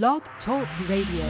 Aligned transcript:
Blog 0.00 0.22
Talk 0.46 0.66
Radio. 0.88 1.26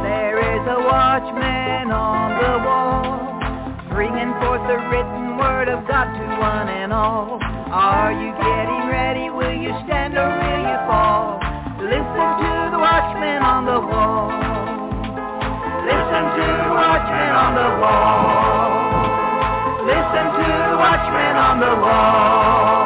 There 0.00 0.40
is 0.40 0.64
a 0.64 0.80
watchman 0.80 1.92
on 1.92 2.40
the 2.40 2.56
wall, 2.64 3.04
bringing 3.90 4.32
forth 4.40 4.64
the 4.64 4.80
written 4.88 5.36
word 5.36 5.68
of 5.68 5.86
God 5.86 6.06
to 6.16 6.40
one 6.40 6.68
and 6.68 6.90
all. 6.90 7.38
Are 7.42 8.12
you 8.12 8.32
getting 8.32 8.88
ready? 8.88 9.28
Will 9.28 9.52
you 9.52 9.76
stand 9.84 10.16
or 10.16 10.24
will 10.24 10.62
you 10.64 10.78
fall? 10.88 11.38
Listen 11.84 12.28
to 12.40 12.70
the 12.72 12.78
watchman 12.78 13.42
on 13.42 13.66
the 13.66 13.86
wall. 13.86 14.35
Listen 16.36 16.52
to 16.52 16.58
the 16.68 16.74
watchman 16.76 17.32
on 17.32 17.54
the 17.54 17.70
wall. 17.80 19.08
Listen 19.86 20.26
to 20.36 20.46
the 20.68 20.76
watchman 20.76 21.36
on 21.36 21.60
the 21.60 21.74
wall. 21.80 22.85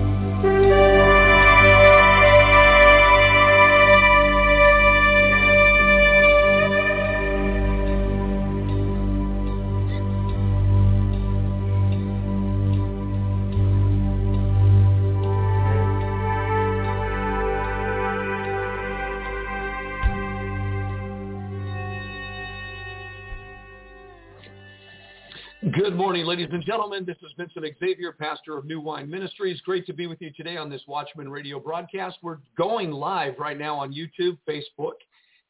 Ladies 26.51 26.65
and 26.65 26.73
gentlemen. 26.73 27.05
This 27.05 27.15
is 27.23 27.31
Vincent 27.37 27.65
Xavier, 27.79 28.11
pastor 28.11 28.57
of 28.57 28.65
New 28.65 28.81
Wine 28.81 29.09
Ministries. 29.09 29.61
Great 29.61 29.85
to 29.85 29.93
be 29.93 30.05
with 30.05 30.19
you 30.19 30.31
today 30.35 30.57
on 30.57 30.69
this 30.69 30.81
Watchman 30.85 31.29
Radio 31.29 31.61
broadcast. 31.61 32.17
We're 32.21 32.39
going 32.57 32.91
live 32.91 33.35
right 33.39 33.57
now 33.57 33.77
on 33.77 33.93
YouTube, 33.93 34.37
Facebook, 34.45 34.95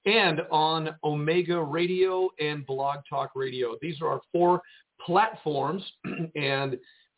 and 0.05 0.41
on 0.51 0.89
Omega 1.03 1.59
Radio 1.59 2.29
and 2.39 2.63
Blog 2.67 2.99
Talk 3.09 3.31
Radio. 3.33 3.77
These 3.81 3.99
are 3.99 4.09
our 4.09 4.21
four 4.31 4.61
platforms, 5.03 5.83
and 6.35 6.77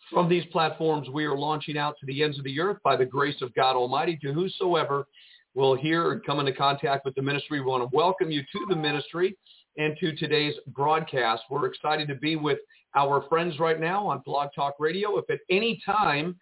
from 0.09 0.29
these 0.29 0.45
platforms, 0.45 1.09
we 1.09 1.25
are 1.25 1.37
launching 1.37 1.77
out 1.77 1.95
to 1.99 2.05
the 2.05 2.23
ends 2.23 2.37
of 2.37 2.45
the 2.45 2.61
earth 2.61 2.77
by 2.85 2.95
the 2.95 3.05
grace 3.05 3.41
of 3.41 3.53
God 3.53 3.75
Almighty 3.75 4.17
to 4.21 4.31
whosoever 4.31 5.07
will 5.55 5.75
hear 5.75 6.13
and 6.13 6.25
come 6.25 6.39
into 6.39 6.53
contact 6.53 7.03
with 7.03 7.15
the 7.15 7.21
ministry. 7.21 7.59
We 7.59 7.65
want 7.65 7.83
to 7.83 7.93
welcome 7.93 8.31
you 8.31 8.43
to 8.43 8.65
the 8.69 8.77
ministry 8.77 9.35
and 9.77 9.97
to 9.99 10.15
today's 10.15 10.55
broadcast. 10.67 11.43
We're 11.49 11.65
excited 11.65 12.07
to 12.07 12.15
be 12.15 12.37
with 12.37 12.59
our 12.95 13.23
friends 13.29 13.59
right 13.59 13.79
now 13.79 14.07
on 14.07 14.21
Blog 14.25 14.49
Talk 14.55 14.75
Radio. 14.79 15.17
If 15.17 15.29
at 15.29 15.39
any 15.49 15.81
time 15.85 16.35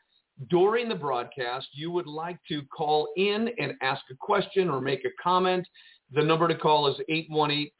during 0.49 0.89
the 0.89 0.95
broadcast 0.95 1.67
you 1.73 1.91
would 1.91 2.07
like 2.07 2.37
to 2.47 2.63
call 2.75 3.09
in 3.15 3.51
and 3.59 3.73
ask 3.81 4.01
a 4.11 4.15
question 4.19 4.69
or 4.69 4.81
make 4.81 5.05
a 5.05 5.09
comment, 5.21 5.67
the 6.13 6.23
number 6.23 6.47
to 6.47 6.55
call 6.55 6.87
is 6.87 6.95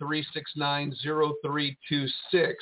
818-369-0326. 0.02 2.54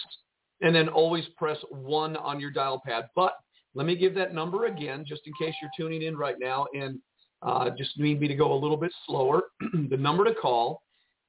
And 0.62 0.75
then 0.75 0.90
always 0.90 1.24
press 1.38 1.58
1 1.69 2.18
on 2.18 2.40
your 2.40 2.52
dial 2.52 2.81
pad. 2.86 3.08
But 3.16 3.34
let 3.75 3.86
me 3.86 3.96
give 3.96 4.14
that 4.16 4.34
number 4.34 4.66
again 4.66 5.06
just 5.08 5.22
in 5.25 5.31
case 5.40 5.56
you're 5.62 5.72
tuning 5.78 6.02
in 6.02 6.18
right 6.18 6.36
now 6.40 6.66
and 6.74 7.00
uh, 7.42 7.69
just 7.78 7.98
need 7.98 8.19
me 8.19 8.28
to 8.28 8.36
go 8.36 8.52
a 8.52 8.59
little 8.59 8.75
bit 8.75 8.92
slower. 9.06 9.44
the 9.90 9.96
number 9.96 10.25
to 10.25 10.34
call 10.34 10.81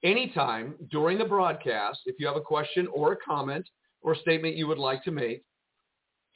anytime 0.02 0.74
during 0.90 1.18
the 1.18 1.24
broadcast, 1.24 2.00
if 2.06 2.16
you 2.18 2.26
have 2.26 2.36
a 2.36 2.40
question 2.40 2.88
or 2.92 3.12
a 3.12 3.16
comment 3.16 3.68
or 4.02 4.14
statement 4.14 4.56
you 4.56 4.66
would 4.66 4.78
like 4.78 5.04
to 5.04 5.10
make, 5.10 5.42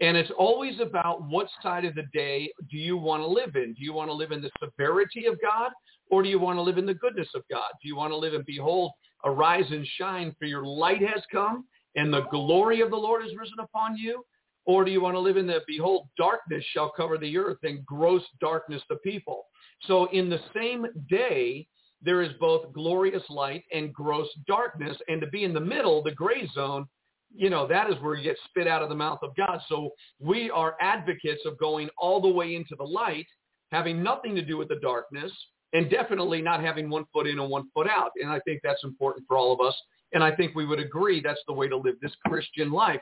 And 0.00 0.16
it's 0.16 0.30
always 0.36 0.80
about 0.80 1.28
what 1.28 1.48
side 1.62 1.84
of 1.84 1.94
the 1.94 2.06
day 2.12 2.50
do 2.70 2.76
you 2.76 2.96
want 2.96 3.22
to 3.22 3.26
live 3.26 3.56
in? 3.56 3.74
Do 3.74 3.84
you 3.84 3.92
want 3.92 4.08
to 4.08 4.14
live 4.14 4.32
in 4.32 4.42
the 4.42 4.50
severity 4.60 5.26
of 5.26 5.40
God 5.40 5.70
or 6.10 6.22
do 6.22 6.28
you 6.28 6.38
want 6.38 6.56
to 6.56 6.62
live 6.62 6.78
in 6.78 6.86
the 6.86 6.94
goodness 6.94 7.28
of 7.34 7.42
God? 7.50 7.70
Do 7.80 7.88
you 7.88 7.96
want 7.96 8.10
to 8.12 8.16
live 8.16 8.34
and 8.34 8.44
behold, 8.44 8.92
arise 9.24 9.64
and 9.70 9.86
shine 9.98 10.34
for 10.38 10.46
your 10.46 10.64
light 10.64 11.02
has 11.02 11.22
come 11.30 11.64
and 11.94 12.12
the 12.12 12.26
glory 12.30 12.80
of 12.80 12.90
the 12.90 12.96
Lord 12.96 13.24
is 13.24 13.36
risen 13.36 13.58
upon 13.60 13.96
you? 13.96 14.24
Or 14.64 14.84
do 14.84 14.90
you 14.90 15.00
want 15.00 15.14
to 15.14 15.20
live 15.20 15.36
in 15.36 15.46
the 15.46 15.60
behold, 15.66 16.08
darkness 16.16 16.64
shall 16.72 16.92
cover 16.96 17.18
the 17.18 17.36
earth 17.36 17.58
and 17.64 17.84
gross 17.84 18.22
darkness 18.40 18.82
the 18.88 18.96
people? 18.96 19.44
So 19.82 20.06
in 20.12 20.30
the 20.30 20.40
same 20.54 20.86
day, 21.08 21.66
there 22.02 22.22
is 22.22 22.32
both 22.40 22.72
glorious 22.72 23.22
light 23.28 23.64
and 23.72 23.92
gross 23.92 24.28
darkness. 24.46 24.96
And 25.08 25.20
to 25.20 25.26
be 25.28 25.44
in 25.44 25.54
the 25.54 25.60
middle, 25.60 26.02
the 26.02 26.10
gray 26.12 26.48
zone, 26.54 26.86
you 27.34 27.48
know, 27.48 27.66
that 27.66 27.90
is 27.90 27.96
where 28.00 28.14
you 28.14 28.22
get 28.22 28.36
spit 28.48 28.66
out 28.66 28.82
of 28.82 28.88
the 28.88 28.94
mouth 28.94 29.20
of 29.22 29.34
God. 29.36 29.60
So 29.68 29.90
we 30.20 30.50
are 30.50 30.76
advocates 30.80 31.42
of 31.46 31.58
going 31.58 31.88
all 31.96 32.20
the 32.20 32.28
way 32.28 32.56
into 32.56 32.74
the 32.76 32.84
light, 32.84 33.26
having 33.70 34.02
nothing 34.02 34.34
to 34.34 34.42
do 34.42 34.58
with 34.58 34.68
the 34.68 34.80
darkness, 34.82 35.32
and 35.72 35.88
definitely 35.88 36.42
not 36.42 36.62
having 36.62 36.90
one 36.90 37.04
foot 37.12 37.26
in 37.26 37.38
and 37.38 37.48
one 37.48 37.70
foot 37.72 37.88
out. 37.88 38.10
And 38.20 38.30
I 38.30 38.40
think 38.40 38.60
that's 38.62 38.84
important 38.84 39.24
for 39.26 39.36
all 39.36 39.52
of 39.52 39.66
us. 39.66 39.74
And 40.12 40.22
I 40.22 40.34
think 40.34 40.54
we 40.54 40.66
would 40.66 40.78
agree 40.78 41.22
that's 41.22 41.40
the 41.46 41.54
way 41.54 41.68
to 41.68 41.76
live 41.76 41.94
this 42.02 42.12
Christian 42.26 42.70
life. 42.70 43.00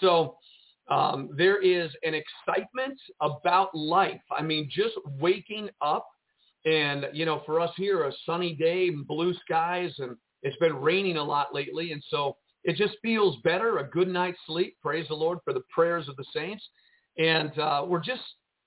So 0.00 0.36
um, 0.88 1.30
there 1.36 1.60
is 1.60 1.90
an 2.02 2.14
excitement 2.14 2.98
about 3.20 3.74
life. 3.74 4.20
I 4.36 4.42
mean, 4.42 4.70
just 4.72 4.94
waking 5.18 5.68
up 5.82 6.06
and, 6.66 7.06
you 7.12 7.24
know, 7.24 7.42
for 7.46 7.60
us 7.60 7.70
here, 7.76 8.04
a 8.04 8.12
sunny 8.26 8.54
day 8.54 8.88
and 8.88 9.06
blue 9.06 9.32
skies, 9.44 9.92
and 9.98 10.16
it's 10.42 10.56
been 10.58 10.74
raining 10.74 11.16
a 11.16 11.22
lot 11.22 11.54
lately. 11.54 11.92
And 11.92 12.02
so 12.10 12.36
it 12.64 12.76
just 12.76 12.96
feels 13.00 13.36
better, 13.44 13.78
a 13.78 13.88
good 13.88 14.08
night's 14.08 14.38
sleep. 14.46 14.76
Praise 14.82 15.06
the 15.08 15.14
Lord 15.14 15.38
for 15.44 15.52
the 15.52 15.62
prayers 15.72 16.08
of 16.08 16.16
the 16.16 16.24
saints. 16.34 16.64
And 17.18 17.56
uh, 17.58 17.84
we're 17.86 18.02
just 18.02 18.22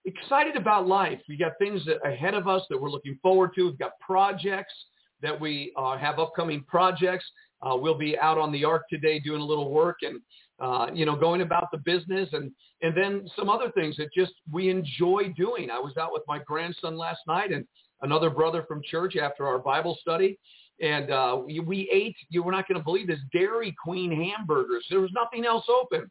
excited 0.05 0.55
about 0.55 0.87
life. 0.87 1.19
We 1.27 1.37
got 1.37 1.51
things 1.59 1.83
that 1.85 1.97
ahead 2.07 2.33
of 2.33 2.47
us 2.47 2.61
that 2.69 2.81
we're 2.81 2.89
looking 2.89 3.19
forward 3.21 3.51
to. 3.55 3.65
We've 3.65 3.77
got 3.77 3.99
projects 3.99 4.73
that 5.21 5.37
we 5.37 5.73
uh, 5.75 5.97
have 5.97 6.19
upcoming 6.19 6.63
projects. 6.67 7.25
Uh, 7.61 7.75
we'll 7.75 7.97
be 7.97 8.17
out 8.17 8.37
on 8.37 8.53
the 8.53 8.63
ark 8.63 8.83
today 8.89 9.19
doing 9.19 9.41
a 9.41 9.45
little 9.45 9.69
work 9.69 9.97
and, 10.03 10.21
uh, 10.61 10.87
you 10.93 11.05
know, 11.05 11.17
going 11.17 11.41
about 11.41 11.67
the 11.73 11.77
business 11.79 12.29
and, 12.31 12.51
and 12.81 12.95
then 12.95 13.29
some 13.35 13.49
other 13.49 13.69
things 13.71 13.97
that 13.97 14.07
just 14.15 14.31
we 14.49 14.69
enjoy 14.69 15.33
doing. 15.35 15.69
I 15.69 15.79
was 15.79 15.97
out 15.97 16.13
with 16.13 16.23
my 16.25 16.39
grandson 16.39 16.97
last 16.97 17.19
night 17.27 17.51
and 17.51 17.65
another 18.01 18.29
brother 18.29 18.63
from 18.67 18.81
church 18.83 19.15
after 19.15 19.47
our 19.47 19.59
Bible 19.59 19.97
study. 20.01 20.37
And 20.81 21.11
uh, 21.11 21.41
we, 21.45 21.59
we 21.59 21.89
ate, 21.91 22.15
you 22.29 22.41
were 22.41 22.51
not 22.51 22.67
going 22.67 22.77
to 22.79 22.83
believe 22.83 23.07
this, 23.07 23.19
Dairy 23.33 23.75
Queen 23.83 24.11
hamburgers. 24.11 24.85
There 24.89 25.01
was 25.01 25.11
nothing 25.13 25.45
else 25.45 25.65
open. 25.69 26.09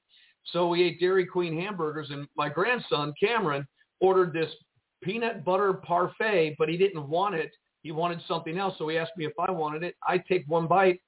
So 0.53 0.69
we 0.69 0.83
ate 0.83 1.01
Dairy 1.01 1.27
Queen 1.27 1.59
hamburgers 1.59 2.11
and 2.11 2.27
my 2.37 2.49
grandson, 2.49 3.13
Cameron, 3.21 3.67
ordered 4.01 4.33
this 4.33 4.51
peanut 5.03 5.45
butter 5.45 5.75
parfait, 5.75 6.57
but 6.59 6.69
he 6.69 6.77
didn't 6.77 7.09
want 7.09 7.35
it. 7.35 7.51
He 7.83 7.93
wanted 7.93 8.21
something 8.27 8.59
else. 8.59 8.75
So 8.79 8.89
he 8.89 8.99
asked 8.99 9.17
me 9.17 9.25
if 9.25 9.33
I 9.39 9.51
wanted 9.51 9.83
it. 9.83 9.95
I 10.07 10.19
take 10.19 10.45
one 10.47 10.67
bite 10.67 11.01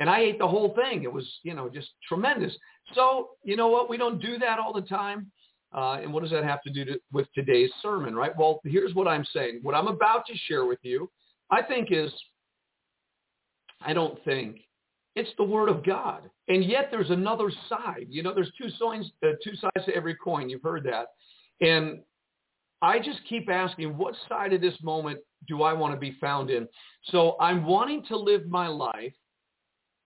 and 0.00 0.08
I 0.08 0.20
ate 0.20 0.38
the 0.38 0.48
whole 0.48 0.74
thing. 0.74 1.02
It 1.02 1.12
was, 1.12 1.26
you 1.42 1.54
know, 1.54 1.68
just 1.68 1.90
tremendous. 2.06 2.56
So, 2.94 3.30
you 3.42 3.56
know 3.56 3.68
what? 3.68 3.88
We 3.88 3.96
don't 3.96 4.20
do 4.20 4.38
that 4.38 4.58
all 4.58 4.72
the 4.72 4.82
time. 4.82 5.30
Uh, 5.74 5.98
and 6.00 6.12
what 6.12 6.22
does 6.22 6.30
that 6.30 6.44
have 6.44 6.62
to 6.62 6.70
do 6.70 6.84
to, 6.84 7.00
with 7.12 7.26
today's 7.34 7.70
sermon, 7.82 8.14
right? 8.14 8.36
Well, 8.36 8.60
here's 8.64 8.94
what 8.94 9.08
I'm 9.08 9.24
saying. 9.32 9.58
What 9.62 9.74
I'm 9.74 9.88
about 9.88 10.24
to 10.26 10.34
share 10.46 10.66
with 10.66 10.78
you, 10.82 11.10
I 11.50 11.62
think 11.62 11.88
is, 11.90 12.12
I 13.80 13.92
don't 13.92 14.22
think, 14.24 14.60
it's 15.16 15.30
the 15.36 15.44
word 15.44 15.68
of 15.68 15.84
God. 15.84 16.22
And 16.48 16.64
yet 16.64 16.88
there's 16.90 17.10
another 17.10 17.50
side. 17.68 18.06
You 18.08 18.22
know, 18.22 18.34
there's 18.34 18.52
two 18.60 18.68
sides, 18.78 19.10
uh, 19.24 19.32
two 19.42 19.54
sides 19.56 19.86
to 19.86 19.94
every 19.94 20.14
coin. 20.14 20.48
You've 20.48 20.62
heard 20.62 20.84
that. 20.84 21.08
And 21.60 22.00
I 22.82 22.98
just 22.98 23.20
keep 23.28 23.50
asking, 23.50 23.96
what 23.96 24.14
side 24.28 24.52
of 24.52 24.60
this 24.60 24.74
moment 24.82 25.20
do 25.48 25.62
I 25.62 25.72
want 25.72 25.94
to 25.94 26.00
be 26.00 26.16
found 26.20 26.50
in? 26.50 26.68
So 27.06 27.36
I'm 27.40 27.64
wanting 27.64 28.04
to 28.06 28.16
live 28.16 28.46
my 28.46 28.68
life 28.68 29.14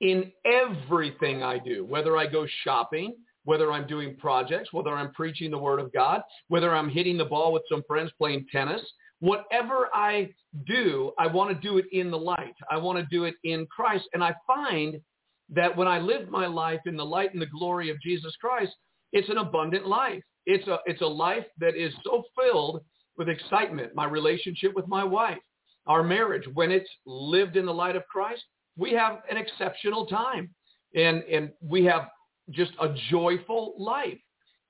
in 0.01 0.31
everything 0.45 1.43
I 1.43 1.59
do, 1.59 1.85
whether 1.85 2.17
I 2.17 2.27
go 2.27 2.47
shopping, 2.63 3.17
whether 3.49 3.73
I'm 3.73 3.87
doing 3.87 4.15
projects, 4.15 4.75
whether 4.75 4.91
I'm 4.95 5.11
preaching 5.15 5.51
the 5.51 5.57
word 5.57 5.81
of 5.81 5.91
God, 5.91 6.21
whether 6.49 6.75
I'm 6.75 6.91
hitting 6.91 7.17
the 7.17 7.25
ball 7.25 7.51
with 7.51 7.63
some 7.67 7.83
friends 7.89 8.11
playing 8.19 8.45
tennis, 8.53 8.83
whatever 9.21 9.89
I 9.95 10.29
do, 10.67 11.13
I 11.19 11.29
want 11.29 11.49
to 11.55 11.67
do 11.67 11.79
it 11.79 11.87
in 11.91 12.11
the 12.11 12.19
light. 12.19 12.53
I 12.71 12.77
want 12.77 12.99
to 12.99 13.07
do 13.11 13.25
it 13.25 13.37
in 13.45 13.67
Christ. 13.75 14.05
And 14.13 14.23
I 14.23 14.35
find 14.47 15.01
that 15.49 15.75
when 15.75 15.89
I 15.89 15.99
live 15.99 16.29
my 16.29 16.47
life 16.47 16.81
in 16.85 16.95
the 16.95 17.07
light 17.07 17.33
and 17.33 17.41
the 17.41 17.47
glory 17.47 17.89
of 17.89 17.99
Jesus 18.03 18.37
Christ, 18.39 18.73
it's 19.15 19.31
an 19.31 19.39
abundant 19.39 19.87
life. 19.87 20.23
It's 20.45 20.69
a, 20.69 20.81
it's 20.85 21.01
a 21.01 21.07
life 21.07 21.47
that 21.59 21.75
is 21.75 21.95
so 22.05 22.25
filled 22.39 22.83
with 23.17 23.31
excitement. 23.31 23.95
My 23.95 24.05
relationship 24.05 24.75
with 24.77 24.87
my 24.89 25.05
wife, 25.05 25.39
our 25.87 26.03
marriage, 26.03 26.45
when 26.53 26.71
it's 26.71 26.91
lived 27.07 27.57
in 27.57 27.65
the 27.65 27.73
light 27.73 27.97
of 27.97 28.07
Christ, 28.09 28.43
we 28.77 28.93
have 28.93 29.21
an 29.31 29.39
exceptional 29.39 30.05
time. 30.05 30.51
And, 30.95 31.23
and 31.23 31.51
we 31.63 31.85
have 31.87 32.09
just 32.51 32.73
a 32.81 32.95
joyful 33.11 33.75
life. 33.79 34.19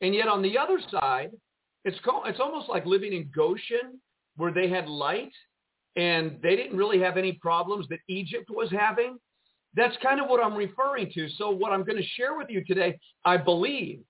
And 0.00 0.14
yet 0.14 0.28
on 0.28 0.42
the 0.42 0.56
other 0.56 0.78
side, 0.90 1.30
it's, 1.84 1.98
it's 2.04 2.40
almost 2.40 2.68
like 2.68 2.86
living 2.86 3.12
in 3.12 3.30
Goshen 3.34 4.00
where 4.36 4.52
they 4.52 4.68
had 4.68 4.88
light 4.88 5.32
and 5.96 6.38
they 6.42 6.54
didn't 6.54 6.76
really 6.76 7.00
have 7.00 7.16
any 7.16 7.32
problems 7.32 7.86
that 7.88 7.98
Egypt 8.08 8.48
was 8.50 8.70
having. 8.70 9.18
That's 9.74 9.96
kind 10.02 10.20
of 10.20 10.28
what 10.28 10.44
I'm 10.44 10.54
referring 10.54 11.10
to. 11.14 11.28
So 11.36 11.50
what 11.50 11.72
I'm 11.72 11.84
going 11.84 12.00
to 12.00 12.08
share 12.16 12.36
with 12.36 12.48
you 12.50 12.64
today, 12.64 12.98
I 13.24 13.36
believe 13.36 14.00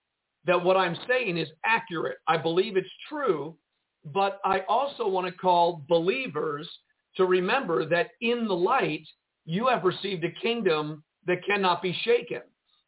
that 0.47 0.63
what 0.63 0.77
I'm 0.77 0.97
saying 1.09 1.37
is 1.37 1.49
accurate. 1.65 2.19
I 2.27 2.37
believe 2.37 2.77
it's 2.77 2.89
true, 3.09 3.57
but 4.05 4.41
I 4.45 4.61
also 4.69 5.09
want 5.09 5.27
to 5.27 5.33
call 5.33 5.83
believers 5.89 6.69
to 7.17 7.25
remember 7.25 7.87
that 7.87 8.11
in 8.21 8.47
the 8.47 8.55
light, 8.55 9.07
you 9.45 9.67
have 9.67 9.85
received 9.85 10.25
a 10.25 10.31
kingdom 10.31 11.03
that 11.27 11.45
cannot 11.45 11.83
be 11.83 11.97
shaken 12.03 12.43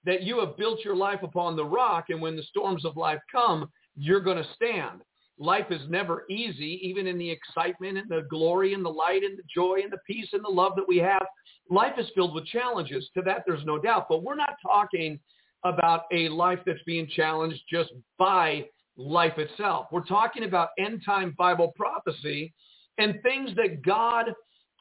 that 0.04 0.22
you 0.22 0.40
have 0.40 0.56
built 0.56 0.84
your 0.84 0.96
life 0.96 1.22
upon 1.22 1.56
the 1.56 1.64
rock, 1.64 2.06
and 2.08 2.20
when 2.20 2.36
the 2.36 2.42
storms 2.44 2.84
of 2.84 2.96
life 2.96 3.20
come, 3.30 3.68
you're 3.96 4.20
going 4.20 4.42
to 4.42 4.48
stand. 4.54 5.00
Life 5.38 5.66
is 5.70 5.80
never 5.88 6.24
easy, 6.28 6.80
even 6.82 7.06
in 7.06 7.18
the 7.18 7.30
excitement 7.30 7.98
and 7.98 8.08
the 8.08 8.26
glory 8.28 8.74
and 8.74 8.84
the 8.84 8.90
light 8.90 9.22
and 9.22 9.38
the 9.38 9.42
joy 9.52 9.80
and 9.82 9.90
the 9.90 9.98
peace 10.06 10.28
and 10.32 10.44
the 10.44 10.50
love 10.50 10.72
that 10.76 10.86
we 10.86 10.98
have. 10.98 11.22
Life 11.70 11.94
is 11.98 12.06
filled 12.14 12.34
with 12.34 12.44
challenges. 12.46 13.08
To 13.14 13.22
that, 13.22 13.44
there's 13.46 13.64
no 13.64 13.78
doubt. 13.78 14.06
But 14.08 14.22
we're 14.22 14.34
not 14.34 14.56
talking 14.62 15.18
about 15.64 16.02
a 16.12 16.28
life 16.28 16.58
that's 16.66 16.82
being 16.84 17.08
challenged 17.08 17.62
just 17.70 17.90
by 18.18 18.66
life 18.96 19.38
itself. 19.38 19.86
We're 19.90 20.04
talking 20.04 20.44
about 20.44 20.70
end 20.78 21.02
time 21.06 21.34
Bible 21.38 21.72
prophecy 21.74 22.52
and 22.98 23.20
things 23.22 23.50
that 23.56 23.82
God 23.82 24.26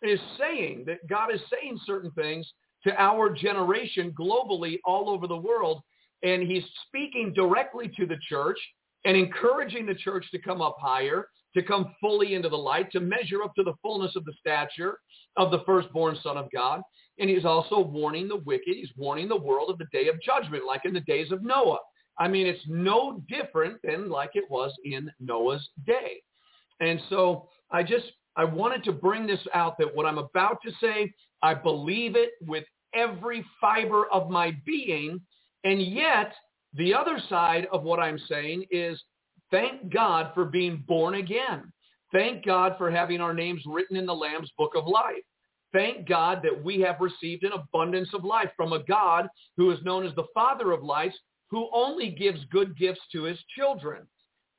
is 0.01 0.19
saying, 0.37 0.83
that 0.87 1.07
God 1.07 1.33
is 1.33 1.41
saying 1.51 1.79
certain 1.85 2.11
things 2.11 2.49
to 2.83 3.01
our 3.01 3.29
generation 3.29 4.13
globally 4.19 4.79
all 4.85 5.09
over 5.09 5.27
the 5.27 5.35
world. 5.35 5.81
And 6.23 6.43
he's 6.43 6.63
speaking 6.87 7.33
directly 7.33 7.91
to 7.97 8.05
the 8.05 8.17
church 8.27 8.57
and 9.05 9.15
encouraging 9.15 9.85
the 9.85 9.95
church 9.95 10.25
to 10.31 10.39
come 10.39 10.61
up 10.61 10.77
higher, 10.79 11.27
to 11.55 11.63
come 11.63 11.95
fully 12.01 12.35
into 12.35 12.49
the 12.49 12.57
light, 12.57 12.91
to 12.91 12.99
measure 12.99 13.43
up 13.43 13.53
to 13.55 13.63
the 13.63 13.73
fullness 13.81 14.15
of 14.15 14.25
the 14.25 14.33
stature 14.39 14.97
of 15.37 15.51
the 15.51 15.63
firstborn 15.65 16.17
son 16.21 16.37
of 16.37 16.49
God. 16.53 16.81
And 17.19 17.29
he's 17.29 17.45
also 17.45 17.79
warning 17.79 18.27
the 18.27 18.37
wicked. 18.37 18.75
He's 18.75 18.91
warning 18.97 19.27
the 19.27 19.37
world 19.37 19.69
of 19.69 19.77
the 19.77 19.87
day 19.91 20.07
of 20.07 20.21
judgment, 20.21 20.65
like 20.65 20.81
in 20.85 20.93
the 20.93 21.01
days 21.01 21.31
of 21.31 21.43
Noah. 21.43 21.79
I 22.17 22.27
mean, 22.27 22.47
it's 22.47 22.63
no 22.67 23.23
different 23.29 23.77
than 23.83 24.09
like 24.09 24.31
it 24.33 24.49
was 24.49 24.73
in 24.83 25.09
Noah's 25.19 25.67
day. 25.85 26.21
And 26.81 26.99
so 27.09 27.47
I 27.71 27.83
just 27.83 28.05
I 28.39 28.45
wanted 28.45 28.85
to 28.85 28.93
bring 28.93 29.27
this 29.27 29.45
out 29.53 29.77
that 29.79 29.93
what 29.93 30.05
I'm 30.05 30.17
about 30.17 30.59
to 30.63 30.71
say, 30.79 31.11
I 31.43 31.53
believe 31.53 32.15
it 32.15 32.29
with 32.47 32.63
every 32.93 33.43
fiber 33.59 34.05
of 34.13 34.29
my 34.29 34.55
being. 34.65 35.19
And 35.65 35.81
yet, 35.81 36.31
the 36.73 36.93
other 36.93 37.21
side 37.27 37.67
of 37.73 37.83
what 37.83 37.99
I'm 37.99 38.17
saying 38.29 38.63
is 38.71 38.97
thank 39.51 39.91
God 39.91 40.31
for 40.33 40.45
being 40.45 40.85
born 40.87 41.15
again. 41.15 41.69
Thank 42.13 42.45
God 42.45 42.75
for 42.77 42.89
having 42.89 43.19
our 43.19 43.33
names 43.33 43.61
written 43.65 43.97
in 43.97 44.05
the 44.05 44.15
Lamb's 44.15 44.51
book 44.57 44.71
of 44.73 44.87
life. 44.87 45.17
Thank 45.73 46.07
God 46.07 46.39
that 46.43 46.63
we 46.63 46.79
have 46.79 47.01
received 47.01 47.43
an 47.43 47.51
abundance 47.51 48.13
of 48.13 48.23
life 48.23 48.51
from 48.55 48.71
a 48.71 48.83
God 48.83 49.27
who 49.57 49.69
is 49.71 49.83
known 49.83 50.05
as 50.05 50.15
the 50.15 50.27
Father 50.33 50.71
of 50.71 50.81
lights, 50.81 51.17
who 51.51 51.67
only 51.73 52.09
gives 52.09 52.39
good 52.45 52.77
gifts 52.77 53.01
to 53.11 53.23
his 53.23 53.37
children. 53.57 54.07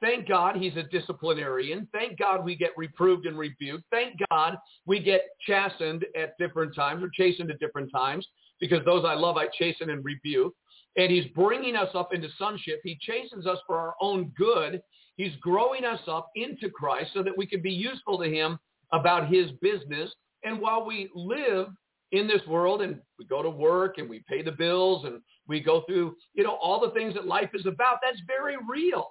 Thank 0.01 0.29
God 0.29 0.57
he's 0.57 0.77
a 0.77 0.83
disciplinarian. 0.85 1.87
Thank 1.93 2.19
God 2.19 2.45
we 2.45 2.57
get 2.57 2.71
reproved 2.77 3.27
and 3.27 3.39
rebuked. 3.39 3.85
Thank 3.91 4.19
God 4.31 4.57
we 4.87 4.99
get 5.01 5.23
chastened 5.47 6.07
at 6.17 6.39
different 6.39 6.75
times 6.75 7.03
or 7.03 7.11
chastened 7.13 7.51
at 7.51 7.61
different 7.61 7.91
times 7.93 8.27
because 8.61 8.85
those 8.85 9.05
I 9.05 9.15
love 9.15 9.37
I 9.37 9.47
chasten 9.59 9.91
and 9.91 10.05
rebuke. 10.05 10.55
And 10.97 11.11
he's 11.11 11.27
bringing 11.35 11.77
us 11.77 11.91
up 11.95 12.15
into 12.15 12.29
sonship. 12.39 12.81
He 12.83 12.99
chastens 13.01 13.47
us 13.47 13.59
for 13.67 13.77
our 13.77 13.95
own 14.01 14.33
good. 14.37 14.83
He's 15.17 15.37
growing 15.41 15.85
us 15.85 16.01
up 16.09 16.29
into 16.35 16.71
Christ 16.71 17.11
so 17.15 17.23
that 17.23 17.37
we 17.37 17.47
can 17.47 17.61
be 17.61 17.71
useful 17.71 18.19
to 18.19 18.25
him 18.25 18.59
about 18.93 19.33
his 19.33 19.51
business. 19.61 20.11
And 20.45 20.61
while 20.61 20.85
we 20.85 21.11
live 21.15 21.69
in 22.13 22.27
this 22.27 22.45
world 22.47 22.83
and 22.83 22.99
we 23.19 23.27
go 23.27 23.43
to 23.43 23.51
work 23.51 23.99
and 23.99 24.09
we 24.09 24.25
pay 24.29 24.43
the 24.43 24.53
bills 24.53 25.05
and 25.05 25.21
we 25.47 25.61
go 25.61 25.83
through, 25.87 26.17
you 26.35 26.43
know, 26.43 26.55
all 26.55 26.81
the 26.81 26.91
things 26.91 27.15
that 27.15 27.27
life 27.27 27.51
is 27.55 27.67
about. 27.67 27.99
That's 28.03 28.21
very 28.27 28.57
real. 28.69 29.07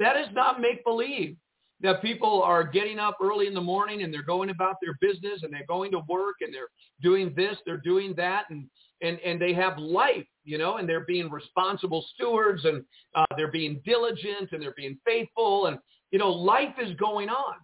That 0.00 0.16
is 0.16 0.26
not 0.32 0.60
make 0.60 0.82
believe 0.84 1.36
that 1.82 2.02
people 2.02 2.42
are 2.42 2.64
getting 2.64 2.98
up 2.98 3.18
early 3.22 3.46
in 3.46 3.54
the 3.54 3.60
morning 3.60 4.02
and 4.02 4.12
they're 4.12 4.22
going 4.22 4.50
about 4.50 4.76
their 4.82 4.96
business 5.00 5.42
and 5.42 5.52
they're 5.52 5.66
going 5.68 5.92
to 5.92 6.00
work 6.08 6.36
and 6.40 6.52
they're 6.52 6.68
doing 7.00 7.32
this, 7.36 7.56
they're 7.64 7.78
doing 7.78 8.14
that, 8.16 8.44
and 8.50 8.66
and 9.02 9.18
and 9.20 9.40
they 9.40 9.54
have 9.54 9.78
life, 9.78 10.26
you 10.44 10.58
know, 10.58 10.76
and 10.76 10.88
they're 10.88 11.06
being 11.06 11.30
responsible 11.30 12.04
stewards 12.14 12.64
and 12.64 12.84
uh, 13.14 13.24
they're 13.36 13.52
being 13.52 13.80
diligent 13.84 14.50
and 14.52 14.62
they're 14.62 14.74
being 14.76 14.98
faithful 15.06 15.66
and 15.66 15.78
you 16.10 16.18
know, 16.18 16.30
life 16.30 16.74
is 16.82 16.94
going 16.96 17.28
on. 17.28 17.54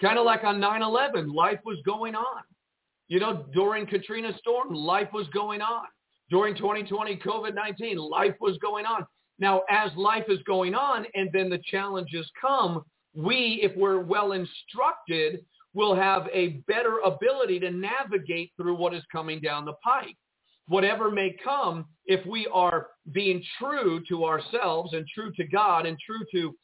Kind 0.00 0.18
of 0.18 0.24
like 0.24 0.44
on 0.44 0.60
9/11, 0.60 1.32
life 1.32 1.60
was 1.64 1.78
going 1.84 2.14
on. 2.14 2.42
You 3.08 3.20
know, 3.20 3.44
during 3.52 3.86
Katrina 3.86 4.32
storm, 4.38 4.72
life 4.72 5.08
was 5.12 5.26
going 5.28 5.60
on. 5.60 5.84
During 6.30 6.54
2020 6.56 7.16
COVID-19, 7.16 7.96
life 8.10 8.34
was 8.40 8.56
going 8.58 8.86
on. 8.86 9.04
Now, 9.40 9.62
as 9.70 9.90
life 9.96 10.26
is 10.28 10.38
going 10.46 10.74
on 10.74 11.06
and 11.14 11.30
then 11.32 11.48
the 11.48 11.60
challenges 11.70 12.30
come, 12.40 12.84
we, 13.14 13.60
if 13.62 13.76
we're 13.76 13.98
well 13.98 14.32
instructed, 14.32 15.44
will 15.74 15.94
have 15.94 16.28
a 16.32 16.62
better 16.68 16.98
ability 17.04 17.58
to 17.60 17.70
navigate 17.70 18.52
through 18.56 18.74
what 18.76 18.94
is 18.94 19.02
coming 19.10 19.40
down 19.40 19.64
the 19.64 19.72
pike. 19.84 20.16
Whatever 20.68 21.10
may 21.10 21.34
come, 21.42 21.86
if 22.06 22.24
we 22.26 22.46
are 22.52 22.88
being 23.12 23.42
true 23.58 24.02
to 24.08 24.24
ourselves 24.24 24.92
and 24.92 25.06
true 25.12 25.32
to 25.36 25.44
God 25.44 25.86
and 25.86 25.96
true 25.98 26.24
to 26.32 26.54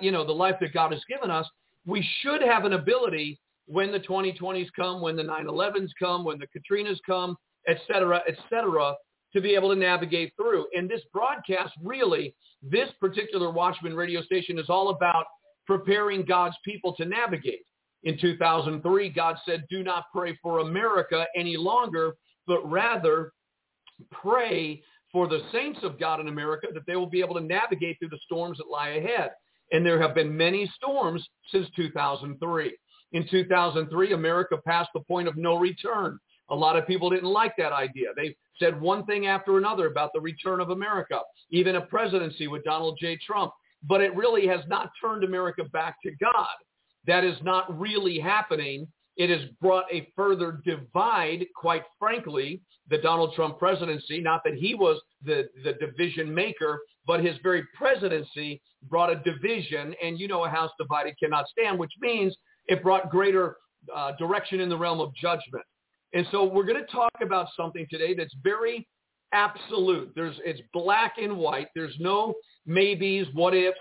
you 0.00 0.12
know 0.12 0.26
the 0.26 0.32
life 0.32 0.56
that 0.60 0.74
God 0.74 0.92
has 0.92 1.02
given 1.08 1.30
us, 1.30 1.46
we 1.86 2.06
should 2.20 2.42
have 2.42 2.64
an 2.64 2.74
ability 2.74 3.38
when 3.66 3.92
the 3.92 4.00
2020s 4.00 4.68
come, 4.76 5.00
when 5.00 5.16
the 5.16 5.22
9/11s 5.22 5.90
come, 5.98 6.24
when 6.24 6.38
the 6.38 6.46
Katrinas 6.46 6.98
come, 7.06 7.36
et 7.66 7.78
cetera, 7.88 8.22
et 8.28 8.36
cetera, 8.50 8.94
to 9.36 9.42
be 9.42 9.54
able 9.54 9.68
to 9.68 9.78
navigate 9.78 10.32
through. 10.34 10.66
And 10.74 10.88
this 10.88 11.02
broadcast 11.12 11.74
really, 11.82 12.34
this 12.62 12.88
particular 12.98 13.50
Watchman 13.50 13.94
radio 13.94 14.22
station 14.22 14.58
is 14.58 14.70
all 14.70 14.88
about 14.88 15.26
preparing 15.66 16.24
God's 16.24 16.56
people 16.64 16.94
to 16.96 17.04
navigate. 17.04 17.66
In 18.04 18.18
2003, 18.18 19.10
God 19.10 19.36
said, 19.44 19.66
do 19.68 19.82
not 19.82 20.04
pray 20.10 20.38
for 20.42 20.60
America 20.60 21.26
any 21.36 21.58
longer, 21.58 22.14
but 22.46 22.68
rather 22.70 23.32
pray 24.10 24.82
for 25.12 25.28
the 25.28 25.42
saints 25.52 25.80
of 25.82 26.00
God 26.00 26.18
in 26.20 26.28
America 26.28 26.68
that 26.72 26.86
they 26.86 26.96
will 26.96 27.06
be 27.06 27.20
able 27.20 27.34
to 27.34 27.40
navigate 27.40 27.98
through 27.98 28.08
the 28.08 28.18
storms 28.24 28.56
that 28.56 28.68
lie 28.70 28.90
ahead. 28.90 29.32
And 29.70 29.84
there 29.84 30.00
have 30.00 30.14
been 30.14 30.34
many 30.34 30.70
storms 30.76 31.26
since 31.50 31.66
2003. 31.76 32.74
In 33.12 33.28
2003, 33.30 34.12
America 34.12 34.56
passed 34.66 34.90
the 34.94 35.00
point 35.00 35.28
of 35.28 35.36
no 35.36 35.58
return. 35.58 36.18
A 36.50 36.54
lot 36.54 36.76
of 36.76 36.86
people 36.86 37.10
didn't 37.10 37.30
like 37.30 37.54
that 37.58 37.72
idea. 37.72 38.08
They 38.16 38.36
said 38.58 38.80
one 38.80 39.04
thing 39.04 39.26
after 39.26 39.58
another 39.58 39.86
about 39.86 40.10
the 40.14 40.20
return 40.20 40.60
of 40.60 40.70
America, 40.70 41.20
even 41.50 41.76
a 41.76 41.80
presidency 41.80 42.46
with 42.46 42.64
Donald 42.64 42.98
J. 43.00 43.18
Trump. 43.26 43.52
But 43.82 44.00
it 44.00 44.14
really 44.16 44.46
has 44.46 44.60
not 44.68 44.90
turned 45.00 45.24
America 45.24 45.64
back 45.72 45.96
to 46.02 46.10
God. 46.20 46.56
That 47.06 47.24
is 47.24 47.36
not 47.42 47.78
really 47.78 48.18
happening. 48.18 48.88
It 49.16 49.30
has 49.30 49.48
brought 49.60 49.84
a 49.92 50.10
further 50.16 50.60
divide, 50.64 51.46
quite 51.54 51.84
frankly, 51.98 52.60
the 52.88 52.98
Donald 52.98 53.34
Trump 53.34 53.58
presidency, 53.58 54.20
not 54.20 54.42
that 54.44 54.54
he 54.54 54.74
was 54.74 55.00
the, 55.24 55.48
the 55.64 55.72
division 55.74 56.32
maker, 56.32 56.80
but 57.06 57.24
his 57.24 57.36
very 57.42 57.64
presidency 57.76 58.60
brought 58.88 59.10
a 59.10 59.16
division. 59.16 59.94
And 60.02 60.18
you 60.18 60.28
know 60.28 60.44
a 60.44 60.48
house 60.48 60.70
divided 60.78 61.14
cannot 61.18 61.46
stand, 61.48 61.78
which 61.78 61.92
means 62.00 62.36
it 62.66 62.82
brought 62.82 63.10
greater 63.10 63.56
uh, 63.94 64.12
direction 64.18 64.60
in 64.60 64.68
the 64.68 64.76
realm 64.76 65.00
of 65.00 65.14
judgment. 65.14 65.64
And 66.12 66.26
so 66.30 66.44
we're 66.44 66.64
going 66.64 66.84
to 66.84 66.92
talk 66.92 67.12
about 67.20 67.48
something 67.56 67.86
today 67.90 68.14
that's 68.14 68.34
very 68.42 68.86
absolute. 69.32 70.12
There's 70.14 70.36
it's 70.44 70.60
black 70.72 71.14
and 71.18 71.36
white. 71.36 71.68
There's 71.74 71.94
no 71.98 72.34
maybes, 72.64 73.26
what 73.34 73.54
ifs, 73.54 73.78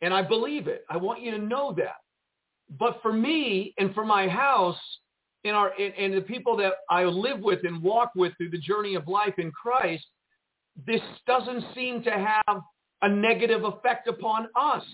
and 0.00 0.14
I 0.14 0.22
believe 0.22 0.68
it. 0.68 0.84
I 0.88 0.96
want 0.96 1.20
you 1.22 1.30
to 1.32 1.38
know 1.38 1.74
that. 1.76 1.96
But 2.78 3.00
for 3.02 3.12
me 3.12 3.74
and 3.78 3.94
for 3.94 4.04
my 4.04 4.28
house 4.28 4.78
and 5.44 5.54
our 5.54 5.72
and, 5.78 5.94
and 5.94 6.14
the 6.14 6.20
people 6.20 6.56
that 6.58 6.74
I 6.90 7.04
live 7.04 7.40
with 7.40 7.60
and 7.64 7.82
walk 7.82 8.12
with 8.14 8.32
through 8.36 8.50
the 8.50 8.58
journey 8.58 8.94
of 8.94 9.08
life 9.08 9.34
in 9.38 9.50
Christ, 9.50 10.06
this 10.86 11.00
doesn't 11.26 11.64
seem 11.74 12.02
to 12.04 12.10
have 12.10 12.60
a 13.02 13.08
negative 13.08 13.64
effect 13.64 14.08
upon 14.08 14.48
us. 14.58 14.84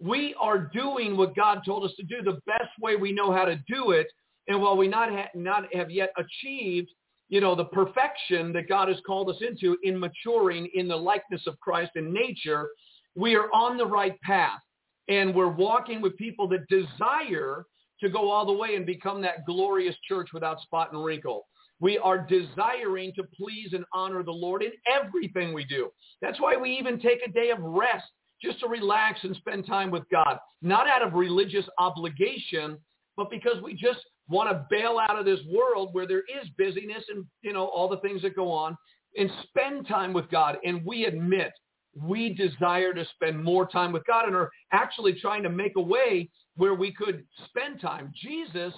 We 0.00 0.34
are 0.40 0.58
doing 0.58 1.16
what 1.16 1.36
God 1.36 1.62
told 1.64 1.84
us 1.84 1.94
to 1.96 2.02
do 2.02 2.22
the 2.22 2.40
best 2.46 2.70
way 2.80 2.96
we 2.96 3.12
know 3.12 3.32
how 3.32 3.44
to 3.44 3.56
do 3.68 3.92
it 3.92 4.08
and 4.48 4.60
while 4.60 4.76
we 4.76 4.88
not, 4.88 5.10
ha- 5.10 5.30
not 5.34 5.72
have 5.74 5.90
yet 5.90 6.12
achieved, 6.18 6.90
you 7.28 7.40
know, 7.40 7.54
the 7.54 7.64
perfection 7.64 8.52
that 8.52 8.68
God 8.68 8.88
has 8.88 8.98
called 9.06 9.30
us 9.30 9.40
into 9.40 9.76
in 9.82 9.98
maturing 9.98 10.68
in 10.74 10.88
the 10.88 10.96
likeness 10.96 11.42
of 11.46 11.58
Christ 11.60 11.92
in 11.96 12.12
nature, 12.12 12.68
we 13.14 13.34
are 13.34 13.50
on 13.52 13.76
the 13.76 13.86
right 13.86 14.20
path. 14.20 14.60
And 15.08 15.34
we're 15.34 15.48
walking 15.48 16.00
with 16.00 16.16
people 16.16 16.48
that 16.48 16.66
desire 16.68 17.64
to 18.00 18.08
go 18.08 18.30
all 18.30 18.46
the 18.46 18.52
way 18.52 18.74
and 18.74 18.84
become 18.84 19.20
that 19.22 19.46
glorious 19.46 19.96
church 20.06 20.30
without 20.32 20.60
spot 20.60 20.92
and 20.92 21.04
wrinkle. 21.04 21.46
We 21.80 21.98
are 21.98 22.18
desiring 22.18 23.12
to 23.16 23.24
please 23.36 23.72
and 23.72 23.84
honor 23.92 24.22
the 24.22 24.30
Lord 24.30 24.62
in 24.62 24.72
everything 24.90 25.52
we 25.52 25.64
do. 25.64 25.90
That's 26.22 26.40
why 26.40 26.56
we 26.56 26.70
even 26.78 27.00
take 27.00 27.20
a 27.26 27.30
day 27.30 27.50
of 27.50 27.58
rest 27.60 28.06
just 28.42 28.60
to 28.60 28.68
relax 28.68 29.20
and 29.22 29.34
spend 29.36 29.66
time 29.66 29.90
with 29.90 30.04
God, 30.10 30.38
not 30.62 30.88
out 30.88 31.02
of 31.02 31.14
religious 31.14 31.64
obligation, 31.78 32.78
but 33.16 33.30
because 33.30 33.62
we 33.62 33.74
just 33.74 34.00
want 34.28 34.50
to 34.50 34.66
bail 34.70 34.98
out 34.98 35.18
of 35.18 35.24
this 35.24 35.40
world 35.50 35.90
where 35.92 36.06
there 36.06 36.20
is 36.22 36.48
busyness 36.56 37.04
and, 37.08 37.24
you 37.42 37.52
know, 37.52 37.66
all 37.66 37.88
the 37.88 37.98
things 37.98 38.22
that 38.22 38.36
go 38.36 38.50
on 38.50 38.76
and 39.16 39.30
spend 39.48 39.86
time 39.86 40.12
with 40.12 40.30
God. 40.30 40.56
And 40.64 40.84
we 40.84 41.04
admit 41.04 41.52
we 41.96 42.34
desire 42.34 42.92
to 42.92 43.06
spend 43.14 43.42
more 43.42 43.66
time 43.66 43.92
with 43.92 44.04
God 44.06 44.26
and 44.26 44.34
are 44.34 44.50
actually 44.72 45.14
trying 45.20 45.42
to 45.44 45.48
make 45.48 45.76
a 45.76 45.80
way 45.80 46.28
where 46.56 46.74
we 46.74 46.92
could 46.92 47.24
spend 47.46 47.80
time. 47.80 48.12
Jesus 48.20 48.74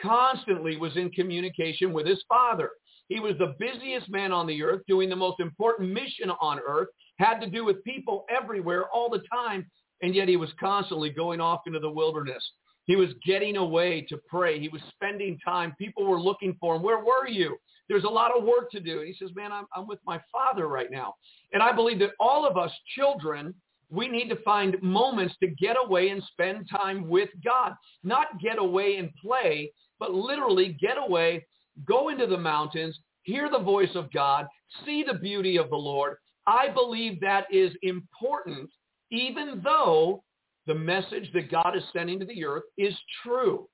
constantly 0.00 0.76
was 0.76 0.96
in 0.96 1.10
communication 1.10 1.92
with 1.92 2.06
his 2.06 2.22
Father. 2.28 2.70
He 3.08 3.20
was 3.20 3.34
the 3.38 3.54
busiest 3.58 4.08
man 4.08 4.32
on 4.32 4.46
the 4.46 4.62
earth, 4.62 4.82
doing 4.86 5.08
the 5.08 5.16
most 5.16 5.40
important 5.40 5.92
mission 5.92 6.30
on 6.40 6.60
earth, 6.66 6.88
had 7.18 7.40
to 7.40 7.50
do 7.50 7.64
with 7.64 7.82
people 7.84 8.24
everywhere 8.34 8.84
all 8.94 9.10
the 9.10 9.22
time, 9.32 9.68
and 10.00 10.14
yet 10.14 10.28
he 10.28 10.36
was 10.36 10.50
constantly 10.60 11.10
going 11.10 11.40
off 11.40 11.62
into 11.66 11.80
the 11.80 11.90
wilderness. 11.90 12.42
He 12.90 12.96
was 12.96 13.10
getting 13.24 13.56
away 13.56 14.04
to 14.08 14.16
pray. 14.28 14.58
He 14.58 14.66
was 14.66 14.82
spending 14.96 15.38
time. 15.44 15.76
People 15.78 16.06
were 16.06 16.20
looking 16.20 16.56
for 16.58 16.74
him. 16.74 16.82
Where 16.82 16.98
were 16.98 17.28
you? 17.28 17.56
There's 17.88 18.02
a 18.02 18.08
lot 18.08 18.36
of 18.36 18.42
work 18.42 18.68
to 18.72 18.80
do. 18.80 18.98
And 18.98 19.06
he 19.06 19.14
says, 19.16 19.30
man, 19.36 19.52
I'm, 19.52 19.66
I'm 19.76 19.86
with 19.86 20.00
my 20.04 20.20
father 20.32 20.66
right 20.66 20.90
now. 20.90 21.14
And 21.52 21.62
I 21.62 21.70
believe 21.70 22.00
that 22.00 22.14
all 22.18 22.44
of 22.44 22.56
us 22.56 22.72
children, 22.96 23.54
we 23.90 24.08
need 24.08 24.28
to 24.30 24.42
find 24.42 24.76
moments 24.82 25.36
to 25.38 25.46
get 25.46 25.76
away 25.80 26.08
and 26.08 26.20
spend 26.32 26.68
time 26.68 27.08
with 27.08 27.28
God. 27.44 27.74
Not 28.02 28.40
get 28.40 28.58
away 28.58 28.96
and 28.96 29.10
play, 29.22 29.70
but 30.00 30.12
literally 30.12 30.76
get 30.80 30.96
away, 30.98 31.46
go 31.86 32.08
into 32.08 32.26
the 32.26 32.38
mountains, 32.38 32.98
hear 33.22 33.48
the 33.48 33.60
voice 33.60 33.94
of 33.94 34.12
God, 34.12 34.48
see 34.84 35.04
the 35.06 35.14
beauty 35.16 35.58
of 35.58 35.70
the 35.70 35.76
Lord. 35.76 36.16
I 36.44 36.70
believe 36.70 37.20
that 37.20 37.44
is 37.52 37.70
important, 37.84 38.68
even 39.12 39.60
though 39.62 40.24
the 40.70 40.74
message 40.76 41.28
that 41.34 41.50
God 41.50 41.76
is 41.76 41.82
sending 41.92 42.20
to 42.20 42.24
the 42.24 42.44
earth 42.44 42.62
is 42.78 42.94
true. 43.24 43.66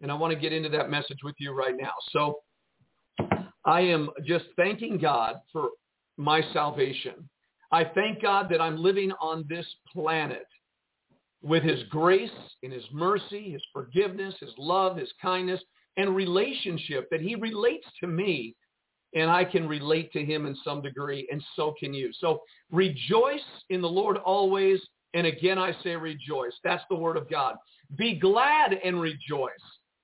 And 0.00 0.12
I 0.12 0.14
want 0.14 0.32
to 0.32 0.38
get 0.38 0.52
into 0.52 0.68
that 0.68 0.88
message 0.88 1.18
with 1.24 1.34
you 1.38 1.50
right 1.50 1.74
now. 1.76 1.90
So 2.12 2.36
I 3.64 3.80
am 3.80 4.10
just 4.24 4.44
thanking 4.54 4.96
God 4.96 5.40
for 5.52 5.70
my 6.16 6.40
salvation. 6.52 7.28
I 7.72 7.82
thank 7.82 8.22
God 8.22 8.46
that 8.50 8.60
I'm 8.60 8.76
living 8.76 9.10
on 9.20 9.44
this 9.48 9.66
planet 9.92 10.46
with 11.42 11.64
his 11.64 11.82
grace 11.90 12.30
and 12.62 12.72
his 12.72 12.84
mercy, 12.92 13.50
his 13.50 13.62
forgiveness, 13.72 14.36
his 14.38 14.52
love, 14.56 14.96
his 14.96 15.12
kindness, 15.20 15.60
and 15.96 16.14
relationship 16.14 17.08
that 17.10 17.20
he 17.20 17.34
relates 17.34 17.86
to 17.98 18.06
me 18.06 18.54
and 19.16 19.28
I 19.28 19.44
can 19.44 19.66
relate 19.66 20.12
to 20.12 20.24
him 20.24 20.46
in 20.46 20.54
some 20.62 20.80
degree, 20.80 21.26
and 21.32 21.42
so 21.56 21.74
can 21.80 21.92
you. 21.92 22.12
So 22.20 22.42
rejoice 22.70 23.40
in 23.70 23.80
the 23.80 23.88
Lord 23.88 24.18
always. 24.18 24.78
And 25.16 25.26
again, 25.26 25.58
I 25.58 25.72
say 25.82 25.96
rejoice. 25.96 26.52
That's 26.62 26.84
the 26.90 26.94
word 26.94 27.16
of 27.16 27.30
God. 27.30 27.56
Be 27.96 28.18
glad 28.18 28.74
and 28.84 29.00
rejoice, 29.00 29.50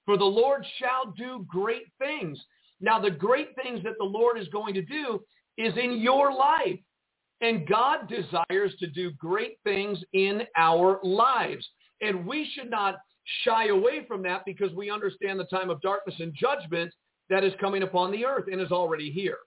for 0.07 0.17
the 0.17 0.25
Lord 0.25 0.65
shall 0.79 1.13
do 1.13 1.45
great 1.47 1.85
things. 1.99 2.41
Now, 2.81 2.99
the 2.99 3.11
great 3.11 3.49
things 3.63 3.83
that 3.85 3.93
the 3.99 4.07
Lord 4.07 4.39
is 4.39 4.49
going 4.49 4.73
to 4.73 4.81
do 4.81 5.23
is 5.59 5.75
in 5.77 6.01
your 6.01 6.33
life. 6.33 6.81
And 7.43 7.69
God 7.69 8.09
desires 8.09 8.75
to 8.79 8.87
do 8.87 9.11
great 9.19 9.59
things 9.65 9.99
in 10.15 10.45
our 10.57 10.99
lives. 11.03 11.69
And 12.01 12.27
we 12.27 12.51
should 12.55 12.71
not 12.71 12.97
shy 13.45 13.67
away 13.67 14.07
from 14.09 14.23
that 14.23 14.45
because 14.47 14.73
we 14.73 14.91
understand 14.91 15.39
the 15.39 15.45
time 15.45 15.69
of 15.69 15.83
darkness 15.83 16.17
and 16.21 16.33
judgment 16.35 16.91
that 17.29 17.45
is 17.45 17.53
coming 17.61 17.83
upon 17.83 18.13
the 18.13 18.25
earth 18.25 18.47
and 18.51 18.63
is 18.63 18.73
already 18.73 19.11
here. 19.11 19.39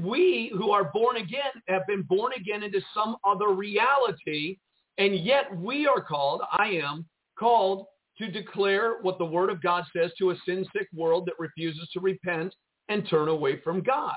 We 0.00 0.50
who 0.56 0.70
are 0.70 0.90
born 0.94 1.16
again 1.16 1.52
have 1.66 1.86
been 1.86 2.02
born 2.02 2.32
again 2.34 2.62
into 2.62 2.80
some 2.94 3.16
other 3.22 3.48
reality 3.48 4.56
and 4.98 5.18
yet 5.18 5.56
we 5.56 5.86
are 5.86 6.02
called, 6.02 6.42
I 6.52 6.68
am 6.82 7.06
called 7.38 7.86
to 8.18 8.30
declare 8.30 8.96
what 9.02 9.18
the 9.18 9.24
word 9.24 9.48
of 9.48 9.62
God 9.62 9.84
says 9.96 10.10
to 10.18 10.30
a 10.30 10.36
sin-sick 10.44 10.88
world 10.92 11.26
that 11.26 11.34
refuses 11.38 11.88
to 11.92 12.00
repent 12.00 12.52
and 12.88 13.08
turn 13.08 13.28
away 13.28 13.60
from 13.60 13.82
God 13.82 14.16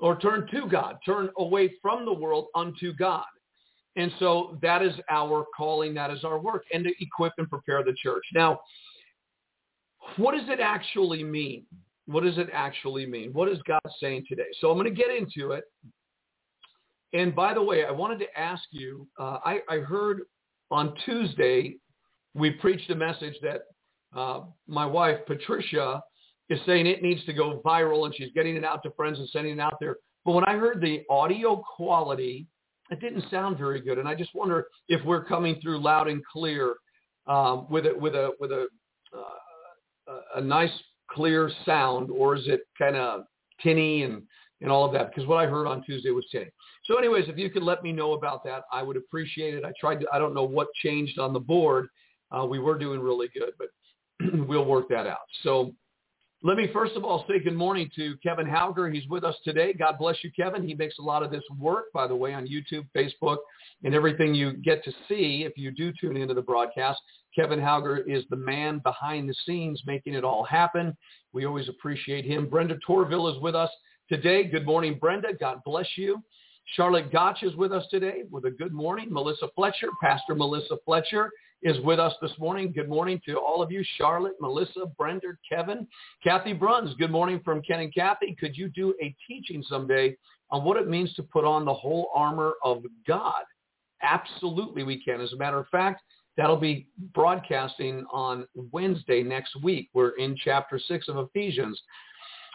or 0.00 0.18
turn 0.18 0.48
to 0.50 0.66
God, 0.66 0.96
turn 1.06 1.30
away 1.38 1.74
from 1.80 2.04
the 2.04 2.12
world 2.12 2.46
unto 2.54 2.92
God. 2.94 3.24
And 3.96 4.10
so 4.18 4.58
that 4.62 4.82
is 4.82 4.94
our 5.10 5.44
calling, 5.56 5.94
that 5.94 6.10
is 6.10 6.24
our 6.24 6.38
work, 6.38 6.64
and 6.72 6.84
to 6.84 6.92
equip 7.00 7.34
and 7.38 7.48
prepare 7.48 7.84
the 7.84 7.94
church. 8.02 8.24
Now, 8.34 8.60
what 10.16 10.32
does 10.32 10.48
it 10.48 10.60
actually 10.60 11.22
mean? 11.22 11.66
What 12.06 12.24
does 12.24 12.38
it 12.38 12.48
actually 12.52 13.06
mean? 13.06 13.32
What 13.32 13.48
is 13.48 13.58
God 13.66 13.80
saying 14.00 14.24
today? 14.28 14.44
So 14.60 14.70
I'm 14.70 14.78
going 14.78 14.92
to 14.92 14.94
get 14.94 15.14
into 15.14 15.52
it. 15.52 15.64
And 17.12 17.34
by 17.34 17.54
the 17.54 17.62
way, 17.62 17.84
I 17.84 17.90
wanted 17.90 18.18
to 18.20 18.38
ask 18.38 18.62
you, 18.70 19.06
uh, 19.18 19.38
I, 19.44 19.60
I 19.68 19.78
heard 19.78 20.22
on 20.70 20.94
Tuesday, 21.04 21.76
we 22.34 22.50
preached 22.50 22.90
a 22.90 22.94
message 22.94 23.34
that 23.42 23.62
uh, 24.14 24.42
my 24.68 24.86
wife, 24.86 25.18
Patricia, 25.26 26.02
is 26.48 26.60
saying 26.66 26.86
it 26.86 27.02
needs 27.02 27.24
to 27.26 27.32
go 27.32 27.60
viral 27.64 28.06
and 28.06 28.14
she's 28.14 28.32
getting 28.34 28.56
it 28.56 28.64
out 28.64 28.82
to 28.82 28.90
friends 28.92 29.18
and 29.18 29.28
sending 29.30 29.54
it 29.54 29.60
out 29.60 29.74
there. 29.80 29.96
But 30.24 30.32
when 30.32 30.44
I 30.44 30.54
heard 30.56 30.80
the 30.80 31.02
audio 31.10 31.62
quality, 31.76 32.46
it 32.90 33.00
didn't 33.00 33.24
sound 33.30 33.56
very 33.56 33.80
good. 33.80 33.98
And 33.98 34.08
I 34.08 34.14
just 34.14 34.34
wonder 34.34 34.66
if 34.88 35.04
we're 35.04 35.24
coming 35.24 35.60
through 35.60 35.80
loud 35.80 36.08
and 36.08 36.24
clear 36.24 36.74
um, 37.26 37.66
with 37.70 37.86
a, 37.86 37.96
with 37.96 38.14
a, 38.14 38.32
with 38.40 38.50
a, 38.50 38.66
uh, 39.16 40.20
a 40.36 40.40
nice 40.40 40.70
clear 41.10 41.50
sound 41.64 42.10
or 42.10 42.36
is 42.36 42.46
it 42.46 42.62
kind 42.78 42.96
of 42.96 43.22
tinny 43.62 44.02
and, 44.04 44.22
and 44.60 44.70
all 44.70 44.84
of 44.84 44.92
that? 44.92 45.10
Because 45.10 45.28
what 45.28 45.38
I 45.38 45.46
heard 45.46 45.66
on 45.66 45.82
Tuesday 45.84 46.10
was 46.10 46.26
tinny. 46.30 46.50
So 46.84 46.96
anyways, 46.96 47.28
if 47.28 47.38
you 47.38 47.50
could 47.50 47.62
let 47.62 47.82
me 47.82 47.92
know 47.92 48.12
about 48.12 48.44
that, 48.44 48.64
I 48.72 48.82
would 48.82 48.96
appreciate 48.96 49.54
it. 49.54 49.64
I 49.64 49.72
tried 49.78 50.00
to, 50.00 50.06
I 50.12 50.18
don't 50.18 50.34
know 50.34 50.44
what 50.44 50.68
changed 50.82 51.18
on 51.18 51.32
the 51.32 51.40
board. 51.40 51.88
Uh, 52.30 52.46
we 52.46 52.58
were 52.58 52.78
doing 52.78 53.00
really 53.00 53.28
good, 53.28 53.52
but 53.58 53.68
we'll 54.48 54.64
work 54.64 54.88
that 54.88 55.06
out. 55.06 55.18
So 55.42 55.74
let 56.42 56.56
me 56.56 56.70
first 56.72 56.96
of 56.96 57.04
all 57.04 57.26
say 57.28 57.38
good 57.38 57.54
morning 57.54 57.90
to 57.96 58.16
Kevin 58.22 58.46
Hauger. 58.46 58.92
He's 58.92 59.06
with 59.08 59.24
us 59.24 59.34
today. 59.44 59.74
God 59.74 59.98
bless 59.98 60.16
you, 60.24 60.30
Kevin. 60.34 60.66
He 60.66 60.74
makes 60.74 60.98
a 60.98 61.02
lot 61.02 61.22
of 61.22 61.30
this 61.30 61.42
work, 61.58 61.86
by 61.92 62.06
the 62.06 62.16
way, 62.16 62.32
on 62.32 62.46
YouTube, 62.46 62.86
Facebook, 62.96 63.36
and 63.84 63.94
everything 63.94 64.34
you 64.34 64.54
get 64.54 64.82
to 64.84 64.92
see 65.06 65.44
if 65.44 65.58
you 65.58 65.70
do 65.70 65.92
tune 66.00 66.16
into 66.16 66.32
the 66.32 66.40
broadcast. 66.40 66.98
Kevin 67.36 67.60
Hauger 67.60 67.98
is 68.08 68.24
the 68.30 68.36
man 68.36 68.80
behind 68.82 69.28
the 69.28 69.34
scenes 69.44 69.82
making 69.86 70.14
it 70.14 70.24
all 70.24 70.42
happen. 70.42 70.96
We 71.34 71.44
always 71.44 71.68
appreciate 71.68 72.24
him. 72.24 72.48
Brenda 72.48 72.78
Torville 72.88 73.34
is 73.34 73.40
with 73.42 73.54
us 73.54 73.70
today. 74.10 74.42
Good 74.42 74.66
morning, 74.66 74.98
Brenda. 75.00 75.28
God 75.38 75.60
bless 75.64 75.86
you. 75.94 76.20
Charlotte 76.74 77.12
Gotch 77.12 77.44
is 77.44 77.54
with 77.54 77.72
us 77.72 77.84
today 77.92 78.24
with 78.28 78.44
a 78.44 78.50
good 78.50 78.72
morning. 78.72 79.06
Melissa 79.08 79.46
Fletcher, 79.54 79.86
Pastor 80.02 80.34
Melissa 80.34 80.78
Fletcher 80.84 81.30
is 81.62 81.78
with 81.84 82.00
us 82.00 82.12
this 82.20 82.32
morning. 82.36 82.72
Good 82.72 82.88
morning 82.88 83.20
to 83.26 83.38
all 83.38 83.62
of 83.62 83.70
you, 83.70 83.84
Charlotte, 83.98 84.34
Melissa, 84.40 84.86
Brenda, 84.98 85.28
Kevin, 85.48 85.86
Kathy 86.24 86.52
Bruns. 86.52 86.92
Good 86.98 87.12
morning 87.12 87.40
from 87.44 87.62
Ken 87.62 87.80
and 87.80 87.94
Kathy. 87.94 88.36
Could 88.38 88.56
you 88.56 88.68
do 88.70 88.94
a 89.00 89.14
teaching 89.28 89.62
someday 89.68 90.16
on 90.50 90.64
what 90.64 90.76
it 90.76 90.88
means 90.88 91.14
to 91.14 91.22
put 91.22 91.44
on 91.44 91.64
the 91.64 91.74
whole 91.74 92.10
armor 92.12 92.54
of 92.64 92.82
God? 93.06 93.44
Absolutely, 94.02 94.82
we 94.82 95.00
can. 95.00 95.20
As 95.20 95.32
a 95.32 95.36
matter 95.36 95.58
of 95.58 95.68
fact, 95.68 96.02
that'll 96.36 96.56
be 96.56 96.88
broadcasting 97.14 98.04
on 98.10 98.44
Wednesday 98.72 99.22
next 99.22 99.54
week. 99.62 99.88
We're 99.94 100.16
in 100.16 100.36
chapter 100.42 100.80
six 100.80 101.08
of 101.08 101.16
Ephesians. 101.16 101.80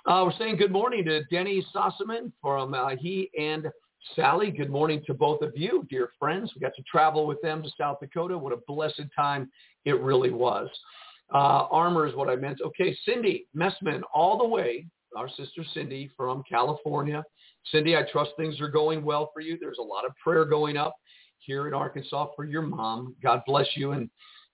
Uh, 0.08 0.22
we're 0.24 0.38
saying 0.38 0.56
good 0.56 0.72
morning 0.72 1.04
to 1.04 1.24
Denny 1.32 1.66
Sossaman 1.76 2.32
from 2.40 2.76
uh, 2.76 2.90
he 2.96 3.32
and 3.40 3.66
Sally, 4.16 4.52
good 4.52 4.70
morning 4.70 5.02
to 5.08 5.16
both 5.16 5.42
of 5.42 5.52
you, 5.56 5.84
dear 5.90 6.12
friends. 6.20 6.52
We 6.54 6.62
got 6.62 6.76
to 6.76 6.84
travel 6.84 7.26
with 7.26 7.42
them 7.42 7.64
to 7.64 7.70
South 7.76 7.98
Dakota. 8.00 8.38
What 8.38 8.54
a 8.54 8.58
blessed 8.68 9.06
time 9.16 9.50
it 9.84 10.00
really 10.00 10.30
was. 10.30 10.70
Uh, 11.34 11.66
armor 11.72 12.06
is 12.06 12.14
what 12.14 12.30
I 12.30 12.36
meant. 12.36 12.60
Okay, 12.64 12.96
Cindy 13.04 13.48
Messman, 13.56 14.02
all 14.14 14.38
the 14.38 14.48
way, 14.48 14.86
our 15.18 15.28
sister 15.28 15.64
Cindy 15.74 16.12
from 16.16 16.44
California. 16.48 17.24
Cindy, 17.72 17.98
I 17.98 18.04
trust 18.12 18.30
things 18.38 18.62
are 18.62 18.70
going 18.70 19.04
well 19.04 19.32
for 19.34 19.40
you. 19.40 19.58
There's 19.60 19.80
a 19.80 19.84
lot 19.84 20.06
of 20.06 20.12
prayer 20.24 20.46
going 20.46 20.78
up 20.78 20.96
here 21.40 21.68
in 21.68 21.74
Arkansas 21.74 22.28
for 22.36 22.46
your 22.46 22.62
mom. 22.62 23.16
God 23.24 23.42
bless 23.48 23.70
you 23.74 23.94
and 23.94 24.08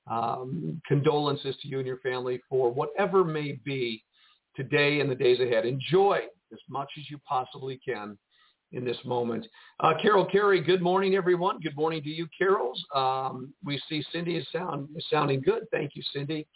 um, 0.10 0.82
condolences 0.88 1.58
to 1.62 1.68
you 1.68 1.80
and 1.80 1.88
your 1.88 1.98
family 1.98 2.42
for 2.50 2.72
whatever 2.72 3.26
may 3.26 3.60
be 3.66 4.02
today 4.56 5.00
and 5.00 5.10
the 5.10 5.16
days 5.16 5.40
ahead. 5.40 5.66
Enjoy 5.66 6.20
as 6.52 6.60
much 6.70 6.90
as 6.98 7.10
you 7.10 7.18
possibly 7.28 7.80
can 7.84 8.18
in 8.72 8.86
this 8.86 8.98
moment. 9.06 9.46
Uh, 9.80 9.94
Carol 10.02 10.26
Carey, 10.26 10.62
good 10.62 10.82
morning, 10.82 11.16
everyone. 11.16 11.60
Good 11.60 11.76
morning 11.76 12.02
to 12.04 12.10
you, 12.10 12.28
Carols. 12.38 12.82
Um, 12.96 13.54
we 13.64 13.82
see 13.90 14.04
Cindy 14.12 14.38
is, 14.38 14.48
sound, 14.52 14.90
is 14.96 15.06
sounding 15.10 15.42
good. 15.42 15.64
Thank 15.72 15.92
you, 15.96 16.04
Cindy. 16.14 16.48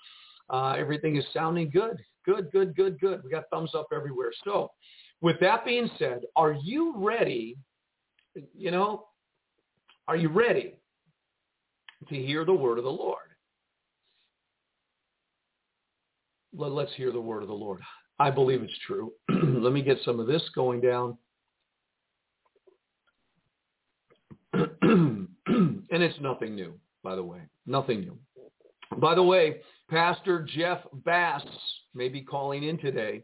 Uh, 0.50 0.76
everything 0.78 1.16
is 1.16 1.26
sounding 1.34 1.70
good. 1.70 2.02
Good, 2.26 2.52
good, 2.52 2.76
good, 2.76 3.00
good. 3.00 3.24
We 3.24 3.30
got 3.30 3.44
thumbs 3.52 3.72
up 3.76 3.88
everywhere. 3.94 4.32
So 4.44 4.72
with 5.22 5.40
that 5.42 5.66
being 5.66 5.90
said, 6.00 6.22
are 6.36 6.54
you 6.54 6.94
ready? 6.98 7.58
You 8.56 8.72
know, 8.72 9.08
are 10.08 10.16
you 10.16 10.30
ready 10.30 10.76
to 12.10 12.16
hear 12.16 12.46
the 12.46 12.54
word 12.54 12.78
of 12.78 12.84
the 12.84 12.90
Lord? 12.90 13.20
Let's 16.58 16.94
hear 16.96 17.12
the 17.12 17.20
word 17.20 17.42
of 17.42 17.50
the 17.50 17.54
Lord. 17.54 17.82
I 18.18 18.32
believe 18.32 18.64
it's 18.64 18.78
true. 18.88 19.12
Let 19.30 19.74
me 19.74 19.82
get 19.82 19.98
some 20.06 20.20
of 20.20 20.28
this 20.28 20.42
going 20.56 20.80
down. 20.80 21.18
and 24.54 25.28
it's 25.90 26.20
nothing 26.22 26.56
new, 26.56 26.74
by 27.04 27.16
the 27.16 27.24
way. 27.24 27.40
Nothing 27.66 28.02
new. 28.02 28.18
By 29.00 29.16
the 29.16 29.24
way, 29.24 29.58
Pastor 29.90 30.48
Jeff 30.56 30.80
Bass 31.04 31.44
may 31.94 32.08
be 32.08 32.22
calling 32.22 32.64
in 32.64 32.78
today. 32.78 33.24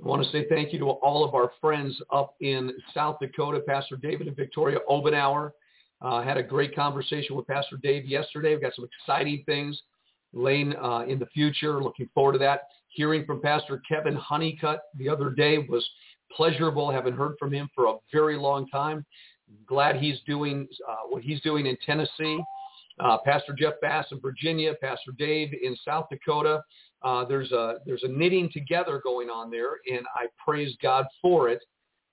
I 0.00 0.06
want 0.06 0.22
to 0.22 0.30
say 0.30 0.46
thank 0.48 0.72
you 0.72 0.78
to 0.80 0.86
all 0.86 1.24
of 1.24 1.34
our 1.34 1.50
friends 1.60 2.00
up 2.12 2.34
in 2.40 2.70
South 2.94 3.16
Dakota, 3.20 3.60
Pastor 3.66 3.96
David 3.96 4.28
and 4.28 4.36
Victoria 4.36 4.78
Obenauer. 4.88 5.50
Uh, 6.00 6.22
had 6.22 6.36
a 6.36 6.42
great 6.42 6.76
conversation 6.76 7.34
with 7.34 7.46
Pastor 7.46 7.76
Dave 7.82 8.04
yesterday. 8.04 8.50
We've 8.50 8.62
got 8.62 8.74
some 8.74 8.86
exciting 9.00 9.42
things 9.46 9.80
laying 10.36 10.76
uh, 10.76 11.04
in 11.08 11.18
the 11.18 11.26
future. 11.26 11.82
Looking 11.82 12.08
forward 12.14 12.34
to 12.34 12.38
that. 12.38 12.62
Hearing 12.88 13.24
from 13.26 13.40
Pastor 13.40 13.82
Kevin 13.88 14.14
Honeycutt 14.14 14.80
the 14.98 15.08
other 15.08 15.30
day 15.30 15.58
was 15.58 15.86
pleasurable. 16.34 16.90
Haven't 16.90 17.16
heard 17.16 17.34
from 17.38 17.52
him 17.52 17.68
for 17.74 17.86
a 17.86 17.94
very 18.12 18.36
long 18.36 18.68
time 18.68 19.04
glad 19.66 19.96
he's 19.96 20.18
doing 20.26 20.68
uh, 20.88 20.96
what 21.08 21.22
he's 21.22 21.40
doing 21.42 21.66
in 21.66 21.76
Tennessee. 21.84 22.38
Uh, 22.98 23.18
Pastor 23.24 23.54
Jeff 23.56 23.74
Bass 23.82 24.06
in 24.10 24.20
Virginia, 24.20 24.72
Pastor 24.80 25.12
Dave 25.18 25.50
in 25.62 25.76
South 25.84 26.06
Dakota. 26.10 26.62
Uh, 27.02 27.24
there's 27.26 27.52
a 27.52 27.76
there's 27.84 28.02
a 28.04 28.08
knitting 28.08 28.50
together 28.52 29.00
going 29.04 29.28
on 29.28 29.50
there, 29.50 29.78
and 29.90 30.06
I 30.14 30.26
praise 30.42 30.74
God 30.82 31.04
for 31.20 31.48
it. 31.48 31.62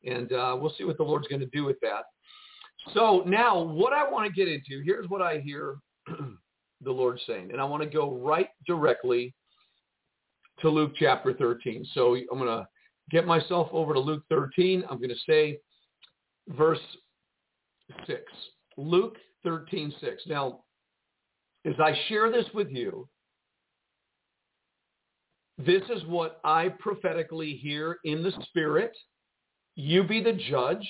And 0.06 0.32
uh, 0.34 0.58
we'll 0.60 0.74
see 0.78 0.84
what 0.84 0.98
the 0.98 1.04
Lord's 1.04 1.28
going 1.28 1.40
to 1.40 1.48
do 1.48 1.64
with 1.64 1.80
that. 1.82 2.04
So 2.94 3.24
now, 3.26 3.62
what 3.62 3.94
I 3.94 4.10
want 4.10 4.28
to 4.28 4.34
get 4.34 4.52
into 4.52 4.84
here's 4.84 5.08
what 5.08 5.22
I 5.22 5.40
hear 5.40 5.78
the 6.84 6.92
Lord 6.92 7.20
saying, 7.26 7.52
and 7.52 7.62
I 7.62 7.66
want 7.66 7.84
to 7.84 7.90
go 7.90 8.18
right 8.18 8.50
directly 8.66 9.34
to 10.60 10.70
Luke 10.70 10.94
chapter 10.98 11.34
13. 11.34 11.86
So 11.94 12.16
I'm 12.16 12.38
going 12.38 12.48
to 12.48 12.68
get 13.12 13.26
myself 13.26 13.70
over 13.72 13.94
to 13.94 14.00
Luke 14.00 14.24
13. 14.30 14.84
I'm 14.90 14.98
going 14.98 15.10
to 15.10 15.16
say 15.28 15.60
verse 16.50 16.80
6. 18.08 18.22
Luke 18.78 19.18
13, 19.44 19.94
6. 20.02 20.24
Now, 20.28 20.62
as 21.66 21.76
I 21.80 21.94
share 22.08 22.32
this 22.32 22.46
with 22.54 22.70
you, 22.70 23.08
this 25.58 25.84
is 25.96 26.04
what 26.08 26.40
I 26.44 26.70
prophetically 26.80 27.56
hear 27.56 27.98
in 28.04 28.24
the 28.24 28.34
Spirit. 28.44 28.92
You 29.76 30.04
be 30.04 30.22
the 30.22 30.34
judge. 30.34 30.88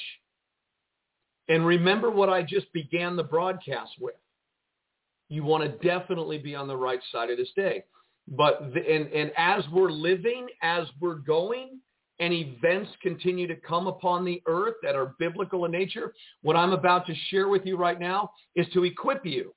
And 1.49 1.65
remember 1.65 2.09
what 2.09 2.29
I 2.29 2.41
just 2.41 2.71
began 2.73 3.17
the 3.17 3.23
broadcast 3.23 3.91
with. 3.99 4.15
You 5.33 5.43
want 5.43 5.63
to 5.63 5.87
definitely 5.87 6.37
be 6.37 6.55
on 6.55 6.67
the 6.67 6.77
right 6.77 6.99
side 7.11 7.31
of 7.31 7.37
this 7.37 7.49
day. 7.55 7.83
But 8.27 8.71
the, 8.73 8.79
and, 8.79 9.11
and 9.11 9.31
as 9.35 9.63
we're 9.71 9.89
living, 9.89 10.47
as 10.61 10.87
we're 11.01 11.15
going, 11.15 11.79
and 12.19 12.31
events 12.31 12.91
continue 13.01 13.47
to 13.47 13.55
come 13.55 13.87
upon 13.87 14.23
the 14.23 14.41
earth 14.45 14.75
that 14.83 14.95
are 14.95 15.15
biblical 15.17 15.65
in 15.65 15.71
nature, 15.71 16.13
what 16.43 16.55
I'm 16.55 16.71
about 16.71 17.07
to 17.07 17.15
share 17.29 17.47
with 17.47 17.65
you 17.65 17.75
right 17.75 17.99
now 17.99 18.29
is 18.55 18.67
to 18.73 18.83
equip 18.83 19.25
you 19.25 19.53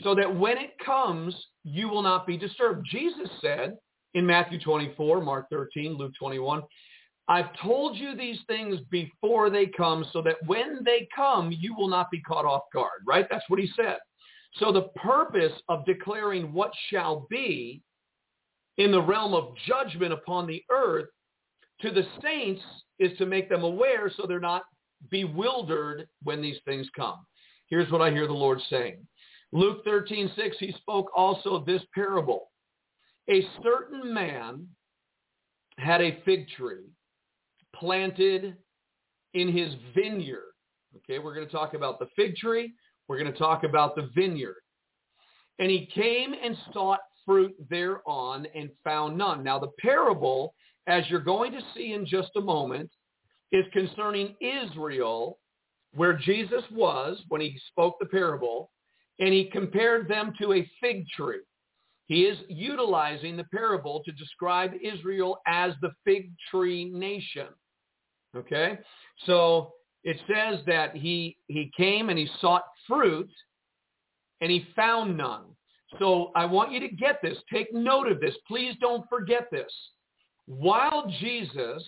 so 0.00 0.14
that 0.14 0.34
when 0.34 0.56
it 0.56 0.72
comes, 0.84 1.34
you 1.62 1.88
will 1.88 2.02
not 2.02 2.26
be 2.26 2.38
disturbed. 2.38 2.86
Jesus 2.90 3.28
said 3.42 3.76
in 4.14 4.24
Matthew 4.24 4.58
24, 4.58 5.20
Mark 5.20 5.46
13, 5.50 5.92
Luke 5.98 6.12
21, 6.18 6.62
I've 7.28 7.50
told 7.62 7.98
you 7.98 8.16
these 8.16 8.38
things 8.46 8.80
before 8.90 9.50
they 9.50 9.66
come 9.66 10.06
so 10.12 10.22
that 10.22 10.36
when 10.46 10.80
they 10.84 11.06
come, 11.14 11.52
you 11.52 11.74
will 11.74 11.88
not 11.88 12.10
be 12.10 12.22
caught 12.22 12.46
off 12.46 12.62
guard, 12.72 13.02
right? 13.06 13.26
That's 13.30 13.44
what 13.48 13.60
he 13.60 13.70
said. 13.76 13.98
So 14.54 14.72
the 14.72 14.88
purpose 14.96 15.52
of 15.68 15.84
declaring 15.84 16.52
what 16.52 16.72
shall 16.90 17.26
be 17.30 17.82
in 18.78 18.90
the 18.90 19.02
realm 19.02 19.34
of 19.34 19.54
judgment 19.66 20.12
upon 20.12 20.46
the 20.46 20.62
earth 20.70 21.08
to 21.82 21.90
the 21.90 22.04
saints 22.22 22.62
is 22.98 23.16
to 23.18 23.26
make 23.26 23.48
them 23.48 23.62
aware 23.62 24.10
so 24.16 24.26
they're 24.26 24.40
not 24.40 24.62
bewildered 25.10 26.08
when 26.22 26.42
these 26.42 26.58
things 26.64 26.88
come. 26.96 27.18
Here's 27.66 27.90
what 27.92 28.00
I 28.00 28.10
hear 28.10 28.26
the 28.26 28.32
Lord 28.32 28.60
saying. 28.70 29.06
Luke 29.52 29.84
13, 29.84 30.30
6, 30.34 30.56
he 30.58 30.72
spoke 30.72 31.10
also 31.14 31.64
this 31.64 31.82
parable. 31.94 32.50
A 33.30 33.46
certain 33.62 34.12
man 34.12 34.66
had 35.78 36.00
a 36.00 36.20
fig 36.24 36.48
tree 36.48 36.90
planted 37.74 38.56
in 39.34 39.52
his 39.56 39.74
vineyard. 39.94 40.52
Okay, 40.96 41.18
we're 41.18 41.34
going 41.34 41.46
to 41.46 41.52
talk 41.52 41.74
about 41.74 41.98
the 41.98 42.08
fig 42.16 42.34
tree. 42.36 42.72
We're 43.08 43.18
going 43.18 43.32
to 43.32 43.38
talk 43.38 43.64
about 43.64 43.96
the 43.96 44.10
vineyard. 44.14 44.56
And 45.58 45.70
he 45.70 45.88
came 45.94 46.34
and 46.42 46.56
sought 46.72 47.00
fruit 47.24 47.54
thereon 47.68 48.46
and 48.54 48.70
found 48.84 49.18
none. 49.18 49.42
Now 49.42 49.58
the 49.58 49.72
parable, 49.80 50.54
as 50.86 51.04
you're 51.08 51.20
going 51.20 51.52
to 51.52 51.60
see 51.74 51.92
in 51.92 52.06
just 52.06 52.30
a 52.36 52.40
moment, 52.40 52.90
is 53.50 53.64
concerning 53.72 54.36
Israel, 54.40 55.38
where 55.94 56.14
Jesus 56.16 56.62
was 56.70 57.18
when 57.28 57.40
he 57.40 57.58
spoke 57.68 57.96
the 57.98 58.06
parable, 58.06 58.70
and 59.18 59.32
he 59.32 59.50
compared 59.50 60.08
them 60.08 60.32
to 60.40 60.52
a 60.52 60.70
fig 60.80 61.06
tree. 61.08 61.40
He 62.06 62.22
is 62.22 62.38
utilizing 62.48 63.36
the 63.36 63.44
parable 63.44 64.02
to 64.04 64.12
describe 64.12 64.72
Israel 64.82 65.38
as 65.46 65.72
the 65.82 65.90
fig 66.04 66.30
tree 66.50 66.86
nation. 66.86 67.48
Okay? 68.34 68.78
So 69.26 69.72
it 70.04 70.16
says 70.26 70.60
that 70.66 70.96
he, 70.96 71.36
he 71.48 71.70
came 71.76 72.08
and 72.08 72.18
he 72.18 72.28
sought 72.40 72.64
fruit 72.88 73.30
and 74.40 74.50
he 74.50 74.66
found 74.74 75.16
none. 75.16 75.44
So 75.98 76.32
I 76.34 76.44
want 76.44 76.72
you 76.72 76.80
to 76.80 76.88
get 76.88 77.20
this. 77.22 77.38
Take 77.52 77.72
note 77.72 78.10
of 78.10 78.20
this. 78.20 78.34
Please 78.46 78.74
don't 78.80 79.08
forget 79.08 79.48
this. 79.50 79.72
While 80.46 81.12
Jesus, 81.20 81.82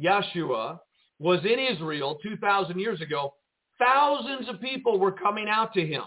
Yeshua, 0.00 0.78
was 1.18 1.40
in 1.44 1.58
Israel 1.58 2.18
2,000 2.22 2.78
years 2.78 3.00
ago, 3.00 3.34
thousands 3.78 4.48
of 4.48 4.60
people 4.60 4.98
were 4.98 5.12
coming 5.12 5.48
out 5.48 5.72
to 5.74 5.86
him 5.86 6.02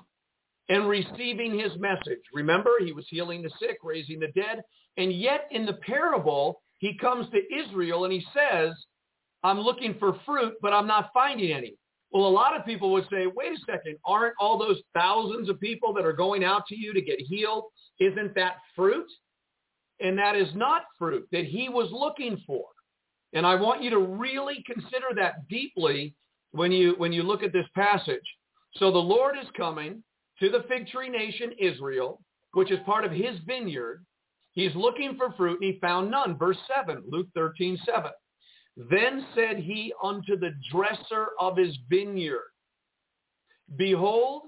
and 0.69 0.87
receiving 0.87 1.59
his 1.59 1.71
message. 1.79 2.21
Remember, 2.33 2.71
he 2.83 2.93
was 2.93 3.05
healing 3.09 3.41
the 3.41 3.51
sick, 3.59 3.77
raising 3.83 4.19
the 4.19 4.27
dead. 4.27 4.61
And 4.97 5.11
yet 5.11 5.47
in 5.51 5.65
the 5.65 5.73
parable, 5.73 6.61
he 6.77 6.97
comes 6.97 7.27
to 7.31 7.53
Israel 7.53 8.05
and 8.05 8.13
he 8.13 8.25
says, 8.33 8.73
I'm 9.43 9.59
looking 9.59 9.95
for 9.99 10.19
fruit, 10.25 10.53
but 10.61 10.73
I'm 10.73 10.87
not 10.87 11.09
finding 11.13 11.51
any. 11.51 11.75
Well, 12.11 12.27
a 12.27 12.29
lot 12.29 12.57
of 12.57 12.65
people 12.65 12.91
would 12.91 13.07
say, 13.09 13.25
wait 13.27 13.53
a 13.53 13.59
second, 13.71 13.97
aren't 14.05 14.33
all 14.39 14.57
those 14.57 14.81
thousands 14.93 15.49
of 15.49 15.59
people 15.59 15.93
that 15.93 16.05
are 16.05 16.13
going 16.13 16.43
out 16.43 16.65
to 16.67 16.75
you 16.75 16.93
to 16.93 17.01
get 17.01 17.19
healed, 17.21 17.65
isn't 17.99 18.35
that 18.35 18.55
fruit? 18.75 19.07
And 20.01 20.17
that 20.17 20.35
is 20.35 20.49
not 20.53 20.83
fruit 20.97 21.27
that 21.31 21.45
he 21.45 21.69
was 21.69 21.89
looking 21.91 22.41
for. 22.45 22.65
And 23.33 23.45
I 23.45 23.55
want 23.55 23.81
you 23.81 23.89
to 23.91 23.99
really 23.99 24.63
consider 24.65 25.07
that 25.15 25.47
deeply 25.47 26.13
when 26.51 26.71
you, 26.71 26.95
when 26.97 27.13
you 27.13 27.23
look 27.23 27.43
at 27.43 27.53
this 27.53 27.67
passage. 27.75 28.19
So 28.75 28.91
the 28.91 28.97
Lord 28.97 29.35
is 29.41 29.47
coming 29.55 30.03
to 30.39 30.49
the 30.49 30.65
fig 30.67 30.87
tree 30.87 31.09
nation 31.09 31.51
Israel, 31.59 32.21
which 32.53 32.71
is 32.71 32.79
part 32.85 33.05
of 33.05 33.11
his 33.11 33.39
vineyard. 33.45 34.03
He's 34.53 34.75
looking 34.75 35.15
for 35.15 35.31
fruit 35.33 35.61
and 35.61 35.73
he 35.73 35.79
found 35.79 36.11
none. 36.11 36.37
Verse 36.37 36.57
7, 36.75 37.03
Luke 37.07 37.27
13, 37.35 37.79
7. 37.85 38.11
Then 38.77 39.25
said 39.35 39.57
he 39.57 39.93
unto 40.01 40.37
the 40.37 40.51
dresser 40.71 41.27
of 41.39 41.57
his 41.57 41.77
vineyard, 41.89 42.51
Behold, 43.77 44.43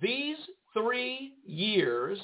these 0.00 0.36
three 0.72 1.34
years 1.46 2.18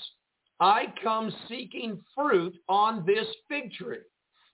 I 0.60 0.92
come 1.02 1.32
seeking 1.48 2.02
fruit 2.14 2.54
on 2.68 3.04
this 3.06 3.26
fig 3.48 3.72
tree. 3.72 3.98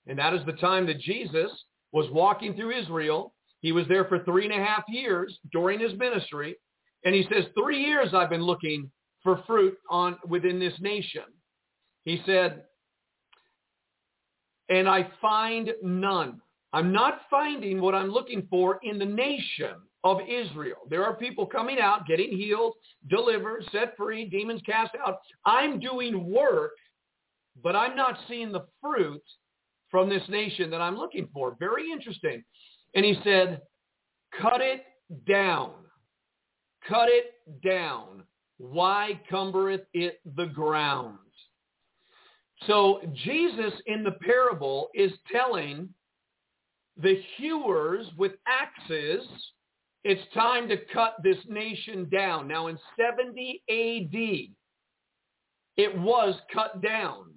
And 0.07 0.19
that 0.19 0.35
is 0.35 0.45
the 0.47 0.53
time 0.53 0.87
that 0.87 1.01
Jesus 1.01 1.51
was 1.93 2.11
walking 2.13 2.55
through 2.55 2.79
Israel. 2.79 3.35
He 3.61 3.73
was 3.73 3.89
there 3.89 4.05
for 4.05 4.23
three 4.25 4.45
and 4.45 4.55
a 4.55 4.65
half 4.65 4.85
years 4.89 5.37
during 5.53 5.81
his 5.81 5.99
ministry. 5.99 6.57
And 7.05 7.15
he 7.15 7.27
says, 7.33 7.45
three 7.59 7.83
years 7.83 8.11
I've 8.15 8.31
been 8.31 8.45
looking 8.45 8.91
for 9.23 9.43
fruit 9.47 9.77
on 9.91 10.17
within 10.29 10.61
this 10.61 10.75
nation. 10.81 11.25
He 12.05 12.23
said, 12.25 12.65
and 14.69 14.89
I 14.89 15.09
find 15.21 15.73
none. 15.83 16.41
I'm 16.77 16.93
not 16.93 17.23
finding 17.31 17.81
what 17.81 17.95
I'm 17.95 18.11
looking 18.11 18.47
for 18.51 18.79
in 18.83 18.99
the 18.99 19.07
nation 19.07 19.77
of 20.05 20.19
Israel. 20.29 20.77
There 20.91 21.07
are 21.07 21.17
people 21.17 21.47
coming 21.47 21.79
out, 21.81 22.07
getting 22.07 22.37
healed, 22.37 22.75
delivered, 23.09 23.65
set 23.73 23.97
free, 23.97 24.27
demons 24.27 24.61
cast 24.67 24.91
out. 24.95 25.21
I'm 25.47 25.81
doing 25.81 26.31
work, 26.31 26.73
but 27.63 27.75
I'm 27.75 27.97
not 27.97 28.19
seeing 28.29 28.53
the 28.53 28.67
fruit 28.83 29.23
from 29.91 30.11
this 30.11 30.29
nation 30.29 30.69
that 30.69 30.83
I'm 30.83 30.99
looking 30.99 31.31
for. 31.33 31.57
Very 31.59 31.91
interesting. 31.91 32.45
And 32.95 33.07
he 33.07 33.19
said, 33.25 33.63
cut 34.39 34.61
it 34.61 34.85
down. 35.27 35.71
Cut 36.87 37.09
it 37.09 37.33
down. 37.65 38.23
Why 38.59 39.19
cumbereth 39.33 39.87
it 39.95 40.21
the 40.37 40.45
ground? 40.45 41.17
So 42.67 43.01
Jesus 43.25 43.73
in 43.87 44.05
the 44.05 44.19
parable 44.21 44.91
is 44.93 45.13
telling 45.33 45.89
the 47.01 47.21
hewers 47.37 48.07
with 48.17 48.33
axes, 48.47 49.27
it's 50.05 50.23
time 50.35 50.69
to 50.69 50.77
cut 50.93 51.17
this 51.23 51.39
nation 51.49 52.09
down. 52.11 52.49
Now 52.49 52.69
in 52.69 52.79
70 52.99 53.63
AD, 53.69 54.55
it 55.77 55.99
was 55.99 56.35
cut 56.53 56.81
down. 56.81 57.33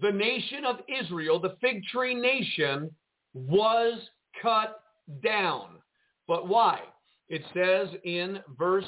The 0.00 0.12
nation 0.12 0.64
of 0.64 0.76
Israel, 0.88 1.40
the 1.40 1.56
fig 1.60 1.82
tree 1.84 2.14
nation, 2.14 2.90
was 3.34 4.00
cut 4.40 4.80
down. 5.22 5.78
But 6.26 6.46
why? 6.48 6.80
It 7.28 7.42
says 7.52 7.88
in 8.04 8.40
verse 8.56 8.84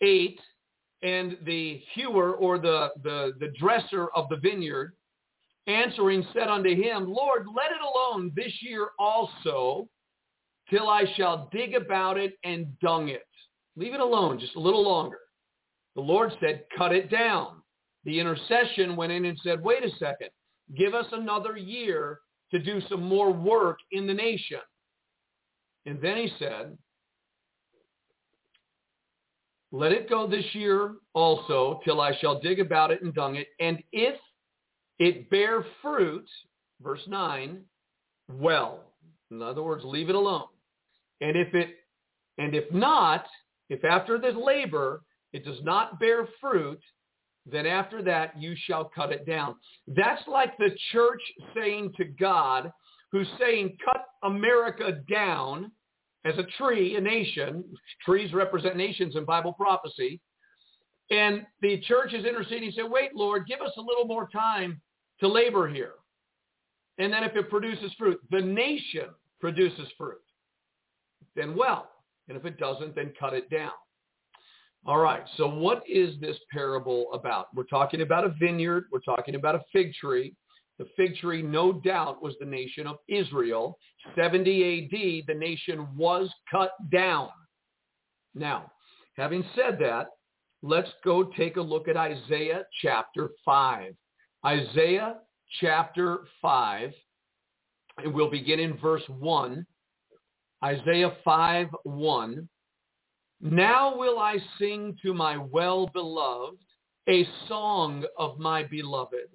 8, 0.00 0.40
and 1.02 1.36
the 1.44 1.82
hewer 1.94 2.32
or 2.32 2.58
the, 2.58 2.88
the, 3.02 3.32
the 3.38 3.52
dresser 3.58 4.08
of 4.16 4.28
the 4.28 4.36
vineyard 4.36 4.94
answering 5.66 6.26
said 6.32 6.48
unto 6.48 6.70
him, 6.74 7.06
Lord, 7.06 7.46
let 7.54 7.70
it 7.70 7.80
alone 7.82 8.32
this 8.36 8.52
year 8.60 8.88
also, 8.98 9.88
till 10.70 10.88
I 10.88 11.04
shall 11.16 11.48
dig 11.52 11.74
about 11.74 12.16
it 12.16 12.34
and 12.44 12.78
dung 12.80 13.08
it. 13.08 13.26
Leave 13.76 13.94
it 13.94 14.00
alone 14.00 14.38
just 14.38 14.56
a 14.56 14.60
little 14.60 14.82
longer. 14.82 15.18
The 15.94 16.02
Lord 16.02 16.32
said, 16.40 16.64
cut 16.76 16.92
it 16.92 17.10
down. 17.10 17.62
The 18.04 18.18
intercession 18.20 18.96
went 18.96 19.12
in 19.12 19.24
and 19.24 19.38
said, 19.42 19.62
wait 19.62 19.84
a 19.84 19.90
second, 19.98 20.28
give 20.76 20.94
us 20.94 21.06
another 21.12 21.56
year 21.56 22.20
to 22.50 22.58
do 22.58 22.80
some 22.88 23.02
more 23.02 23.32
work 23.32 23.78
in 23.92 24.06
the 24.06 24.14
nation. 24.14 24.60
And 25.86 26.00
then 26.00 26.16
he 26.16 26.30
said, 26.38 26.76
let 29.72 29.92
it 29.92 30.08
go 30.08 30.26
this 30.26 30.44
year 30.52 30.94
also 31.14 31.80
till 31.84 32.00
I 32.00 32.16
shall 32.20 32.40
dig 32.40 32.60
about 32.60 32.90
it 32.90 33.02
and 33.02 33.12
dung 33.12 33.36
it. 33.36 33.48
And 33.58 33.82
if 33.92 34.14
it 34.98 35.28
bear 35.30 35.64
fruit, 35.82 36.28
verse 36.82 37.02
9, 37.06 37.62
well. 38.28 38.80
In 39.30 39.42
other 39.42 39.62
words, 39.62 39.84
leave 39.84 40.08
it 40.08 40.14
alone. 40.14 40.46
And 41.20 41.36
if 41.36 41.54
it, 41.54 41.76
and 42.38 42.54
if 42.54 42.70
not, 42.72 43.26
if 43.70 43.84
after 43.84 44.18
this 44.18 44.34
labor 44.36 45.02
it 45.32 45.44
does 45.44 45.62
not 45.62 45.98
bear 45.98 46.28
fruit, 46.40 46.80
then 47.46 47.66
after 47.66 48.02
that 48.02 48.40
you 48.40 48.54
shall 48.66 48.90
cut 48.94 49.12
it 49.12 49.26
down. 49.26 49.56
That's 49.88 50.22
like 50.28 50.56
the 50.58 50.70
church 50.92 51.20
saying 51.54 51.92
to 51.96 52.04
God, 52.04 52.72
who's 53.12 53.28
saying, 53.38 53.76
cut 53.84 54.06
America 54.22 55.00
down 55.10 55.70
as 56.24 56.34
a 56.38 56.44
tree, 56.58 56.96
a 56.96 57.00
nation. 57.00 57.64
Trees 58.04 58.32
represent 58.32 58.76
nations 58.76 59.14
in 59.16 59.24
Bible 59.24 59.52
prophecy. 59.52 60.20
And 61.10 61.42
the 61.60 61.80
church 61.82 62.14
is 62.14 62.24
interceding, 62.24 62.72
say, 62.72 62.82
wait, 62.82 63.14
Lord, 63.14 63.46
give 63.46 63.60
us 63.60 63.72
a 63.76 63.80
little 63.80 64.06
more 64.06 64.28
time 64.30 64.80
to 65.20 65.28
labor 65.28 65.68
here. 65.68 65.94
And 66.98 67.12
then 67.12 67.24
if 67.24 67.34
it 67.34 67.50
produces 67.50 67.92
fruit, 67.98 68.20
the 68.30 68.40
nation 68.40 69.08
produces 69.40 69.88
fruit, 69.98 70.22
then 71.34 71.56
well. 71.56 71.90
And 72.28 72.36
if 72.36 72.44
it 72.44 72.58
doesn't, 72.58 72.94
then 72.94 73.12
cut 73.18 73.34
it 73.34 73.50
down. 73.50 73.72
All 74.86 74.98
right, 74.98 75.24
so 75.36 75.48
what 75.48 75.82
is 75.88 76.14
this 76.20 76.36
parable 76.52 77.12
about? 77.14 77.46
We're 77.54 77.64
talking 77.64 78.02
about 78.02 78.24
a 78.24 78.34
vineyard. 78.38 78.84
We're 78.92 79.00
talking 79.00 79.34
about 79.34 79.54
a 79.54 79.64
fig 79.72 79.94
tree. 79.94 80.34
The 80.78 80.86
fig 80.96 81.16
tree, 81.16 81.40
no 81.40 81.72
doubt, 81.72 82.22
was 82.22 82.34
the 82.38 82.46
nation 82.46 82.86
of 82.86 82.96
Israel. 83.08 83.78
70 84.14 84.84
AD, 84.84 85.26
the 85.26 85.38
nation 85.38 85.86
was 85.96 86.28
cut 86.50 86.72
down. 86.90 87.30
Now, 88.34 88.70
having 89.16 89.44
said 89.54 89.78
that, 89.80 90.08
let's 90.62 90.90
go 91.04 91.24
take 91.24 91.56
a 91.56 91.62
look 91.62 91.88
at 91.88 91.96
Isaiah 91.96 92.64
chapter 92.82 93.30
5. 93.44 93.94
Isaiah 94.46 95.16
chapter 95.60 96.20
5, 96.42 96.92
and 97.98 98.12
we'll 98.12 98.30
begin 98.30 98.60
in 98.60 98.76
verse 98.76 99.02
1. 99.08 99.66
Isaiah 100.62 101.16
5, 101.24 101.68
1. 101.84 102.48
Now 103.40 103.96
will 103.96 104.18
I 104.18 104.36
sing 104.58 104.98
to 105.02 105.14
my 105.14 105.38
well-beloved 105.38 106.58
a 107.08 107.26
song 107.48 108.04
of 108.18 108.38
my 108.38 108.64
beloved, 108.64 109.28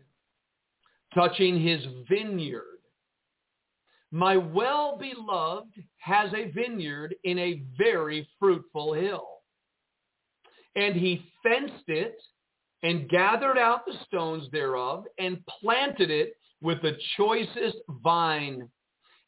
touching 1.13 1.59
his 1.59 1.85
vineyard. 2.07 2.79
My 4.11 4.37
well-beloved 4.37 5.73
has 5.97 6.31
a 6.33 6.51
vineyard 6.51 7.15
in 7.23 7.37
a 7.37 7.63
very 7.77 8.27
fruitful 8.39 8.93
hill. 8.93 9.27
And 10.75 10.95
he 10.95 11.31
fenced 11.43 11.87
it 11.87 12.15
and 12.83 13.09
gathered 13.09 13.57
out 13.57 13.85
the 13.85 13.93
stones 14.05 14.47
thereof 14.51 15.05
and 15.17 15.45
planted 15.61 16.09
it 16.09 16.35
with 16.61 16.81
the 16.81 16.97
choicest 17.17 17.77
vine. 18.03 18.69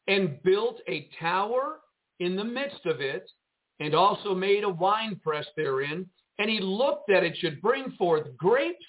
and 0.07 0.41
built 0.43 0.81
a 0.87 1.07
tower 1.19 1.79
in 2.19 2.35
the 2.35 2.43
midst 2.43 2.85
of 2.85 3.01
it, 3.01 3.29
and 3.79 3.93
also 3.95 4.33
made 4.33 4.63
a 4.63 4.69
winepress 4.69 5.45
therein. 5.55 6.09
And 6.39 6.49
he 6.49 6.59
looked 6.59 7.07
that 7.07 7.23
it 7.23 7.37
should 7.37 7.61
bring 7.61 7.91
forth 7.91 8.35
grapes, 8.35 8.85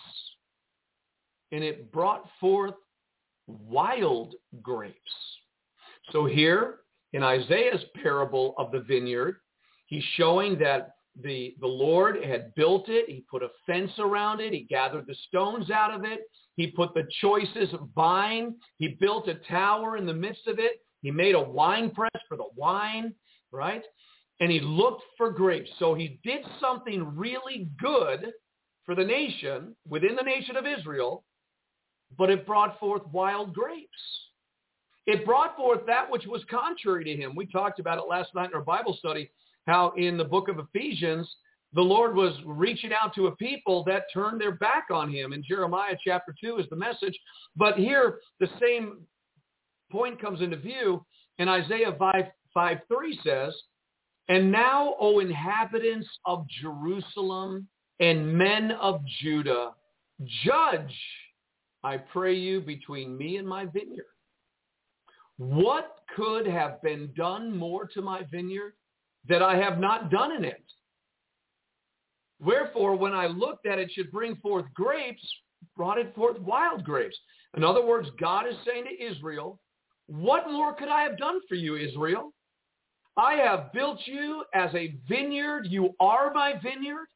and 1.50 1.62
it 1.62 1.92
brought 1.92 2.24
forth 2.40 2.74
wild 3.46 4.34
grapes. 4.62 4.96
So 6.10 6.24
here 6.24 6.80
in 7.12 7.22
Isaiah's 7.22 7.84
parable 8.02 8.54
of 8.58 8.72
the 8.72 8.80
vineyard, 8.80 9.36
he's 9.86 10.04
showing 10.16 10.58
that 10.58 10.96
the, 11.20 11.54
the 11.60 11.66
Lord 11.66 12.22
had 12.24 12.54
built 12.54 12.88
it. 12.88 13.08
He 13.08 13.24
put 13.30 13.42
a 13.42 13.48
fence 13.66 13.90
around 13.98 14.40
it. 14.40 14.52
He 14.52 14.66
gathered 14.68 15.06
the 15.06 15.16
stones 15.28 15.70
out 15.70 15.92
of 15.92 16.04
it. 16.04 16.20
He 16.56 16.68
put 16.68 16.94
the 16.94 17.06
choicest 17.20 17.74
vine. 17.94 18.54
He 18.78 18.96
built 19.00 19.28
a 19.28 19.34
tower 19.48 19.96
in 19.96 20.06
the 20.06 20.14
midst 20.14 20.46
of 20.46 20.58
it. 20.58 20.82
He 21.02 21.10
made 21.10 21.34
a 21.34 21.40
wine 21.40 21.90
press 21.90 22.10
for 22.28 22.36
the 22.36 22.48
wine, 22.56 23.12
right? 23.50 23.82
And 24.40 24.50
he 24.50 24.60
looked 24.60 25.02
for 25.16 25.30
grapes. 25.30 25.70
So 25.78 25.94
he 25.94 26.18
did 26.24 26.40
something 26.60 27.16
really 27.16 27.68
good 27.80 28.32
for 28.84 28.94
the 28.94 29.04
nation, 29.04 29.76
within 29.88 30.16
the 30.16 30.22
nation 30.22 30.56
of 30.56 30.66
Israel, 30.66 31.24
but 32.18 32.30
it 32.30 32.46
brought 32.46 32.78
forth 32.80 33.02
wild 33.12 33.54
grapes. 33.54 33.88
It 35.06 35.24
brought 35.24 35.56
forth 35.56 35.80
that 35.86 36.10
which 36.10 36.26
was 36.26 36.42
contrary 36.50 37.04
to 37.04 37.16
him. 37.16 37.34
We 37.34 37.46
talked 37.46 37.80
about 37.80 37.98
it 37.98 38.08
last 38.08 38.34
night 38.34 38.50
in 38.50 38.54
our 38.54 38.62
Bible 38.62 38.96
study, 38.98 39.30
how 39.66 39.92
in 39.96 40.16
the 40.16 40.24
book 40.24 40.48
of 40.48 40.58
Ephesians, 40.58 41.28
the 41.74 41.80
Lord 41.80 42.14
was 42.14 42.34
reaching 42.44 42.90
out 42.92 43.14
to 43.14 43.28
a 43.28 43.36
people 43.36 43.82
that 43.84 44.04
turned 44.12 44.40
their 44.40 44.52
back 44.52 44.86
on 44.90 45.10
him. 45.10 45.32
In 45.32 45.42
Jeremiah 45.42 45.96
chapter 46.04 46.34
2 46.38 46.58
is 46.58 46.66
the 46.68 46.76
message. 46.76 47.18
But 47.56 47.76
here, 47.76 48.18
the 48.40 48.48
same 48.60 48.98
point 49.90 50.20
comes 50.20 50.42
into 50.42 50.56
view. 50.56 51.04
And 51.38 51.48
Isaiah 51.48 51.94
5, 51.98 52.24
5 52.52 52.78
3 52.88 53.20
says, 53.24 53.54
And 54.28 54.52
now, 54.52 54.96
O 55.00 55.20
inhabitants 55.20 56.08
of 56.26 56.46
Jerusalem 56.60 57.66
and 58.00 58.36
men 58.36 58.72
of 58.72 59.00
Judah, 59.22 59.70
judge, 60.44 60.94
I 61.82 61.96
pray 61.96 62.34
you, 62.34 62.60
between 62.60 63.16
me 63.16 63.38
and 63.38 63.48
my 63.48 63.64
vineyard. 63.64 64.06
What 65.38 65.96
could 66.14 66.46
have 66.46 66.82
been 66.82 67.10
done 67.16 67.56
more 67.56 67.86
to 67.94 68.02
my 68.02 68.22
vineyard 68.30 68.74
that 69.28 69.42
I 69.42 69.56
have 69.56 69.78
not 69.78 70.10
done 70.10 70.32
in 70.32 70.44
it? 70.44 70.62
Wherefore, 72.40 72.96
when 72.96 73.12
I 73.12 73.26
looked 73.26 73.64
that 73.64 73.78
it 73.78 73.90
should 73.92 74.10
bring 74.10 74.36
forth 74.36 74.66
grapes, 74.74 75.22
brought 75.76 75.98
it 75.98 76.14
forth 76.14 76.40
wild 76.40 76.84
grapes. 76.84 77.16
In 77.56 77.62
other 77.62 77.84
words, 77.84 78.08
God 78.18 78.48
is 78.48 78.56
saying 78.66 78.84
to 78.84 79.04
Israel, 79.04 79.60
what 80.06 80.50
more 80.50 80.74
could 80.74 80.88
I 80.88 81.02
have 81.02 81.18
done 81.18 81.40
for 81.48 81.54
you, 81.54 81.76
Israel? 81.76 82.32
I 83.16 83.34
have 83.34 83.72
built 83.72 84.00
you 84.06 84.44
as 84.54 84.74
a 84.74 84.96
vineyard. 85.08 85.66
You 85.68 85.90
are 86.00 86.32
my 86.32 86.54
vineyard. 86.62 87.06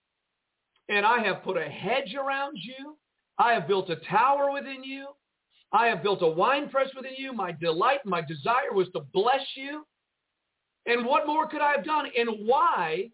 And 0.89 1.05
I 1.05 1.21
have 1.25 1.43
put 1.43 1.57
a 1.57 1.69
hedge 1.69 2.15
around 2.15 2.57
you. 2.57 2.97
I 3.39 3.53
have 3.53 3.67
built 3.67 3.91
a 3.91 3.97
tower 3.97 4.53
within 4.53 4.85
you. 4.85 5.09
I 5.73 5.87
have 5.87 6.03
built 6.03 6.23
a 6.23 6.29
wine 6.29 6.69
press 6.69 6.89
within 6.95 7.15
you. 7.19 7.33
My 7.33 7.53
delight, 7.53 8.01
my 8.05 8.21
desire 8.21 8.73
was 8.73 8.89
to 8.95 9.01
bless 9.13 9.43
you. 9.57 9.85
And 10.87 11.05
what 11.05 11.27
more 11.27 11.49
could 11.49 11.61
I 11.61 11.73
have 11.73 11.85
done? 11.85 12.07
And 12.17 12.47
why 12.47 13.11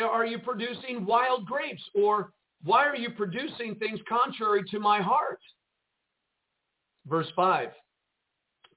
are 0.00 0.26
you 0.26 0.38
producing 0.38 1.04
wild 1.04 1.46
grapes? 1.46 1.82
Or 1.94 2.32
why 2.64 2.86
are 2.86 2.96
you 2.96 3.10
producing 3.10 3.74
things 3.76 4.00
contrary 4.08 4.64
to 4.70 4.78
my 4.78 5.00
heart? 5.00 5.40
Verse 7.06 7.28
5. 7.36 7.68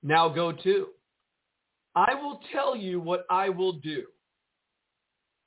Now 0.04 0.30
go 0.30 0.52
to. 0.52 0.88
I 1.95 2.13
will 2.15 2.41
tell 2.52 2.76
you 2.76 3.00
what 3.00 3.26
I 3.30 3.50
will 3.50 3.74
do. 3.74 4.04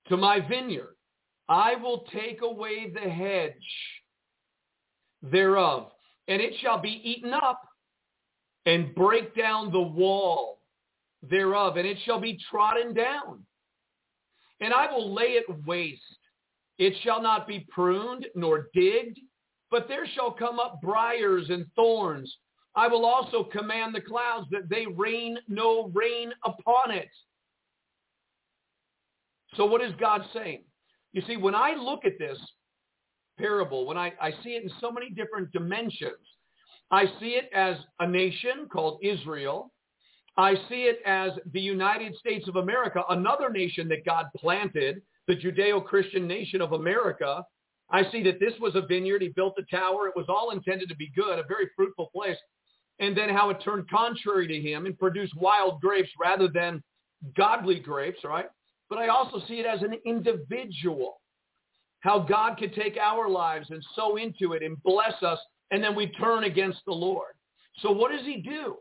To 0.09 0.17
my 0.17 0.41
vineyard, 0.41 0.97
I 1.49 1.77
will 1.77 2.05
take 2.13 2.43
away 2.43 2.91
the 2.91 3.09
hedge 3.09 3.55
thereof, 5.23 5.91
and 6.29 6.43
it 6.43 6.53
shall 6.61 6.79
be 6.79 7.01
eaten 7.03 7.33
up, 7.33 7.63
and 8.67 8.95
break 8.95 9.35
down 9.35 9.73
the 9.73 9.81
wall 9.81 10.59
thereof, 11.31 11.77
and 11.77 11.87
it 11.87 11.99
shall 12.05 12.21
be 12.21 12.39
trodden 12.51 12.95
down. 12.95 13.45
And 14.61 14.73
I 14.73 14.91
will 14.91 15.13
lay 15.13 15.33
it 15.33 15.45
waste. 15.67 16.01
It 16.79 16.95
shall 17.03 17.23
not 17.23 17.47
be 17.47 17.67
pruned 17.71 18.27
nor 18.35 18.69
digged, 18.75 19.19
but 19.71 19.89
there 19.89 20.07
shall 20.15 20.31
come 20.31 20.59
up 20.59 20.81
briars 20.81 21.47
and 21.51 21.67
thorns, 21.75 22.35
I 22.77 22.89
will 22.89 23.05
also 23.05 23.45
command 23.45 23.95
the 23.95 24.01
clouds 24.01 24.49
that 24.51 24.69
they 24.69 24.87
rain 24.87 25.39
no 25.49 25.91
rain 25.95 26.33
upon 26.45 26.91
it. 26.91 27.09
So 29.57 29.65
what 29.65 29.81
is 29.81 29.93
God 30.01 30.23
saying? 30.33 30.65
You 31.13 31.23
see, 31.27 31.37
when 31.37 31.55
I 31.55 31.75
look 31.75 32.05
at 32.05 32.19
this 32.19 32.39
parable, 33.39 33.87
when 33.87 33.97
I, 33.97 34.13
I 34.21 34.33
see 34.43 34.51
it 34.51 34.65
in 34.65 34.71
so 34.81 34.91
many 34.91 35.11
different 35.11 35.53
dimensions, 35.53 36.15
I 36.91 37.07
see 37.21 37.37
it 37.37 37.49
as 37.55 37.77
a 38.01 38.09
nation 38.09 38.69
called 38.73 38.99
Israel. 39.03 39.73
I 40.37 40.55
see 40.69 40.85
it 40.85 41.01
as 41.07 41.33
the 41.53 41.61
United 41.61 42.17
States 42.17 42.49
of 42.49 42.57
America, 42.57 43.03
another 43.09 43.51
nation 43.51 43.89
that 43.89 44.05
God 44.05 44.27
planted, 44.37 45.01
the 45.29 45.37
Judeo-Christian 45.37 46.27
nation 46.27 46.61
of 46.61 46.73
America. 46.73 47.45
I 47.91 48.11
see 48.11 48.23
that 48.25 48.41
this 48.41 48.55
was 48.61 48.75
a 48.75 48.83
vineyard. 48.83 49.23
He 49.23 49.29
built 49.29 49.55
a 49.59 49.77
tower. 49.77 50.09
It 50.09 50.17
was 50.17 50.27
all 50.29 50.51
intended 50.51 50.89
to 50.89 50.97
be 50.97 51.13
good, 51.15 51.39
a 51.39 51.45
very 51.45 51.71
fruitful 51.77 52.11
place 52.13 52.37
and 52.99 53.17
then 53.17 53.29
how 53.29 53.51
it 53.51 53.59
turned 53.65 53.89
contrary 53.91 54.47
to 54.47 54.61
him 54.61 54.87
and 54.87 54.99
produced 54.99 55.35
wild 55.37 55.81
grapes 55.81 56.11
rather 56.21 56.49
than 56.49 56.83
godly 57.37 57.81
grapes, 57.81 58.23
right? 58.25 58.47
But 58.89 58.99
I 58.99 59.09
also 59.09 59.41
see 59.49 59.55
it 59.55 59.67
as 59.67 59.83
an 59.83 59.95
individual, 60.05 61.21
how 62.01 62.21
God 62.21 62.57
could 62.59 62.75
take 62.75 62.97
our 62.97 63.29
lives 63.29 63.71
and 63.71 63.85
sow 63.97 64.17
into 64.17 64.53
it 64.53 64.63
and 64.63 64.81
bless 64.83 65.23
us, 65.23 65.39
and 65.71 65.83
then 65.83 65.95
we 65.95 66.07
turn 66.09 66.45
against 66.45 66.81
the 66.87 66.93
Lord. 66.93 67.33
So 67.79 67.91
what 67.91 68.13
does 68.13 68.25
he 68.25 68.37
do? 68.37 68.77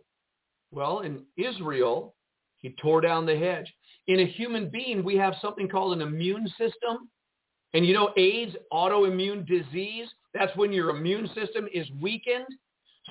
Well, 0.73 0.99
in 0.99 1.21
Israel, 1.37 2.15
he 2.57 2.75
tore 2.81 3.01
down 3.01 3.25
the 3.25 3.37
hedge. 3.37 3.71
In 4.07 4.19
a 4.19 4.25
human 4.25 4.69
being, 4.69 5.03
we 5.03 5.15
have 5.17 5.35
something 5.41 5.69
called 5.69 5.93
an 5.93 6.01
immune 6.01 6.47
system. 6.57 7.09
And 7.73 7.85
you 7.85 7.93
know, 7.93 8.11
AIDS, 8.17 8.55
autoimmune 8.71 9.47
disease, 9.47 10.07
that's 10.33 10.55
when 10.55 10.73
your 10.73 10.89
immune 10.89 11.29
system 11.35 11.67
is 11.73 11.87
weakened 12.01 12.47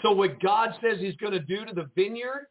so 0.01 0.13
what 0.13 0.41
God 0.41 0.71
says 0.81 0.99
he's 0.99 1.17
going 1.17 1.33
to 1.33 1.41
do 1.41 1.65
to 1.65 1.75
the 1.75 1.91
vineyard, 1.95 2.47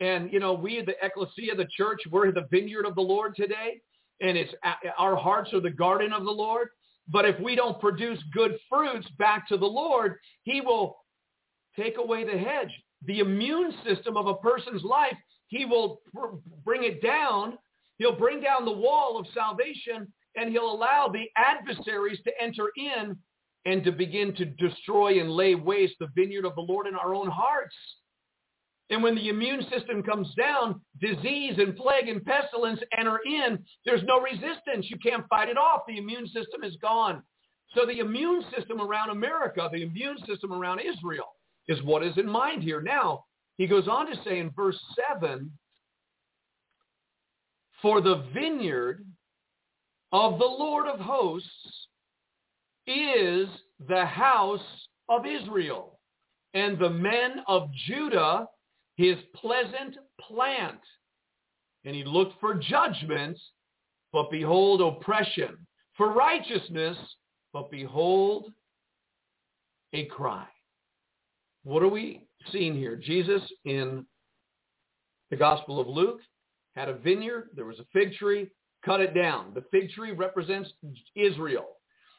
and, 0.00 0.32
you 0.32 0.40
know, 0.40 0.54
we, 0.54 0.82
the 0.84 0.94
ecclesia, 1.02 1.54
the 1.54 1.68
church, 1.76 2.00
we're 2.10 2.32
the 2.32 2.46
vineyard 2.50 2.86
of 2.86 2.94
the 2.94 3.02
Lord 3.02 3.36
today, 3.36 3.80
and 4.20 4.36
it's 4.36 4.52
our 4.98 5.16
hearts 5.16 5.52
are 5.52 5.60
the 5.60 5.70
garden 5.70 6.12
of 6.12 6.24
the 6.24 6.30
Lord. 6.30 6.68
But 7.08 7.24
if 7.24 7.38
we 7.40 7.54
don't 7.54 7.80
produce 7.80 8.18
good 8.32 8.58
fruits 8.68 9.06
back 9.18 9.46
to 9.48 9.56
the 9.56 9.66
Lord, 9.66 10.16
he 10.42 10.60
will 10.60 10.96
take 11.78 11.98
away 11.98 12.24
the 12.24 12.38
hedge. 12.38 12.72
The 13.04 13.20
immune 13.20 13.72
system 13.84 14.16
of 14.16 14.26
a 14.26 14.34
person's 14.34 14.82
life, 14.82 15.16
he 15.48 15.64
will 15.64 16.00
bring 16.64 16.84
it 16.84 17.02
down. 17.02 17.58
He'll 17.98 18.16
bring 18.16 18.40
down 18.40 18.64
the 18.64 18.72
wall 18.72 19.18
of 19.18 19.26
salvation 19.34 20.12
and 20.34 20.50
he'll 20.50 20.70
allow 20.70 21.08
the 21.08 21.26
adversaries 21.36 22.18
to 22.24 22.32
enter 22.40 22.70
in 22.76 23.16
and 23.64 23.82
to 23.84 23.92
begin 23.92 24.34
to 24.36 24.44
destroy 24.44 25.20
and 25.20 25.30
lay 25.30 25.54
waste 25.54 25.94
the 25.98 26.08
vineyard 26.14 26.44
of 26.44 26.54
the 26.54 26.60
Lord 26.60 26.86
in 26.86 26.94
our 26.94 27.14
own 27.14 27.28
hearts. 27.28 27.74
And 28.90 29.02
when 29.02 29.16
the 29.16 29.28
immune 29.28 29.62
system 29.70 30.02
comes 30.02 30.32
down, 30.36 30.80
disease 31.00 31.54
and 31.58 31.76
plague 31.76 32.08
and 32.08 32.24
pestilence 32.24 32.78
enter 32.96 33.18
in. 33.26 33.58
There's 33.84 34.04
no 34.04 34.20
resistance. 34.20 34.86
You 34.88 34.96
can't 34.98 35.26
fight 35.28 35.48
it 35.48 35.58
off. 35.58 35.82
The 35.88 35.98
immune 35.98 36.26
system 36.26 36.62
is 36.62 36.76
gone. 36.80 37.22
So 37.74 37.84
the 37.84 37.98
immune 37.98 38.44
system 38.56 38.80
around 38.80 39.10
America, 39.10 39.68
the 39.72 39.82
immune 39.82 40.18
system 40.26 40.52
around 40.52 40.80
Israel 40.80 41.26
is 41.68 41.82
what 41.82 42.04
is 42.04 42.16
in 42.16 42.28
mind 42.28 42.62
here. 42.62 42.80
Now, 42.80 43.24
he 43.58 43.66
goes 43.66 43.88
on 43.88 44.06
to 44.06 44.22
say 44.24 44.38
in 44.38 44.50
verse 44.50 44.78
7, 45.10 45.50
for 47.82 48.00
the 48.00 48.24
vineyard 48.34 49.04
of 50.12 50.38
the 50.38 50.44
Lord 50.44 50.86
of 50.86 50.98
hosts 50.98 51.88
is 52.86 53.48
the 53.88 54.04
house 54.04 54.60
of 55.08 55.26
Israel, 55.26 55.98
and 56.54 56.78
the 56.78 56.90
men 56.90 57.40
of 57.46 57.68
Judah 57.86 58.46
his 58.96 59.16
pleasant 59.34 59.96
plant. 60.20 60.80
And 61.84 61.94
he 61.94 62.04
looked 62.04 62.40
for 62.40 62.54
judgment, 62.54 63.38
but 64.12 64.30
behold 64.30 64.80
oppression, 64.80 65.66
for 65.96 66.12
righteousness, 66.12 66.96
but 67.52 67.70
behold 67.70 68.52
a 69.92 70.06
cry. 70.06 70.46
What 71.66 71.82
are 71.82 71.88
we 71.88 72.20
seeing 72.52 72.76
here? 72.76 72.94
Jesus 72.94 73.42
in 73.64 74.06
the 75.30 75.36
Gospel 75.36 75.80
of 75.80 75.88
Luke 75.88 76.20
had 76.76 76.88
a 76.88 76.94
vineyard. 76.94 77.48
There 77.56 77.64
was 77.64 77.80
a 77.80 77.86
fig 77.92 78.12
tree. 78.12 78.46
Cut 78.84 79.00
it 79.00 79.16
down. 79.16 79.52
The 79.52 79.64
fig 79.72 79.90
tree 79.90 80.12
represents 80.12 80.70
Israel. 81.16 81.66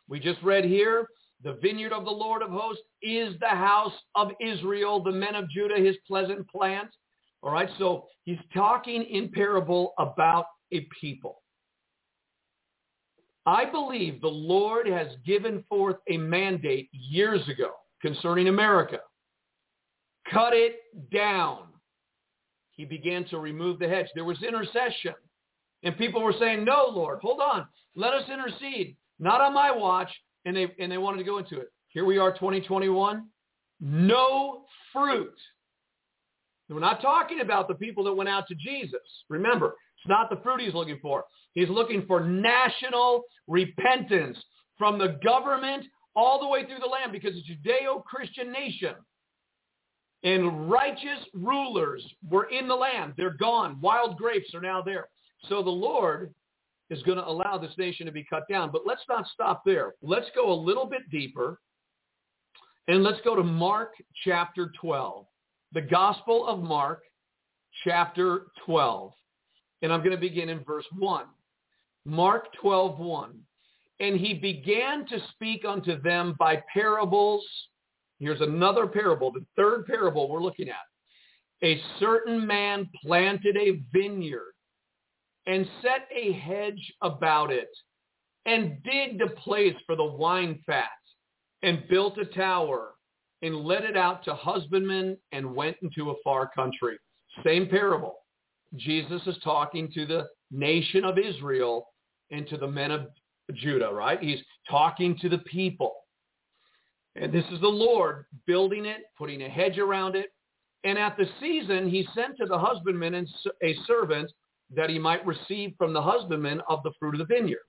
We 0.09 0.19
just 0.19 0.43
read 0.43 0.65
here, 0.65 1.07
the 1.45 1.57
vineyard 1.61 1.93
of 1.93 2.03
the 2.03 2.11
Lord 2.11 2.41
of 2.41 2.49
hosts 2.49 2.83
is 3.01 3.35
the 3.39 3.47
house 3.47 3.93
of 4.15 4.31
Israel, 4.41 5.01
the 5.01 5.13
men 5.13 5.33
of 5.33 5.49
Judah, 5.49 5.77
his 5.77 5.95
pleasant 6.05 6.45
plant. 6.49 6.89
All 7.41 7.53
right, 7.53 7.69
so 7.79 8.07
he's 8.25 8.39
talking 8.53 9.01
in 9.03 9.31
parable 9.31 9.93
about 9.97 10.47
a 10.73 10.85
people. 10.99 11.41
I 13.45 13.63
believe 13.63 14.19
the 14.19 14.27
Lord 14.27 14.87
has 14.87 15.07
given 15.25 15.63
forth 15.69 15.95
a 16.09 16.17
mandate 16.17 16.89
years 16.91 17.47
ago 17.47 17.69
concerning 18.01 18.49
America. 18.49 18.99
Cut 20.31 20.53
it 20.53 20.75
down. 21.11 21.59
He 22.71 22.85
began 22.85 23.25
to 23.29 23.39
remove 23.39 23.79
the 23.79 23.87
hedge. 23.87 24.07
There 24.13 24.25
was 24.25 24.41
intercession. 24.43 25.13
And 25.83 25.97
people 25.97 26.21
were 26.21 26.35
saying, 26.39 26.63
no, 26.63 26.87
Lord, 26.89 27.19
hold 27.21 27.39
on. 27.39 27.67
Let 27.95 28.13
us 28.13 28.29
intercede. 28.31 28.95
Not 29.19 29.41
on 29.41 29.53
my 29.53 29.71
watch. 29.71 30.09
And 30.45 30.55
they, 30.55 30.67
and 30.79 30.91
they 30.91 30.97
wanted 30.97 31.17
to 31.17 31.23
go 31.23 31.39
into 31.39 31.59
it. 31.59 31.71
Here 31.89 32.05
we 32.05 32.17
are, 32.17 32.31
2021. 32.31 33.25
No 33.79 34.65
fruit. 34.93 35.33
We're 36.69 36.79
not 36.79 37.01
talking 37.01 37.39
about 37.39 37.67
the 37.67 37.75
people 37.75 38.03
that 38.05 38.13
went 38.13 38.29
out 38.29 38.47
to 38.47 38.55
Jesus. 38.55 38.99
Remember, 39.29 39.67
it's 39.97 40.07
not 40.07 40.29
the 40.29 40.37
fruit 40.43 40.61
he's 40.61 40.73
looking 40.73 40.99
for. 41.01 41.23
He's 41.53 41.69
looking 41.69 42.05
for 42.05 42.19
national 42.21 43.23
repentance 43.47 44.37
from 44.77 44.99
the 44.99 45.17
government 45.23 45.85
all 46.15 46.39
the 46.39 46.47
way 46.47 46.65
through 46.65 46.79
the 46.79 46.87
land 46.87 47.11
because 47.11 47.33
it's 47.35 47.49
a 47.49 47.69
Judeo-Christian 47.69 48.51
nation. 48.51 48.95
And 50.23 50.69
righteous 50.69 51.25
rulers 51.33 52.03
were 52.29 52.45
in 52.45 52.67
the 52.67 52.75
land. 52.75 53.13
They're 53.17 53.37
gone. 53.37 53.79
Wild 53.81 54.17
grapes 54.17 54.53
are 54.53 54.61
now 54.61 54.81
there. 54.81 55.07
So 55.47 55.61
the 55.61 55.69
Lord 55.69 56.33
is 56.89 57.03
going 57.03 57.17
to 57.17 57.27
allow 57.27 57.57
this 57.57 57.73
nation 57.77 58.05
to 58.05 58.11
be 58.11 58.23
cut 58.23 58.43
down. 58.49 58.71
But 58.71 58.81
let's 58.85 59.03
not 59.07 59.27
stop 59.33 59.63
there. 59.65 59.93
Let's 60.01 60.27
go 60.33 60.51
a 60.51 60.53
little 60.53 60.85
bit 60.85 61.09
deeper. 61.11 61.59
And 62.87 63.03
let's 63.03 63.19
go 63.23 63.35
to 63.35 63.43
Mark 63.43 63.93
chapter 64.23 64.71
12. 64.79 65.25
The 65.73 65.81
Gospel 65.81 66.47
of 66.47 66.63
Mark 66.63 67.03
chapter 67.83 68.47
12. 68.65 69.11
And 69.81 69.91
I'm 69.91 69.99
going 69.99 70.11
to 70.11 70.17
begin 70.17 70.49
in 70.49 70.63
verse 70.63 70.85
1. 70.97 71.25
Mark 72.05 72.47
12, 72.61 72.97
1. 72.97 73.33
And 73.99 74.19
he 74.19 74.33
began 74.33 75.05
to 75.07 75.19
speak 75.33 75.65
unto 75.67 76.01
them 76.01 76.35
by 76.39 76.63
parables. 76.73 77.45
Here's 78.19 78.41
another 78.41 78.87
parable, 78.87 79.31
the 79.31 79.45
third 79.55 79.85
parable 79.85 80.29
we're 80.29 80.41
looking 80.41 80.69
at. 80.69 80.75
A 81.63 81.81
certain 81.99 82.45
man 82.45 82.89
planted 83.03 83.57
a 83.57 83.81
vineyard 83.91 84.53
and 85.45 85.67
set 85.81 86.07
a 86.15 86.33
hedge 86.33 86.93
about 87.01 87.51
it 87.51 87.69
and 88.45 88.81
digged 88.83 89.21
a 89.21 89.29
place 89.29 89.75
for 89.85 89.95
the 89.95 90.03
wine 90.03 90.59
fat 90.65 90.89
and 91.63 91.87
built 91.89 92.17
a 92.17 92.25
tower 92.25 92.93
and 93.41 93.55
let 93.55 93.83
it 93.83 93.95
out 93.95 94.23
to 94.23 94.33
husbandmen 94.33 95.17
and 95.31 95.55
went 95.55 95.77
into 95.81 96.11
a 96.11 96.15
far 96.23 96.49
country. 96.55 96.97
Same 97.43 97.67
parable. 97.67 98.15
Jesus 98.75 99.21
is 99.27 99.37
talking 99.43 99.91
to 99.93 100.05
the 100.05 100.27
nation 100.51 101.05
of 101.05 101.17
Israel 101.17 101.87
and 102.31 102.47
to 102.49 102.57
the 102.57 102.67
men 102.67 102.91
of 102.91 103.07
Judah, 103.53 103.91
right? 103.91 104.21
He's 104.21 104.41
talking 104.69 105.17
to 105.19 105.29
the 105.29 105.37
people. 105.39 105.93
And 107.19 107.33
this 107.33 107.45
is 107.51 107.59
the 107.61 107.67
Lord 107.67 108.25
building 108.45 108.85
it, 108.85 109.05
putting 109.17 109.41
a 109.43 109.49
hedge 109.49 109.77
around 109.77 110.15
it. 110.15 110.27
And 110.83 110.97
at 110.97 111.17
the 111.17 111.25
season, 111.39 111.89
he 111.89 112.07
sent 112.13 112.37
to 112.37 112.45
the 112.45 112.57
husbandman 112.57 113.15
and 113.15 113.27
a 113.63 113.75
servant 113.85 114.31
that 114.75 114.89
he 114.89 114.99
might 114.99 115.25
receive 115.25 115.73
from 115.77 115.93
the 115.93 116.01
husbandman 116.01 116.61
of 116.69 116.83
the 116.83 116.91
fruit 116.99 117.19
of 117.19 117.27
the 117.27 117.33
vineyard. 117.33 117.61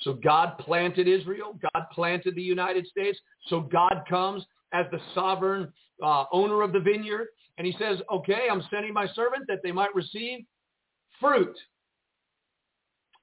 So 0.00 0.14
God 0.14 0.58
planted 0.58 1.06
Israel. 1.06 1.58
God 1.74 1.84
planted 1.92 2.34
the 2.34 2.42
United 2.42 2.86
States. 2.86 3.18
So 3.48 3.60
God 3.60 4.04
comes 4.08 4.44
as 4.72 4.86
the 4.90 4.98
sovereign 5.14 5.72
uh, 6.02 6.24
owner 6.32 6.62
of 6.62 6.72
the 6.72 6.80
vineyard. 6.80 7.28
And 7.58 7.66
he 7.66 7.76
says, 7.78 7.98
okay, 8.12 8.48
I'm 8.50 8.62
sending 8.70 8.92
my 8.92 9.06
servant 9.14 9.44
that 9.48 9.60
they 9.62 9.72
might 9.72 9.94
receive 9.94 10.40
fruit. 11.20 11.56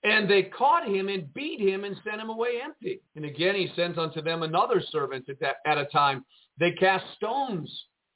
And 0.03 0.29
they 0.29 0.43
caught 0.43 0.87
him 0.87 1.09
and 1.09 1.31
beat 1.33 1.59
him 1.59 1.83
and 1.83 1.95
sent 2.03 2.21
him 2.21 2.29
away 2.29 2.59
empty. 2.63 3.01
And 3.15 3.23
again, 3.23 3.55
he 3.55 3.71
sends 3.75 3.97
unto 3.97 4.21
them 4.21 4.41
another 4.41 4.81
servant 4.91 5.29
at, 5.29 5.39
that, 5.41 5.57
at 5.65 5.77
a 5.77 5.85
time. 5.85 6.25
They 6.59 6.71
cast 6.71 7.05
stones 7.15 7.71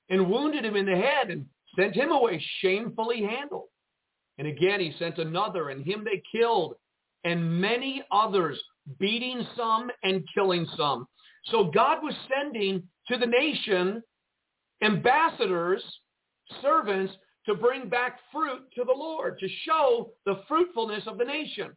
and 0.09 0.29
wounded 0.29 0.65
him 0.65 0.75
in 0.75 0.85
the 0.85 0.95
head 0.95 1.29
and 1.29 1.45
sent 1.75 1.95
him 1.95 2.11
away 2.11 2.43
shamefully 2.61 3.23
handled. 3.23 3.67
And 4.37 4.47
again, 4.47 4.79
he 4.79 4.95
sent 4.97 5.19
another 5.19 5.69
and 5.69 5.85
him 5.85 6.03
they 6.03 6.21
killed 6.31 6.75
and 7.23 7.59
many 7.59 8.03
others, 8.11 8.61
beating 8.99 9.45
some 9.57 9.89
and 10.03 10.23
killing 10.33 10.67
some. 10.77 11.07
So 11.45 11.65
God 11.65 12.03
was 12.03 12.13
sending 12.29 12.83
to 13.07 13.17
the 13.17 13.25
nation 13.25 14.01
ambassadors, 14.83 15.83
servants 16.61 17.13
to 17.45 17.55
bring 17.55 17.89
back 17.89 18.19
fruit 18.31 18.63
to 18.75 18.83
the 18.83 18.93
Lord, 18.93 19.37
to 19.39 19.47
show 19.63 20.11
the 20.25 20.41
fruitfulness 20.47 21.03
of 21.07 21.17
the 21.17 21.25
nation. 21.25 21.71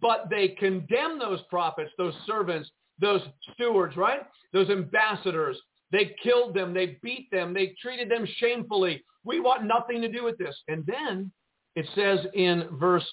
But 0.00 0.28
they 0.30 0.48
condemn 0.48 1.18
those 1.18 1.40
prophets, 1.50 1.90
those 1.98 2.14
servants, 2.26 2.70
those 3.00 3.20
stewards, 3.52 3.96
right? 3.96 4.22
Those 4.52 4.70
ambassadors. 4.70 5.56
They 5.92 6.16
killed 6.22 6.54
them. 6.54 6.72
They 6.72 6.98
beat 7.02 7.30
them. 7.30 7.52
They 7.52 7.74
treated 7.80 8.10
them 8.10 8.26
shamefully. 8.38 9.04
We 9.24 9.40
want 9.40 9.64
nothing 9.64 10.00
to 10.02 10.08
do 10.08 10.24
with 10.24 10.38
this. 10.38 10.56
And 10.68 10.84
then 10.86 11.30
it 11.76 11.86
says 11.94 12.20
in 12.34 12.68
verse 12.72 13.06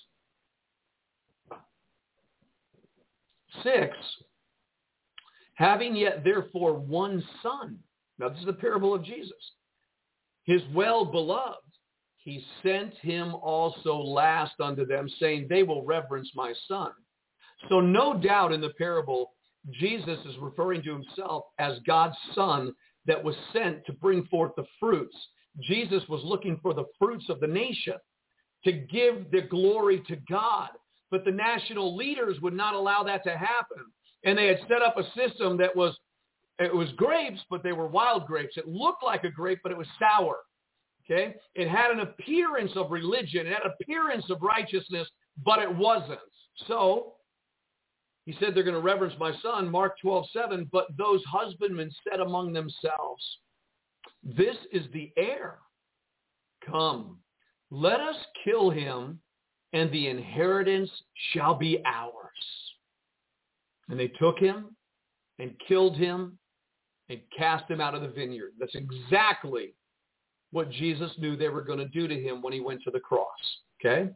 6, 3.64 3.96
having 5.56 5.96
yet 5.96 6.24
therefore 6.24 6.74
one 6.74 7.24
son. 7.44 7.78
Now 8.18 8.30
this 8.30 8.40
is 8.40 8.46
the 8.46 8.54
parable 8.54 8.94
of 8.94 9.04
Jesus. 9.04 9.32
His 10.44 10.62
well-beloved, 10.74 11.58
he 12.24 12.44
sent 12.62 12.94
him 13.02 13.34
also 13.36 13.98
last 13.98 14.54
unto 14.60 14.86
them, 14.86 15.10
saying, 15.20 15.48
they 15.50 15.64
will 15.64 15.84
reverence 15.84 16.30
my 16.36 16.54
son. 16.68 16.92
So 17.70 17.80
no 17.80 18.14
doubt 18.14 18.52
in 18.52 18.62
the 18.62 18.74
parable, 18.78 19.32
Jesus 19.72 20.20
is 20.26 20.36
referring 20.40 20.84
to 20.84 20.94
himself 20.94 21.46
as 21.60 21.80
God's 21.86 22.16
son 22.36 22.74
that 23.06 23.24
was 23.24 23.36
sent 23.54 23.86
to 23.86 23.94
bring 23.94 24.26
forth 24.26 24.52
the 24.56 24.66
fruits. 24.80 25.16
Jesus 25.62 26.04
was 26.10 26.22
looking 26.24 26.60
for 26.62 26.74
the 26.74 26.86
fruits 27.00 27.26
of 27.30 27.40
the 27.40 27.48
nation 27.48 27.96
to 28.66 28.72
give 28.72 29.32
the 29.32 29.42
glory 29.42 30.04
to 30.08 30.16
God. 30.30 30.70
But 31.10 31.26
the 31.26 31.32
national 31.32 31.96
leaders 31.96 32.40
would 32.42 32.54
not 32.54 32.76
allow 32.76 33.04
that 33.04 33.24
to 33.24 33.36
happen. 33.36 33.86
And 34.24 34.38
they 34.38 34.48
had 34.48 34.60
set 34.68 34.84
up 34.84 34.96
a 34.98 35.04
system 35.18 35.58
that 35.58 35.76
was, 35.76 35.98
it 36.60 36.74
was 36.74 36.90
grapes, 36.96 37.42
but 37.50 37.64
they 37.64 37.74
were 37.74 37.88
wild 37.88 38.28
grapes. 38.28 38.58
It 38.58 38.68
looked 38.68 39.04
like 39.04 39.24
a 39.24 39.32
grape, 39.32 39.60
but 39.64 39.72
it 39.72 39.78
was 39.78 39.88
sour. 40.00 40.38
Okay? 41.12 41.36
It 41.56 41.68
had 41.68 41.92
an 41.92 42.02
appearance 42.02 42.72
of 42.76 42.92
religion. 42.92 43.48
It 43.48 43.54
had 43.54 43.66
an 43.66 43.74
appearance 43.80 44.26
of 44.30 44.42
righteousness, 44.42 45.08
but 45.44 45.60
it 45.60 45.74
wasn't. 45.74 46.20
So 46.68 47.14
he 48.26 48.36
said 48.40 48.54
they're 48.54 48.64
going 48.64 48.76
to 48.76 48.82
reverence 48.82 49.16
my 49.20 49.34
son, 49.42 49.70
Mark 49.70 49.96
12, 50.02 50.26
7, 50.32 50.70
but 50.72 50.88
those 50.98 51.22
husbandmen 51.26 51.92
said 52.10 52.20
among 52.20 52.54
themselves, 52.54 53.24
this 54.24 54.56
is 54.72 54.86
the 54.94 55.12
heir. 55.18 55.58
Come, 56.66 57.18
let 57.72 58.00
us 58.00 58.16
kill 58.44 58.70
him 58.70 59.20
and 59.74 59.92
the 59.92 60.08
inheritance 60.08 60.90
shall 61.34 61.56
be 61.56 61.82
ours. 61.86 62.12
And 63.90 64.00
they 64.00 64.10
took 64.10 64.38
him 64.38 64.76
and 65.40 65.56
killed 65.68 65.98
him 65.98 66.38
and 67.10 67.20
cast 67.36 67.70
him 67.70 67.82
out 67.82 67.96
of 67.96 68.02
the 68.02 68.08
vineyard. 68.08 68.52
That's 68.60 68.76
exactly 68.76 69.74
what 70.52 70.72
Jesus 70.72 71.12
knew 71.18 71.36
they 71.36 71.50
were 71.50 71.64
going 71.64 71.80
to 71.80 71.88
do 71.88 72.08
to 72.08 72.22
him 72.22 72.42
when 72.42 72.54
he 72.54 72.60
went 72.60 72.84
to 72.84 72.92
the 72.92 73.00
cross. 73.00 73.28
Okay? 73.80 74.10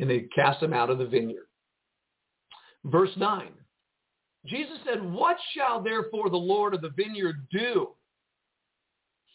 And 0.00 0.08
they 0.08 0.28
cast 0.34 0.62
him 0.62 0.72
out 0.72 0.90
of 0.90 0.98
the 0.98 1.06
vineyard. 1.06 1.46
Verse 2.84 3.10
9. 3.16 3.48
Jesus 4.46 4.78
said, 4.84 5.02
What 5.02 5.36
shall 5.54 5.82
therefore 5.82 6.30
the 6.30 6.36
Lord 6.36 6.74
of 6.74 6.80
the 6.80 6.90
vineyard 6.90 7.46
do? 7.50 7.88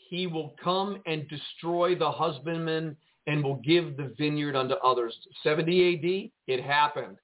He 0.09 0.27
will 0.27 0.55
come 0.63 1.01
and 1.05 1.27
destroy 1.27 1.95
the 1.95 2.11
husbandman 2.11 2.95
and 3.27 3.43
will 3.43 3.55
give 3.57 3.97
the 3.97 4.13
vineyard 4.17 4.55
unto 4.55 4.75
others. 4.75 5.15
70 5.43 6.31
AD, 6.47 6.53
it 6.53 6.63
happened. 6.63 7.17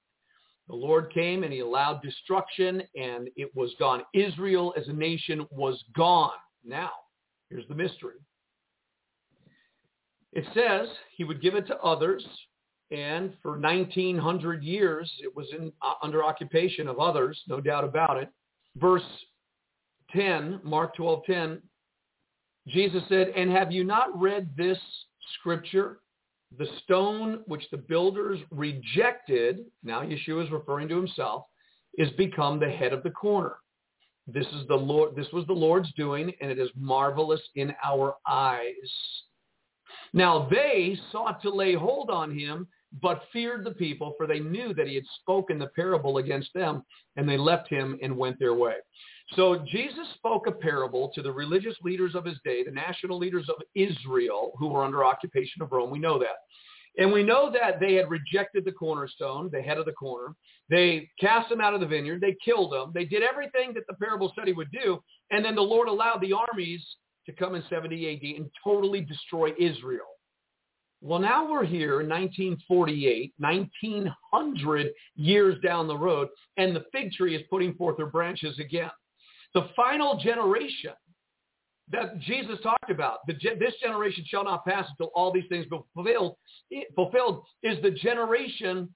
The 0.68 0.76
Lord 0.76 1.12
came 1.12 1.42
and 1.42 1.52
he 1.52 1.60
allowed 1.60 2.00
destruction 2.00 2.82
and 2.94 3.28
it 3.36 3.54
was 3.56 3.74
gone. 3.78 4.02
Israel 4.14 4.72
as 4.76 4.86
a 4.88 4.92
nation 4.92 5.46
was 5.50 5.82
gone. 5.96 6.30
Now, 6.64 6.90
here's 7.48 7.66
the 7.68 7.74
mystery. 7.74 8.14
It 10.32 10.44
says 10.54 10.88
he 11.16 11.24
would 11.24 11.42
give 11.42 11.54
it 11.54 11.66
to 11.66 11.78
others 11.78 12.24
and 12.90 13.34
for 13.42 13.58
1900 13.58 14.62
years 14.62 15.10
it 15.22 15.34
was 15.34 15.46
in, 15.56 15.72
uh, 15.82 15.94
under 16.02 16.24
occupation 16.24 16.88
of 16.88 16.98
others, 16.98 17.40
no 17.46 17.60
doubt 17.60 17.84
about 17.84 18.16
it. 18.16 18.28
Verse 18.76 19.04
10, 20.10 20.60
Mark 20.64 20.96
12:10, 20.96 21.62
Jesus 22.66 23.06
said, 23.08 23.28
"And 23.30 23.50
have 23.50 23.70
you 23.70 23.84
not 23.84 24.18
read 24.20 24.54
this 24.56 24.78
scripture, 25.34 26.00
the 26.58 26.66
stone 26.82 27.44
which 27.46 27.68
the 27.70 27.76
builders 27.76 28.40
rejected, 28.50 29.70
now 29.84 30.02
Yeshua 30.02 30.44
is 30.44 30.50
referring 30.50 30.88
to 30.88 30.96
himself, 30.96 31.46
is 31.94 32.10
become 32.12 32.58
the 32.58 32.70
head 32.70 32.92
of 32.92 33.02
the 33.04 33.10
corner. 33.10 33.56
This 34.26 34.46
is 34.52 34.66
the 34.66 34.76
Lord, 34.76 35.14
this 35.14 35.30
was 35.32 35.46
the 35.46 35.52
Lord's 35.52 35.92
doing, 35.92 36.34
and 36.40 36.50
it 36.50 36.58
is 36.58 36.70
marvelous 36.74 37.40
in 37.54 37.74
our 37.84 38.16
eyes. 38.26 39.22
Now 40.12 40.48
they 40.50 40.98
sought 41.12 41.40
to 41.42 41.50
lay 41.50 41.74
hold 41.74 42.10
on 42.10 42.36
him, 42.36 42.66
but 43.00 43.22
feared 43.32 43.64
the 43.64 43.70
people, 43.72 44.14
for 44.16 44.26
they 44.26 44.40
knew 44.40 44.74
that 44.74 44.88
he 44.88 44.94
had 44.94 45.04
spoken 45.20 45.58
the 45.58 45.68
parable 45.68 46.18
against 46.18 46.52
them, 46.54 46.82
and 47.16 47.28
they 47.28 47.36
left 47.36 47.68
him 47.68 47.98
and 48.02 48.16
went 48.16 48.38
their 48.38 48.54
way. 48.54 48.74
So 49.36 49.64
Jesus 49.70 50.06
spoke 50.14 50.48
a 50.48 50.52
parable 50.52 51.12
to 51.14 51.22
the 51.22 51.30
religious 51.30 51.76
leaders 51.84 52.16
of 52.16 52.24
his 52.24 52.38
day, 52.44 52.64
the 52.64 52.72
national 52.72 53.18
leaders 53.18 53.48
of 53.48 53.62
Israel, 53.76 54.52
who 54.58 54.66
were 54.68 54.84
under 54.84 55.04
occupation 55.04 55.62
of 55.62 55.70
Rome. 55.70 55.90
We 55.90 56.00
know 56.00 56.18
that. 56.18 56.38
And 56.98 57.12
we 57.12 57.22
know 57.22 57.52
that 57.52 57.78
they 57.78 57.94
had 57.94 58.10
rejected 58.10 58.64
the 58.64 58.72
cornerstone, 58.72 59.48
the 59.52 59.62
head 59.62 59.78
of 59.78 59.86
the 59.86 59.92
corner. 59.92 60.34
They 60.68 61.08
cast 61.20 61.50
him 61.50 61.60
out 61.60 61.74
of 61.74 61.80
the 61.80 61.86
vineyard. 61.86 62.20
They 62.20 62.36
killed 62.44 62.74
him. 62.74 62.90
They 62.92 63.04
did 63.04 63.22
everything 63.22 63.72
that 63.74 63.86
the 63.88 63.94
parable 63.94 64.32
said 64.34 64.48
he 64.48 64.52
would 64.52 64.72
do. 64.72 65.00
And 65.30 65.44
then 65.44 65.54
the 65.54 65.62
Lord 65.62 65.86
allowed 65.86 66.20
the 66.20 66.32
armies 66.32 66.84
to 67.30 67.36
come 67.36 67.54
in 67.54 67.62
70 67.68 68.14
AD 68.14 68.40
and 68.40 68.50
totally 68.62 69.00
destroy 69.00 69.50
Israel. 69.58 70.06
Well, 71.02 71.18
now 71.18 71.50
we're 71.50 71.64
here 71.64 72.02
in 72.02 72.08
1948, 72.08 73.32
1900 73.38 74.92
years 75.16 75.56
down 75.62 75.88
the 75.88 75.96
road, 75.96 76.28
and 76.58 76.76
the 76.76 76.84
fig 76.92 77.12
tree 77.12 77.34
is 77.34 77.42
putting 77.48 77.74
forth 77.74 77.98
her 77.98 78.06
branches 78.06 78.58
again. 78.58 78.90
The 79.54 79.68
final 79.74 80.18
generation 80.18 80.92
that 81.90 82.20
Jesus 82.20 82.58
talked 82.62 82.90
about, 82.90 83.18
the, 83.26 83.32
this 83.58 83.74
generation 83.82 84.24
shall 84.26 84.44
not 84.44 84.64
pass 84.64 84.86
until 84.90 85.10
all 85.14 85.32
these 85.32 85.48
things 85.48 85.66
be 85.70 85.78
fulfilled, 85.94 86.36
eh, 86.72 86.82
fulfilled 86.94 87.44
is 87.62 87.80
the 87.82 87.90
generation 87.90 88.94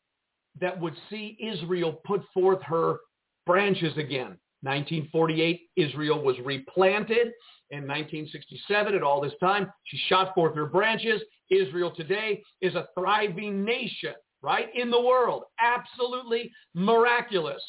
that 0.60 0.78
would 0.78 0.94
see 1.10 1.36
Israel 1.40 2.00
put 2.04 2.22
forth 2.32 2.62
her 2.62 2.98
branches 3.46 3.96
again. 3.96 4.38
1948, 4.60 5.68
Israel 5.76 6.22
was 6.22 6.36
replanted. 6.44 7.32
In 7.74 7.88
1967, 7.88 8.94
at 8.94 9.02
all 9.02 9.20
this 9.20 9.32
time, 9.40 9.68
she 9.82 9.96
shot 10.06 10.32
forth 10.32 10.54
her 10.54 10.66
branches. 10.66 11.20
Israel 11.50 11.92
today 11.94 12.40
is 12.60 12.76
a 12.76 12.86
thriving 12.96 13.64
nation, 13.64 14.14
right, 14.42 14.68
in 14.76 14.92
the 14.92 15.00
world. 15.00 15.42
Absolutely 15.58 16.52
miraculous. 16.74 17.60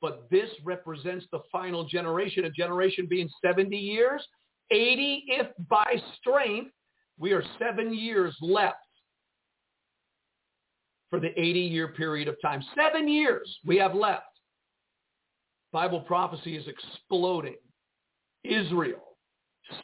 But 0.00 0.30
this 0.30 0.50
represents 0.64 1.26
the 1.32 1.40
final 1.50 1.84
generation, 1.84 2.44
a 2.44 2.50
generation 2.50 3.08
being 3.10 3.28
70 3.44 3.76
years 3.76 4.24
80 4.70 5.24
if 5.26 5.48
by 5.68 5.96
strength. 6.20 6.70
We 7.18 7.32
are 7.32 7.42
seven 7.58 7.92
years 7.92 8.36
left 8.40 8.76
for 11.10 11.18
the 11.18 11.28
80-year 11.28 11.88
period 11.88 12.28
of 12.28 12.36
time. 12.40 12.62
Seven 12.76 13.08
years 13.08 13.58
we 13.64 13.78
have 13.78 13.96
left. 13.96 14.26
Bible 15.72 16.02
prophecy 16.02 16.56
is 16.56 16.66
exploding. 16.68 17.56
Israel 18.44 19.13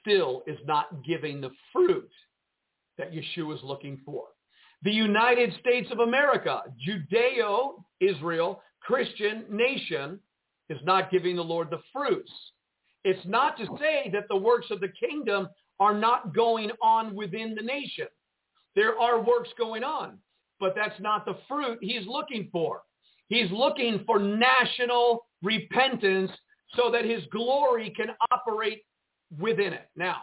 still 0.01 0.43
is 0.47 0.59
not 0.67 1.05
giving 1.05 1.41
the 1.41 1.51
fruit 1.73 2.11
that 2.99 3.13
Yeshua 3.13 3.57
is 3.57 3.63
looking 3.63 4.01
for. 4.05 4.25
The 4.83 4.91
United 4.91 5.55
States 5.61 5.89
of 5.91 6.01
America, 6.01 6.63
Judeo-Israel, 6.87 8.63
Christian 8.81 9.45
nation, 9.51 10.19
is 10.69 10.79
not 10.85 11.11
giving 11.11 11.37
the 11.37 11.43
Lord 11.43 11.69
the 11.71 11.81
fruits 11.93 12.31
it's 13.05 13.25
not 13.27 13.57
to 13.57 13.67
say 13.79 14.11
that 14.13 14.29
the 14.29 14.37
works 14.37 14.67
of 14.71 14.81
the 14.81 14.89
kingdom 14.89 15.49
are 15.79 15.95
not 15.95 16.35
going 16.35 16.71
on 16.83 17.15
within 17.15 17.55
the 17.55 17.63
nation. 17.63 18.07
There 18.77 18.99
are 18.99 19.21
works 19.21 19.49
going 19.59 19.83
on, 19.83 20.19
but 20.59 20.75
that's 20.77 21.01
not 21.01 21.25
the 21.25 21.39
fruit 21.49 21.79
he's 21.81 22.07
looking 22.07 22.49
for. 22.53 22.83
He's 23.29 23.51
looking 23.51 24.03
for 24.07 24.19
national 24.19 25.27
repentance 25.43 26.31
so 26.77 26.91
that 26.91 27.05
his 27.05 27.23
glory 27.33 27.93
can 27.97 28.09
operate 28.31 28.83
within 29.39 29.73
it. 29.73 29.89
Now, 29.97 30.23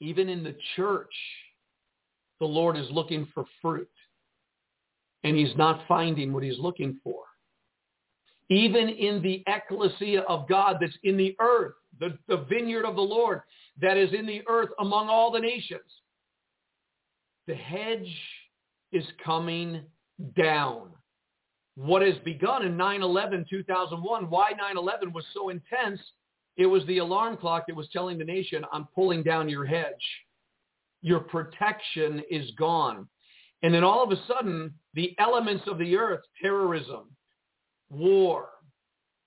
even 0.00 0.28
in 0.28 0.44
the 0.44 0.56
church, 0.76 1.12
the 2.40 2.46
Lord 2.46 2.76
is 2.76 2.86
looking 2.90 3.26
for 3.34 3.44
fruit, 3.60 3.90
and 5.24 5.36
he's 5.36 5.56
not 5.56 5.82
finding 5.88 6.32
what 6.32 6.42
he's 6.42 6.58
looking 6.58 7.00
for 7.02 7.24
even 8.50 8.88
in 8.88 9.22
the 9.22 9.42
ecclesia 9.46 10.22
of 10.22 10.48
God 10.48 10.78
that's 10.80 10.96
in 11.02 11.16
the 11.16 11.36
earth, 11.40 11.74
the, 12.00 12.16
the 12.28 12.44
vineyard 12.48 12.84
of 12.84 12.96
the 12.96 13.02
Lord 13.02 13.42
that 13.80 13.96
is 13.96 14.12
in 14.12 14.26
the 14.26 14.42
earth 14.48 14.70
among 14.80 15.08
all 15.08 15.30
the 15.30 15.40
nations. 15.40 15.80
The 17.46 17.54
hedge 17.54 18.10
is 18.92 19.04
coming 19.24 19.82
down. 20.36 20.88
What 21.76 22.02
has 22.02 22.16
begun 22.24 22.64
in 22.64 22.76
9-11, 22.76 23.48
2001, 23.48 24.30
why 24.30 24.52
9-11 24.52 25.12
was 25.12 25.24
so 25.32 25.50
intense, 25.50 26.00
it 26.58 26.66
was 26.66 26.84
the 26.86 26.98
alarm 26.98 27.36
clock 27.36 27.64
that 27.68 27.76
was 27.76 27.88
telling 27.92 28.18
the 28.18 28.24
nation, 28.24 28.64
I'm 28.72 28.88
pulling 28.94 29.22
down 29.22 29.48
your 29.48 29.64
hedge. 29.64 29.94
Your 31.00 31.20
protection 31.20 32.20
is 32.28 32.50
gone. 32.58 33.08
And 33.62 33.72
then 33.72 33.84
all 33.84 34.02
of 34.02 34.10
a 34.10 34.20
sudden, 34.26 34.74
the 34.94 35.14
elements 35.18 35.64
of 35.68 35.78
the 35.78 35.96
earth, 35.96 36.20
terrorism, 36.42 37.10
war, 37.88 38.48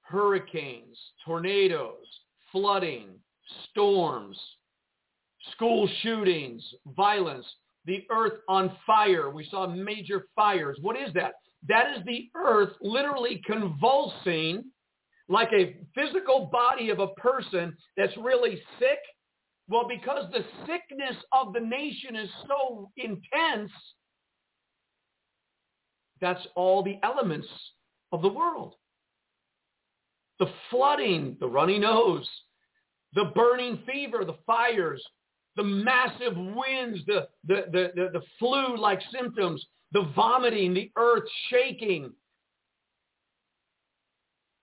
hurricanes, 0.02 0.98
tornadoes, 1.26 2.06
flooding, 2.52 3.08
storms, 3.70 4.38
school 5.54 5.90
shootings, 6.02 6.62
violence, 6.98 7.46
the 7.86 8.06
earth 8.12 8.40
on 8.50 8.76
fire. 8.86 9.30
We 9.30 9.48
saw 9.50 9.68
major 9.68 10.28
fires. 10.36 10.78
What 10.82 10.98
is 10.98 11.14
that? 11.14 11.36
That 11.68 11.98
is 11.98 12.04
the 12.06 12.30
earth 12.36 12.74
literally 12.82 13.42
convulsing 13.46 14.66
like 15.32 15.52
a 15.54 15.78
physical 15.96 16.50
body 16.52 16.90
of 16.90 17.00
a 17.00 17.08
person 17.08 17.76
that's 17.96 18.16
really 18.18 18.62
sick. 18.78 19.00
Well, 19.70 19.88
because 19.88 20.30
the 20.32 20.44
sickness 20.66 21.16
of 21.32 21.54
the 21.54 21.62
nation 21.62 22.16
is 22.16 22.30
so 22.48 22.92
intense, 22.98 23.72
that's 26.20 26.46
all 26.56 26.84
the 26.84 27.00
elements 27.04 27.48
of 28.12 28.22
the 28.22 28.28
world. 28.28 28.76
The 30.40 30.48
flooding, 30.70 31.38
the 31.40 31.48
runny 31.48 31.80
nose, 31.80 32.28
the 33.14 33.32
burning 33.34 33.80
fever, 33.90 34.26
the 34.26 34.38
fires, 34.46 35.02
the 35.56 35.64
massive 35.64 36.36
winds, 36.36 37.00
the, 37.08 37.28
the, 37.46 37.66
the, 37.72 38.10
the, 38.14 38.22
flu-like 38.40 39.02
symptoms, 39.12 39.66
the 39.92 40.10
vomiting, 40.16 40.74
the 40.74 40.92
earth 40.96 41.28
shaking. 41.50 42.12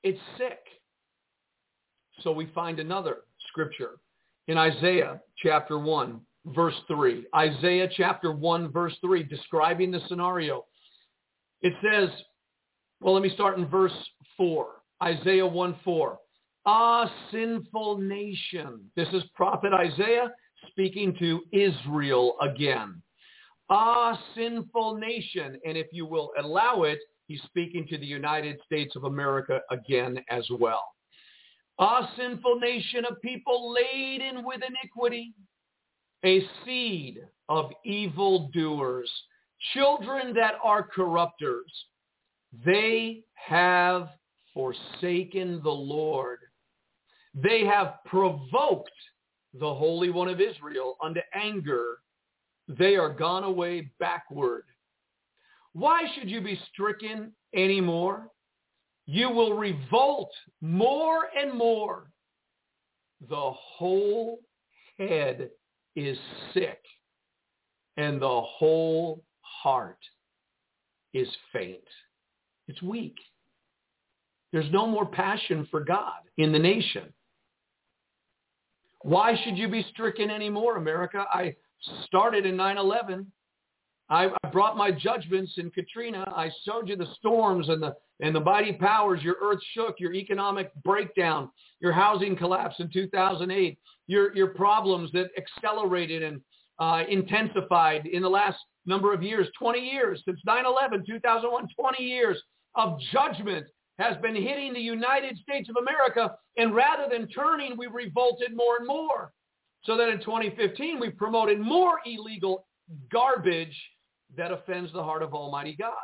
It's 0.09 0.19
sick. 0.39 0.61
So 2.23 2.33
we 2.33 2.47
find 2.55 2.81
another 2.81 3.19
scripture 3.49 3.99
in 4.47 4.57
Isaiah 4.57 5.21
chapter 5.37 5.79
1, 5.79 6.19
verse 6.47 6.77
3. 6.87 7.27
Isaiah 7.37 7.91
chapter 7.95 8.33
1, 8.33 8.73
verse 8.73 8.95
3, 9.03 9.23
describing 9.25 9.91
the 9.91 10.01
scenario. 10.09 10.65
It 11.61 11.75
says, 11.83 12.09
well, 13.03 13.13
let 13.13 13.23
me 13.23 13.29
start 13.35 13.59
in 13.59 13.69
verse 13.69 13.93
4. 14.39 14.69
Isaiah 15.03 15.47
1 15.47 15.77
4. 15.85 16.19
Ah, 16.65 17.13
sinful 17.31 17.99
nation. 17.99 18.81
This 18.97 19.09
is 19.13 19.23
prophet 19.35 19.75
Isaiah 19.75 20.31
speaking 20.71 21.15
to 21.19 21.43
Israel 21.53 22.39
again. 22.41 23.03
Ah, 23.69 24.19
sinful 24.35 24.97
nation. 24.97 25.59
And 25.67 25.77
if 25.77 25.89
you 25.93 26.07
will 26.07 26.31
allow 26.43 26.85
it, 26.85 26.99
he's 27.29 27.41
speaking 27.43 27.87
to 27.89 27.99
the 27.99 28.07
United 28.07 28.59
States 28.67 28.97
of 28.97 29.05
America 29.05 29.61
again 29.71 30.19
as 30.29 30.45
well. 30.59 30.85
A 31.79 32.09
sinful 32.17 32.59
nation 32.59 33.05
of 33.05 33.23
people 33.23 33.73
laden 33.73 34.45
with 34.45 34.61
iniquity, 34.67 35.33
a 36.25 36.43
seed 36.65 37.21
of 37.49 37.71
evildoers, 37.85 39.11
children 39.73 40.35
that 40.35 40.55
are 40.65 40.83
corrupters 40.83 41.71
they 42.65 43.25
have 43.35 44.09
forsaken 44.55 45.61
the 45.63 45.71
Lord. 45.71 46.39
They 47.35 47.65
have 47.65 47.97
provoked 48.07 48.91
the 49.55 49.73
Holy 49.73 50.11
One 50.11 50.29
of 50.29 50.41
Israel 50.41 50.97
unto 51.03 51.21
anger. 51.35 51.99
They 52.67 52.97
are 52.97 53.13
gone 53.13 53.45
away 53.45 53.91
backward. 54.01 54.65
Why 55.79 56.03
should 56.15 56.29
you 56.29 56.41
be 56.41 56.59
stricken 56.73 57.31
anymore? 57.55 58.27
You 59.07 59.31
will 59.31 59.53
revolt 59.53 60.33
more 60.61 61.29
and 61.41 61.57
more. 61.57 62.11
The 63.29 63.53
whole 63.55 64.41
head 64.99 65.51
is 65.95 66.19
sick 66.53 66.81
and 67.97 68.21
the 68.21 68.41
whole 68.41 69.23
heart 69.41 70.01
is 71.15 71.29
faint. 71.53 71.79
It's 72.67 72.83
weak. 72.83 73.17
There's 74.53 74.71
no 74.73 74.85
more 74.85 75.07
passion 75.07 75.69
for 75.71 75.79
God 75.85 76.23
in 76.39 76.51
the 76.51 76.59
nation. 76.59 77.05
Why 79.03 79.37
should 79.45 79.57
you 79.57 79.69
be 79.69 79.87
stricken 79.93 80.29
anymore, 80.29 80.77
America? 80.77 81.25
I 81.33 81.55
started 82.07 82.47
in 82.47 82.57
9-11. 82.57 83.27
I, 84.11 84.29
I 84.43 84.49
brought 84.51 84.77
my 84.77 84.91
judgments 84.91 85.53
in 85.59 85.71
Katrina. 85.71 86.33
I 86.35 86.51
showed 86.65 86.89
you 86.89 86.97
the 86.97 87.13
storms 87.19 87.69
and 87.69 87.83
the, 87.83 87.95
and 88.21 88.35
the 88.35 88.41
mighty 88.41 88.73
powers. 88.73 89.23
Your 89.23 89.37
earth 89.43 89.61
shook, 89.75 90.01
your 90.01 90.15
economic 90.15 90.73
breakdown, 90.83 91.51
your 91.81 91.93
housing 91.93 92.37
collapse 92.37 92.77
in 92.79 92.91
2008, 92.91 93.79
your, 94.07 94.35
your 94.35 94.49
problems 94.49 95.13
that 95.13 95.31
accelerated 95.37 96.23
and 96.23 96.41
uh, 96.79 97.03
intensified 97.09 98.07
in 98.07 98.23
the 98.23 98.29
last 98.29 98.59
number 98.87 99.13
of 99.13 99.23
years, 99.23 99.47
20 99.59 99.79
years, 99.79 100.23
since 100.25 100.41
9-11, 100.47 101.05
2001, 101.07 101.69
20 101.79 102.03
years 102.03 102.41
of 102.77 102.99
judgment 103.13 103.67
has 103.99 104.17
been 104.23 104.35
hitting 104.35 104.73
the 104.73 104.81
United 104.81 105.37
States 105.39 105.69
of 105.69 105.77
America. 105.77 106.35
And 106.57 106.75
rather 106.75 107.09
than 107.11 107.29
turning, 107.29 107.77
we 107.77 107.89
revolted 107.89 108.57
more 108.57 108.79
and 108.79 108.87
more. 108.87 109.33
So 109.85 109.97
that 109.97 110.09
in 110.09 110.21
2015, 110.21 110.99
we 110.99 111.11
promoted 111.11 111.61
more 111.61 111.99
illegal 112.07 112.67
garbage 113.13 113.77
that 114.37 114.53
offends 114.53 114.93
the 114.93 115.03
heart 115.03 115.23
of 115.23 115.35
Almighty 115.35 115.77
God. 115.79 115.95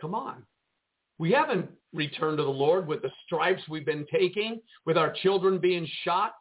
Come 0.00 0.14
on. 0.14 0.44
We 1.18 1.32
haven't 1.32 1.68
returned 1.92 2.38
to 2.38 2.44
the 2.44 2.50
Lord 2.50 2.86
with 2.86 3.02
the 3.02 3.10
stripes 3.26 3.62
we've 3.68 3.86
been 3.86 4.06
taking, 4.12 4.60
with 4.86 4.96
our 4.96 5.12
children 5.22 5.58
being 5.58 5.88
shot, 6.04 6.32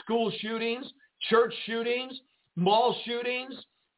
school 0.00 0.32
shootings, 0.40 0.86
church 1.28 1.54
shootings, 1.66 2.18
mall 2.56 2.96
shootings, 3.04 3.54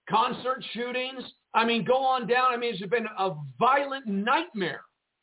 concert 0.08 0.62
shootings. 0.72 1.22
I 1.54 1.64
mean, 1.64 1.84
go 1.84 2.04
on 2.04 2.26
down. 2.26 2.52
I 2.52 2.56
mean, 2.56 2.74
it's 2.74 2.90
been 2.90 3.06
a 3.18 3.30
violent 3.58 4.06
nightmare, 4.06 4.82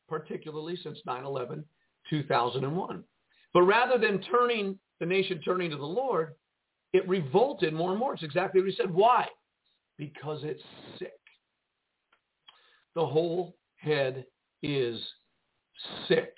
particularly 0.09 0.77
since 0.81 0.99
9-11, 1.07 1.63
2001. 2.09 3.03
But 3.53 3.61
rather 3.61 3.99
than 3.99 4.21
turning, 4.23 4.79
the 4.99 5.05
nation 5.05 5.39
turning 5.45 5.69
to 5.69 5.77
the 5.77 5.85
Lord, 5.85 6.33
it 6.93 7.07
revolted 7.07 7.73
more 7.73 7.91
and 7.91 7.99
more. 7.99 8.13
It's 8.13 8.23
exactly 8.23 8.61
what 8.61 8.69
he 8.69 8.75
said. 8.75 8.91
Why? 8.91 9.27
Because 10.03 10.39
it's 10.43 10.61
sick. 10.99 11.11
The 12.93 13.05
whole 13.05 13.55
head 13.77 14.25
is 14.61 14.99
sick. 16.09 16.35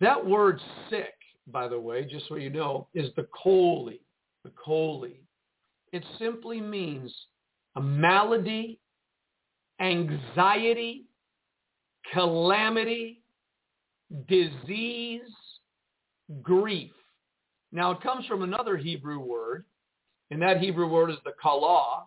That 0.00 0.24
word 0.24 0.60
sick, 0.88 1.14
by 1.48 1.66
the 1.66 1.78
way, 1.78 2.04
just 2.04 2.28
so 2.28 2.36
you 2.36 2.50
know, 2.50 2.86
is 2.94 3.10
the 3.16 3.26
chole, 3.44 3.98
the 4.44 4.50
chole. 4.50 5.10
It 5.92 6.04
simply 6.20 6.60
means 6.60 7.12
a 7.74 7.80
malady, 7.80 8.78
anxiety, 9.80 11.06
calamity, 12.12 13.22
disease, 14.28 15.22
grief. 16.42 16.92
Now 17.72 17.90
it 17.90 18.00
comes 18.02 18.24
from 18.26 18.42
another 18.42 18.76
Hebrew 18.76 19.18
word, 19.18 19.64
and 20.30 20.40
that 20.42 20.60
Hebrew 20.60 20.86
word 20.86 21.10
is 21.10 21.16
the 21.24 21.32
kala, 21.42 22.04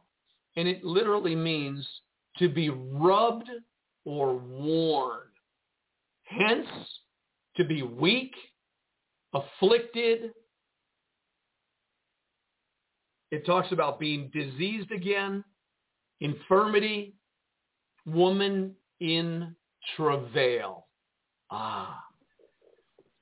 and 0.56 0.68
it 0.68 0.84
literally 0.84 1.36
means 1.36 1.88
to 2.38 2.49
be 2.49 2.70
rubbed 2.70 3.49
or 4.06 4.36
worn. 4.36 5.22
Hence, 6.24 6.68
to 7.58 7.64
be 7.64 7.84
weak, 7.84 8.34
afflicted. 9.34 10.32
It 13.32 13.45
talks 13.45 13.72
about 13.72 13.99
being 13.99 14.32
diseased 14.34 14.91
again, 14.91 15.43
infirmity, 16.22 17.16
woman 18.06 18.74
in 18.99 19.56
travail. 19.95 20.88
Ah. 21.51 22.01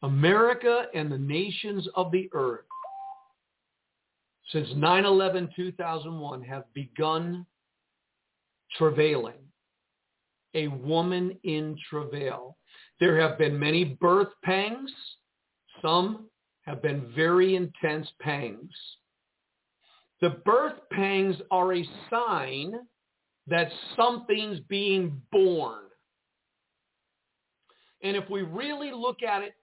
America 0.01 0.85
and 0.93 1.11
the 1.11 1.17
nations 1.17 1.87
of 1.95 2.11
the 2.11 2.29
earth 2.33 2.65
since 4.51 4.67
9-11-2001 4.69 6.45
have 6.45 6.63
begun 6.73 7.45
travailing. 8.77 9.39
A 10.55 10.67
woman 10.67 11.37
in 11.43 11.75
travail. 11.89 12.57
There 12.99 13.19
have 13.19 13.37
been 13.39 13.57
many 13.57 13.83
birth 13.99 14.27
pangs. 14.43 14.91
Some 15.81 16.29
have 16.61 16.81
been 16.81 17.11
very 17.15 17.55
intense 17.55 18.07
pangs. 18.21 18.71
The 20.21 20.41
birth 20.45 20.79
pangs 20.91 21.35
are 21.51 21.73
a 21.73 21.89
sign 22.09 22.73
that 23.47 23.69
something's 23.95 24.59
being 24.69 25.21
born. 25.31 25.81
And 28.03 28.15
if 28.15 28.29
we 28.29 28.43
really 28.43 28.91
look 28.91 29.23
at 29.23 29.41
it 29.41 29.53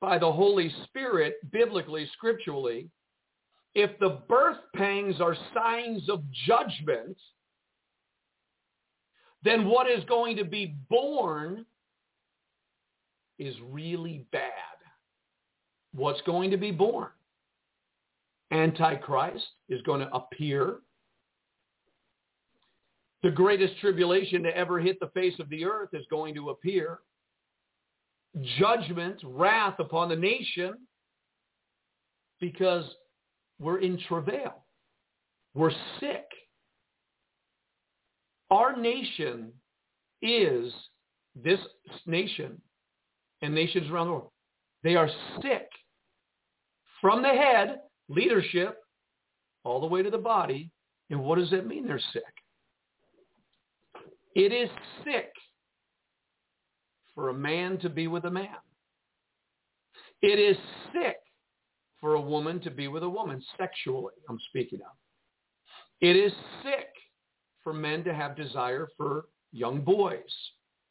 by 0.00 0.18
the 0.18 0.30
Holy 0.30 0.74
Spirit, 0.84 1.36
biblically, 1.50 2.08
scripturally, 2.14 2.90
if 3.74 3.98
the 3.98 4.20
birth 4.28 4.58
pangs 4.74 5.20
are 5.20 5.36
signs 5.54 6.08
of 6.10 6.22
judgment, 6.46 7.16
then 9.42 9.66
what 9.66 9.90
is 9.90 10.04
going 10.04 10.36
to 10.36 10.44
be 10.44 10.76
born 10.88 11.64
is 13.38 13.54
really 13.70 14.26
bad. 14.30 14.50
What's 15.94 16.20
going 16.22 16.50
to 16.50 16.56
be 16.56 16.70
born? 16.70 17.08
Antichrist 18.50 19.44
is 19.68 19.80
going 19.82 20.00
to 20.00 20.14
appear. 20.14 20.76
The 23.22 23.30
greatest 23.30 23.78
tribulation 23.80 24.42
to 24.42 24.56
ever 24.56 24.80
hit 24.80 25.00
the 25.00 25.08
face 25.08 25.38
of 25.38 25.48
the 25.48 25.64
earth 25.64 25.90
is 25.92 26.04
going 26.10 26.34
to 26.34 26.50
appear. 26.50 27.00
Judgment, 28.58 29.20
wrath 29.24 29.78
upon 29.78 30.08
the 30.08 30.16
nation 30.16 30.74
because 32.40 32.84
we're 33.62 33.78
in 33.78 33.98
travail. 34.08 34.64
We're 35.54 35.70
sick. 36.00 36.26
Our 38.50 38.76
nation 38.76 39.52
is 40.20 40.72
this 41.42 41.60
nation 42.06 42.60
and 43.40 43.54
nations 43.54 43.88
around 43.90 44.06
the 44.08 44.12
world. 44.12 44.30
They 44.82 44.96
are 44.96 45.08
sick 45.40 45.68
from 47.00 47.22
the 47.22 47.28
head, 47.28 47.80
leadership, 48.08 48.78
all 49.64 49.80
the 49.80 49.86
way 49.86 50.02
to 50.02 50.10
the 50.10 50.18
body. 50.18 50.70
And 51.10 51.20
what 51.20 51.38
does 51.38 51.50
that 51.50 51.66
mean 51.66 51.86
they're 51.86 52.00
sick? 52.12 52.22
It 54.34 54.52
is 54.52 54.70
sick 55.04 55.30
for 57.14 57.28
a 57.28 57.34
man 57.34 57.78
to 57.78 57.88
be 57.88 58.08
with 58.08 58.24
a 58.24 58.30
man. 58.30 58.48
It 60.20 60.38
is 60.38 60.56
sick 60.92 61.16
for 62.02 62.16
a 62.16 62.20
woman 62.20 62.60
to 62.60 62.70
be 62.70 62.88
with 62.88 63.04
a 63.04 63.08
woman 63.08 63.42
sexually, 63.56 64.12
I'm 64.28 64.38
speaking 64.48 64.80
of. 64.80 64.92
It 66.02 66.16
is 66.16 66.32
sick 66.62 66.88
for 67.64 67.72
men 67.72 68.04
to 68.04 68.12
have 68.12 68.36
desire 68.36 68.88
for 68.98 69.26
young 69.52 69.80
boys, 69.80 70.20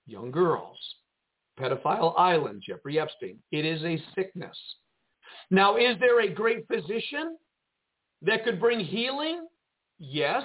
young 0.08 0.32
girls 0.32 0.80
pedophile 1.60 2.14
island, 2.18 2.64
Jeffrey 2.66 3.00
Epstein. 3.00 3.38
It 3.52 3.66
is 3.66 3.84
a 3.84 4.02
sickness. 4.16 4.58
Now, 5.50 5.78
is 5.78 5.98
there 6.00 6.22
a 6.22 6.34
great 6.34 6.66
physician 6.68 7.38
that 8.22 8.44
could 8.44 8.60
bring 8.60 8.80
healing? 8.80 9.48
Yes. 10.00 10.44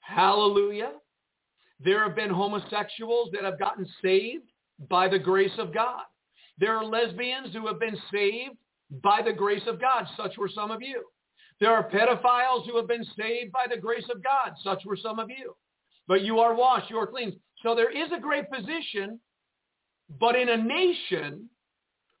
Hallelujah. 0.00 0.92
There 1.80 2.02
have 2.06 2.16
been 2.16 2.30
homosexuals 2.30 3.30
that 3.32 3.44
have 3.44 3.58
gotten 3.58 3.86
saved 4.02 4.44
by 4.88 5.08
the 5.08 5.18
grace 5.18 5.58
of 5.58 5.72
God. 5.72 6.02
There 6.58 6.76
are 6.76 6.84
lesbians 6.84 7.52
who 7.52 7.66
have 7.66 7.80
been 7.80 7.96
saved 8.12 8.56
by 8.90 9.20
the 9.22 9.32
grace 9.32 9.62
of 9.66 9.80
God. 9.80 10.06
Such 10.16 10.36
were 10.38 10.50
some 10.52 10.70
of 10.70 10.82
you. 10.82 11.04
There 11.60 11.72
are 11.72 11.88
pedophiles 11.90 12.66
who 12.66 12.76
have 12.76 12.88
been 12.88 13.04
saved 13.16 13.52
by 13.52 13.66
the 13.68 13.80
grace 13.80 14.06
of 14.14 14.22
God. 14.22 14.54
Such 14.62 14.84
were 14.84 14.96
some 14.96 15.18
of 15.18 15.28
you. 15.28 15.54
But 16.06 16.22
you 16.22 16.38
are 16.38 16.54
washed, 16.54 16.90
you 16.90 16.96
are 16.96 17.06
clean. 17.06 17.38
So 17.62 17.74
there 17.74 17.90
is 17.90 18.10
a 18.16 18.20
great 18.20 18.50
position, 18.50 19.20
but 20.20 20.36
in 20.36 20.48
a 20.48 20.56
nation 20.56 21.48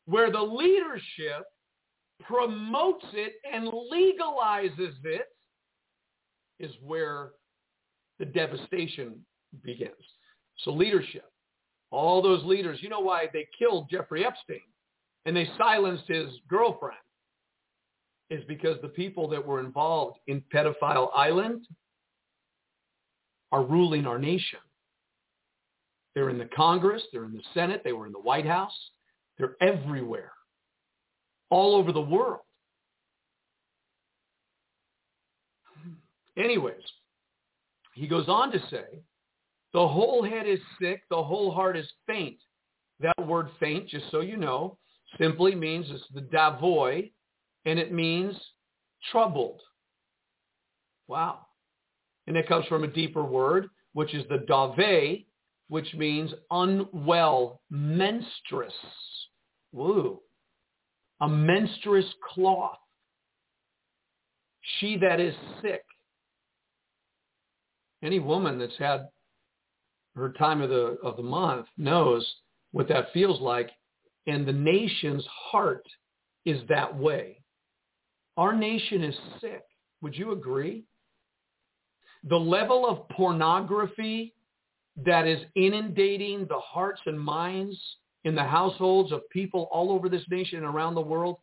where 0.06 0.30
the 0.30 0.42
leadership 0.42 1.44
promotes 2.20 3.06
it 3.12 3.34
and 3.50 3.68
legalizes 3.68 4.94
it 5.04 5.26
is 6.58 6.72
where 6.82 7.30
the 8.18 8.24
devastation 8.24 9.14
begins. 9.62 9.92
So 10.64 10.72
leadership, 10.72 11.30
all 11.90 12.20
those 12.20 12.44
leaders, 12.44 12.80
you 12.82 12.88
know 12.88 13.00
why 13.00 13.26
they 13.32 13.46
killed 13.56 13.88
Jeffrey 13.90 14.26
Epstein 14.26 14.60
and 15.28 15.36
they 15.36 15.46
silenced 15.58 16.08
his 16.08 16.30
girlfriend 16.48 16.96
is 18.30 18.42
because 18.48 18.78
the 18.80 18.88
people 18.88 19.28
that 19.28 19.46
were 19.46 19.60
involved 19.60 20.16
in 20.26 20.42
pedophile 20.50 21.10
island 21.14 21.66
are 23.52 23.62
ruling 23.62 24.06
our 24.06 24.18
nation. 24.18 24.58
They're 26.14 26.30
in 26.30 26.38
the 26.38 26.46
Congress. 26.46 27.02
They're 27.12 27.26
in 27.26 27.34
the 27.34 27.42
Senate. 27.52 27.82
They 27.84 27.92
were 27.92 28.06
in 28.06 28.12
the 28.12 28.18
White 28.18 28.46
House. 28.46 28.72
They're 29.36 29.56
everywhere, 29.60 30.32
all 31.50 31.76
over 31.76 31.92
the 31.92 32.00
world. 32.00 32.40
Anyways, 36.38 36.80
he 37.92 38.08
goes 38.08 38.30
on 38.30 38.50
to 38.52 38.60
say, 38.70 39.02
the 39.74 39.86
whole 39.86 40.22
head 40.22 40.48
is 40.48 40.60
sick. 40.80 41.02
The 41.10 41.22
whole 41.22 41.50
heart 41.50 41.76
is 41.76 41.86
faint. 42.06 42.38
That 43.00 43.26
word 43.26 43.50
faint, 43.60 43.90
just 43.90 44.10
so 44.10 44.20
you 44.20 44.38
know, 44.38 44.78
simply 45.16 45.54
means 45.54 45.86
it's 45.88 46.04
the 46.14 46.20
davoi, 46.20 47.10
and 47.64 47.78
it 47.78 47.92
means 47.92 48.34
troubled. 49.10 49.60
Wow. 51.06 51.46
And 52.26 52.36
it 52.36 52.48
comes 52.48 52.66
from 52.66 52.84
a 52.84 52.88
deeper 52.88 53.24
word, 53.24 53.68
which 53.94 54.14
is 54.14 54.24
the 54.28 54.44
dave, 54.76 55.24
which 55.68 55.94
means 55.94 56.32
unwell, 56.50 57.62
menstruous. 57.70 58.72
Woo. 59.72 60.20
A 61.20 61.28
menstruous 61.28 62.06
cloth. 62.32 62.78
She 64.78 64.96
that 64.98 65.20
is 65.20 65.34
sick. 65.62 65.84
Any 68.02 68.18
woman 68.18 68.58
that's 68.58 68.78
had 68.78 69.08
her 70.14 70.32
time 70.32 70.60
of 70.60 70.68
the 70.68 70.98
of 71.02 71.16
the 71.16 71.22
month 71.22 71.66
knows 71.76 72.26
what 72.72 72.88
that 72.88 73.12
feels 73.12 73.40
like, 73.40 73.70
and 74.28 74.46
the 74.46 74.52
nation's 74.52 75.26
heart 75.26 75.84
is 76.44 76.60
that 76.68 76.96
way. 76.96 77.42
Our 78.36 78.54
nation 78.54 79.02
is 79.02 79.16
sick. 79.40 79.64
Would 80.02 80.14
you 80.14 80.32
agree? 80.32 80.84
The 82.28 82.36
level 82.36 82.86
of 82.86 83.08
pornography 83.08 84.34
that 85.04 85.26
is 85.26 85.40
inundating 85.56 86.46
the 86.48 86.58
hearts 86.58 87.00
and 87.06 87.18
minds 87.18 87.76
in 88.24 88.34
the 88.34 88.44
households 88.44 89.12
of 89.12 89.28
people 89.30 89.68
all 89.72 89.90
over 89.90 90.08
this 90.08 90.24
nation 90.30 90.58
and 90.58 90.66
around 90.66 90.94
the 90.94 91.00
world 91.00 91.38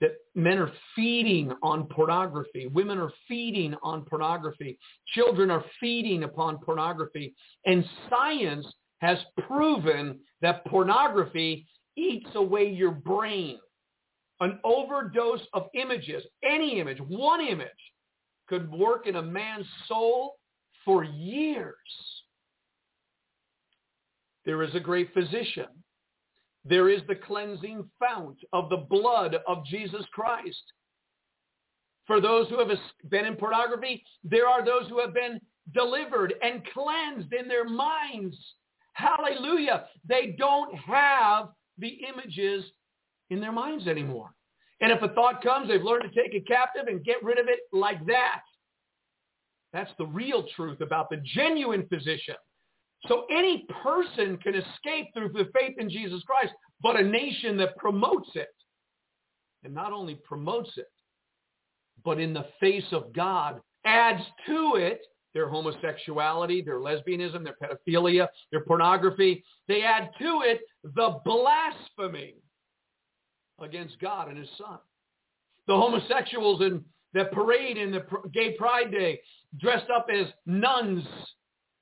that 0.00 0.16
men 0.34 0.58
are 0.58 0.72
feeding 0.94 1.52
on 1.62 1.86
pornography. 1.86 2.66
Women 2.66 2.98
are 2.98 3.12
feeding 3.28 3.74
on 3.82 4.04
pornography. 4.04 4.78
Children 5.14 5.50
are 5.50 5.64
feeding 5.80 6.24
upon 6.24 6.58
pornography. 6.58 7.34
And 7.66 7.84
science 8.10 8.66
has 8.98 9.18
proven 9.46 10.18
that 10.40 10.64
pornography 10.66 11.66
eats 11.96 12.30
away 12.34 12.68
your 12.68 12.90
brain. 12.90 13.58
An 14.40 14.58
overdose 14.64 15.42
of 15.54 15.68
images, 15.74 16.24
any 16.44 16.80
image, 16.80 16.98
one 17.00 17.40
image, 17.40 17.68
could 18.48 18.70
work 18.70 19.06
in 19.06 19.16
a 19.16 19.22
man's 19.22 19.66
soul 19.86 20.34
for 20.84 21.04
years. 21.04 21.74
There 24.44 24.62
is 24.62 24.74
a 24.74 24.80
great 24.80 25.14
physician 25.14 25.66
there 26.64 26.88
is 26.88 27.02
the 27.08 27.14
cleansing 27.14 27.90
fount 27.98 28.38
of 28.52 28.68
the 28.68 28.76
blood 28.88 29.36
of 29.48 29.64
Jesus 29.66 30.04
Christ. 30.12 30.62
For 32.06 32.20
those 32.20 32.48
who 32.48 32.58
have 32.58 32.68
been 33.10 33.24
in 33.24 33.36
pornography, 33.36 34.04
there 34.24 34.46
are 34.46 34.64
those 34.64 34.88
who 34.88 35.00
have 35.00 35.14
been 35.14 35.40
delivered 35.74 36.34
and 36.42 36.62
cleansed 36.72 37.32
in 37.32 37.48
their 37.48 37.64
minds. 37.64 38.36
Hallelujah. 38.94 39.86
They 40.06 40.34
don't 40.38 40.74
have 40.76 41.48
the 41.78 41.98
images 42.08 42.64
in 43.30 43.40
their 43.40 43.52
minds 43.52 43.86
anymore. 43.86 44.30
And 44.80 44.90
if 44.90 45.00
a 45.02 45.08
thought 45.08 45.42
comes, 45.42 45.68
they've 45.68 45.82
learned 45.82 46.12
to 46.12 46.22
take 46.22 46.34
it 46.34 46.46
captive 46.46 46.86
and 46.88 47.04
get 47.04 47.22
rid 47.22 47.38
of 47.38 47.46
it 47.48 47.60
like 47.72 48.04
that. 48.06 48.42
That's 49.72 49.90
the 49.96 50.06
real 50.06 50.44
truth 50.54 50.80
about 50.80 51.08
the 51.08 51.22
genuine 51.34 51.86
physician. 51.88 52.34
So 53.08 53.24
any 53.30 53.66
person 53.82 54.36
can 54.38 54.54
escape 54.54 55.08
through 55.14 55.30
the 55.32 55.48
faith 55.58 55.76
in 55.78 55.88
Jesus 55.88 56.22
Christ, 56.24 56.52
but 56.82 56.96
a 56.96 57.02
nation 57.02 57.56
that 57.58 57.76
promotes 57.76 58.30
it, 58.34 58.48
and 59.64 59.74
not 59.74 59.92
only 59.92 60.16
promotes 60.24 60.70
it, 60.76 60.90
but 62.04 62.20
in 62.20 62.32
the 62.32 62.46
face 62.60 62.84
of 62.92 63.12
God 63.12 63.60
adds 63.84 64.22
to 64.46 64.74
it 64.76 65.00
their 65.34 65.48
homosexuality, 65.48 66.62
their 66.62 66.78
lesbianism, 66.78 67.44
their 67.44 67.56
pedophilia, 67.62 68.28
their 68.50 68.64
pornography. 68.64 69.44
They 69.68 69.82
add 69.82 70.10
to 70.18 70.42
it 70.44 70.60
the 70.82 71.20
blasphemy 71.24 72.34
against 73.60 73.98
God 74.00 74.28
and 74.28 74.38
his 74.38 74.48
son. 74.58 74.78
The 75.66 75.76
homosexuals 75.76 76.60
in 76.60 76.84
the 77.14 77.24
parade 77.26 77.76
in 77.76 77.92
the 77.92 78.04
gay 78.32 78.52
pride 78.52 78.90
day 78.90 79.20
dressed 79.60 79.90
up 79.94 80.06
as 80.12 80.26
nuns 80.46 81.04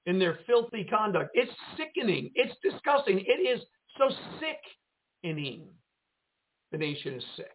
in 0.06 0.18
their 0.18 0.40
filthy 0.46 0.84
conduct. 0.84 1.30
It's 1.34 1.52
sickening. 1.76 2.30
It's 2.34 2.54
disgusting. 2.62 3.20
It 3.26 3.40
is 3.40 3.60
so 3.96 4.10
sickening. 5.22 5.66
The 6.72 6.78
nation 6.78 7.14
is 7.14 7.24
sick. 7.36 7.46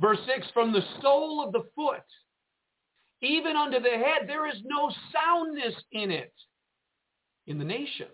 Verse 0.00 0.18
6, 0.26 0.46
from 0.52 0.72
the 0.72 0.82
sole 1.00 1.44
of 1.44 1.52
the 1.52 1.62
foot, 1.76 2.02
even 3.22 3.56
unto 3.56 3.80
the 3.80 3.90
head, 3.90 4.26
there 4.26 4.48
is 4.48 4.56
no 4.64 4.90
soundness 5.12 5.74
in 5.92 6.10
it, 6.10 6.32
in 7.46 7.58
the 7.58 7.64
nation. 7.64 8.08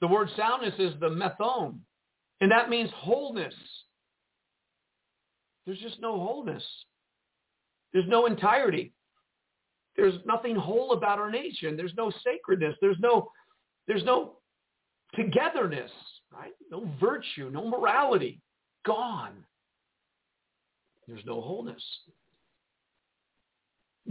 The 0.00 0.08
word 0.08 0.28
soundness 0.36 0.74
is 0.78 0.94
the 1.00 1.08
methone, 1.08 1.78
and 2.40 2.50
that 2.50 2.68
means 2.68 2.90
wholeness. 2.94 3.54
There's 5.66 5.78
just 5.78 6.00
no 6.00 6.18
wholeness. 6.18 6.64
There's 7.92 8.08
no 8.08 8.26
entirety. 8.26 8.92
There's 9.96 10.14
nothing 10.24 10.56
whole 10.56 10.92
about 10.92 11.18
our 11.18 11.30
nation. 11.30 11.76
There's 11.76 11.94
no 11.96 12.12
sacredness. 12.24 12.76
There's 12.80 12.98
no, 13.00 13.30
there's 13.86 14.04
no 14.04 14.38
togetherness, 15.14 15.90
right? 16.32 16.52
No 16.70 16.90
virtue, 17.00 17.50
no 17.52 17.68
morality. 17.68 18.40
Gone. 18.86 19.44
There's 21.06 21.24
no 21.26 21.40
wholeness. 21.40 21.82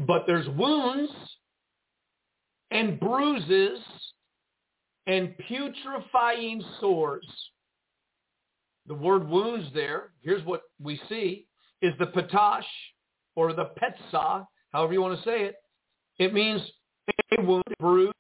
But 0.08 0.24
there's 0.26 0.48
wounds 0.50 1.12
and 2.72 3.00
bruises 3.00 3.80
and 5.08 5.36
putrefying 5.38 6.64
sores. 6.80 7.28
The 8.88 8.94
word 8.94 9.28
wounds 9.28 9.68
there, 9.74 10.12
here's 10.22 10.44
what 10.46 10.62
we 10.82 11.00
see, 11.10 11.48
is 11.82 11.94
the 12.00 12.08
patash 12.08 12.64
or 13.36 13.54
the 13.54 13.72
petsa, 13.82 14.48
however 14.72 14.94
you 14.94 15.02
want 15.02 15.18
to 15.18 15.26
say 15.26 15.44
it, 15.44 15.56
it 16.18 16.34
means 16.34 16.62
a 17.38 17.42
wound, 17.42 17.64
bruise. 17.80 18.14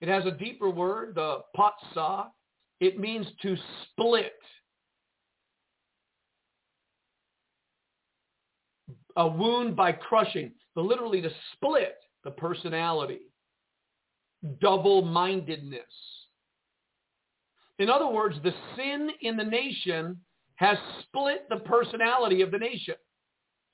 It 0.00 0.08
has 0.08 0.24
a 0.26 0.30
deeper 0.30 0.70
word, 0.70 1.14
the 1.14 1.38
patsa. 1.56 2.26
It 2.80 2.98
means 2.98 3.26
to 3.42 3.56
split. 3.84 4.32
A 9.16 9.26
wound 9.26 9.74
by 9.74 9.92
crushing, 9.92 10.52
the 10.78 10.84
literally 10.84 11.20
to 11.20 11.30
split 11.54 11.96
the 12.22 12.30
personality. 12.30 13.22
Double-mindedness. 14.60 15.80
In 17.80 17.90
other 17.90 18.06
words, 18.06 18.36
the 18.44 18.54
sin 18.76 19.10
in 19.22 19.36
the 19.36 19.42
nation 19.42 20.16
has 20.54 20.78
split 21.02 21.48
the 21.48 21.56
personality 21.56 22.42
of 22.42 22.52
the 22.52 22.58
nation. 22.58 22.94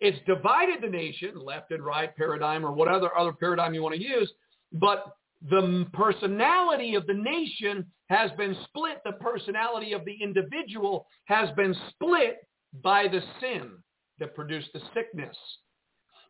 It's 0.01 0.17
divided 0.27 0.81
the 0.81 0.89
nation, 0.89 1.39
left 1.39 1.73
and 1.73 1.85
right 1.85 2.17
paradigm 2.17 2.65
or 2.65 2.73
whatever 2.73 3.11
other 3.19 3.33
paradigm 3.33 3.75
you 3.75 3.83
want 3.83 3.97
to 3.97 4.03
use, 4.03 4.33
but 4.73 5.05
the 5.51 5.87
personality 5.93 6.95
of 6.95 7.07
the 7.07 7.13
nation 7.13 7.85
has 8.09 8.31
been 8.39 8.57
split. 8.65 9.03
The 9.05 9.13
personality 9.13 9.93
of 9.93 10.07
the 10.07 10.17
individual 10.23 11.07
has 11.27 11.51
been 11.55 11.77
split 11.91 12.39
by 12.83 13.09
the 13.09 13.21
sin 13.43 13.73
that 14.21 14.35
produced 14.35 14.71
the 14.73 14.81
sickness. 14.95 15.37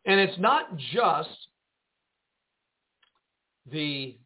And 0.05 0.19
it's 0.19 0.37
not 0.39 0.75
just 0.77 1.29
the 3.71 4.17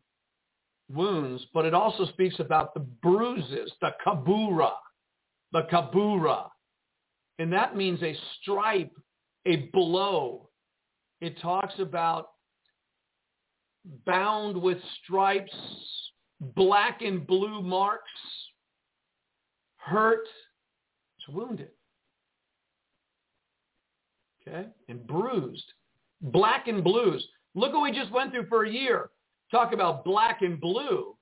wounds, 0.91 1.45
but 1.53 1.65
it 1.65 1.73
also 1.73 2.05
speaks 2.07 2.39
about 2.39 2.73
the 2.73 2.82
bruises, 2.82 3.71
the 3.82 3.91
kabura, 4.05 4.71
the 5.51 5.63
kabura. 5.71 6.49
And 7.38 7.53
that 7.53 7.75
means 7.75 8.01
a 8.03 8.15
stripe 8.41 8.91
a 9.45 9.69
blow. 9.73 10.49
It 11.21 11.39
talks 11.41 11.73
about 11.80 12.30
bound 14.05 14.61
with 14.61 14.77
stripes, 15.03 15.55
black 16.39 17.01
and 17.01 17.25
blue 17.25 17.61
marks, 17.61 18.03
hurt, 19.77 20.27
it's 21.17 21.27
wounded. 21.30 21.69
Okay? 24.50 24.68
And 24.88 25.06
bruised. 25.06 25.74
Black 26.22 26.68
and 26.68 26.84
blues. 26.84 27.26
Look 27.56 27.74
what 27.74 27.84
we 27.84 27.91
just 27.91 28.12
went 28.12 28.32
through 28.32 28.47
for 28.47 28.66
a 28.66 28.72
year. 28.72 29.10
Talk 29.52 29.74
about 29.74 30.04
black 30.04 30.41
and 30.41 30.60
blue. 30.60 31.16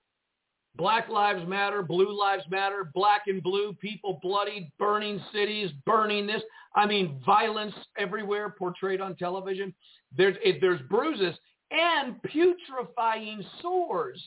Black 0.76 1.10
Lives 1.10 1.48
Matter, 1.48 1.82
Blue 1.82 2.16
Lives 2.16 2.44
Matter, 2.52 2.92
black 2.94 3.24
and 3.26 3.42
blue, 3.42 3.74
people 3.74 4.20
bloodied, 4.22 4.72
burning 4.78 5.20
cities, 5.34 5.72
burning 5.88 6.28
this. 6.28 6.44
I 6.76 6.86
mean, 6.86 7.20
violence 7.26 7.74
everywhere 7.98 8.54
portrayed 8.58 9.02
on 9.02 9.16
television. 9.16 9.74
There's, 10.16 10.38
it, 10.44 10.62
there's 10.62 10.82
bruises 10.88 11.36
and 11.72 12.22
putrefying 12.22 13.44
sores. 13.62 14.24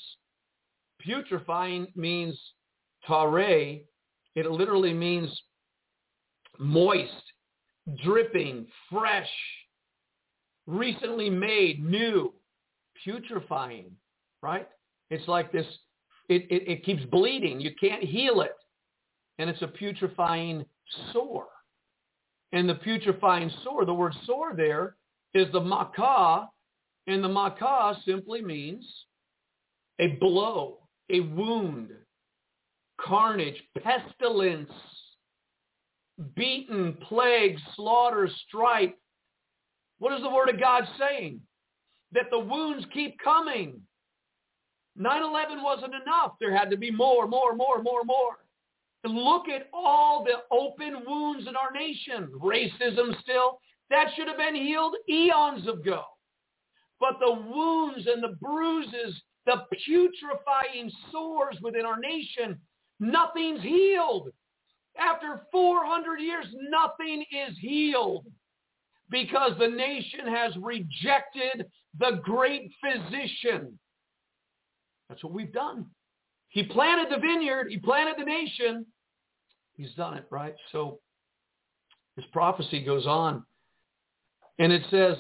Putrefying 1.06 1.86
means 1.94 2.38
tare. 3.06 3.78
It 4.34 4.50
literally 4.50 4.92
means 4.92 5.30
moist, 6.58 7.29
dripping, 8.02 8.66
fresh, 8.90 9.28
recently 10.66 11.30
made, 11.30 11.84
new, 11.84 12.32
putrefying, 13.04 13.90
right? 14.42 14.68
It's 15.10 15.26
like 15.26 15.50
this 15.52 15.66
it, 16.28 16.46
it, 16.48 16.68
it 16.68 16.84
keeps 16.84 17.04
bleeding. 17.06 17.60
You 17.60 17.72
can't 17.78 18.02
heal 18.02 18.40
it. 18.40 18.54
And 19.38 19.50
it's 19.50 19.62
a 19.62 19.66
putrefying 19.66 20.64
sore. 21.12 21.48
And 22.52 22.68
the 22.68 22.76
putrefying 22.76 23.50
sore, 23.64 23.84
the 23.84 23.94
word 23.94 24.14
sore 24.26 24.54
there 24.56 24.96
is 25.34 25.50
the 25.52 25.60
makah, 25.60 26.48
and 27.06 27.22
the 27.22 27.28
makah 27.28 27.96
simply 28.04 28.42
means 28.42 28.86
a 29.98 30.08
blow, 30.20 30.78
a 31.10 31.20
wound, 31.20 31.90
carnage, 33.00 33.60
pestilence, 33.82 34.70
beaten, 36.34 36.96
plague, 37.08 37.56
slaughter, 37.76 38.28
stripe. 38.46 38.96
What 39.98 40.12
is 40.14 40.22
the 40.22 40.30
word 40.30 40.48
of 40.48 40.60
God 40.60 40.84
saying? 40.98 41.40
that 42.12 42.30
the 42.30 42.38
wounds 42.38 42.84
keep 42.92 43.18
coming. 43.22 43.80
9-11 44.98 45.62
wasn't 45.62 45.94
enough. 45.94 46.34
There 46.40 46.56
had 46.56 46.70
to 46.70 46.76
be 46.76 46.90
more, 46.90 47.26
more, 47.26 47.54
more, 47.54 47.82
more, 47.82 48.04
more. 48.04 48.38
And 49.04 49.14
look 49.14 49.48
at 49.48 49.68
all 49.72 50.24
the 50.24 50.42
open 50.54 51.02
wounds 51.06 51.48
in 51.48 51.54
our 51.56 51.70
nation. 51.72 52.30
Racism 52.38 53.18
still. 53.22 53.60
That 53.88 54.08
should 54.14 54.28
have 54.28 54.36
been 54.36 54.54
healed 54.54 54.96
eons 55.08 55.66
ago. 55.66 56.02
But 56.98 57.14
the 57.18 57.32
wounds 57.32 58.06
and 58.06 58.22
the 58.22 58.36
bruises, 58.40 59.20
the 59.46 59.64
putrefying 59.72 60.90
sores 61.10 61.56
within 61.62 61.86
our 61.86 61.98
nation, 61.98 62.58
nothing's 62.98 63.62
healed. 63.62 64.30
After 65.00 65.42
400 65.50 66.20
years, 66.20 66.46
nothing 66.68 67.24
is 67.32 67.56
healed 67.58 68.26
because 69.10 69.52
the 69.58 69.68
nation 69.68 70.26
has 70.26 70.52
rejected 70.60 71.66
the 71.98 72.20
great 72.22 72.70
physician. 72.80 73.78
That's 75.08 75.24
what 75.24 75.32
we've 75.32 75.52
done. 75.52 75.86
He 76.50 76.64
planted 76.64 77.14
the 77.14 77.20
vineyard. 77.20 77.68
He 77.70 77.78
planted 77.78 78.16
the 78.18 78.24
nation. 78.24 78.86
He's 79.74 79.92
done 79.94 80.14
it, 80.14 80.26
right? 80.30 80.54
So 80.72 81.00
his 82.16 82.24
prophecy 82.32 82.84
goes 82.84 83.06
on. 83.06 83.44
And 84.58 84.72
it 84.72 84.82
says, 84.90 85.16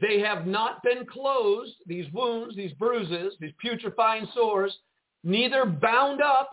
they 0.00 0.20
have 0.20 0.46
not 0.46 0.82
been 0.82 1.04
closed, 1.06 1.74
these 1.86 2.06
wounds, 2.12 2.54
these 2.54 2.72
bruises, 2.72 3.34
these 3.40 3.52
putrefying 3.58 4.28
sores, 4.34 4.76
neither 5.24 5.64
bound 5.64 6.20
up, 6.22 6.50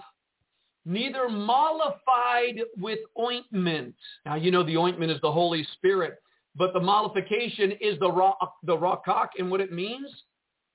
neither 0.86 1.28
mollified 1.28 2.62
with 2.78 3.00
ointment. 3.20 3.96
Now, 4.26 4.36
you 4.36 4.52
know 4.52 4.64
the 4.64 4.78
ointment 4.78 5.12
is 5.12 5.20
the 5.22 5.32
Holy 5.32 5.66
Spirit, 5.74 6.16
but 6.56 6.74
the 6.74 6.80
mollification 6.80 7.72
is 7.82 8.00
the, 8.00 8.12
rock, 8.12 8.56
the 8.64 8.78
rakak, 8.78 9.30
and 9.38 9.50
what 9.50 9.62
it 9.62 9.72
means 9.72 10.10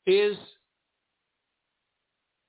is 0.06 0.36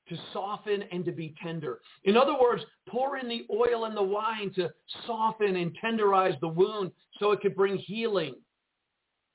to 0.09 0.17
soften 0.33 0.83
and 0.91 1.05
to 1.05 1.11
be 1.11 1.33
tender. 1.41 1.79
In 2.03 2.17
other 2.17 2.35
words, 2.39 2.63
pour 2.89 3.17
in 3.17 3.29
the 3.29 3.45
oil 3.49 3.85
and 3.85 3.95
the 3.95 4.03
wine 4.03 4.51
to 4.55 4.69
soften 5.05 5.55
and 5.55 5.75
tenderize 5.81 6.37
the 6.41 6.47
wound 6.47 6.91
so 7.19 7.31
it 7.31 7.39
could 7.41 7.55
bring 7.55 7.77
healing. 7.77 8.35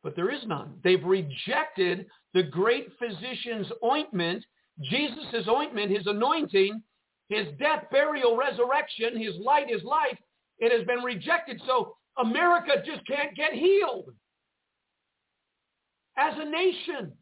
But 0.03 0.17
there 0.17 0.31
is 0.31 0.43
none. 0.47 0.75
They've 0.85 1.03
rejected 1.03 2.07
the 2.35 2.43
great 2.43 2.89
physician's 2.99 3.69
ointment, 3.83 4.45
Jesus' 4.83 5.49
ointment, 5.49 5.91
his 5.91 6.07
anointing, 6.07 6.83
his 7.29 7.47
death, 7.59 7.85
burial, 7.91 8.37
resurrection, 8.37 9.21
his 9.21 9.35
light, 9.37 9.69
his 9.69 9.83
life. 9.83 10.19
It 10.59 10.77
has 10.77 10.87
been 10.87 11.03
rejected. 11.05 11.61
So 11.67 11.97
America 12.19 12.83
just 12.85 13.07
can't 13.07 13.35
get 13.37 13.53
healed 13.53 14.11
as 16.17 16.35
a 16.39 16.49
nation. 16.49 17.13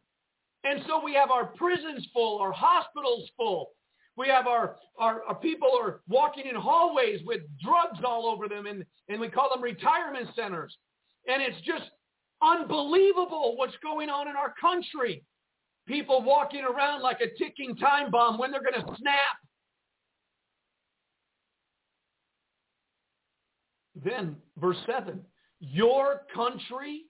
And 0.65 0.81
so 0.87 1.03
we 1.05 1.15
have 1.15 1.31
our 1.31 1.47
prisons 1.47 2.07
full, 2.13 2.39
our 2.39 2.53
hospitals 2.53 3.29
full. 3.37 3.71
We 4.17 4.29
have 4.29 4.47
our, 4.47 4.77
our, 4.99 5.23
our 5.25 5.35
people 5.35 5.69
are 5.79 6.01
walking 6.09 6.47
in 6.47 6.55
hallways 6.55 7.21
with 7.27 7.41
drugs 7.63 7.99
all 8.05 8.27
over 8.27 8.49
them, 8.49 8.67
and, 8.67 8.85
and 9.09 9.21
we 9.21 9.29
call 9.29 9.51
them 9.53 9.63
retirement 9.63 10.29
centers. 10.37 10.75
And 11.27 11.43
it's 11.43 11.61
just 11.67 11.91
unbelievable 12.43 13.57
what's 13.57 13.75
going 13.83 14.09
on 14.09 14.29
in 14.29 14.37
our 14.37 14.55
country. 14.61 15.25
People 15.87 16.23
walking 16.23 16.63
around 16.65 17.03
like 17.03 17.19
a 17.21 17.37
ticking 17.37 17.77
time 17.77 18.11
bomb 18.11 18.39
when 18.39 18.51
they're 18.51 18.63
going 18.63 18.75
to 18.75 18.97
snap. 18.97 19.37
Then, 24.05 24.37
verse 24.59 24.77
7, 24.87 25.21
your 25.61 26.23
country, 26.35 27.05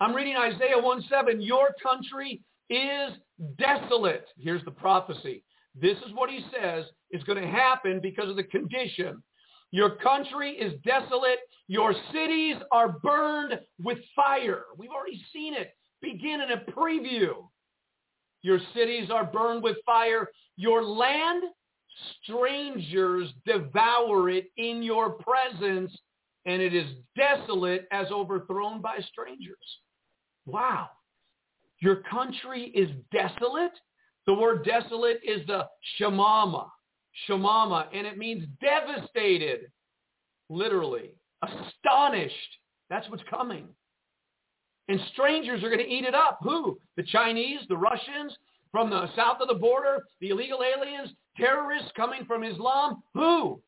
I'm 0.00 0.14
reading 0.14 0.36
Isaiah 0.36 0.78
1 0.78 1.04
7, 1.08 1.40
your 1.40 1.68
country 1.82 2.42
is 2.68 3.10
desolate. 3.58 4.26
Here's 4.38 4.64
the 4.64 4.70
prophecy. 4.70 5.42
This 5.80 5.96
is 6.06 6.12
what 6.14 6.30
he 6.30 6.44
says 6.52 6.84
is 7.10 7.24
going 7.24 7.42
to 7.42 7.48
happen 7.48 8.00
because 8.00 8.28
of 8.28 8.36
the 8.36 8.44
condition. 8.44 9.22
Your 9.70 9.96
country 9.96 10.50
is 10.50 10.74
desolate. 10.84 11.38
Your 11.66 11.94
cities 12.12 12.56
are 12.70 13.00
burned 13.02 13.58
with 13.82 13.98
fire. 14.14 14.64
We've 14.76 14.90
already 14.90 15.20
seen 15.32 15.54
it 15.54 15.74
begin 16.00 16.40
in 16.42 16.50
a 16.52 16.70
preview. 16.70 17.48
Your 18.42 18.60
cities 18.74 19.08
are 19.10 19.24
burned 19.24 19.62
with 19.62 19.78
fire. 19.86 20.28
Your 20.56 20.84
land, 20.84 21.44
strangers 22.22 23.32
devour 23.46 24.30
it 24.30 24.50
in 24.56 24.82
your 24.82 25.10
presence, 25.10 25.96
and 26.46 26.60
it 26.60 26.74
is 26.74 26.86
desolate 27.16 27.86
as 27.90 28.06
overthrown 28.10 28.80
by 28.80 28.98
strangers. 29.10 29.56
Wow. 30.46 30.88
Your 31.80 31.96
country 32.10 32.72
is 32.74 32.90
desolate. 33.12 33.72
The 34.26 34.34
word 34.34 34.64
desolate 34.64 35.20
is 35.22 35.46
the 35.46 35.66
shamama, 35.98 36.68
shamama, 37.28 37.86
and 37.92 38.06
it 38.06 38.16
means 38.16 38.46
devastated, 38.60 39.70
literally, 40.48 41.10
astonished. 41.42 42.34
That's 42.88 43.08
what's 43.10 43.22
coming. 43.28 43.68
And 44.88 45.00
strangers 45.12 45.62
are 45.62 45.68
going 45.68 45.84
to 45.84 45.90
eat 45.90 46.04
it 46.04 46.14
up. 46.14 46.38
Who? 46.42 46.78
The 46.96 47.02
Chinese, 47.02 47.60
the 47.68 47.76
Russians, 47.76 48.36
from 48.74 48.90
the 48.90 49.06
south 49.14 49.36
of 49.40 49.46
the 49.46 49.54
border, 49.54 50.02
the 50.20 50.30
illegal 50.30 50.58
aliens, 50.64 51.10
terrorists 51.36 51.92
coming 51.96 52.24
from 52.24 52.42
Islam. 52.42 53.04
Who? 53.14 53.60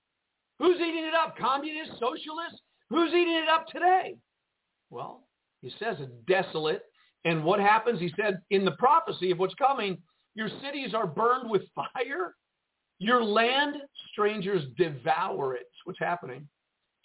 Who's 0.58 0.80
eating 0.80 1.04
it 1.04 1.14
up? 1.14 1.38
Communists, 1.38 1.94
socialists? 2.00 2.60
Who's 2.90 3.10
eating 3.10 3.36
it 3.36 3.48
up 3.48 3.68
today? 3.68 4.16
Well, 4.90 5.22
he 5.62 5.70
says 5.78 5.98
it's 6.00 6.10
desolate 6.26 6.82
and 7.24 7.44
what 7.44 7.60
happens? 7.60 8.00
He 8.00 8.12
said 8.20 8.40
in 8.50 8.64
the 8.64 8.72
prophecy 8.72 9.30
of 9.30 9.38
what's 9.38 9.54
coming, 9.54 9.96
your 10.34 10.48
cities 10.60 10.92
are 10.92 11.06
burned 11.06 11.48
with 11.48 11.62
fire. 11.76 12.34
Your 12.98 13.22
land, 13.22 13.76
strangers 14.10 14.64
devour 14.76 15.54
it. 15.54 15.68
What's 15.84 16.00
happening. 16.00 16.48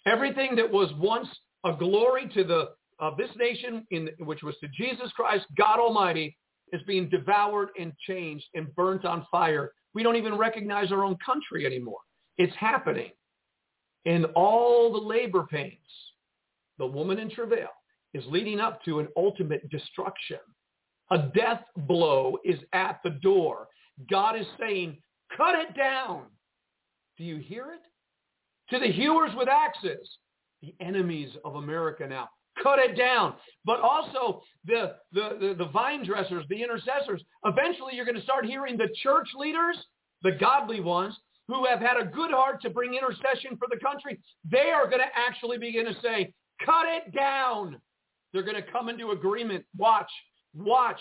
Everything 0.06 0.56
that 0.56 0.68
was 0.68 0.92
once 0.98 1.28
a 1.64 1.72
glory 1.72 2.28
to 2.34 2.42
the 2.42 2.70
of 2.98 3.16
this 3.16 3.30
nation, 3.36 3.86
in, 3.92 4.08
which 4.18 4.42
was 4.42 4.56
to 4.60 4.68
Jesus 4.68 5.12
Christ, 5.12 5.46
God 5.56 5.78
Almighty, 5.78 6.36
is 6.72 6.82
being 6.86 7.08
devoured 7.08 7.68
and 7.78 7.92
changed 8.06 8.46
and 8.54 8.74
burnt 8.74 9.04
on 9.04 9.26
fire. 9.30 9.72
We 9.94 10.02
don't 10.02 10.16
even 10.16 10.36
recognize 10.36 10.90
our 10.90 11.04
own 11.04 11.16
country 11.24 11.66
anymore. 11.66 12.00
It's 12.38 12.54
happening. 12.56 13.10
And 14.06 14.26
all 14.34 14.92
the 14.92 14.98
labor 14.98 15.46
pains, 15.50 15.76
the 16.78 16.86
woman 16.86 17.18
in 17.18 17.30
travail, 17.30 17.68
is 18.14 18.24
leading 18.26 18.58
up 18.58 18.82
to 18.84 18.98
an 18.98 19.08
ultimate 19.16 19.68
destruction. 19.70 20.38
A 21.10 21.30
death 21.34 21.62
blow 21.76 22.38
is 22.44 22.58
at 22.72 23.00
the 23.04 23.10
door. 23.10 23.68
God 24.10 24.38
is 24.38 24.46
saying, 24.58 24.96
cut 25.36 25.54
it 25.54 25.76
down. 25.76 26.24
Do 27.18 27.24
you 27.24 27.36
hear 27.36 27.72
it? 27.72 27.80
To 28.74 28.80
the 28.80 28.90
hewers 28.90 29.32
with 29.36 29.48
axes, 29.48 30.08
the 30.62 30.74
enemies 30.80 31.30
of 31.44 31.56
America 31.56 32.06
now, 32.06 32.28
cut 32.62 32.78
it 32.78 32.96
down. 32.96 33.34
But 33.64 33.80
also 33.80 34.42
the, 34.64 34.96
the, 35.12 35.36
the, 35.40 35.54
the 35.58 35.70
vine 35.70 36.04
dressers, 36.04 36.44
the 36.48 36.62
intercessors. 36.62 37.22
Eventually 37.44 37.94
you're 37.94 38.04
going 38.04 38.16
to 38.16 38.22
start 38.22 38.46
hearing 38.46 38.76
the 38.76 38.88
church 39.02 39.28
leaders, 39.36 39.76
the 40.22 40.32
godly 40.32 40.80
ones, 40.80 41.14
who 41.48 41.66
have 41.66 41.80
had 41.80 41.96
a 42.00 42.04
good 42.04 42.30
heart 42.30 42.62
to 42.62 42.70
bring 42.70 42.94
intercession 42.94 43.56
for 43.58 43.68
the 43.70 43.78
country. 43.84 44.20
They 44.50 44.70
are 44.70 44.86
going 44.86 45.00
to 45.00 45.12
actually 45.14 45.58
begin 45.58 45.86
to 45.86 45.94
say, 46.02 46.32
cut 46.64 46.86
it 46.86 47.14
down. 47.14 47.80
They're 48.32 48.44
going 48.44 48.62
to 48.62 48.72
come 48.72 48.88
into 48.88 49.10
agreement. 49.10 49.64
Watch, 49.76 50.10
watch. 50.54 51.00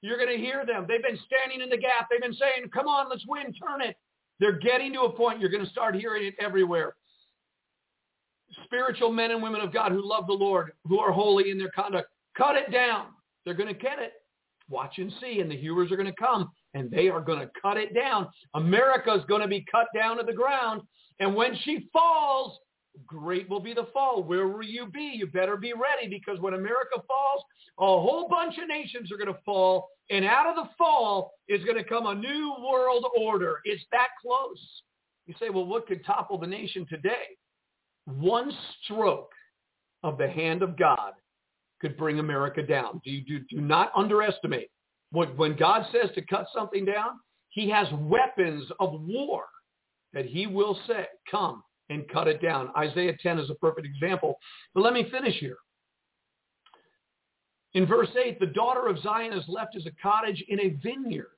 You're 0.00 0.18
going 0.18 0.36
to 0.36 0.42
hear 0.42 0.64
them. 0.66 0.86
They've 0.88 1.02
been 1.02 1.18
standing 1.26 1.60
in 1.62 1.68
the 1.68 1.76
gap. 1.76 2.08
They've 2.10 2.20
been 2.20 2.34
saying, 2.34 2.70
come 2.72 2.86
on, 2.86 3.08
let's 3.08 3.24
win, 3.26 3.52
turn 3.52 3.82
it. 3.82 3.96
They're 4.40 4.58
getting 4.58 4.92
to 4.94 5.02
a 5.02 5.12
point 5.12 5.40
you're 5.40 5.50
going 5.50 5.64
to 5.64 5.70
start 5.70 5.94
hearing 5.94 6.26
it 6.26 6.34
everywhere. 6.40 6.96
Spiritual 8.64 9.12
men 9.12 9.30
and 9.30 9.42
women 9.42 9.60
of 9.60 9.72
God 9.72 9.92
who 9.92 10.06
love 10.06 10.26
the 10.26 10.32
Lord, 10.32 10.72
who 10.86 10.98
are 10.98 11.12
holy 11.12 11.50
in 11.50 11.58
their 11.58 11.70
conduct, 11.70 12.08
cut 12.36 12.56
it 12.56 12.70
down. 12.70 13.06
They're 13.44 13.54
going 13.54 13.72
to 13.72 13.80
get 13.80 13.98
it. 13.98 14.12
Watch 14.68 14.98
and 14.98 15.12
see. 15.20 15.40
And 15.40 15.50
the 15.50 15.56
hewers 15.56 15.90
are 15.90 15.96
going 15.96 16.12
to 16.12 16.20
come 16.20 16.50
and 16.74 16.90
they 16.90 17.08
are 17.08 17.20
going 17.20 17.40
to 17.40 17.50
cut 17.60 17.76
it 17.76 17.94
down. 17.94 18.28
America 18.54 19.12
is 19.14 19.24
going 19.28 19.42
to 19.42 19.48
be 19.48 19.64
cut 19.70 19.86
down 19.94 20.18
to 20.18 20.22
the 20.22 20.32
ground. 20.32 20.82
And 21.20 21.34
when 21.34 21.56
she 21.64 21.88
falls, 21.92 22.58
great 23.06 23.48
will 23.48 23.60
be 23.60 23.74
the 23.74 23.88
fall. 23.92 24.22
Where 24.22 24.48
will 24.48 24.64
you 24.64 24.86
be? 24.86 25.12
You 25.14 25.26
better 25.26 25.56
be 25.56 25.72
ready 25.72 26.08
because 26.08 26.40
when 26.40 26.54
America 26.54 27.02
falls, 27.06 27.42
a 27.78 27.84
whole 27.84 28.28
bunch 28.28 28.58
of 28.58 28.68
nations 28.68 29.10
are 29.12 29.16
going 29.16 29.32
to 29.32 29.40
fall. 29.44 29.88
And 30.10 30.24
out 30.24 30.46
of 30.46 30.56
the 30.56 30.70
fall 30.76 31.32
is 31.48 31.64
going 31.64 31.76
to 31.76 31.84
come 31.84 32.06
a 32.06 32.14
new 32.14 32.54
world 32.62 33.06
order. 33.18 33.60
It's 33.64 33.84
that 33.92 34.08
close. 34.20 34.60
You 35.26 35.34
say, 35.38 35.50
well, 35.50 35.66
what 35.66 35.86
could 35.86 36.04
topple 36.04 36.38
the 36.38 36.46
nation 36.46 36.86
today? 36.88 37.36
One 38.06 38.50
stroke 38.82 39.30
of 40.02 40.18
the 40.18 40.28
hand 40.28 40.62
of 40.62 40.76
God 40.76 41.12
could 41.80 41.96
bring 41.96 42.18
America 42.18 42.62
down. 42.62 43.00
Do, 43.04 43.20
do, 43.22 43.40
do 43.50 43.60
not 43.60 43.92
underestimate. 43.96 44.70
What, 45.10 45.36
when 45.36 45.56
God 45.56 45.86
says 45.92 46.10
to 46.14 46.22
cut 46.22 46.46
something 46.54 46.84
down, 46.84 47.20
he 47.50 47.68
has 47.70 47.86
weapons 47.92 48.64
of 48.80 49.00
war 49.02 49.44
that 50.12 50.26
he 50.26 50.46
will 50.46 50.78
say, 50.86 51.06
come, 51.30 51.62
and 51.90 52.08
cut 52.08 52.28
it 52.28 52.40
down. 52.40 52.70
Isaiah 52.76 53.16
10 53.20 53.38
is 53.38 53.50
a 53.50 53.54
perfect 53.56 53.86
example. 53.86 54.38
But 54.74 54.82
let 54.82 54.94
me 54.94 55.08
finish 55.10 55.36
here. 55.38 55.58
In 57.74 57.86
verse 57.86 58.08
8, 58.22 58.38
the 58.38 58.46
daughter 58.46 58.86
of 58.86 59.00
Zion 59.00 59.32
is 59.32 59.44
left 59.48 59.76
as 59.76 59.86
a 59.86 60.02
cottage 60.02 60.42
in 60.48 60.60
a 60.60 60.76
vineyard, 60.82 61.30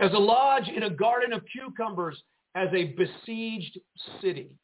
as 0.00 0.12
a 0.12 0.18
lodge 0.18 0.68
in 0.68 0.84
a 0.84 0.90
garden 0.90 1.32
of 1.32 1.42
cucumbers, 1.52 2.20
as 2.54 2.68
a 2.72 2.94
besieged 2.96 3.78
city. 4.20 4.56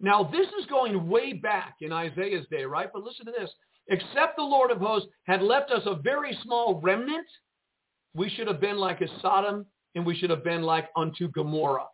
Now, 0.00 0.24
this 0.24 0.46
is 0.60 0.66
going 0.68 1.08
way 1.08 1.32
back 1.32 1.76
in 1.80 1.92
Isaiah's 1.92 2.46
day, 2.50 2.64
right? 2.64 2.88
But 2.92 3.02
listen 3.02 3.26
to 3.26 3.32
this. 3.32 3.50
Except 3.88 4.36
the 4.36 4.42
Lord 4.42 4.70
of 4.70 4.78
hosts 4.78 5.08
had 5.24 5.42
left 5.42 5.70
us 5.70 5.82
a 5.86 5.94
very 5.94 6.36
small 6.42 6.80
remnant, 6.82 7.26
we 8.14 8.28
should 8.28 8.46
have 8.46 8.60
been 8.60 8.76
like 8.76 9.00
Sodom 9.22 9.66
and 9.94 10.04
we 10.04 10.16
should 10.16 10.30
have 10.30 10.44
been 10.44 10.62
like 10.62 10.88
unto 10.96 11.30
Gomorrah. 11.30 11.86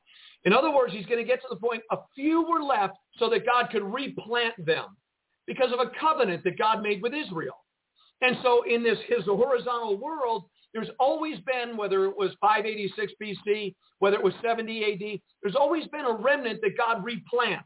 In 0.44 0.52
other 0.52 0.74
words, 0.74 0.92
he's 0.92 1.06
going 1.06 1.24
to 1.24 1.24
get 1.24 1.40
to 1.42 1.48
the 1.50 1.56
point 1.56 1.82
a 1.90 1.98
few 2.14 2.42
were 2.48 2.62
left 2.62 2.94
so 3.18 3.28
that 3.30 3.46
God 3.46 3.68
could 3.70 3.84
replant 3.84 4.54
them 4.64 4.96
because 5.46 5.72
of 5.72 5.80
a 5.80 5.90
covenant 6.00 6.42
that 6.44 6.58
God 6.58 6.82
made 6.82 7.02
with 7.02 7.12
Israel. 7.14 7.54
And 8.22 8.36
so 8.42 8.62
in 8.62 8.82
this 8.82 8.98
his 9.06 9.24
horizontal 9.24 9.98
world, 9.98 10.44
there's 10.74 10.90
always 10.98 11.38
been, 11.40 11.76
whether 11.76 12.04
it 12.06 12.16
was 12.16 12.30
586 12.40 13.12
BC, 13.22 13.74
whether 13.98 14.16
it 14.16 14.22
was 14.22 14.34
70 14.42 14.84
AD, 14.84 15.20
there's 15.42 15.56
always 15.56 15.86
been 15.88 16.04
a 16.04 16.12
remnant 16.12 16.60
that 16.62 16.76
God 16.76 17.04
replants. 17.04 17.60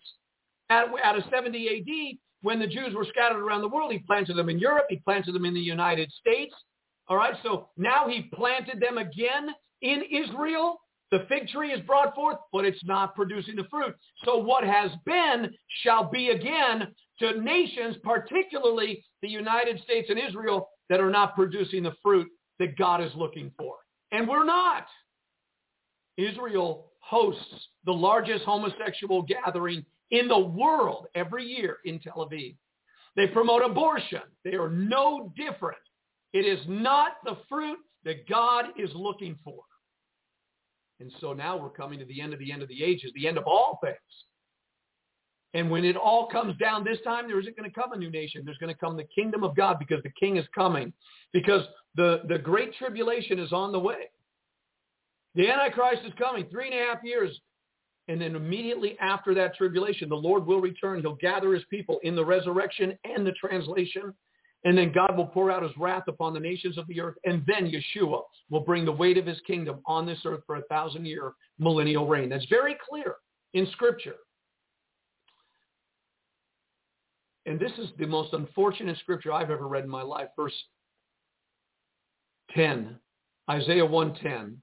At, 0.68 0.86
at 1.02 1.16
a 1.16 1.24
70 1.30 1.68
AD, 1.68 2.18
when 2.42 2.58
the 2.58 2.66
Jews 2.66 2.94
were 2.94 3.06
scattered 3.08 3.40
around 3.40 3.62
the 3.62 3.68
world, 3.68 3.92
he 3.92 3.98
planted 4.00 4.36
them 4.36 4.48
in 4.48 4.58
Europe. 4.58 4.86
He 4.88 4.96
planted 4.96 5.32
them 5.32 5.44
in 5.44 5.54
the 5.54 5.60
United 5.60 6.12
States. 6.12 6.54
All 7.08 7.16
right, 7.16 7.34
so 7.42 7.68
now 7.76 8.08
he 8.08 8.30
planted 8.34 8.80
them 8.80 8.98
again 8.98 9.48
in 9.82 10.02
Israel. 10.10 10.80
The 11.12 11.24
fig 11.28 11.48
tree 11.48 11.70
is 11.70 11.80
brought 11.86 12.14
forth, 12.16 12.38
but 12.52 12.64
it's 12.64 12.84
not 12.84 13.14
producing 13.14 13.54
the 13.54 13.64
fruit. 13.70 13.94
So 14.24 14.38
what 14.38 14.64
has 14.64 14.90
been 15.04 15.54
shall 15.82 16.10
be 16.10 16.30
again 16.30 16.88
to 17.20 17.40
nations, 17.40 17.96
particularly 18.02 19.04
the 19.22 19.28
United 19.28 19.80
States 19.82 20.10
and 20.10 20.18
Israel, 20.18 20.68
that 20.90 21.00
are 21.00 21.10
not 21.10 21.36
producing 21.36 21.84
the 21.84 21.94
fruit 22.02 22.28
that 22.58 22.76
God 22.76 23.02
is 23.02 23.12
looking 23.14 23.50
for. 23.58 23.74
And 24.12 24.28
we're 24.28 24.44
not. 24.44 24.86
Israel 26.16 26.92
hosts 27.00 27.68
the 27.84 27.92
largest 27.92 28.44
homosexual 28.44 29.22
gathering 29.22 29.84
in 30.10 30.28
the 30.28 30.38
world 30.38 31.06
every 31.14 31.44
year 31.44 31.78
in 31.84 31.98
Tel 31.98 32.28
Aviv. 32.28 32.56
They 33.16 33.26
promote 33.26 33.62
abortion. 33.64 34.22
They 34.44 34.54
are 34.54 34.70
no 34.70 35.32
different. 35.36 35.78
It 36.32 36.44
is 36.44 36.60
not 36.68 37.12
the 37.24 37.38
fruit 37.48 37.78
that 38.04 38.28
God 38.28 38.66
is 38.78 38.90
looking 38.94 39.38
for. 39.42 39.62
And 41.00 41.12
so 41.20 41.32
now 41.32 41.56
we're 41.56 41.70
coming 41.70 41.98
to 41.98 42.04
the 42.04 42.20
end 42.20 42.32
of 42.32 42.38
the 42.38 42.52
end 42.52 42.62
of 42.62 42.68
the 42.68 42.82
ages, 42.82 43.10
the 43.14 43.26
end 43.26 43.38
of 43.38 43.44
all 43.46 43.78
things. 43.82 43.96
And 45.54 45.70
when 45.70 45.84
it 45.84 45.96
all 45.96 46.28
comes 46.28 46.56
down 46.58 46.84
this 46.84 46.98
time, 47.04 47.28
there 47.28 47.40
isn't 47.40 47.56
going 47.56 47.68
to 47.68 47.74
come 47.74 47.92
a 47.92 47.96
new 47.96 48.10
nation. 48.10 48.42
There's 48.44 48.58
going 48.58 48.72
to 48.72 48.78
come 48.78 48.96
the 48.96 49.04
kingdom 49.14 49.42
of 49.42 49.56
God 49.56 49.78
because 49.78 50.02
the 50.02 50.12
king 50.18 50.36
is 50.36 50.44
coming. 50.54 50.92
Because 51.32 51.62
the, 51.96 52.22
the 52.28 52.38
great 52.38 52.74
tribulation 52.76 53.38
is 53.38 53.52
on 53.52 53.72
the 53.72 53.78
way. 53.78 54.10
The 55.34 55.50
Antichrist 55.50 56.02
is 56.04 56.12
coming. 56.18 56.46
Three 56.50 56.66
and 56.66 56.74
a 56.74 56.84
half 56.84 57.04
years 57.04 57.38
and 58.08 58.20
then 58.20 58.36
immediately 58.36 58.96
after 59.00 59.34
that 59.34 59.56
tribulation, 59.56 60.08
the 60.08 60.14
Lord 60.14 60.46
will 60.46 60.60
return. 60.60 61.00
He'll 61.00 61.16
gather 61.16 61.52
his 61.52 61.64
people 61.70 61.98
in 62.04 62.14
the 62.14 62.24
resurrection 62.24 62.96
and 63.04 63.26
the 63.26 63.32
translation. 63.32 64.14
And 64.64 64.76
then 64.76 64.92
God 64.92 65.16
will 65.16 65.26
pour 65.26 65.50
out 65.50 65.62
his 65.62 65.76
wrath 65.76 66.04
upon 66.08 66.32
the 66.32 66.40
nations 66.40 66.78
of 66.78 66.86
the 66.86 67.00
earth. 67.00 67.16
And 67.24 67.44
then 67.46 67.70
Yeshua 67.70 68.22
will 68.50 68.60
bring 68.60 68.84
the 68.84 68.92
weight 68.92 69.18
of 69.18 69.26
his 69.26 69.40
kingdom 69.46 69.80
on 69.86 70.06
this 70.06 70.18
earth 70.24 70.40
for 70.46 70.56
a 70.56 70.62
thousand 70.62 71.06
year 71.06 71.32
millennial 71.58 72.06
reign. 72.06 72.28
That's 72.28 72.46
very 72.46 72.76
clear 72.88 73.16
in 73.54 73.66
scripture. 73.72 74.16
And 77.44 77.60
this 77.60 77.72
is 77.78 77.90
the 77.98 78.06
most 78.06 78.32
unfortunate 78.32 78.98
scripture 78.98 79.32
I've 79.32 79.50
ever 79.50 79.68
read 79.68 79.84
in 79.84 79.90
my 79.90 80.02
life. 80.02 80.28
Verse 80.36 80.54
10, 82.56 82.96
Isaiah 83.50 83.84
110. 83.84 84.56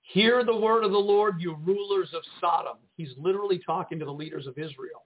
Hear 0.00 0.42
the 0.42 0.56
word 0.56 0.82
of 0.84 0.90
the 0.90 0.98
Lord, 0.98 1.36
you 1.38 1.54
rulers 1.54 2.08
of 2.14 2.22
Sodom. 2.40 2.78
He's 2.96 3.10
literally 3.16 3.60
talking 3.64 3.98
to 3.98 4.04
the 4.04 4.10
leaders 4.10 4.46
of 4.46 4.58
Israel. 4.58 5.04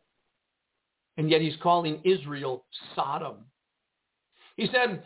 And 1.16 1.28
yet 1.28 1.42
he's 1.42 1.56
calling 1.62 2.00
Israel 2.04 2.64
Sodom. 2.94 3.44
He 4.56 4.68
said, 4.72 5.02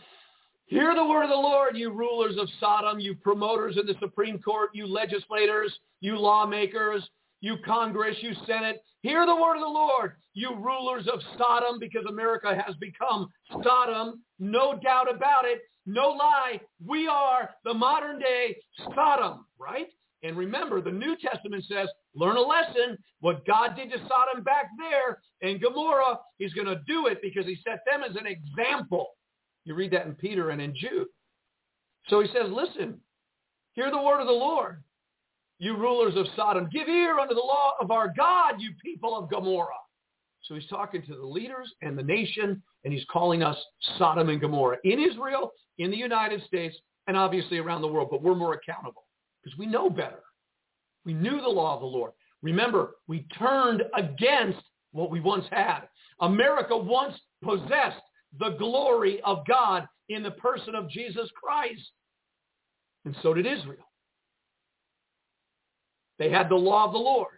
Hear 0.66 0.94
the 0.94 1.04
word 1.04 1.24
of 1.24 1.30
the 1.30 1.34
Lord, 1.34 1.76
you 1.76 1.90
rulers 1.90 2.36
of 2.38 2.46
Sodom, 2.60 3.00
you 3.00 3.14
promoters 3.14 3.78
in 3.78 3.86
the 3.86 3.94
Supreme 4.00 4.38
Court, 4.38 4.70
you 4.74 4.86
legislators, 4.86 5.72
you 6.00 6.18
lawmakers, 6.18 7.08
you 7.40 7.56
Congress, 7.64 8.16
you 8.20 8.32
Senate. 8.46 8.82
Hear 9.00 9.24
the 9.24 9.34
word 9.34 9.54
of 9.54 9.62
the 9.62 9.66
Lord, 9.66 10.12
you 10.34 10.54
rulers 10.54 11.08
of 11.10 11.20
Sodom, 11.38 11.78
because 11.80 12.04
America 12.06 12.62
has 12.66 12.76
become 12.76 13.28
Sodom. 13.62 14.22
No 14.38 14.78
doubt 14.78 15.10
about 15.10 15.46
it. 15.46 15.62
No 15.88 16.10
lie. 16.10 16.60
We 16.86 17.08
are 17.08 17.48
the 17.64 17.72
modern 17.72 18.18
day 18.18 18.58
Sodom, 18.94 19.46
right? 19.58 19.86
And 20.22 20.36
remember, 20.36 20.82
the 20.82 20.90
New 20.90 21.16
Testament 21.16 21.64
says, 21.66 21.88
learn 22.14 22.36
a 22.36 22.42
lesson. 22.42 22.98
What 23.20 23.46
God 23.46 23.74
did 23.74 23.90
to 23.92 23.98
Sodom 24.00 24.44
back 24.44 24.66
there 24.78 25.22
and 25.40 25.62
Gomorrah, 25.62 26.18
he's 26.36 26.52
going 26.52 26.66
to 26.66 26.82
do 26.86 27.06
it 27.06 27.20
because 27.22 27.46
he 27.46 27.56
set 27.66 27.78
them 27.90 28.02
as 28.02 28.16
an 28.16 28.26
example. 28.26 29.06
You 29.64 29.74
read 29.74 29.90
that 29.92 30.04
in 30.04 30.14
Peter 30.14 30.50
and 30.50 30.60
in 30.60 30.74
Jude. 30.76 31.06
So 32.08 32.20
he 32.20 32.28
says, 32.28 32.50
listen, 32.50 33.00
hear 33.72 33.90
the 33.90 34.02
word 34.02 34.20
of 34.20 34.26
the 34.26 34.32
Lord, 34.32 34.82
you 35.58 35.74
rulers 35.74 36.16
of 36.16 36.26
Sodom. 36.36 36.68
Give 36.70 36.86
ear 36.86 37.18
unto 37.18 37.34
the 37.34 37.40
law 37.40 37.72
of 37.80 37.90
our 37.90 38.12
God, 38.14 38.56
you 38.58 38.72
people 38.84 39.16
of 39.16 39.30
Gomorrah. 39.30 39.68
So 40.42 40.54
he's 40.54 40.68
talking 40.68 41.02
to 41.02 41.16
the 41.16 41.26
leaders 41.26 41.72
and 41.80 41.96
the 41.96 42.02
nation, 42.02 42.62
and 42.84 42.92
he's 42.92 43.06
calling 43.10 43.42
us 43.42 43.56
Sodom 43.96 44.28
and 44.28 44.40
Gomorrah 44.40 44.78
in 44.84 45.00
Israel, 45.00 45.50
in 45.78 45.90
the 45.90 45.96
United 45.96 46.42
States, 46.44 46.76
and 47.06 47.16
obviously 47.16 47.58
around 47.58 47.82
the 47.82 47.88
world. 47.88 48.08
But 48.10 48.22
we're 48.22 48.34
more 48.34 48.54
accountable 48.54 49.04
because 49.42 49.58
we 49.58 49.66
know 49.66 49.88
better. 49.88 50.22
We 51.04 51.14
knew 51.14 51.40
the 51.40 51.48
law 51.48 51.74
of 51.74 51.80
the 51.80 51.86
Lord. 51.86 52.12
Remember, 52.42 52.96
we 53.06 53.26
turned 53.38 53.82
against 53.96 54.60
what 54.92 55.10
we 55.10 55.20
once 55.20 55.46
had. 55.50 55.82
America 56.20 56.76
once 56.76 57.14
possessed 57.42 58.02
the 58.38 58.50
glory 58.58 59.20
of 59.22 59.46
God 59.46 59.86
in 60.08 60.22
the 60.22 60.30
person 60.32 60.74
of 60.74 60.90
Jesus 60.90 61.28
Christ. 61.40 61.82
And 63.04 63.16
so 63.22 63.32
did 63.32 63.46
Israel. 63.46 63.88
They 66.18 66.30
had 66.30 66.48
the 66.48 66.56
law 66.56 66.86
of 66.86 66.92
the 66.92 66.98
Lord. 66.98 67.34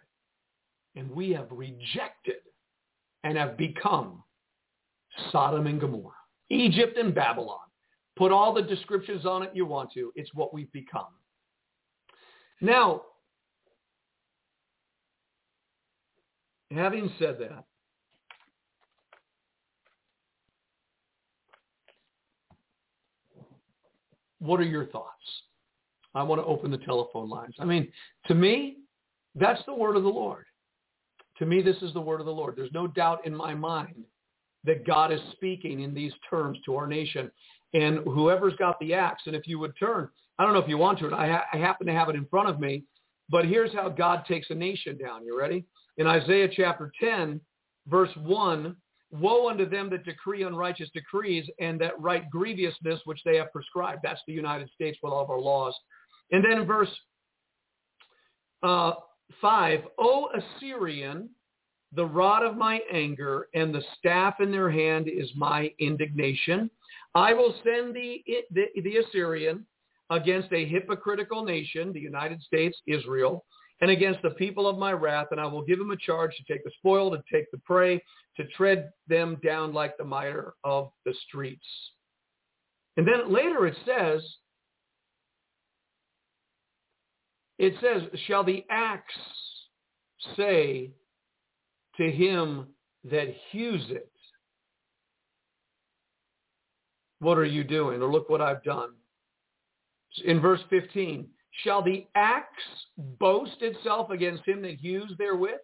And 0.96 1.10
we 1.10 1.30
have 1.30 1.46
rejected 1.50 2.42
and 3.22 3.36
have 3.36 3.56
become 3.56 4.22
Sodom 5.30 5.66
and 5.66 5.80
Gomorrah, 5.80 6.12
Egypt 6.48 6.96
and 6.98 7.14
Babylon. 7.14 7.58
Put 8.16 8.32
all 8.32 8.52
the 8.52 8.62
descriptions 8.62 9.24
on 9.24 9.42
it 9.42 9.50
you 9.54 9.66
want 9.66 9.92
to. 9.92 10.12
It's 10.14 10.34
what 10.34 10.52
we've 10.52 10.70
become. 10.72 11.06
Now, 12.60 13.02
having 16.70 17.10
said 17.18 17.38
that, 17.40 17.64
what 24.40 24.60
are 24.60 24.64
your 24.64 24.86
thoughts? 24.86 25.06
I 26.14 26.22
want 26.22 26.40
to 26.40 26.44
open 26.44 26.70
the 26.70 26.78
telephone 26.78 27.30
lines. 27.30 27.54
I 27.58 27.64
mean, 27.64 27.90
to 28.26 28.34
me, 28.34 28.78
that's 29.34 29.62
the 29.66 29.74
word 29.74 29.96
of 29.96 30.02
the 30.02 30.08
Lord. 30.08 30.44
To 31.38 31.46
me, 31.46 31.62
this 31.62 31.76
is 31.82 31.94
the 31.94 32.00
word 32.00 32.20
of 32.20 32.26
the 32.26 32.32
Lord. 32.32 32.54
There's 32.56 32.72
no 32.72 32.86
doubt 32.86 33.26
in 33.26 33.34
my 33.34 33.54
mind 33.54 34.04
that 34.64 34.86
God 34.86 35.12
is 35.12 35.20
speaking 35.32 35.80
in 35.80 35.94
these 35.94 36.12
terms 36.28 36.58
to 36.66 36.76
our 36.76 36.86
nation. 36.86 37.30
And 37.72 37.98
whoever's 37.98 38.54
got 38.56 38.78
the 38.80 38.94
axe, 38.94 39.22
and 39.26 39.36
if 39.36 39.46
you 39.46 39.58
would 39.58 39.74
turn, 39.78 40.08
I 40.38 40.44
don't 40.44 40.54
know 40.54 40.60
if 40.60 40.68
you 40.68 40.78
want 40.78 40.98
to, 41.00 41.14
I, 41.14 41.28
ha- 41.28 41.44
I 41.52 41.56
happen 41.58 41.86
to 41.86 41.92
have 41.92 42.08
it 42.08 42.16
in 42.16 42.26
front 42.26 42.48
of 42.48 42.58
me, 42.58 42.84
but 43.28 43.44
here's 43.44 43.72
how 43.72 43.88
God 43.88 44.24
takes 44.26 44.50
a 44.50 44.54
nation 44.54 44.98
down. 44.98 45.24
You 45.24 45.38
ready? 45.38 45.64
In 45.98 46.06
Isaiah 46.06 46.48
chapter 46.50 46.92
10, 47.00 47.40
verse 47.86 48.10
1, 48.16 48.76
Woe 49.12 49.48
unto 49.50 49.68
them 49.68 49.90
that 49.90 50.04
decree 50.04 50.44
unrighteous 50.44 50.88
decrees 50.94 51.44
and 51.58 51.80
that 51.80 52.00
write 52.00 52.30
grievousness 52.30 53.00
which 53.04 53.20
they 53.24 53.36
have 53.36 53.52
prescribed. 53.52 54.00
That's 54.04 54.20
the 54.26 54.32
United 54.32 54.70
States 54.70 54.98
with 55.02 55.12
all 55.12 55.24
of 55.24 55.30
our 55.30 55.40
laws. 55.40 55.74
And 56.30 56.44
then 56.44 56.58
in 56.58 56.66
verse 56.66 56.88
uh, 58.62 58.92
5, 59.40 59.80
O 59.98 60.28
Assyrian, 60.34 61.28
the 61.94 62.06
rod 62.06 62.44
of 62.44 62.56
my 62.56 62.80
anger 62.92 63.48
and 63.54 63.74
the 63.74 63.82
staff 63.98 64.34
in 64.40 64.50
their 64.52 64.70
hand 64.70 65.08
is 65.08 65.30
my 65.34 65.72
indignation. 65.78 66.70
I 67.14 67.32
will 67.32 67.54
send 67.64 67.94
the, 67.94 68.22
the, 68.52 68.66
the 68.82 68.98
Assyrian 68.98 69.66
against 70.10 70.52
a 70.52 70.64
hypocritical 70.64 71.44
nation, 71.44 71.92
the 71.92 72.00
United 72.00 72.40
States, 72.42 72.78
Israel, 72.86 73.44
and 73.80 73.90
against 73.90 74.22
the 74.22 74.30
people 74.30 74.68
of 74.68 74.78
my 74.78 74.92
wrath, 74.92 75.28
and 75.30 75.40
I 75.40 75.46
will 75.46 75.62
give 75.62 75.80
him 75.80 75.90
a 75.90 75.96
charge 75.96 76.36
to 76.36 76.52
take 76.52 76.62
the 76.64 76.70
spoil, 76.78 77.10
to 77.10 77.22
take 77.32 77.50
the 77.50 77.58
prey, 77.58 78.02
to 78.36 78.46
tread 78.56 78.90
them 79.08 79.38
down 79.44 79.72
like 79.72 79.96
the 79.96 80.04
mire 80.04 80.54
of 80.64 80.90
the 81.06 81.14
streets. 81.26 81.66
And 82.96 83.06
then 83.06 83.32
later 83.32 83.66
it 83.66 83.76
says, 83.86 84.22
It 87.60 87.74
says, 87.82 88.08
shall 88.26 88.42
the 88.42 88.64
axe 88.70 89.04
say 90.34 90.92
to 92.00 92.10
him 92.10 92.66
that 93.04 93.28
hews 93.50 93.84
it, 93.90 94.10
what 97.18 97.36
are 97.36 97.44
you 97.44 97.62
doing? 97.62 98.00
Or 98.00 98.10
look 98.10 98.30
what 98.30 98.40
I've 98.40 98.64
done. 98.64 98.90
In 100.24 100.40
verse 100.40 100.60
15, 100.70 101.28
shall 101.62 101.82
the 101.82 102.06
axe 102.14 102.46
boast 102.96 103.60
itself 103.60 104.10
against 104.10 104.48
him 104.48 104.62
that 104.62 104.76
hews 104.80 105.12
therewith? 105.18 105.60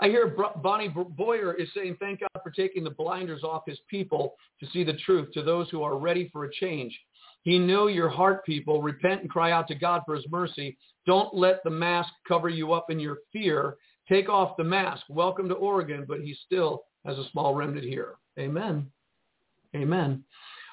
I 0.00 0.06
hear 0.06 0.36
Bonnie 0.62 0.88
Boyer 0.88 1.54
is 1.54 1.68
saying, 1.74 1.96
thank 1.98 2.20
God 2.20 2.42
for 2.42 2.50
taking 2.50 2.84
the 2.84 2.90
blinders 2.90 3.42
off 3.42 3.64
his 3.66 3.80
people 3.90 4.36
to 4.60 4.70
see 4.70 4.84
the 4.84 4.96
truth 5.04 5.32
to 5.34 5.42
those 5.42 5.68
who 5.70 5.82
are 5.82 5.98
ready 5.98 6.28
for 6.32 6.44
a 6.44 6.52
change. 6.52 6.98
He 7.42 7.58
know 7.58 7.88
your 7.88 8.08
heart, 8.08 8.44
people. 8.44 8.80
Repent 8.80 9.22
and 9.22 9.30
cry 9.30 9.50
out 9.50 9.66
to 9.68 9.74
God 9.74 10.02
for 10.06 10.14
his 10.14 10.26
mercy. 10.30 10.76
Don't 11.06 11.34
let 11.34 11.64
the 11.64 11.70
mask 11.70 12.10
cover 12.26 12.48
you 12.48 12.72
up 12.72 12.90
in 12.90 13.00
your 13.00 13.18
fear. 13.32 13.76
Take 14.08 14.28
off 14.28 14.56
the 14.56 14.64
mask. 14.64 15.02
Welcome 15.08 15.48
to 15.48 15.54
Oregon, 15.54 16.04
but 16.06 16.20
he 16.20 16.36
still 16.46 16.84
has 17.04 17.18
a 17.18 17.28
small 17.32 17.54
remnant 17.54 17.84
here. 17.84 18.16
Amen. 18.38 18.86
Amen. 19.74 20.22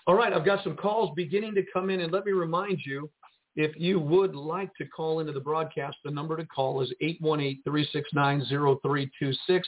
All 0.08 0.16
right, 0.16 0.32
I've 0.32 0.46
got 0.46 0.64
some 0.64 0.76
calls 0.76 1.12
beginning 1.16 1.56
to 1.56 1.64
come 1.74 1.90
in, 1.90 2.02
and 2.02 2.12
let 2.12 2.26
me 2.26 2.32
remind 2.32 2.80
you, 2.86 3.10
if 3.56 3.72
you 3.76 4.00
would 4.00 4.36
like 4.36 4.74
to 4.76 4.86
call 4.86 5.20
into 5.20 5.32
the 5.32 5.40
broadcast, 5.40 5.98
the 6.04 6.12
number 6.12 6.38
to 6.38 6.46
call 6.46 6.82
is 6.82 6.94
818-369-0326. 7.02 9.62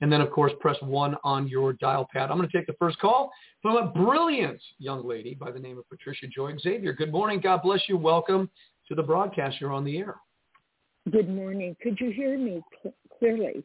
And 0.00 0.12
then, 0.12 0.20
of 0.20 0.30
course, 0.30 0.52
press 0.60 0.76
1 0.82 1.16
on 1.24 1.48
your 1.48 1.72
dial 1.74 2.08
pad. 2.12 2.30
I'm 2.30 2.36
going 2.36 2.48
to 2.48 2.56
take 2.56 2.66
the 2.66 2.74
first 2.74 2.98
call 2.98 3.30
from 3.60 3.76
a 3.76 3.86
brilliant 3.86 4.60
young 4.78 5.06
lady 5.06 5.34
by 5.34 5.50
the 5.50 5.58
name 5.58 5.78
of 5.78 5.88
Patricia 5.88 6.26
Joy 6.26 6.56
Xavier. 6.58 6.92
Good 6.92 7.12
morning. 7.12 7.40
God 7.40 7.62
bless 7.62 7.80
you. 7.88 7.96
Welcome 7.96 8.50
to 8.88 8.94
the 8.94 9.02
broadcast. 9.02 9.60
You're 9.60 9.72
on 9.72 9.84
the 9.84 9.98
air. 9.98 10.16
Good 11.10 11.28
morning. 11.28 11.76
Could 11.82 11.98
you 12.00 12.10
hear 12.10 12.38
me 12.38 12.62
clearly? 13.18 13.64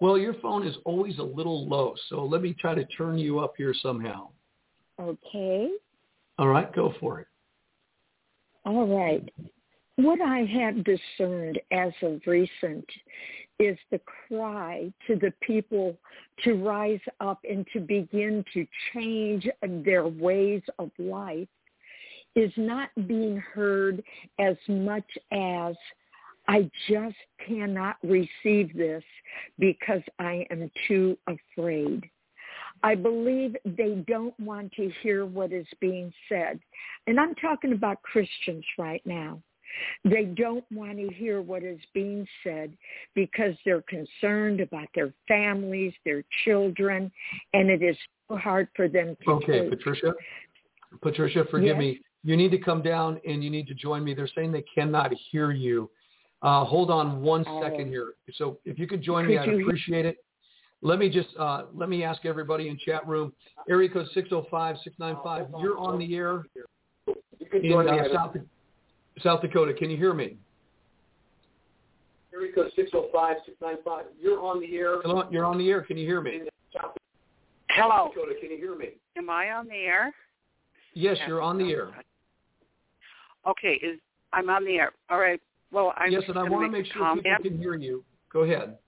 Well, 0.00 0.18
your 0.18 0.34
phone 0.34 0.66
is 0.66 0.76
always 0.84 1.18
a 1.18 1.22
little 1.22 1.68
low, 1.68 1.94
so 2.08 2.24
let 2.24 2.42
me 2.42 2.52
try 2.52 2.74
to 2.74 2.84
turn 2.84 3.18
you 3.18 3.38
up 3.38 3.54
here 3.56 3.74
somehow. 3.82 4.28
Okay. 5.00 5.70
All 6.38 6.48
right, 6.48 6.72
go 6.74 6.94
for 7.00 7.20
it. 7.20 7.26
All 8.64 8.86
right. 8.86 9.28
What 9.96 10.20
I 10.20 10.44
have 10.44 10.84
discerned 10.84 11.58
as 11.72 11.92
of 12.02 12.20
recent 12.26 12.84
is 13.58 13.78
the 13.90 14.00
cry 14.28 14.92
to 15.06 15.16
the 15.16 15.32
people 15.40 15.96
to 16.44 16.54
rise 16.54 17.00
up 17.20 17.40
and 17.48 17.66
to 17.72 17.80
begin 17.80 18.44
to 18.52 18.66
change 18.92 19.48
their 19.62 20.06
ways 20.06 20.62
of 20.78 20.90
life 20.98 21.48
is 22.34 22.52
not 22.58 22.90
being 23.06 23.38
heard 23.38 24.02
as 24.38 24.56
much 24.68 25.08
as 25.32 25.74
I 26.48 26.70
just 26.88 27.16
cannot 27.46 27.96
receive 28.02 28.76
this 28.76 29.02
because 29.58 30.02
I 30.18 30.46
am 30.50 30.70
too 30.86 31.16
afraid. 31.26 32.08
I 32.82 32.94
believe 32.94 33.56
they 33.64 34.04
don't 34.06 34.38
want 34.38 34.72
to 34.72 34.90
hear 35.02 35.26
what 35.26 35.52
is 35.52 35.66
being 35.80 36.12
said. 36.28 36.60
And 37.06 37.18
I'm 37.18 37.34
talking 37.36 37.72
about 37.72 38.02
Christians 38.02 38.64
right 38.78 39.02
now. 39.04 39.40
They 40.04 40.24
don't 40.24 40.64
want 40.72 40.98
to 40.98 41.08
hear 41.14 41.42
what 41.42 41.62
is 41.62 41.80
being 41.92 42.26
said 42.42 42.72
because 43.14 43.54
they're 43.64 43.82
concerned 43.82 44.60
about 44.60 44.88
their 44.94 45.12
families, 45.28 45.92
their 46.04 46.24
children, 46.44 47.10
and 47.52 47.70
it 47.70 47.82
is 47.82 47.96
so 48.28 48.36
hard 48.36 48.68
for 48.74 48.88
them 48.88 49.16
to 49.24 49.30
Okay, 49.32 49.60
take. 49.60 49.70
Patricia. 49.70 50.14
Patricia, 51.02 51.44
forgive 51.50 51.76
Yes? 51.76 51.78
me. 51.78 52.00
You 52.22 52.36
need 52.36 52.50
to 52.52 52.58
come 52.58 52.82
down 52.82 53.20
and 53.26 53.44
you 53.44 53.50
need 53.50 53.66
to 53.68 53.74
join 53.74 54.02
me. 54.02 54.14
They're 54.14 54.28
saying 54.28 54.52
they 54.52 54.64
cannot 54.74 55.12
hear 55.12 55.52
you. 55.52 55.90
Uh, 56.42 56.64
hold 56.64 56.90
on 56.90 57.22
one 57.22 57.44
Oh. 57.46 57.60
second 57.60 57.88
here. 57.88 58.14
So 58.34 58.58
if 58.64 58.78
you 58.78 58.86
could 58.86 59.02
join 59.02 59.26
me, 59.26 59.36
I'd 59.38 59.48
appreciate 59.48 60.06
it. 60.06 60.24
Let 60.86 61.00
me 61.00 61.10
just 61.10 61.30
uh, 61.36 61.62
let 61.74 61.88
me 61.88 62.04
ask 62.04 62.24
everybody 62.24 62.68
in 62.68 62.78
chat 62.78 63.04
room. 63.08 63.32
Area 63.68 63.88
code 63.88 64.06
605-695. 64.14 65.50
You're 65.60 65.76
on 65.78 65.98
the 65.98 66.14
air 66.14 66.44
in 67.60 67.88
uh, 67.88 68.04
South, 68.14 68.36
South 69.18 69.42
Dakota. 69.42 69.74
Can 69.74 69.90
you 69.90 69.96
hear 69.96 70.14
me? 70.14 70.36
Area 72.32 72.52
code 72.52 72.70
605-695. 72.78 74.02
You're 74.20 74.40
on 74.40 74.60
the 74.60 74.76
air. 74.76 75.02
Hello, 75.02 75.24
you're 75.28 75.44
on 75.44 75.58
the 75.58 75.68
air. 75.68 75.82
Can 75.82 75.98
you 75.98 76.06
hear 76.06 76.20
me? 76.20 76.36
in 76.36 76.48
South 76.72 76.92
Hello. 77.70 78.12
Dakota. 78.14 78.34
Can 78.40 78.52
you 78.52 78.56
hear 78.56 78.76
me? 78.76 78.90
Am 79.18 79.28
I 79.28 79.50
on 79.50 79.66
the 79.66 79.74
air? 79.74 80.14
Yes, 80.94 81.16
you're 81.26 81.42
on 81.42 81.58
the 81.58 81.68
air. 81.68 81.88
Okay, 83.44 83.80
is 83.82 83.98
I'm 84.32 84.48
on 84.50 84.64
the 84.64 84.76
air. 84.76 84.92
All 85.10 85.18
right. 85.18 85.40
Well, 85.72 85.92
I'm 85.96 86.12
Yes, 86.12 86.20
just 86.20 86.28
and 86.30 86.38
I 86.38 86.44
want 86.44 86.64
to 86.64 86.70
make 86.70 86.84
make 86.84 86.92
sure 86.92 87.02
comment. 87.02 87.26
people 87.26 87.50
can 87.50 87.58
hear 87.58 87.74
you. 87.74 88.04
Go 88.32 88.42
ahead. 88.42 88.78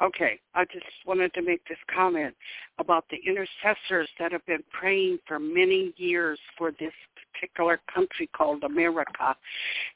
Okay, 0.00 0.38
I 0.54 0.64
just 0.64 0.86
wanted 1.06 1.34
to 1.34 1.42
make 1.42 1.66
this 1.66 1.78
comment 1.92 2.34
about 2.78 3.04
the 3.10 3.18
intercessors 3.26 4.08
that 4.20 4.30
have 4.30 4.46
been 4.46 4.62
praying 4.70 5.18
for 5.26 5.40
many 5.40 5.92
years 5.96 6.38
for 6.56 6.70
this 6.70 6.92
particular 7.32 7.80
country 7.92 8.28
called 8.36 8.62
America. 8.62 9.34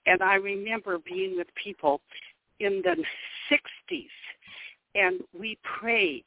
And 0.07 0.21
I 0.21 0.35
remember 0.35 0.99
being 0.99 1.37
with 1.37 1.47
people 1.55 2.01
in 2.59 2.83
the 2.83 2.97
60s 3.51 4.07
and 4.95 5.21
we 5.39 5.57
prayed 5.63 6.25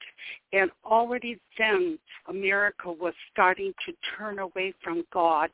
and 0.53 0.71
already 0.85 1.37
then 1.57 1.99
America 2.29 2.91
was 2.91 3.13
starting 3.31 3.73
to 3.85 3.93
turn 4.17 4.39
away 4.39 4.73
from 4.83 5.03
God 5.13 5.49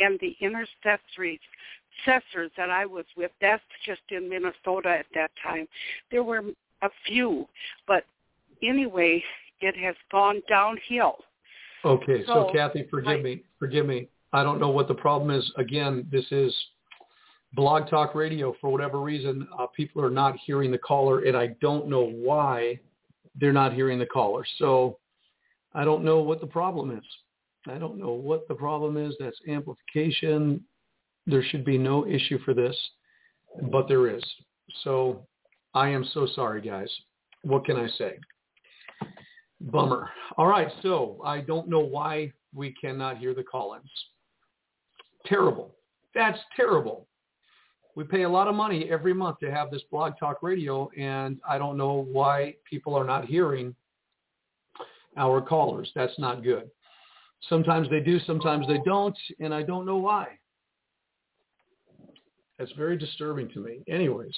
and 0.00 0.18
the 0.20 0.36
intercessories 0.40 1.40
that 2.06 2.70
I 2.70 2.86
was 2.86 3.04
with, 3.16 3.30
that's 3.40 3.62
just 3.86 4.00
in 4.10 4.28
Minnesota 4.28 4.88
at 4.88 5.06
that 5.14 5.30
time. 5.42 5.68
There 6.10 6.24
were 6.24 6.42
a 6.82 6.90
few, 7.06 7.46
but 7.86 8.04
anyway, 8.62 9.22
it 9.60 9.76
has 9.76 9.94
gone 10.10 10.42
downhill. 10.48 11.16
Okay, 11.84 12.24
so, 12.26 12.46
So, 12.46 12.52
Kathy, 12.52 12.84
forgive 12.90 13.20
I- 13.20 13.22
me, 13.22 13.42
forgive 13.58 13.86
me. 13.86 14.08
I 14.32 14.42
don't 14.42 14.60
know 14.60 14.70
what 14.70 14.88
the 14.88 14.94
problem 14.94 15.30
is. 15.30 15.50
Again, 15.56 16.06
this 16.10 16.30
is 16.32 16.54
Blog 17.54 17.88
Talk 17.88 18.14
Radio, 18.14 18.54
for 18.60 18.70
whatever 18.70 19.00
reason, 19.00 19.46
uh, 19.58 19.66
people 19.66 20.02
are 20.02 20.10
not 20.10 20.36
hearing 20.38 20.70
the 20.70 20.78
caller, 20.78 21.20
and 21.24 21.36
I 21.36 21.48
don't 21.60 21.86
know 21.86 22.04
why 22.04 22.80
they're 23.34 23.52
not 23.52 23.72
hearing 23.72 23.98
the 23.98 24.06
caller. 24.06 24.44
So 24.58 24.98
I 25.74 25.84
don't 25.84 26.04
know 26.04 26.20
what 26.20 26.40
the 26.40 26.46
problem 26.46 26.96
is. 26.96 27.04
I 27.66 27.78
don't 27.78 27.98
know 27.98 28.12
what 28.12 28.48
the 28.48 28.54
problem 28.54 28.96
is. 28.96 29.14
That's 29.18 29.38
amplification. 29.48 30.64
There 31.26 31.42
should 31.42 31.64
be 31.64 31.78
no 31.78 32.06
issue 32.06 32.38
for 32.38 32.54
this, 32.54 32.76
but 33.70 33.86
there 33.86 34.08
is. 34.08 34.24
So 34.82 35.26
I 35.74 35.88
am 35.88 36.04
so 36.12 36.26
sorry, 36.34 36.60
guys. 36.60 36.90
What 37.42 37.64
can 37.64 37.76
I 37.76 37.88
say? 37.98 38.18
Bummer. 39.60 40.10
All 40.36 40.46
right, 40.46 40.68
so 40.82 41.20
I 41.24 41.40
don't 41.40 41.68
know 41.68 41.80
why 41.80 42.32
we 42.54 42.74
cannot 42.80 43.18
hear 43.18 43.34
the 43.34 43.42
call-ins. 43.42 43.90
Terrible. 45.24 45.74
That's 46.14 46.38
terrible. 46.56 47.06
We 47.94 48.04
pay 48.04 48.22
a 48.22 48.28
lot 48.28 48.48
of 48.48 48.54
money 48.54 48.90
every 48.90 49.12
month 49.12 49.38
to 49.40 49.50
have 49.50 49.70
this 49.70 49.82
blog 49.90 50.14
talk 50.18 50.42
radio, 50.42 50.90
and 50.98 51.38
I 51.48 51.58
don't 51.58 51.76
know 51.76 52.06
why 52.10 52.54
people 52.68 52.94
are 52.94 53.04
not 53.04 53.26
hearing 53.26 53.74
our 55.16 55.40
callers. 55.40 55.90
That's 55.94 56.18
not 56.18 56.42
good. 56.42 56.70
Sometimes 57.48 57.88
they 57.90 58.00
do, 58.00 58.18
sometimes 58.20 58.66
they 58.66 58.78
don't, 58.84 59.16
and 59.40 59.52
I 59.52 59.62
don't 59.62 59.84
know 59.84 59.98
why. 59.98 60.28
That's 62.58 62.72
very 62.72 62.96
disturbing 62.96 63.48
to 63.50 63.60
me. 63.60 63.82
Anyways, 63.88 64.34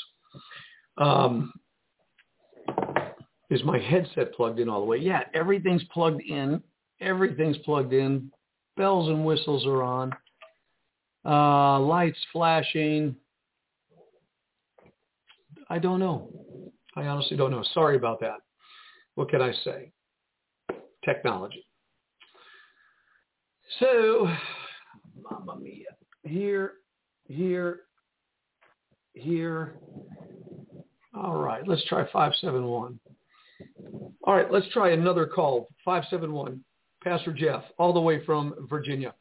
um, 0.99 1.53
is 3.51 3.63
my 3.65 3.79
headset 3.79 4.33
plugged 4.35 4.59
in 4.59 4.69
all 4.69 4.81
the 4.81 4.87
way? 4.87 4.99
Yeah, 4.99 5.23
everything's 5.35 5.85
plugged 5.93 6.23
in. 6.23 6.63
Everything's 7.01 7.59
plugged 7.59 7.93
in. 7.93 8.31
Bells 8.77 9.09
and 9.09 9.25
whistles 9.25 9.67
are 9.67 9.83
on. 9.83 10.13
Uh, 11.25 11.79
lights 11.81 12.19
flashing. 12.33 13.17
I 15.71 15.79
don't 15.79 16.01
know. 16.01 16.31
I 16.97 17.07
honestly 17.07 17.37
don't 17.37 17.51
know. 17.51 17.65
Sorry 17.73 17.97
about 17.97 18.21
that. 18.21 18.39
What 19.15 19.31
can 19.31 19.41
I 19.41 19.53
say? 19.65 19.91
Technology. 21.05 21.65
So, 23.81 24.29
mamma 25.23 25.59
mia. 25.61 25.85
Here, 26.25 26.75
here, 27.29 27.81
here. 29.15 29.77
All 31.17 31.37
right, 31.37 31.67
let's 31.67 31.85
try 31.87 32.05
571. 32.05 32.99
All 34.25 34.35
right, 34.35 34.51
let's 34.51 34.69
try 34.73 34.91
another 34.91 35.27
call. 35.27 35.69
571. 35.85 36.63
Pastor 37.03 37.33
Jeff, 37.33 37.63
all 37.79 37.93
the 37.93 38.01
way 38.01 38.25
from 38.25 38.55
Virginia. 38.69 39.15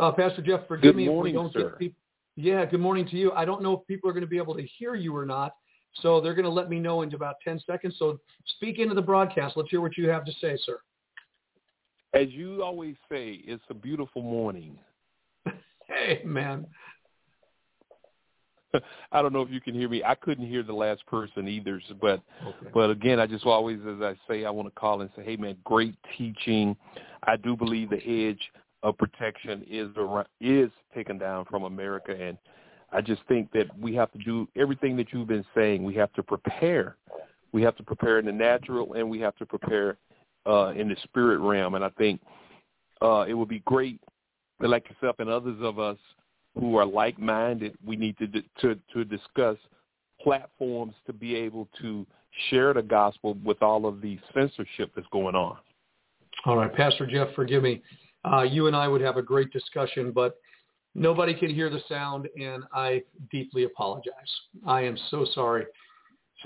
Uh, 0.00 0.12
Pastor 0.12 0.42
Jeff, 0.42 0.68
forgive 0.68 0.94
good 0.94 0.96
me 0.96 1.06
morning, 1.06 1.34
if 1.34 1.38
we 1.38 1.42
don't 1.42 1.52
sir. 1.52 1.70
get 1.70 1.78
people. 1.78 1.98
Yeah, 2.36 2.64
good 2.64 2.80
morning 2.80 3.06
to 3.08 3.16
you. 3.16 3.32
I 3.32 3.44
don't 3.44 3.62
know 3.62 3.72
if 3.72 3.86
people 3.86 4.08
are 4.08 4.12
going 4.12 4.24
to 4.24 4.28
be 4.28 4.36
able 4.36 4.54
to 4.54 4.62
hear 4.78 4.94
you 4.94 5.16
or 5.16 5.26
not, 5.26 5.54
so 6.00 6.20
they're 6.20 6.34
going 6.34 6.44
to 6.44 6.50
let 6.50 6.70
me 6.70 6.78
know 6.78 7.02
in 7.02 7.12
about 7.14 7.36
10 7.44 7.60
seconds. 7.66 7.96
So 7.98 8.18
speak 8.46 8.78
into 8.78 8.94
the 8.94 9.02
broadcast. 9.02 9.56
Let's 9.56 9.70
hear 9.70 9.80
what 9.80 9.96
you 9.96 10.08
have 10.08 10.24
to 10.26 10.32
say, 10.40 10.58
sir. 10.64 10.78
As 12.14 12.28
you 12.30 12.62
always 12.62 12.96
say, 13.10 13.40
it's 13.44 13.64
a 13.70 13.74
beautiful 13.74 14.22
morning. 14.22 14.78
Hey, 15.88 16.22
man. 16.24 16.64
I 19.12 19.22
don't 19.22 19.32
know 19.32 19.42
if 19.42 19.50
you 19.50 19.60
can 19.60 19.74
hear 19.74 19.88
me. 19.88 20.02
I 20.04 20.14
couldn't 20.14 20.46
hear 20.46 20.62
the 20.62 20.72
last 20.72 21.04
person 21.06 21.48
either. 21.48 21.80
But 22.00 22.20
Okay. 22.46 22.70
but 22.72 22.90
again, 22.90 23.20
I 23.20 23.26
just 23.26 23.44
always, 23.44 23.78
as 23.80 24.00
I 24.00 24.14
say, 24.28 24.44
I 24.44 24.50
want 24.50 24.68
to 24.68 24.80
call 24.80 25.00
and 25.00 25.10
say, 25.16 25.22
hey 25.22 25.36
man, 25.36 25.56
great 25.64 25.94
teaching. 26.16 26.76
I 27.24 27.36
do 27.36 27.56
believe 27.56 27.90
the 27.90 28.04
edge 28.04 28.40
of 28.82 28.98
protection 28.98 29.64
is 29.68 29.88
is 30.40 30.70
taken 30.94 31.18
down 31.18 31.44
from 31.44 31.64
America, 31.64 32.16
and 32.18 32.36
I 32.92 33.00
just 33.00 33.22
think 33.28 33.50
that 33.52 33.66
we 33.78 33.94
have 33.94 34.10
to 34.12 34.18
do 34.18 34.48
everything 34.56 34.96
that 34.96 35.12
you've 35.12 35.28
been 35.28 35.44
saying. 35.54 35.82
We 35.84 35.94
have 35.94 36.12
to 36.14 36.22
prepare. 36.22 36.96
We 37.52 37.62
have 37.62 37.76
to 37.76 37.82
prepare 37.82 38.18
in 38.18 38.26
the 38.26 38.32
natural, 38.32 38.94
and 38.94 39.08
we 39.08 39.20
have 39.20 39.36
to 39.36 39.46
prepare 39.46 39.98
uh, 40.46 40.72
in 40.74 40.88
the 40.88 40.96
spirit 41.04 41.38
realm. 41.38 41.74
And 41.74 41.84
I 41.84 41.90
think 41.90 42.20
uh, 43.00 43.24
it 43.28 43.34
would 43.34 43.48
be 43.48 43.60
great, 43.60 44.00
like 44.60 44.88
yourself 44.88 45.16
and 45.18 45.28
others 45.28 45.58
of 45.60 45.78
us 45.78 45.98
who 46.58 46.76
are 46.76 46.84
like-minded, 46.84 47.76
we 47.84 47.96
need 47.96 48.16
to 48.18 48.26
to 48.60 48.78
to 48.92 49.04
discuss 49.04 49.56
platforms 50.20 50.94
to 51.06 51.12
be 51.12 51.34
able 51.34 51.68
to 51.80 52.06
share 52.48 52.72
the 52.72 52.82
gospel 52.82 53.36
with 53.44 53.62
all 53.62 53.86
of 53.86 54.00
the 54.00 54.18
censorship 54.32 54.92
that's 54.94 55.06
going 55.12 55.34
on. 55.34 55.56
All 56.46 56.56
right, 56.56 56.74
Pastor 56.74 57.06
Jeff, 57.06 57.28
forgive 57.34 57.62
me. 57.62 57.82
Uh, 58.24 58.42
you 58.42 58.66
and 58.68 58.76
I 58.76 58.88
would 58.88 59.00
have 59.00 59.16
a 59.16 59.22
great 59.22 59.52
discussion, 59.52 60.12
but 60.12 60.38
nobody 60.94 61.34
can 61.34 61.52
hear 61.52 61.68
the 61.68 61.80
sound, 61.88 62.28
and 62.40 62.64
I 62.72 63.02
deeply 63.30 63.64
apologize. 63.64 64.12
I 64.66 64.82
am 64.82 64.96
so 65.10 65.26
sorry. 65.34 65.66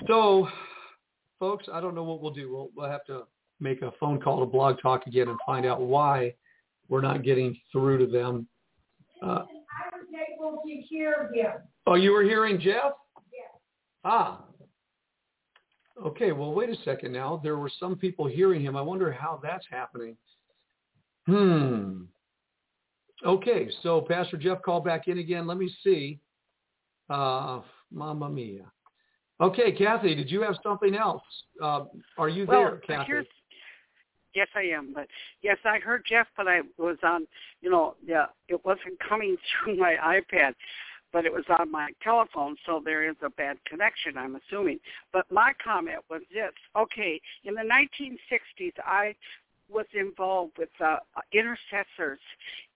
So, 0.07 0.47
folks, 1.39 1.67
I 1.71 1.79
don't 1.79 1.95
know 1.95 2.03
what 2.03 2.21
we'll 2.21 2.33
do. 2.33 2.51
We'll, 2.51 2.69
we'll 2.75 2.89
have 2.89 3.05
to 3.05 3.23
make 3.59 3.81
a 3.81 3.91
phone 3.99 4.19
call 4.19 4.39
to 4.39 4.45
Blog 4.45 4.77
Talk 4.81 5.07
again 5.07 5.29
and 5.29 5.37
find 5.45 5.65
out 5.65 5.81
why 5.81 6.33
we're 6.89 7.01
not 7.01 7.23
getting 7.23 7.59
through 7.71 7.99
to 7.99 8.11
them. 8.11 8.47
Uh, 9.21 9.43
able 10.39 10.61
to 10.65 10.75
hear 10.81 11.31
him. 11.33 11.51
oh, 11.85 11.95
you 11.95 12.11
were 12.11 12.23
hearing 12.23 12.59
Jeff? 12.59 12.93
Yes. 13.33 13.49
Ah. 14.03 14.43
Okay, 16.05 16.31
well, 16.31 16.53
wait 16.53 16.69
a 16.69 16.75
second 16.85 17.11
now. 17.11 17.39
There 17.43 17.57
were 17.57 17.71
some 17.79 17.95
people 17.95 18.27
hearing 18.27 18.61
him. 18.61 18.75
I 18.75 18.81
wonder 18.81 19.11
how 19.11 19.39
that's 19.41 19.65
happening. 19.69 20.15
Hmm. 21.25 22.03
Okay, 23.25 23.69
so 23.81 24.01
Pastor 24.01 24.37
Jeff 24.37 24.61
called 24.61 24.85
back 24.85 25.07
in 25.07 25.17
again. 25.17 25.47
Let 25.47 25.57
me 25.57 25.73
see. 25.83 26.19
Uh, 27.09 27.61
Mamma 27.91 28.29
mia. 28.29 28.71
Okay, 29.41 29.71
Kathy, 29.71 30.13
did 30.15 30.29
you 30.29 30.41
have 30.41 30.55
something 30.61 30.95
else? 30.95 31.21
Uh, 31.61 31.85
are 32.17 32.29
you 32.29 32.45
Well, 32.45 32.59
there, 32.61 32.77
Kathy? 32.85 33.03
here's 33.07 33.25
yes, 34.37 34.47
I 34.55 34.61
am. 34.61 34.93
But 34.93 35.07
yes, 35.41 35.57
I 35.65 35.79
heard 35.79 36.03
Jeff, 36.07 36.27
but 36.37 36.47
I 36.47 36.61
was 36.77 36.97
on. 37.03 37.27
You 37.61 37.71
know, 37.71 37.95
yeah, 38.05 38.27
it 38.47 38.63
wasn't 38.63 38.99
coming 39.09 39.35
through 39.63 39.77
my 39.77 39.95
iPad, 40.01 40.53
but 41.11 41.25
it 41.25 41.33
was 41.33 41.45
on 41.59 41.71
my 41.71 41.89
telephone, 42.03 42.55
so 42.65 42.81
there 42.83 43.09
is 43.09 43.15
a 43.23 43.29
bad 43.31 43.57
connection. 43.65 44.17
I'm 44.17 44.37
assuming. 44.37 44.79
But 45.11 45.25
my 45.31 45.53
comment 45.61 45.99
was 46.09 46.21
this: 46.31 46.53
Okay, 46.77 47.19
in 47.43 47.55
the 47.55 47.61
1960s, 47.61 48.73
I 48.85 49.15
was 49.69 49.85
involved 49.93 50.53
with 50.57 50.69
uh, 50.83 50.97
intercessors 51.33 52.19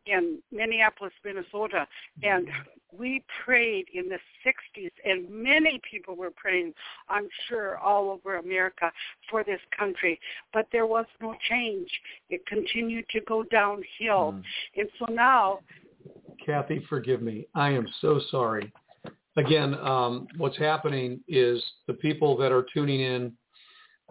in 0.05 0.39
Minneapolis, 0.51 1.13
Minnesota, 1.23 1.87
and 2.23 2.47
we 2.91 3.23
prayed 3.45 3.85
in 3.93 4.09
the 4.09 4.17
60s, 4.45 4.89
and 5.05 5.29
many 5.29 5.79
people 5.89 6.15
were 6.15 6.31
praying, 6.35 6.73
I'm 7.07 7.27
sure, 7.47 7.77
all 7.77 8.09
over 8.09 8.37
America 8.37 8.91
for 9.29 9.43
this 9.43 9.59
country. 9.77 10.19
But 10.53 10.67
there 10.71 10.87
was 10.87 11.05
no 11.21 11.35
change. 11.49 11.89
It 12.29 12.45
continued 12.47 13.05
to 13.11 13.21
go 13.21 13.43
downhill. 13.43 14.33
Mm. 14.33 14.43
And 14.77 14.89
so 14.99 15.05
now, 15.13 15.59
Kathy, 16.43 16.83
forgive 16.89 17.21
me. 17.21 17.45
I 17.53 17.69
am 17.69 17.87
so 18.01 18.19
sorry. 18.31 18.71
Again, 19.37 19.75
um, 19.75 20.27
what's 20.37 20.57
happening 20.57 21.21
is 21.27 21.63
the 21.87 21.93
people 21.93 22.35
that 22.37 22.51
are 22.51 22.65
tuning 22.73 22.99
in 22.99 23.31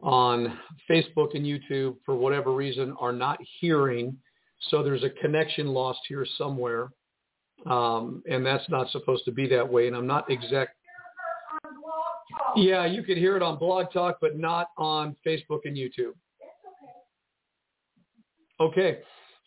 on 0.03 0.59
Facebook 0.89 1.35
and 1.35 1.45
YouTube 1.45 1.97
for 2.05 2.15
whatever 2.15 2.53
reason 2.53 2.95
are 3.01 3.13
not 3.13 3.39
hearing. 3.61 4.17
So 4.69 4.83
there's 4.83 5.05
a 5.05 5.11
connection 5.11 5.69
lost 5.69 6.01
here 6.09 6.27
somewhere. 6.39 6.91
Um, 7.67 8.23
and 8.31 8.45
that's 8.45 8.69
not 8.69 8.91
supposed 8.91 9.25
to 9.27 9.33
be 9.33 9.47
that 9.49 9.69
way. 9.69 9.87
And 9.87 9.97
I'm 9.97 10.07
not 10.07 10.31
exact. 10.31 10.77
Yeah, 12.57 12.87
you 12.87 13.03
could 13.03 13.19
hear 13.19 13.37
it 13.37 13.43
on 13.43 13.59
Blog 13.59 13.93
Talk, 13.93 14.19
but 14.21 14.39
not 14.39 14.69
on 14.79 15.15
Facebook 15.27 15.61
and 15.65 15.77
YouTube. 15.77 16.13
Okay. 18.61 18.99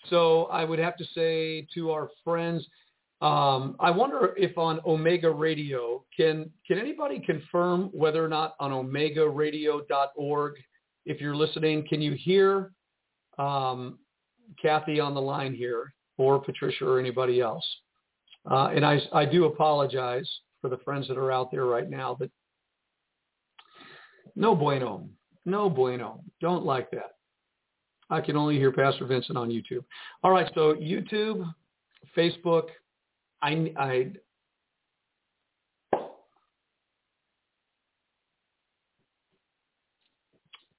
So 0.09 0.45
I 0.45 0.63
would 0.63 0.80
have 0.80 0.97
to 0.97 1.05
say 1.15 1.67
to 1.73 1.91
our 1.91 2.09
friends, 2.23 2.67
um, 3.23 3.77
I 3.79 3.89
wonder 3.89 4.33
if 4.35 4.57
on 4.57 4.81
Omega 4.85 5.31
Radio, 5.31 6.03
can 6.15 6.51
can 6.67 6.77
anybody 6.77 7.19
confirm 7.25 7.89
whether 7.93 8.23
or 8.23 8.27
not 8.27 8.55
on 8.59 8.71
OmegaRadio.org, 8.71 10.53
if 11.05 11.21
you're 11.21 11.35
listening, 11.35 11.87
can 11.87 12.01
you 12.01 12.11
hear 12.13 12.73
um, 13.37 13.97
Kathy 14.61 14.99
on 14.99 15.13
the 15.13 15.21
line 15.21 15.55
here, 15.55 15.93
or 16.17 16.41
Patricia, 16.41 16.85
or 16.85 16.99
anybody 16.99 17.39
else? 17.39 17.65
Uh, 18.51 18.71
and 18.75 18.85
I 18.85 18.99
I 19.13 19.23
do 19.23 19.45
apologize 19.45 20.29
for 20.59 20.69
the 20.69 20.77
friends 20.79 21.07
that 21.07 21.17
are 21.17 21.31
out 21.31 21.49
there 21.49 21.65
right 21.65 21.89
now, 21.89 22.17
but 22.19 22.29
no 24.35 24.53
bueno, 24.53 25.07
no 25.45 25.69
bueno. 25.69 26.21
Don't 26.41 26.65
like 26.65 26.91
that. 26.91 27.11
I 28.09 28.19
can 28.19 28.35
only 28.35 28.57
hear 28.57 28.73
Pastor 28.73 29.05
Vincent 29.05 29.37
on 29.37 29.49
YouTube. 29.49 29.85
All 30.23 30.31
right, 30.31 30.51
so 30.53 30.73
YouTube, 30.73 31.49
Facebook, 32.17 32.65
I, 33.44 33.74
I 33.78 34.11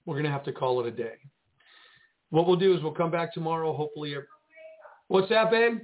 we're 0.07 0.15
going 0.15 0.24
to 0.24 0.31
have 0.31 0.45
to 0.45 0.53
call 0.53 0.81
it 0.81 0.86
a 0.86 0.91
day. 0.91 1.15
What 2.31 2.47
we'll 2.47 2.57
do 2.57 2.74
is 2.74 2.82
we'll 2.82 2.93
come 2.93 3.11
back 3.11 3.32
tomorrow. 3.35 3.74
Hopefully, 3.74 4.15
what's 5.09 5.28
that, 5.28 5.51
babe? 5.51 5.81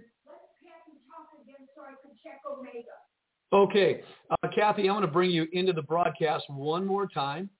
Okay, 3.52 4.02
uh, 4.30 4.48
Kathy, 4.48 4.88
I'm 4.88 4.94
going 4.94 5.02
to 5.02 5.08
bring 5.08 5.30
you 5.30 5.46
into 5.52 5.72
the 5.72 5.82
broadcast 5.82 6.44
one 6.48 6.86
more 6.86 7.06
time, 7.06 7.50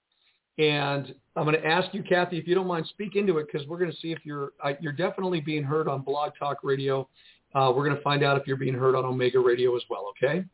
and 0.59 1.15
I'm 1.37 1.45
going 1.45 1.61
to 1.61 1.67
ask 1.67 1.93
you, 1.93 2.03
Kathy, 2.03 2.39
if 2.39 2.47
you 2.47 2.55
don't 2.55 2.67
mind, 2.67 2.87
speak 2.89 3.17
into 3.17 3.39
it 3.39 3.49
because 3.51 3.67
we're 3.67 3.79
going 3.79 3.91
to 3.91 3.97
see 3.99 4.13
if 4.13 4.21
you're 4.25 4.53
uh, 4.65 4.73
you're 4.81 4.93
definitely 4.93 5.41
being 5.41 5.63
heard 5.63 5.89
on 5.89 6.03
Blog 6.03 6.33
Talk 6.39 6.59
Radio. 6.63 7.09
Uh, 7.55 7.73
we're 7.75 7.85
going 7.85 7.97
to 7.97 8.03
find 8.03 8.23
out 8.23 8.37
if 8.37 8.47
you're 8.47 8.57
being 8.57 8.75
heard 8.75 8.95
on 8.95 9.05
Omega 9.05 9.41
Radio 9.41 9.77
as 9.77 9.83
well. 9.91 10.13
Okay. 10.17 10.45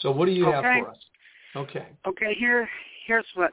So 0.00 0.10
what 0.10 0.26
do 0.26 0.32
you 0.32 0.46
have 0.46 0.62
for 0.62 0.90
us? 0.90 0.96
Okay. 1.56 1.86
Okay, 2.06 2.34
here 2.38 2.68
here's 3.10 3.26
what. 3.34 3.52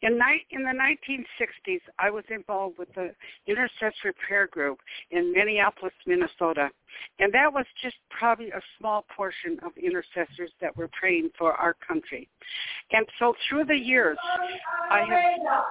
In 0.00 0.18
ni- 0.18 0.46
in 0.50 0.62
the 0.62 0.70
1960s, 0.70 1.80
I 1.98 2.08
was 2.08 2.24
involved 2.30 2.78
with 2.78 2.88
the 2.94 3.10
intercessory 3.46 4.14
prayer 4.26 4.46
group 4.46 4.78
in 5.10 5.30
Minneapolis, 5.32 5.92
Minnesota, 6.06 6.70
and 7.18 7.32
that 7.34 7.52
was 7.52 7.66
just 7.82 7.96
probably 8.08 8.50
a 8.50 8.60
small 8.78 9.04
portion 9.14 9.58
of 9.62 9.72
intercessors 9.76 10.50
that 10.62 10.74
were 10.74 10.88
praying 10.98 11.28
for 11.38 11.52
our 11.52 11.74
country. 11.86 12.28
And 12.92 13.06
so 13.18 13.34
through 13.48 13.66
the 13.66 13.76
years, 13.78 14.16
I 14.90 15.00
have 15.00 15.64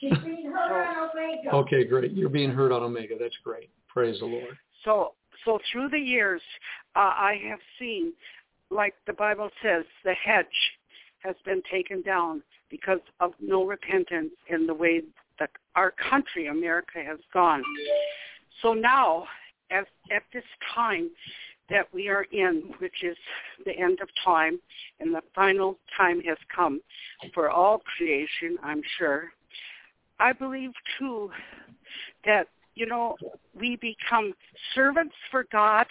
She's 0.00 0.16
being 0.24 0.50
heard 0.50 0.86
on 0.86 1.10
Omega. 1.10 1.54
Okay, 1.54 1.84
great. 1.84 2.12
You're 2.12 2.30
being 2.30 2.50
heard 2.50 2.72
on 2.72 2.82
Omega. 2.82 3.16
That's 3.20 3.36
great. 3.44 3.68
Praise 3.86 4.18
the 4.20 4.26
Lord. 4.26 4.56
So 4.84 5.12
so 5.44 5.58
through 5.70 5.90
the 5.90 5.98
years, 5.98 6.42
uh, 6.96 6.98
I 7.00 7.40
have 7.48 7.60
seen, 7.78 8.12
like 8.70 8.94
the 9.06 9.12
Bible 9.12 9.50
says, 9.62 9.84
the 10.04 10.14
hedge 10.14 10.46
has 11.20 11.36
been 11.44 11.62
taken 11.70 12.02
down 12.02 12.42
because 12.70 13.00
of 13.20 13.32
no 13.40 13.64
repentance 13.64 14.32
in 14.48 14.66
the 14.66 14.74
way 14.74 15.02
that 15.38 15.50
our 15.74 15.92
country, 15.92 16.46
America, 16.46 17.02
has 17.04 17.18
gone. 17.32 17.62
So 18.62 18.74
now, 18.74 19.24
as 19.70 19.84
at 20.14 20.22
this 20.32 20.44
time 20.74 21.10
that 21.68 21.86
we 21.94 22.08
are 22.08 22.26
in, 22.32 22.74
which 22.78 23.02
is 23.02 23.16
the 23.64 23.72
end 23.72 24.00
of 24.00 24.08
time, 24.24 24.60
and 24.98 25.14
the 25.14 25.22
final 25.34 25.78
time 25.96 26.20
has 26.22 26.38
come 26.54 26.80
for 27.32 27.50
all 27.50 27.82
creation, 27.96 28.58
I'm 28.62 28.82
sure. 28.98 29.32
I 30.20 30.32
believe 30.32 30.70
too 30.98 31.30
that 32.24 32.46
you 32.74 32.86
know 32.86 33.16
we 33.58 33.76
become 33.76 34.34
servants 34.74 35.14
for 35.30 35.46
God 35.50 35.86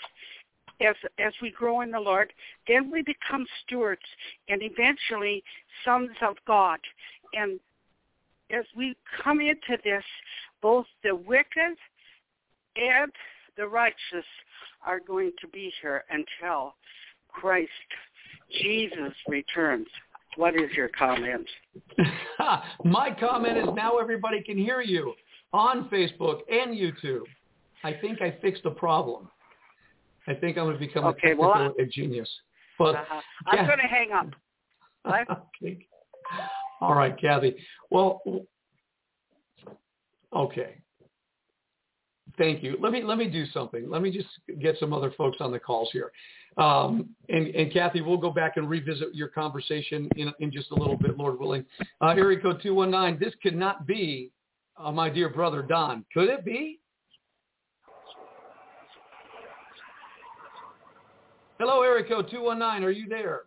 as 0.82 0.96
as 1.18 1.34
we 1.42 1.52
grow 1.52 1.82
in 1.82 1.92
the 1.92 2.00
Lord. 2.00 2.32
Then 2.68 2.92
we 2.92 3.02
become 3.02 3.46
stewards, 3.66 4.02
and 4.48 4.62
eventually 4.62 5.44
sons 5.84 6.12
of 6.22 6.36
God. 6.48 6.80
And 7.34 7.60
as 8.52 8.66
we 8.76 8.96
come 9.24 9.42
into 9.42 9.78
this, 9.84 10.04
both 10.62 10.86
the 11.04 11.16
wicked 11.16 11.76
and 12.76 13.12
the 13.58 13.68
righteous 13.68 14.26
are 14.86 15.00
going 15.00 15.32
to 15.42 15.48
be 15.48 15.72
here 15.82 16.06
until 16.10 16.76
Christ 17.28 17.70
Jesus 18.62 19.14
returns. 19.28 19.88
What 20.36 20.56
is 20.56 20.72
your 20.76 20.90
comment? 20.90 21.48
My 22.84 23.16
comment 23.20 23.58
is 23.58 23.68
now 23.76 23.98
everybody 23.98 24.42
can 24.44 24.58
hear 24.58 24.82
you 24.82 25.14
on 25.54 25.90
Facebook 25.90 26.40
and 26.52 26.72
YouTube. 26.78 27.24
I 27.84 27.94
think 27.94 28.22
I 28.22 28.38
fixed 28.42 28.64
the 28.64 28.72
problem. 28.72 29.30
I 30.28 30.34
think 30.36 30.58
I'm 30.58 30.66
going 30.66 30.78
to 30.78 30.80
become 30.80 31.06
Okay, 31.06 31.32
a 31.32 31.36
well, 31.36 31.54
technical 31.54 31.86
genius. 31.92 32.30
But 32.78 32.96
Uh-huh. 32.96 33.22
I'm 33.48 33.58
yeah. 33.58 33.68
going 33.68 33.80
to 33.80 33.88
hang 33.88 34.12
up. 34.12 34.28
Okay. 35.62 35.88
All 36.82 36.94
right, 36.94 37.20
Kathy. 37.20 37.56
Well, 37.90 38.22
okay. 40.36 40.76
Thank 42.38 42.64
you. 42.64 42.78
Let 42.80 42.92
me 42.92 43.04
let 43.04 43.18
me 43.18 43.30
do 43.30 43.46
something. 43.48 43.90
Let 43.90 44.02
me 44.02 44.12
just 44.12 44.28
get 44.62 44.78
some 44.80 44.94
other 44.94 45.12
folks 45.18 45.38
on 45.42 45.52
the 45.52 45.60
calls 45.60 45.90
here. 45.92 46.12
Um, 46.60 47.16
and, 47.30 47.48
and 47.48 47.72
Kathy, 47.72 48.02
we'll 48.02 48.18
go 48.18 48.32
back 48.32 48.58
and 48.58 48.70
revisit 48.70 49.16
your 49.16 49.30
conversation 49.30 50.10
in, 50.18 50.34
in 50.42 50.52
just 50.52 50.72
a 50.72 50.76
little 50.76 50.98
bit, 50.98 51.18
Lord 51.18 51.40
willing. 51.40 51.64
Uh, 52.02 52.10
area 52.10 52.40
code 52.40 52.60
219, 52.62 53.18
this 53.18 53.34
could 53.42 53.56
not 53.56 53.88
be 53.88 54.30
uh, 54.78 54.92
my 54.92 55.10
dear 55.10 55.30
brother 55.30 55.62
Don. 55.62 56.04
Could 56.14 56.28
it 56.28 56.44
be? 56.44 56.80
Hello, 61.60 61.82
area 61.82 62.06
code 62.06 62.30
219. 62.30 62.84
Are 62.86 62.92
you 62.92 63.08
there? 63.08 63.42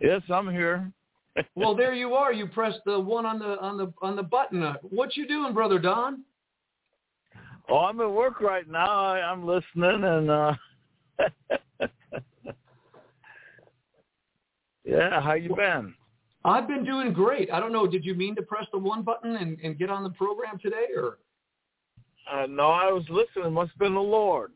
Yes, 0.00 0.22
I'm 0.30 0.50
here. 0.50 0.90
well, 1.54 1.74
there 1.74 1.92
you 1.92 2.14
are. 2.14 2.32
You 2.32 2.46
pressed 2.46 2.80
the 2.86 2.98
one 2.98 3.26
on 3.26 3.38
the 3.38 3.58
on 3.60 3.76
the 3.76 3.92
on 4.00 4.16
the 4.16 4.22
button. 4.22 4.62
Uh, 4.62 4.74
What 4.82 5.16
you 5.16 5.28
doing, 5.28 5.52
brother 5.52 5.78
Don? 5.78 6.22
Oh, 7.68 7.78
I'm 7.78 8.00
at 8.00 8.10
work 8.10 8.40
right 8.40 8.68
now. 8.68 8.86
I, 8.86 9.20
I'm 9.20 9.44
listening, 9.46 10.04
and 10.04 10.30
uh 10.30 10.54
yeah, 14.84 15.20
how 15.20 15.34
you 15.34 15.54
been? 15.54 15.94
I've 16.44 16.68
been 16.68 16.84
doing 16.84 17.12
great. 17.12 17.50
I 17.52 17.58
don't 17.58 17.72
know. 17.72 17.86
Did 17.86 18.04
you 18.04 18.14
mean 18.14 18.36
to 18.36 18.42
press 18.42 18.66
the 18.72 18.78
one 18.78 19.02
button 19.02 19.34
and, 19.36 19.58
and 19.62 19.76
get 19.78 19.90
on 19.90 20.04
the 20.04 20.10
program 20.10 20.58
today, 20.62 20.86
or 20.96 21.18
Uh, 22.30 22.46
no, 22.46 22.68
I 22.70 22.92
was 22.92 23.04
listening. 23.08 23.46
It 23.46 23.50
must 23.50 23.70
have 23.72 23.78
been 23.78 23.94
the 23.94 24.00
Lord. 24.00 24.52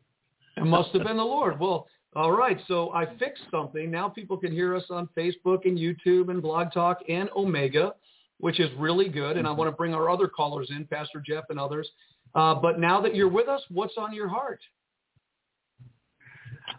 it 0.56 0.64
must 0.64 0.90
have 0.92 1.02
been 1.06 1.16
the 1.16 1.24
Lord? 1.24 1.58
Well, 1.58 1.88
all 2.14 2.32
right. 2.32 2.60
So 2.68 2.92
I 2.92 3.06
fixed 3.18 3.44
something. 3.50 3.90
Now 3.90 4.08
people 4.08 4.36
can 4.36 4.52
hear 4.52 4.76
us 4.76 4.84
on 4.90 5.08
Facebook 5.16 5.64
and 5.64 5.78
YouTube 5.78 6.28
and 6.30 6.40
Blog 6.42 6.72
Talk 6.72 6.98
and 7.08 7.28
Omega, 7.36 7.94
which 8.38 8.60
is 8.60 8.70
really 8.78 9.08
good. 9.08 9.36
And 9.36 9.46
I 9.46 9.50
want 9.52 9.68
to 9.70 9.76
bring 9.76 9.94
our 9.94 10.10
other 10.10 10.28
callers 10.28 10.68
in, 10.70 10.84
Pastor 10.86 11.22
Jeff 11.24 11.44
and 11.50 11.58
others. 11.58 11.88
Uh, 12.34 12.54
but 12.54 12.78
now 12.78 13.00
that 13.00 13.14
you're 13.14 13.28
with 13.28 13.48
us, 13.48 13.62
what's 13.70 13.94
on 13.96 14.14
your 14.14 14.28
heart? 14.28 14.60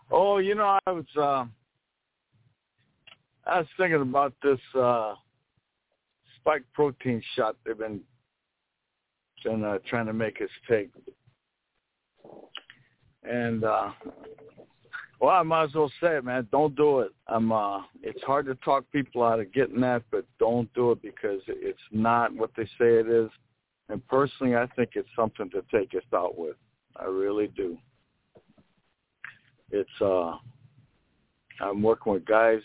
Oh, 0.10 0.38
you 0.38 0.56
know, 0.56 0.78
I 0.86 0.92
was 0.92 1.06
uh, 1.18 1.46
I 3.46 3.60
was 3.60 3.68
thinking 3.78 4.02
about 4.02 4.34
this 4.44 4.60
uh, 4.78 5.16
spike 6.38 6.64
protein 6.74 7.22
shot 7.36 7.56
they've 7.66 7.78
been 7.78 8.02
been 9.44 9.64
uh, 9.64 9.80
trying 9.88 10.06
to 10.06 10.14
make 10.14 10.42
us 10.42 10.50
take, 10.70 10.90
and 13.24 13.64
uh, 13.64 13.92
well, 15.20 15.32
I 15.32 15.44
might 15.44 15.66
as 15.66 15.74
well 15.74 15.92
say 16.02 16.18
it, 16.18 16.26
man. 16.26 16.48
Don't 16.52 16.76
do 16.76 17.00
it. 17.02 17.12
I'm. 17.28 17.52
Uh, 17.52 17.82
it's 18.02 18.24
hard 18.24 18.46
to 18.48 18.56
talk 18.56 18.86
people 18.92 19.24
out 19.24 19.40
of 19.40 19.54
getting 19.54 19.82
that, 19.82 20.04
but 20.12 20.26
don't 20.40 20.72
do 20.74 20.92
it 20.92 21.02
because 21.02 21.42
it's 21.48 21.80
not 21.92 22.34
what 22.34 22.52
they 22.56 22.66
say 22.66 22.96
it 22.96 23.08
is. 23.08 23.30
And 23.92 24.06
personally, 24.08 24.56
I 24.56 24.68
think 24.76 24.92
it's 24.96 25.10
something 25.18 25.50
to 25.50 25.64
take 25.70 25.94
us 25.96 26.04
out 26.14 26.38
with. 26.38 26.56
I 26.96 27.06
really 27.06 27.48
do. 27.48 27.78
It's. 29.70 29.90
uh 30.02 30.38
I'm 31.60 31.84
working 31.84 32.14
with 32.14 32.26
guys 32.26 32.62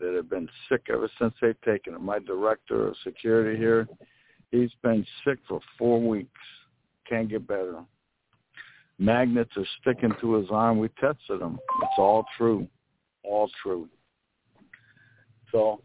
that 0.00 0.14
have 0.14 0.28
been 0.30 0.48
sick 0.68 0.86
ever 0.92 1.10
since 1.18 1.34
they've 1.40 1.60
taken 1.62 1.94
it. 1.94 2.00
My 2.00 2.18
director 2.20 2.88
of 2.88 2.94
security 3.02 3.58
here, 3.58 3.88
he's 4.52 4.70
been 4.82 5.04
sick 5.24 5.38
for 5.48 5.60
four 5.78 6.00
weeks. 6.00 6.30
Can't 7.08 7.28
get 7.28 7.46
better. 7.48 7.82
Magnets 8.98 9.50
are 9.56 9.66
sticking 9.80 10.12
to 10.20 10.34
his 10.34 10.46
arm. 10.50 10.78
We 10.78 10.88
tested 11.00 11.40
them. 11.40 11.58
It's 11.82 11.98
all 11.98 12.24
true. 12.36 12.68
All 13.24 13.50
true. 13.62 13.88
So 15.50 15.80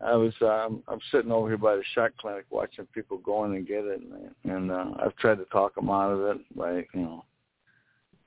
I 0.00 0.14
was 0.14 0.32
um 0.40 0.82
I'm 0.88 1.00
sitting 1.10 1.32
over 1.32 1.48
here 1.48 1.58
by 1.58 1.76
the 1.76 1.82
shot 1.94 2.12
clinic 2.18 2.44
watching 2.50 2.86
people 2.94 3.18
go 3.18 3.44
in 3.44 3.54
and 3.54 3.66
get 3.66 3.84
it 3.84 4.00
and, 4.00 4.52
and 4.52 4.70
uh 4.70 4.90
I've 5.04 5.16
tried 5.16 5.38
to 5.38 5.44
talk 5.46 5.74
them 5.74 5.90
out 5.90 6.12
of 6.12 6.36
it 6.36 6.56
by, 6.56 6.86
you 6.94 7.02
know, 7.02 7.24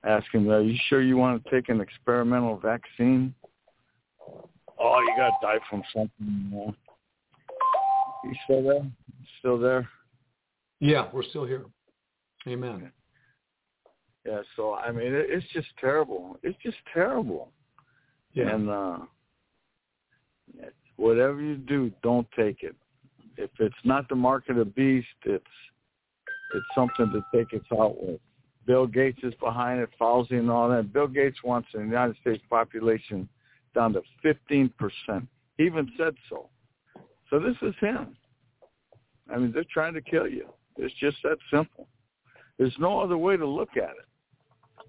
asking, 0.03 0.49
Are 0.49 0.61
you 0.61 0.77
sure 0.89 1.01
you 1.01 1.17
want 1.17 1.43
to 1.43 1.49
take 1.49 1.69
an 1.69 1.81
experimental 1.81 2.57
vaccine? 2.57 3.33
Oh, 4.79 4.99
you 4.99 5.13
got 5.15 5.29
to 5.29 5.35
die 5.41 5.63
from 5.69 5.83
something. 5.93 6.51
Uh, 6.67 6.71
you 8.23 8.33
still 8.45 8.63
there? 8.63 8.91
Still 9.39 9.59
there? 9.59 9.87
Yeah, 10.79 11.07
we're 11.13 11.23
still 11.23 11.45
here. 11.45 11.65
Amen. 12.47 12.91
Yeah. 14.25 14.41
So 14.55 14.73
I 14.73 14.91
mean, 14.91 15.07
it, 15.07 15.27
it's 15.29 15.45
just 15.53 15.67
terrible. 15.79 16.37
It's 16.41 16.57
just 16.63 16.77
terrible. 16.93 17.51
Yeah. 18.33 18.49
And 18.49 18.69
uh, 18.69 18.97
whatever 21.01 21.41
you 21.41 21.55
do, 21.55 21.91
don't 22.03 22.27
take 22.37 22.61
it. 22.61 22.75
If 23.37 23.49
it's 23.59 23.75
not 23.83 24.07
the 24.07 24.15
mark 24.15 24.49
of 24.49 24.57
the 24.57 24.65
beast, 24.65 25.07
it's 25.25 25.43
it's 26.53 26.65
something 26.75 27.11
to 27.11 27.21
take 27.33 27.53
its 27.53 27.65
out 27.71 28.01
with. 28.01 28.19
Bill 28.67 28.85
Gates 28.85 29.19
is 29.23 29.33
behind 29.35 29.79
it, 29.79 29.89
Fauci 29.99 30.33
and 30.33 30.51
all 30.51 30.69
that. 30.69 30.93
Bill 30.93 31.07
Gates 31.07 31.37
wants 31.43 31.69
the 31.73 31.79
United 31.79 32.15
States 32.21 32.43
population 32.49 33.27
down 33.73 33.93
to 33.93 34.01
15%. 34.23 34.71
He 35.57 35.63
even 35.63 35.89
said 35.97 36.13
so. 36.29 36.49
So 37.29 37.39
this 37.39 37.55
is 37.61 37.73
him. 37.79 38.15
I 39.33 39.37
mean, 39.37 39.51
they're 39.53 39.63
trying 39.71 39.93
to 39.93 40.01
kill 40.01 40.27
you. 40.27 40.47
It's 40.77 40.93
just 40.99 41.17
that 41.23 41.37
simple. 41.49 41.87
There's 42.59 42.75
no 42.79 42.99
other 42.99 43.17
way 43.17 43.37
to 43.37 43.47
look 43.47 43.77
at 43.77 43.91
it. 43.91 44.85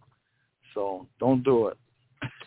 So 0.75 1.07
don't 1.21 1.45
do 1.45 1.69
it. 1.69 1.79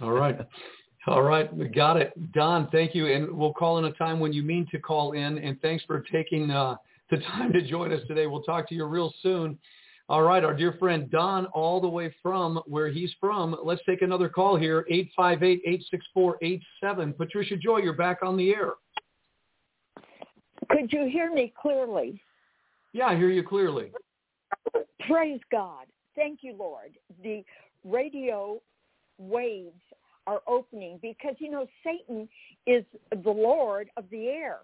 All 0.02 0.12
right. 0.12 0.38
All 1.08 1.22
right. 1.22 1.54
We 1.56 1.68
got 1.68 1.98
it. 1.98 2.14
Don, 2.34 2.68
thank 2.72 2.96
you. 2.96 3.08
And 3.08 3.32
we'll 3.32 3.54
call 3.54 3.78
in 3.78 3.86
a 3.86 3.92
time 3.92 4.20
when 4.20 4.34
you 4.34 4.42
mean 4.42 4.68
to 4.72 4.80
call 4.80 5.12
in. 5.12 5.38
And 5.38 5.62
thanks 5.62 5.84
for 5.86 6.04
taking 6.12 6.50
uh, 6.50 6.78
the 7.12 7.18
time 7.36 7.54
to 7.54 7.62
join 7.62 7.94
us 7.94 8.02
today. 8.08 8.26
We'll 8.28 8.44
talk 8.44 8.68
to 8.70 8.76
you 8.76 8.86
real 8.86 9.14
soon. 9.22 9.60
All 10.08 10.22
right, 10.22 10.44
our 10.44 10.54
dear 10.54 10.74
friend 10.74 11.10
Don, 11.10 11.48
all 11.48 11.82
the 11.82 11.88
way 11.88 12.14
from 12.22 12.62
where 12.68 12.90
he's 12.90 13.12
from. 13.20 13.56
Let's 13.64 13.82
take 13.90 14.04
another 14.04 14.30
call 14.30 14.56
here, 14.56 14.86
858-864-87. 15.18 17.18
Patricia 17.18 17.58
Joy, 17.58 17.78
you're 17.78 17.94
back 17.94 18.20
on 18.22 18.38
the 18.38 18.52
air. 18.52 18.74
Could 20.70 20.94
you 20.94 21.10
hear 21.12 21.34
me 21.34 21.52
clearly? 21.60 22.22
Yeah, 22.94 23.08
I 23.08 23.16
hear 23.16 23.32
you 23.32 23.42
clearly. 23.42 23.94
Praise 25.08 25.42
God. 25.52 25.88
Thank 26.16 26.42
you, 26.44 26.56
Lord. 26.56 26.92
The 27.24 27.44
radio 27.84 28.62
waves 29.18 29.74
are 30.28 30.42
opening 30.48 31.00
because, 31.02 31.36
you 31.40 31.52
know, 31.52 31.68
Satan 31.84 32.28
is 32.66 32.84
the 33.12 33.30
Lord 33.30 33.90
of 33.98 34.06
the 34.12 34.28
air. 34.28 34.60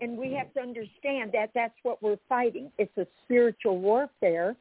And 0.00 0.16
we 0.16 0.32
have 0.32 0.52
to 0.54 0.60
understand 0.60 1.32
that 1.32 1.50
that's 1.54 1.74
what 1.82 2.02
we're 2.02 2.18
fighting. 2.28 2.70
It's 2.78 2.96
a 2.98 3.06
spiritual 3.24 3.78
warfare. 3.78 4.56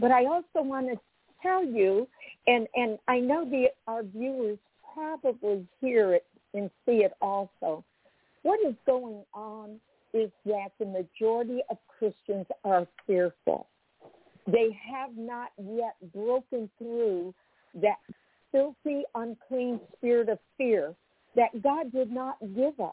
But 0.00 0.10
I 0.10 0.26
also 0.26 0.62
want 0.62 0.88
to 0.88 0.98
tell 1.42 1.64
you, 1.64 2.08
and, 2.46 2.66
and 2.74 2.98
I 3.08 3.18
know 3.20 3.44
the 3.44 3.66
our 3.86 4.02
viewers 4.02 4.58
probably 4.92 5.66
hear 5.80 6.14
it 6.14 6.26
and 6.54 6.70
see 6.84 7.04
it 7.04 7.12
also. 7.20 7.84
What 8.42 8.60
is 8.66 8.74
going 8.86 9.22
on 9.32 9.80
is 10.12 10.30
that 10.44 10.68
the 10.78 10.86
majority 10.86 11.60
of 11.70 11.78
Christians 11.98 12.46
are 12.64 12.86
fearful. 13.06 13.68
They 14.46 14.76
have 14.92 15.16
not 15.16 15.52
yet 15.56 15.94
broken 16.12 16.68
through 16.78 17.32
that 17.76 17.98
filthy, 18.52 19.02
unclean 19.14 19.80
spirit 19.96 20.28
of 20.28 20.38
fear 20.56 20.94
that 21.34 21.62
God 21.62 21.90
did 21.92 22.10
not 22.10 22.36
give 22.54 22.78
us. 22.78 22.92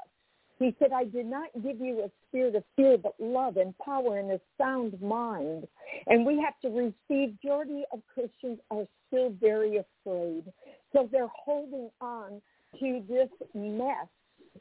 He 0.58 0.76
said, 0.78 0.92
I 0.94 1.06
did 1.06 1.26
not 1.26 1.50
give 1.64 1.80
you 1.80 2.04
a 2.04 2.12
spirit 2.28 2.56
of 2.56 2.64
fear, 2.76 2.98
but 2.98 3.14
love 3.18 3.58
and 3.58 3.78
power 3.78 4.18
and 4.18 4.32
a 4.32 4.42
sound 4.58 5.02
mind. 5.02 5.68
And 6.08 6.26
we 6.26 6.42
have 6.42 6.60
to 6.62 6.70
receive, 6.70 7.36
majority 7.42 7.84
of 7.94 8.02
Christians 8.14 8.60
are 8.70 8.86
still 9.08 9.34
very 9.40 9.78
afraid. 9.78 10.44
So 10.92 11.08
they're 11.12 11.28
holding 11.28 11.90
on 12.02 12.42
to 12.80 13.04
this 13.08 13.30
mess 13.54 14.08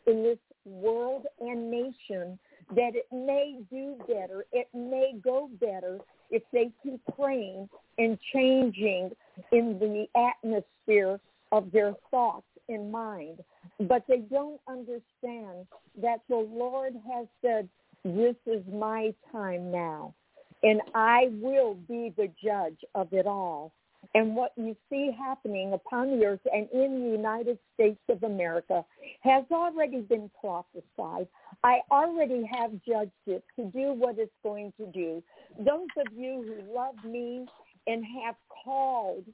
in 0.07 0.23
this 0.23 0.39
world 0.65 1.27
and 1.41 1.71
nation 1.71 2.39
that 2.75 2.93
it 2.95 3.07
may 3.13 3.59
do 3.71 3.97
better, 4.07 4.45
it 4.53 4.69
may 4.73 5.15
go 5.23 5.51
better 5.61 5.99
if 6.31 6.43
they 6.53 6.71
keep 6.83 7.01
praying 7.19 7.69
and 7.99 8.19
changing 8.33 9.11
in 9.53 9.79
the 9.79 10.07
atmosphere 10.17 11.21
of 11.53 11.71
their 11.73 11.95
thoughts 12.11 12.47
and 12.69 12.93
mind. 12.93 13.39
But 13.81 14.05
they 14.09 14.19
don't 14.19 14.61
understand 14.69 15.67
that 16.01 16.21
the 16.29 16.37
Lord 16.37 16.95
has 17.11 17.27
said, 17.43 17.69
this 18.05 18.37
is 18.47 18.63
my 18.73 19.13
time 19.33 19.71
now, 19.71 20.15
and 20.63 20.81
I 20.95 21.31
will 21.33 21.75
be 21.75 22.13
the 22.17 22.31
judge 22.43 22.79
of 22.95 23.13
it 23.13 23.27
all. 23.27 23.73
And 24.15 24.37
what 24.37 24.53
you 24.57 24.77
see 24.89 25.11
happening 25.19 25.73
upon 25.73 26.19
the 26.19 26.25
earth 26.25 26.41
and 26.53 26.69
in 26.73 27.03
the 27.03 27.11
United 27.11 27.59
States 27.75 28.01
of 28.09 28.23
America 28.23 28.85
has 29.21 29.45
already 29.51 30.01
been 30.01 30.31
prophesied. 30.41 31.27
I 31.65 31.81
already 31.91 32.49
have 32.53 32.71
judged 32.87 33.11
it 33.27 33.43
to 33.57 33.65
do 33.67 33.93
what 33.93 34.19
it's 34.19 34.33
going 34.43 34.73
to 34.79 34.87
do. 34.87 35.23
Those 35.59 35.89
of 35.97 36.13
you 36.17 36.45
who 36.47 36.75
love 36.75 36.95
me 37.05 37.47
and 37.87 38.05
have 38.25 38.37
called 38.65 39.25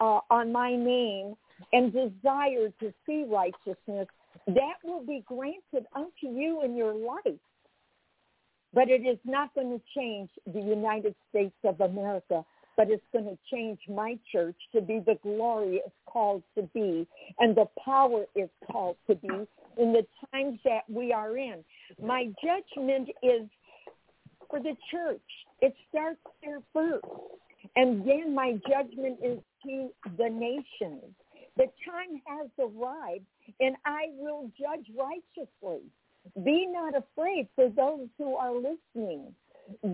uh, 0.00 0.20
on 0.30 0.52
my 0.52 0.74
name 0.74 1.34
and 1.72 1.92
desire 1.92 2.70
to 2.80 2.92
see 3.06 3.24
righteousness, 3.28 4.08
that 4.46 4.74
will 4.82 5.04
be 5.04 5.22
granted 5.26 5.86
unto 5.94 6.26
you 6.26 6.62
in 6.64 6.76
your 6.76 6.94
life. 6.94 7.38
But 8.72 8.88
it 8.88 9.02
is 9.06 9.18
not 9.24 9.54
going 9.54 9.78
to 9.78 9.84
change 9.96 10.30
the 10.46 10.60
United 10.60 11.14
States 11.30 11.54
of 11.64 11.80
America 11.80 12.44
but 12.76 12.90
it's 12.90 13.04
going 13.12 13.24
to 13.24 13.38
change 13.52 13.78
my 13.88 14.18
church 14.30 14.56
to 14.74 14.80
be 14.80 15.00
the 15.00 15.16
glory 15.22 15.80
it's 15.84 15.94
called 16.06 16.42
to 16.56 16.62
be 16.74 17.06
and 17.38 17.56
the 17.56 17.66
power 17.84 18.24
it's 18.34 18.52
called 18.70 18.96
to 19.08 19.14
be 19.14 19.28
in 19.78 19.92
the 19.92 20.06
times 20.32 20.58
that 20.64 20.82
we 20.88 21.12
are 21.12 21.36
in. 21.36 21.64
My 22.02 22.28
judgment 22.42 23.08
is 23.22 23.48
for 24.50 24.60
the 24.60 24.76
church. 24.90 25.20
It 25.60 25.74
starts 25.88 26.20
there 26.42 26.60
first. 26.72 27.04
And 27.76 28.06
then 28.06 28.34
my 28.34 28.58
judgment 28.68 29.18
is 29.22 29.38
to 29.64 29.88
the 30.16 30.28
nations. 30.28 31.02
The 31.56 31.66
time 31.84 32.20
has 32.26 32.48
arrived 32.58 33.24
and 33.60 33.76
I 33.84 34.06
will 34.18 34.50
judge 34.58 34.86
righteously. 34.96 35.82
Be 36.44 36.66
not 36.66 36.94
afraid 36.96 37.48
for 37.54 37.68
those 37.68 38.08
who 38.18 38.34
are 38.36 38.54
listening. 38.54 39.34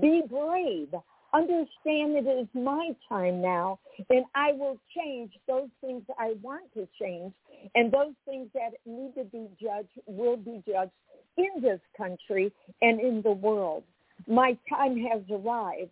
Be 0.00 0.22
brave. 0.28 0.94
Understand 1.32 2.16
that 2.16 2.26
it 2.26 2.40
is 2.40 2.48
my 2.54 2.90
time 3.08 3.40
now, 3.40 3.78
and 4.08 4.24
I 4.34 4.52
will 4.52 4.78
change 4.96 5.32
those 5.46 5.68
things 5.80 6.02
I 6.18 6.34
want 6.42 6.64
to 6.74 6.88
change, 7.00 7.32
and 7.74 7.92
those 7.92 8.14
things 8.24 8.48
that 8.54 8.72
need 8.84 9.14
to 9.14 9.24
be 9.24 9.46
judged 9.60 9.88
will 10.06 10.36
be 10.36 10.62
judged 10.66 10.90
in 11.36 11.62
this 11.62 11.80
country 11.96 12.52
and 12.82 13.00
in 13.00 13.22
the 13.22 13.30
world. 13.30 13.84
My 14.26 14.56
time 14.68 14.96
has 15.04 15.22
arrived 15.30 15.90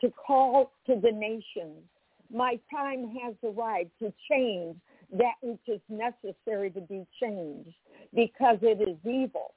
to 0.00 0.10
call 0.10 0.72
to 0.86 0.96
the 0.96 1.12
nations. 1.12 1.82
My 2.32 2.58
time 2.74 3.14
has 3.22 3.34
arrived 3.44 3.90
to 4.00 4.12
change 4.30 4.76
that 5.12 5.34
which 5.42 5.60
is 5.68 5.80
necessary 5.88 6.70
to 6.70 6.80
be 6.80 7.06
changed 7.20 7.74
because 8.14 8.58
it 8.62 8.80
is 8.80 8.96
evil. 9.04 9.54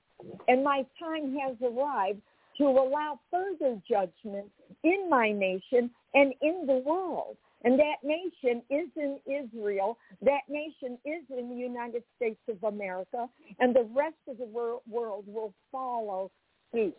And 0.48 0.64
my 0.64 0.86
time 1.00 1.36
has 1.38 1.56
arrived 1.62 2.22
to 2.58 2.66
allow 2.66 3.20
further 3.32 3.80
judgment 3.88 4.50
in 4.84 5.10
my 5.10 5.32
nation 5.32 5.90
and 6.14 6.34
in 6.42 6.66
the 6.68 6.82
world. 6.86 7.38
And 7.64 7.80
that 7.80 8.04
nation 8.04 8.62
is 8.70 8.90
in 8.98 9.20
Israel. 9.26 9.98
That 10.22 10.42
nation 10.50 10.98
is 11.06 11.24
in 11.30 11.50
the 11.50 11.56
United 11.56 12.04
States 12.18 12.42
of 12.50 12.62
America. 12.64 13.28
And 13.60 13.74
the 13.74 13.88
rest 13.96 14.16
of 14.28 14.38
the 14.38 14.46
world 14.46 14.84
will 15.26 15.54
follow 15.72 16.30
suit 16.74 16.98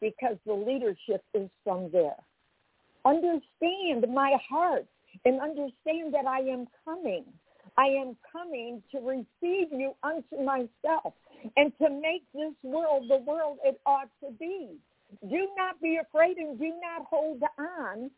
because 0.00 0.36
the 0.46 0.52
leadership 0.52 1.24
is 1.34 1.48
from 1.64 1.90
there. 1.90 2.16
Understand 3.04 4.12
my 4.12 4.36
heart 4.48 4.86
and 5.24 5.40
understand 5.40 6.12
that 6.12 6.26
I 6.26 6.40
am 6.40 6.66
coming. 6.84 7.24
I 7.78 7.86
am 7.86 8.16
coming 8.30 8.82
to 8.92 8.98
receive 8.98 9.72
you 9.72 9.94
unto 10.02 10.42
myself 10.44 11.14
and 11.56 11.72
to 11.78 11.90
make 11.90 12.22
this 12.34 12.54
world 12.62 13.04
the 13.08 13.18
world 13.18 13.58
it 13.64 13.80
ought 13.86 14.10
to 14.24 14.30
be. 14.38 14.76
Do 15.28 15.48
not 15.56 15.80
be 15.80 15.98
afraid 16.00 16.36
and 16.36 16.58
do 16.58 16.68
not 16.68 17.06
hold 17.08 17.42
on 17.58 18.10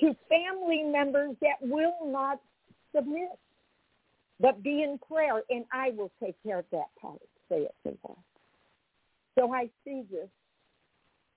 to 0.00 0.16
family 0.28 0.82
members 0.84 1.36
that 1.40 1.56
will 1.60 1.96
not 2.06 2.40
submit, 2.94 3.30
but 4.40 4.62
be 4.62 4.82
in 4.82 4.98
prayer, 4.98 5.42
and 5.50 5.64
I 5.72 5.90
will 5.96 6.10
take 6.22 6.36
care 6.42 6.60
of 6.60 6.64
that 6.70 6.88
part, 7.00 7.20
say 7.48 7.62
it 7.62 7.74
to 7.84 7.96
God. 8.06 8.16
So 9.36 9.52
I 9.52 9.68
see 9.84 10.04
this 10.10 10.28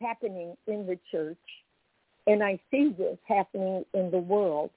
happening 0.02 0.56
in 0.68 0.86
the 0.86 0.98
church, 1.12 1.38
and 2.28 2.44
I 2.44 2.60
see 2.70 2.94
this 2.98 3.18
happening 3.28 3.86
in 3.94 4.12
the 4.12 4.20
world. 4.20 4.72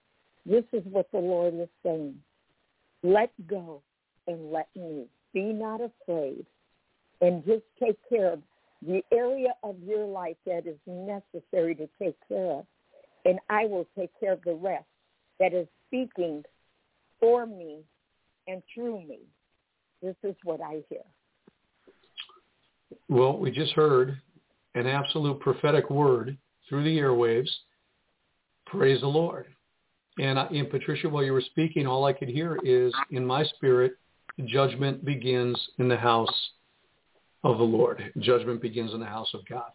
This 0.46 0.64
is 0.72 0.82
what 0.90 1.10
the 1.12 1.18
Lord 1.18 1.54
is 1.54 1.68
saying. 1.82 2.16
Let 3.02 3.30
go 3.46 3.82
and 4.26 4.50
let 4.50 4.68
me. 4.74 5.04
Be 5.34 5.52
not 5.52 5.80
afraid 5.80 6.46
and 7.20 7.44
just 7.44 7.64
take 7.82 7.98
care 8.08 8.32
of 8.32 8.40
the 8.86 9.02
area 9.12 9.48
of 9.62 9.76
your 9.84 10.06
life 10.06 10.36
that 10.46 10.66
is 10.66 10.78
necessary 10.86 11.74
to 11.74 11.88
take 12.00 12.16
care 12.28 12.52
of. 12.52 12.66
And 13.24 13.38
I 13.48 13.66
will 13.66 13.86
take 13.98 14.10
care 14.20 14.32
of 14.32 14.42
the 14.44 14.54
rest 14.54 14.84
that 15.40 15.52
is 15.52 15.66
speaking 15.86 16.44
for 17.18 17.46
me 17.46 17.78
and 18.46 18.62
through 18.72 19.06
me. 19.06 19.20
This 20.02 20.16
is 20.22 20.34
what 20.44 20.60
I 20.60 20.82
hear. 20.88 21.00
Well, 23.08 23.38
we 23.38 23.50
just 23.50 23.72
heard 23.72 24.20
an 24.74 24.86
absolute 24.86 25.40
prophetic 25.40 25.90
word 25.90 26.36
through 26.68 26.84
the 26.84 26.98
airwaves. 26.98 27.48
Praise 28.66 29.00
the 29.00 29.06
Lord. 29.06 29.46
And, 30.18 30.38
uh, 30.38 30.48
I, 30.50 30.54
and 30.54 30.70
Patricia, 30.70 31.08
while 31.08 31.24
you 31.24 31.32
were 31.32 31.40
speaking, 31.40 31.86
all 31.86 32.04
I 32.04 32.12
could 32.12 32.28
hear 32.28 32.58
is, 32.62 32.92
in 33.10 33.24
my 33.24 33.44
spirit, 33.44 33.94
judgment 34.46 35.04
begins 35.04 35.60
in 35.78 35.88
the 35.88 35.96
house 35.96 36.50
of 37.42 37.58
the 37.58 37.64
Lord. 37.64 38.12
Judgment 38.18 38.60
begins 38.60 38.92
in 38.92 39.00
the 39.00 39.06
house 39.06 39.32
of 39.34 39.46
God. 39.46 39.70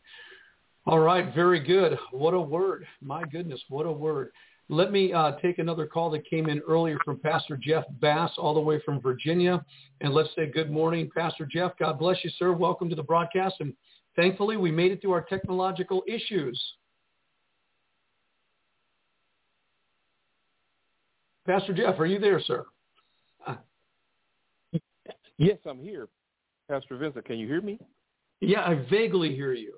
All 0.85 0.99
right, 0.99 1.33
very 1.35 1.59
good. 1.59 1.97
What 2.11 2.33
a 2.33 2.41
word. 2.41 2.85
My 3.01 3.23
goodness, 3.23 3.61
what 3.69 3.85
a 3.85 3.91
word. 3.91 4.31
Let 4.69 4.91
me 4.91 5.11
uh, 5.13 5.33
take 5.41 5.57
another 5.57 5.87
call 5.87 6.11
that 6.11 6.29
came 6.29 6.47
in 6.47 6.61
earlier 6.67 6.97
from 7.03 7.19
Pastor 7.19 7.57
Jeff 7.57 7.85
Bass 7.99 8.31
all 8.37 8.53
the 8.53 8.59
way 8.59 8.79
from 8.85 9.01
Virginia. 9.01 9.63
And 10.01 10.13
let's 10.13 10.29
say 10.35 10.45
good 10.45 10.69
morning, 10.69 11.09
Pastor 11.15 11.47
Jeff. 11.51 11.71
God 11.79 11.97
bless 11.97 12.17
you, 12.23 12.29
sir. 12.37 12.53
Welcome 12.53 12.89
to 12.89 12.95
the 12.95 13.03
broadcast. 13.03 13.55
And 13.59 13.73
thankfully, 14.15 14.57
we 14.57 14.71
made 14.71 14.91
it 14.91 15.01
through 15.01 15.13
our 15.13 15.23
technological 15.23 16.03
issues. 16.07 16.61
Pastor 21.47 21.73
Jeff, 21.73 21.99
are 21.99 22.05
you 22.05 22.19
there, 22.19 22.39
sir? 22.39 22.65
Yes, 25.39 25.57
I'm 25.65 25.79
here. 25.79 26.09
Pastor 26.69 26.97
Vincent, 26.97 27.25
can 27.25 27.39
you 27.39 27.47
hear 27.47 27.61
me? 27.61 27.79
Yeah, 28.41 28.61
I 28.61 28.85
vaguely 28.91 29.33
hear 29.33 29.53
you. 29.53 29.75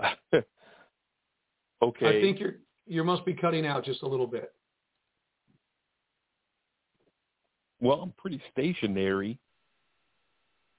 okay. 1.82 2.18
I 2.18 2.20
think 2.20 2.38
you're 2.38 2.56
you 2.86 3.04
must 3.04 3.24
be 3.24 3.34
cutting 3.34 3.66
out 3.66 3.84
just 3.84 4.02
a 4.02 4.08
little 4.08 4.26
bit. 4.26 4.52
Well, 7.80 8.00
I'm 8.00 8.12
pretty 8.16 8.40
stationary. 8.52 9.38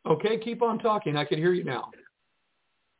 Okay, 0.05 0.37
keep 0.37 0.61
on 0.61 0.79
talking. 0.79 1.15
I 1.15 1.23
can 1.23 1.37
hear 1.37 1.53
you 1.53 1.63
now. 1.63 1.91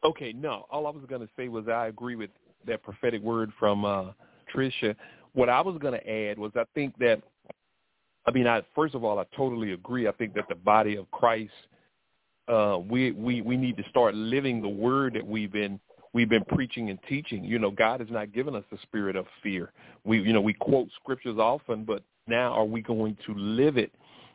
Okay, 0.03 0.31
no. 0.31 0.65
All 0.69 0.87
I 0.87 0.91
was 0.91 1.03
going 1.09 1.21
to 1.21 1.29
say 1.35 1.47
was 1.47 1.67
I 1.67 1.87
agree 1.87 2.15
with 2.15 2.29
that 2.67 2.83
prophetic 2.83 3.21
word 3.21 3.51
from 3.57 3.83
uh, 3.83 4.11
Tricia. 4.53 4.95
What 5.33 5.49
I 5.49 5.61
was 5.61 5.77
going 5.79 5.93
to 5.93 6.09
add 6.09 6.37
was 6.37 6.51
I 6.55 6.63
think 6.73 6.97
that, 6.99 7.21
I 8.25 8.31
mean, 8.31 8.47
I 8.47 8.61
first 8.75 8.95
of 8.95 9.03
all, 9.03 9.19
I 9.19 9.25
totally 9.35 9.73
agree. 9.73 10.07
I 10.07 10.11
think 10.13 10.33
that 10.35 10.47
the 10.49 10.55
body 10.55 10.95
of 10.95 11.09
Christ, 11.11 11.51
uh, 12.47 12.79
we 12.79 13.11
we 13.11 13.41
we 13.41 13.57
need 13.57 13.77
to 13.77 13.83
start 13.89 14.15
living 14.15 14.61
the 14.61 14.69
word 14.69 15.13
that 15.13 15.25
we've 15.25 15.51
been 15.51 15.79
we've 16.13 16.29
been 16.29 16.45
preaching 16.45 16.89
and 16.89 16.99
teaching. 17.07 17.43
You 17.43 17.59
know, 17.59 17.71
God 17.71 17.99
has 17.99 18.09
not 18.09 18.33
given 18.33 18.55
us 18.55 18.63
the 18.71 18.77
spirit 18.83 19.15
of 19.15 19.25
fear. 19.43 19.71
We 20.03 20.19
you 20.19 20.33
know 20.33 20.41
we 20.41 20.53
quote 20.53 20.89
scriptures 21.01 21.37
often, 21.37 21.83
but 21.83 22.03
now 22.27 22.53
are 22.53 22.65
we 22.65 22.81
going 22.81 23.17
to 23.25 23.33
live 23.33 23.77
it? 23.77 23.91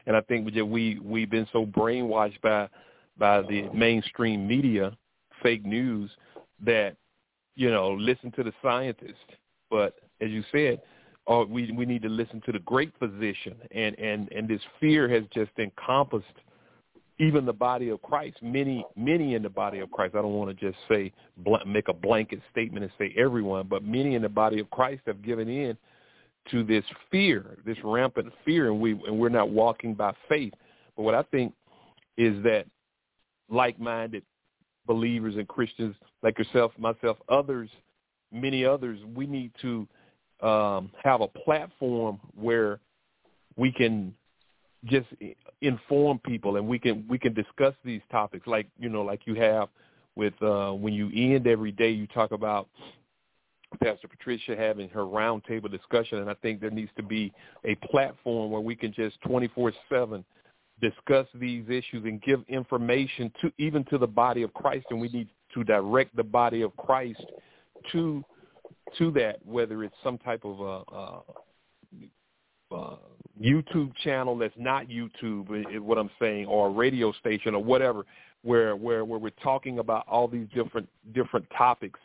And 0.07 0.17
I 0.17 0.21
think 0.23 0.53
that 0.55 0.65
we 0.65 0.99
we've 1.01 1.31
been 1.31 1.49
so 1.53 1.67
brainwashed 1.67 2.41
by 2.41 2.69
by 3.19 3.43
the 3.43 3.69
mainstream 3.75 4.47
media, 4.47 4.97
fake 5.43 5.65
news, 5.65 6.11
that 6.65 6.97
you 7.57 7.71
know 7.71 7.93
listen 7.93 8.31
to 8.33 8.43
the 8.43 8.53
scientists. 8.63 9.15
But 9.71 9.95
as 10.21 10.31
you 10.31 10.43
said, 10.53 10.81
uh, 11.27 11.45
we 11.49 11.73
we 11.73 11.87
need 11.87 12.03
to 12.03 12.09
listen 12.09 12.43
to 12.47 12.53
the 12.53 12.59
great 12.61 12.93
physician. 12.99 13.57
And 13.71 13.99
and 13.99 14.31
and 14.33 14.49
this 14.49 14.61
fear 14.81 15.09
has 15.09 15.25
just 15.33 15.53
encompassed 15.59 16.27
even 17.19 17.47
the 17.47 17.53
body 17.53 17.91
of 17.91 18.03
Christ. 18.03 18.37
Many 18.43 18.85
many 18.97 19.35
in 19.35 19.43
the 19.43 19.49
body 19.49 19.81
of 19.81 19.91
Christ. 19.91 20.15
I 20.15 20.23
don't 20.23 20.35
want 20.35 20.59
to 20.59 20.67
just 20.67 20.79
say 20.89 21.13
make 21.67 21.89
a 21.89 21.95
blanket 21.95 22.41
statement 22.51 22.85
and 22.85 22.93
say 22.99 23.15
everyone, 23.17 23.67
but 23.69 23.83
many 23.83 24.15
in 24.15 24.23
the 24.23 24.29
body 24.29 24.61
of 24.61 24.71
Christ 24.71 25.03
have 25.07 25.23
given 25.23 25.49
in 25.49 25.77
to 26.51 26.63
this 26.63 26.85
fear, 27.11 27.57
this 27.65 27.79
rampant 27.83 28.33
fear, 28.45 28.71
and 28.71 28.81
we 28.81 28.93
and 29.07 29.19
we're 29.19 29.29
not 29.29 29.51
walking 29.51 29.95
by 29.95 30.13
faith. 30.29 30.53
But 30.97 31.03
what 31.03 31.15
I 31.15 31.23
think 31.23 31.55
is 32.17 32.43
that 32.45 32.67
like-minded 33.49 34.23
believers 34.87 35.37
and 35.37 35.49
Christians 35.49 35.97
like 36.23 36.39
yourself, 36.39 36.73
myself, 36.79 37.17
others, 37.29 37.71
many 38.33 38.65
others, 38.65 38.99
we 39.15 39.27
need 39.27 39.53
to 39.63 39.87
um, 40.45 40.91
have 41.03 41.21
a 41.21 41.29
platform 41.29 42.21
where 42.35 42.79
we 43.57 43.73
can 43.73 44.15
just 44.85 45.07
inform 45.63 46.19
people 46.19 46.57
and 46.57 46.67
we 46.67 46.79
can 46.79 47.07
we 47.09 47.19
can 47.19 47.33
discuss 47.33 47.75
these 47.85 48.03
topics. 48.11 48.47
Like 48.47 48.67
you 48.79 48.89
know 48.89 49.03
like 49.03 49.23
you 49.25 49.35
have 49.37 49.69
with 50.17 50.35
uh, 50.43 50.73
when 50.73 50.93
you 50.93 51.11
end 51.15 51.47
every 51.47 51.73
day 51.73 51.91
you 51.91 52.07
talk 52.09 52.33
about 52.33 52.69
Pastor 53.83 54.07
Patricia 54.07 54.55
having 54.57 54.89
her 54.91 55.03
roundtable 55.03 55.71
discussion, 55.71 56.19
and 56.19 56.31
I 56.31 56.35
think 56.35 56.61
there 56.61 56.71
needs 56.71 56.93
to 56.97 57.03
be 57.03 57.33
a 57.65 57.75
platform 57.87 58.51
where 58.51 58.61
we 58.61 58.77
can 58.77 58.93
just 58.93 59.21
24/7 59.23 60.25
discuss 60.81 61.27
these 61.35 61.65
issues 61.69 62.05
and 62.05 62.21
give 62.21 62.43
information 62.49 63.33
to 63.41 63.51
even 63.59 63.85
to 63.85 63.97
the 63.97 64.07
body 64.07 64.43
of 64.43 64.53
Christ, 64.53 64.87
and 64.91 65.01
we 65.01 65.09
need 65.09 65.29
to 65.55 65.65
direct 65.65 66.15
the 66.15 66.25
body 66.25 66.63
of 66.63 66.77
Christ 66.77 67.25
to 67.93 68.25
to 68.99 69.11
that, 69.13 69.39
whether 69.45 69.83
it's 69.85 69.95
some 70.03 70.19
type 70.19 70.45
of 70.45 70.61
a, 70.61 70.95
a, 70.95 72.77
a 72.77 72.99
YouTube 73.41 73.93
channel 74.03 74.37
that's 74.37 74.55
not 74.57 74.89
YouTube, 74.89 75.81
what 75.81 75.99
I'm 75.99 76.11
saying, 76.21 76.47
or 76.47 76.69
a 76.69 76.71
radio 76.71 77.13
station 77.13 77.55
or 77.55 77.63
whatever, 77.63 78.05
where 78.43 78.77
where 78.77 79.05
where 79.05 79.19
we're 79.19 79.31
talking 79.43 79.79
about 79.79 80.07
all 80.07 80.29
these 80.29 80.47
different 80.55 80.89
different 81.15 81.47
topics 81.57 81.99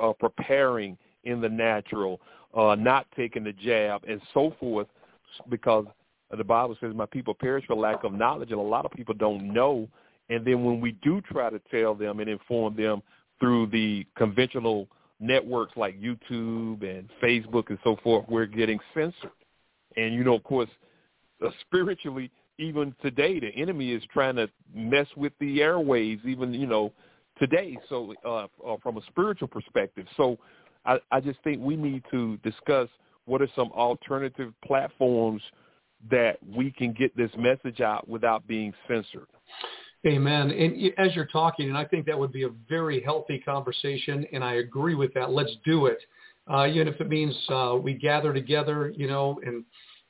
uh, 0.00 0.12
preparing 0.18 0.96
in 1.24 1.40
the 1.40 1.48
natural, 1.48 2.20
uh, 2.54 2.74
not 2.74 3.06
taking 3.16 3.44
the 3.44 3.52
jab, 3.52 4.02
and 4.08 4.20
so 4.34 4.54
forth, 4.60 4.86
because 5.48 5.86
the 6.36 6.44
Bible 6.44 6.76
says, 6.80 6.94
"My 6.94 7.06
people 7.06 7.34
perish 7.34 7.64
for 7.66 7.74
lack 7.74 8.04
of 8.04 8.12
knowledge," 8.12 8.50
and 8.50 8.60
a 8.60 8.62
lot 8.62 8.84
of 8.84 8.92
people 8.92 9.14
don't 9.14 9.52
know. 9.52 9.88
And 10.28 10.44
then 10.44 10.64
when 10.64 10.80
we 10.80 10.92
do 11.02 11.20
try 11.20 11.50
to 11.50 11.60
tell 11.70 11.94
them 11.94 12.20
and 12.20 12.30
inform 12.30 12.76
them 12.76 13.02
through 13.40 13.66
the 13.66 14.06
conventional 14.16 14.88
networks 15.22 15.76
like 15.76 16.00
YouTube 16.00 16.82
and 16.82 17.08
Facebook 17.22 17.68
and 17.68 17.78
so 17.84 17.96
forth, 18.02 18.26
we're 18.28 18.46
getting 18.46 18.78
censored. 18.92 19.30
And 19.96 20.14
you 20.14 20.24
know, 20.24 20.34
of 20.34 20.42
course, 20.42 20.68
uh, 21.44 21.50
spiritually, 21.60 22.30
even 22.58 22.94
today, 23.02 23.40
the 23.40 23.48
enemy 23.48 23.92
is 23.92 24.02
trying 24.12 24.36
to 24.36 24.48
mess 24.74 25.06
with 25.16 25.32
the 25.40 25.62
airways, 25.62 26.18
Even 26.26 26.52
you 26.52 26.66
know, 26.66 26.92
today. 27.38 27.78
So 27.88 28.14
uh, 28.24 28.46
uh, 28.66 28.76
from 28.82 28.98
a 28.98 29.02
spiritual 29.08 29.48
perspective, 29.48 30.06
so 30.16 30.38
I, 30.84 30.98
I 31.10 31.20
just 31.20 31.38
think 31.44 31.60
we 31.62 31.76
need 31.76 32.02
to 32.10 32.36
discuss 32.38 32.88
what 33.24 33.40
are 33.40 33.48
some 33.54 33.70
alternative 33.72 34.52
platforms 34.64 35.42
that 36.10 36.38
we 36.56 36.72
can 36.72 36.92
get 36.92 37.16
this 37.16 37.30
message 37.38 37.80
out 37.80 38.08
without 38.08 38.46
being 38.48 38.72
censored. 38.88 39.28
Amen. 40.04 40.50
And 40.50 40.92
as 40.98 41.14
you're 41.14 41.26
talking, 41.26 41.68
and 41.68 41.78
I 41.78 41.84
think 41.84 42.06
that 42.06 42.18
would 42.18 42.32
be 42.32 42.42
a 42.42 42.50
very 42.68 43.00
healthy 43.00 43.38
conversation, 43.38 44.26
and 44.32 44.42
I 44.42 44.54
agree 44.54 44.96
with 44.96 45.14
that. 45.14 45.30
Let's 45.30 45.56
do 45.64 45.86
it. 45.86 45.98
Uh, 46.52 46.66
even 46.66 46.88
if 46.88 47.00
it 47.00 47.08
means 47.08 47.36
uh, 47.48 47.78
we 47.80 47.94
gather 47.94 48.32
together, 48.32 48.92
you 48.96 49.06
know, 49.06 49.40
and 49.46 49.64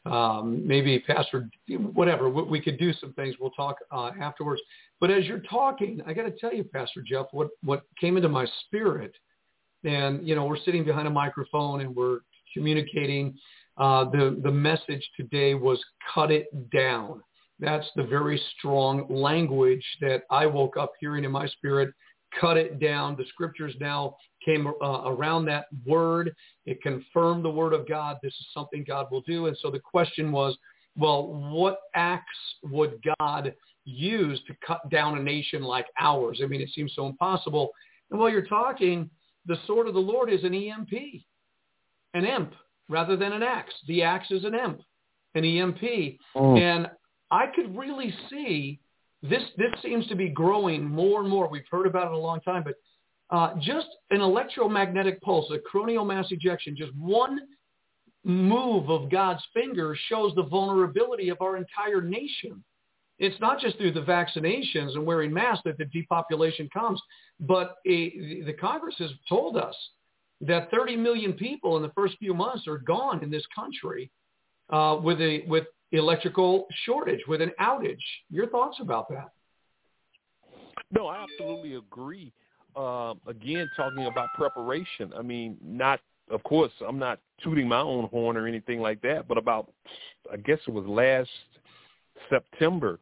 um, 0.06 0.66
maybe 0.66 0.98
Pastor, 1.01 1.51
whatever, 1.93 2.31
we 2.31 2.59
could 2.59 2.78
do 2.78 2.93
some 2.94 3.12
things. 3.12 3.35
We'll 3.39 3.51
talk 3.51 3.77
uh, 3.90 4.12
afterwards. 4.19 4.62
But 4.98 5.10
as 5.10 5.27
you're 5.27 5.40
talking, 5.40 6.01
I 6.06 6.14
got 6.14 6.23
to 6.23 6.32
tell 6.32 6.55
you, 6.55 6.64
Pastor 6.64 7.02
Jeff, 7.06 7.27
what, 7.32 7.48
what 7.62 7.82
came 8.01 8.16
into 8.16 8.31
my 8.31 8.47
spirit, 8.64 9.14
and, 9.85 10.27
you 10.27 10.35
know, 10.35 10.47
we're 10.47 10.62
sitting 10.64 10.85
behind 10.85 11.06
a 11.06 11.10
microphone 11.10 11.82
and 11.82 11.94
we're 11.94 12.20
communicating. 12.55 13.35
Uh, 13.77 14.05
the, 14.05 14.40
the 14.43 14.51
message 14.51 15.06
today 15.16 15.55
was 15.55 15.82
cut 16.14 16.31
it 16.31 16.47
down. 16.70 17.23
That's 17.62 17.86
the 17.94 18.02
very 18.02 18.43
strong 18.59 19.06
language 19.09 19.84
that 20.01 20.24
I 20.30 20.47
woke 20.47 20.76
up 20.76 20.93
hearing 20.98 21.24
in 21.24 21.30
my 21.30 21.47
spirit. 21.47 21.94
Cut 22.40 22.56
it 22.56 22.80
down. 22.80 23.14
The 23.16 23.24
scriptures 23.28 23.74
now 23.78 24.16
came 24.44 24.66
uh, 24.66 25.02
around 25.05 25.44
that 25.44 25.66
word. 25.86 26.34
It 26.66 26.82
confirmed 26.82 27.44
the 27.44 27.51
word 27.51 27.72
of 27.72 27.89
God. 27.89 28.16
This 28.20 28.32
is 28.32 28.47
something 28.52 28.84
God 28.86 29.06
will 29.12 29.20
do. 29.20 29.47
And 29.47 29.56
so 29.62 29.70
the 29.70 29.78
question 29.78 30.32
was, 30.32 30.56
well, 30.98 31.28
what 31.52 31.78
acts 31.94 32.26
would 32.64 33.01
God 33.20 33.55
use 33.84 34.40
to 34.48 34.55
cut 34.66 34.90
down 34.90 35.16
a 35.16 35.22
nation 35.22 35.62
like 35.62 35.86
ours? 36.01 36.40
I 36.43 36.47
mean, 36.47 36.60
it 36.60 36.70
seems 36.74 36.93
so 36.97 37.06
impossible. 37.06 37.70
And 38.10 38.18
while 38.18 38.28
you're 38.28 38.43
talking, 38.43 39.09
the 39.47 39.59
sword 39.68 39.86
of 39.86 39.94
the 39.94 40.01
Lord 40.01 40.32
is 40.32 40.43
an 40.43 40.52
EMP, 40.52 40.93
an 42.14 42.24
imp 42.24 42.55
rather 42.89 43.16
than 43.16 43.32
an 43.32 43.44
axe. 43.44 43.72
The 43.86 44.02
axe 44.02 44.32
is 44.32 44.44
an 44.44 44.55
imp, 44.56 44.80
an 45.36 45.44
EMP. 45.44 46.18
Oh. 46.34 46.56
And 46.56 46.89
I 47.32 47.46
could 47.46 47.76
really 47.76 48.14
see 48.30 48.78
this, 49.22 49.42
this 49.56 49.72
seems 49.82 50.06
to 50.09 50.14
be 50.14 50.28
growing 50.28 50.84
more 50.84 51.20
and 51.20 51.30
more. 51.30 51.48
We've 51.48 51.62
heard 51.70 51.86
about 51.86 52.06
it 52.06 52.12
a 52.12 52.18
long 52.18 52.40
time, 52.42 52.62
but 52.62 52.74
uh, 53.34 53.54
just 53.60 53.86
an 54.10 54.20
electromagnetic 54.20 55.20
pulse, 55.22 55.50
a 55.50 55.59
coronal 55.59 56.04
mass 56.04 56.26
ejection, 56.30 56.76
just 56.76 56.94
one 56.94 57.40
move 58.24 58.90
of 58.90 59.10
God's 59.10 59.42
finger 59.54 59.96
shows 60.09 60.34
the 60.36 60.42
vulnerability 60.42 61.30
of 61.30 61.38
our 61.40 61.56
entire 61.56 62.02
nation. 62.02 62.62
It's 63.18 63.40
not 63.40 63.60
just 63.60 63.78
through 63.78 63.92
the 63.92 64.02
vaccinations 64.02 64.94
and 64.94 65.06
wearing 65.06 65.32
masks 65.32 65.62
that 65.64 65.78
the 65.78 65.86
depopulation 65.86 66.68
comes, 66.72 67.00
but 67.40 67.76
a, 67.86 68.42
the 68.42 68.54
Congress 68.60 68.96
has 68.98 69.10
told 69.28 69.56
us 69.56 69.74
that 70.42 70.70
30 70.70 70.96
million 70.96 71.32
people 71.32 71.76
in 71.76 71.82
the 71.82 71.92
first 71.94 72.18
few 72.18 72.34
months 72.34 72.66
are 72.66 72.78
gone 72.78 73.22
in 73.22 73.30
this 73.30 73.44
country 73.54 74.10
uh, 74.70 74.98
with 75.02 75.20
a 75.20 75.44
with 75.46 75.64
electrical 75.93 76.66
shortage, 76.85 77.20
with 77.28 77.40
an 77.40 77.52
outage. 77.60 77.97
Your 78.31 78.48
thoughts 78.48 78.78
about 78.81 79.09
that? 79.10 79.31
No, 80.90 81.06
I 81.06 81.24
absolutely 81.24 81.74
agree. 81.77 82.32
Uh, 82.74 83.14
again, 83.27 83.69
talking 83.77 84.06
about 84.06 84.28
preparation. 84.35 85.12
I 85.16 85.23
mean, 85.23 85.56
not 85.62 86.01
of 86.31 86.43
course, 86.44 86.73
I'm 86.86 86.98
not 86.98 87.20
tooting 87.43 87.69
my 87.69 87.81
own 87.81 88.09
horn 88.09 88.36
or 88.36 88.47
anything 88.47 88.81
like 88.81 89.02
that, 89.02 89.28
but 89.28 89.36
about, 89.39 89.70
I 90.32 90.36
guess 90.36 90.59
it 90.66 90.73
was 90.73 90.86
last 90.86 91.28
September, 92.31 92.98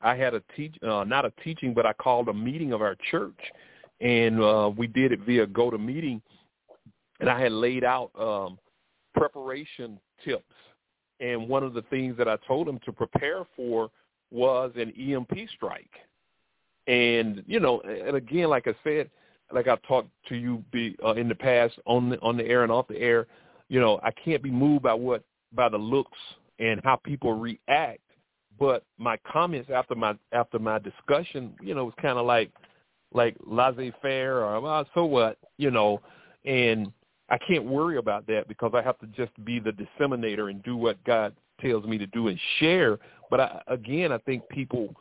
I 0.00 0.16
had 0.16 0.34
a 0.34 0.42
teach, 0.56 0.74
uh, 0.82 1.04
not 1.04 1.24
a 1.24 1.32
teaching, 1.44 1.74
but 1.74 1.86
I 1.86 1.92
called 1.92 2.28
a 2.28 2.34
meeting 2.34 2.72
of 2.72 2.82
our 2.82 2.96
church, 3.10 3.38
and 4.00 4.42
uh, 4.42 4.70
we 4.76 4.88
did 4.88 5.12
it 5.12 5.20
via 5.20 5.46
GoToMeeting, 5.46 6.20
and 7.20 7.30
I 7.30 7.40
had 7.40 7.52
laid 7.52 7.84
out 7.84 8.10
um, 8.18 8.58
preparation 9.14 10.00
tips, 10.24 10.42
and 11.22 11.48
one 11.48 11.62
of 11.62 11.72
the 11.72 11.82
things 11.82 12.16
that 12.18 12.28
I 12.28 12.36
told 12.46 12.66
them 12.66 12.80
to 12.84 12.92
prepare 12.92 13.44
for 13.56 13.90
was 14.30 14.72
an 14.76 14.92
EMP 14.98 15.48
strike, 15.54 15.90
and 16.86 17.42
you 17.46 17.60
know, 17.60 17.80
and 17.80 18.16
again, 18.16 18.48
like 18.48 18.66
I 18.66 18.74
said, 18.84 19.10
like 19.52 19.68
I've 19.68 19.82
talked 19.82 20.08
to 20.28 20.36
you 20.36 20.64
be 20.72 20.96
uh, 21.04 21.14
in 21.14 21.28
the 21.28 21.34
past 21.34 21.74
on 21.86 22.10
the 22.10 22.20
on 22.20 22.36
the 22.36 22.44
air 22.44 22.62
and 22.64 22.72
off 22.72 22.88
the 22.88 22.98
air, 22.98 23.26
you 23.68 23.80
know, 23.80 24.00
I 24.02 24.10
can't 24.10 24.42
be 24.42 24.50
moved 24.50 24.82
by 24.82 24.94
what 24.94 25.22
by 25.54 25.68
the 25.68 25.78
looks 25.78 26.18
and 26.58 26.80
how 26.84 26.96
people 26.96 27.34
react. 27.34 28.00
But 28.58 28.84
my 28.98 29.16
comments 29.30 29.70
after 29.72 29.94
my 29.94 30.14
after 30.32 30.58
my 30.58 30.78
discussion, 30.78 31.54
you 31.62 31.74
know, 31.74 31.86
was 31.86 31.94
kind 32.00 32.18
of 32.18 32.26
like, 32.26 32.50
like 33.12 33.36
laissez-faire 33.44 34.44
or 34.44 34.60
well, 34.60 34.86
so 34.94 35.04
what, 35.04 35.38
you 35.56 35.70
know, 35.70 36.00
and 36.44 36.92
I 37.32 37.38
can't 37.38 37.64
worry 37.64 37.96
about 37.96 38.26
that 38.26 38.46
because 38.46 38.72
I 38.74 38.82
have 38.82 38.98
to 38.98 39.06
just 39.06 39.32
be 39.42 39.58
the 39.58 39.72
disseminator 39.72 40.50
and 40.50 40.62
do 40.62 40.76
what 40.76 41.02
God 41.04 41.34
tells 41.62 41.84
me 41.86 41.96
to 41.96 42.06
do 42.08 42.28
and 42.28 42.38
share. 42.58 42.98
But 43.30 43.40
I, 43.40 43.62
again, 43.68 44.12
I 44.12 44.18
think 44.18 44.46
people 44.50 44.94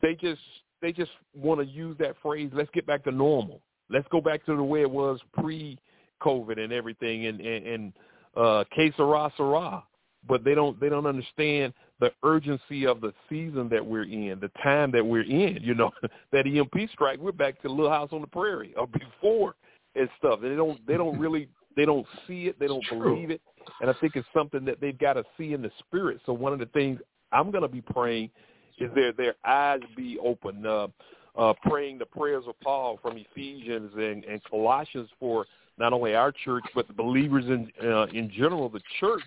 they 0.00 0.14
just 0.14 0.40
they 0.80 0.92
just 0.92 1.10
want 1.34 1.60
to 1.60 1.66
use 1.66 1.94
that 1.98 2.14
phrase. 2.22 2.50
Let's 2.54 2.70
get 2.72 2.86
back 2.86 3.04
to 3.04 3.10
normal. 3.10 3.60
Let's 3.90 4.08
go 4.10 4.20
back 4.20 4.46
to 4.46 4.56
the 4.56 4.62
way 4.62 4.80
it 4.80 4.90
was 4.90 5.20
pre-COVID 5.38 6.58
and 6.58 6.72
everything, 6.72 7.26
and 7.26 7.38
and, 7.40 7.66
and 7.66 7.92
uh, 8.34 8.64
que 8.74 8.90
sera. 8.96 9.84
But 10.26 10.42
they 10.42 10.54
don't 10.54 10.80
they 10.80 10.88
don't 10.88 11.06
understand 11.06 11.74
the 12.00 12.12
urgency 12.22 12.86
of 12.86 13.02
the 13.02 13.12
season 13.28 13.68
that 13.68 13.84
we're 13.84 14.04
in, 14.04 14.40
the 14.40 14.50
time 14.62 14.90
that 14.92 15.04
we're 15.04 15.22
in. 15.22 15.58
You 15.62 15.74
know, 15.74 15.90
that 16.32 16.46
EMP 16.46 16.90
strike, 16.92 17.18
we're 17.18 17.32
back 17.32 17.60
to 17.60 17.68
Little 17.68 17.90
House 17.90 18.08
on 18.12 18.22
the 18.22 18.26
Prairie 18.26 18.74
or 18.74 18.86
before 18.86 19.54
and 19.96 20.08
stuff. 20.18 20.40
They 20.42 20.54
don't 20.54 20.84
they 20.86 20.96
don't 20.96 21.18
really 21.18 21.48
they 21.76 21.84
don't 21.84 22.06
see 22.26 22.46
it, 22.46 22.58
they 22.58 22.66
don't 22.66 22.84
believe 22.90 23.30
it, 23.30 23.40
and 23.80 23.90
I 23.90 23.94
think 24.00 24.16
it's 24.16 24.28
something 24.34 24.64
that 24.64 24.80
they've 24.80 24.98
got 24.98 25.14
to 25.14 25.24
see 25.36 25.52
in 25.52 25.62
the 25.62 25.70
spirit. 25.80 26.20
So 26.26 26.32
one 26.32 26.52
of 26.52 26.58
the 26.58 26.66
things 26.66 27.00
I'm 27.32 27.50
going 27.50 27.62
to 27.62 27.68
be 27.68 27.82
praying 27.82 28.30
is 28.78 28.90
their 28.94 29.12
their 29.12 29.34
eyes 29.44 29.80
be 29.96 30.18
open. 30.18 30.64
Uh, 30.66 30.88
uh, 31.36 31.52
praying 31.64 31.98
the 31.98 32.06
prayers 32.06 32.44
of 32.48 32.58
Paul 32.60 32.98
from 33.02 33.16
Ephesians 33.16 33.92
and, 33.94 34.24
and 34.24 34.42
Colossians 34.44 35.08
for 35.20 35.46
not 35.78 35.92
only 35.92 36.14
our 36.14 36.32
church 36.32 36.64
but 36.74 36.86
the 36.86 36.94
believers 36.94 37.44
in 37.44 37.70
uh, 37.86 38.06
in 38.06 38.30
general, 38.30 38.68
the 38.68 38.80
church, 38.98 39.22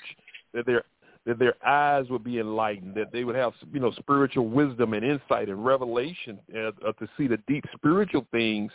that 0.53 0.65
their 0.65 0.83
that 1.25 1.37
their 1.37 1.53
eyes 1.65 2.05
would 2.09 2.23
be 2.23 2.39
enlightened, 2.39 2.95
that 2.95 3.11
they 3.11 3.23
would 3.23 3.35
have 3.35 3.53
you 3.71 3.79
know 3.79 3.91
spiritual 3.91 4.47
wisdom 4.47 4.93
and 4.93 5.05
insight 5.05 5.49
and 5.49 5.63
revelation 5.63 6.39
uh, 6.55 6.69
uh, 6.87 6.91
to 6.93 7.07
see 7.17 7.27
the 7.27 7.37
deep 7.47 7.63
spiritual 7.75 8.25
things, 8.31 8.71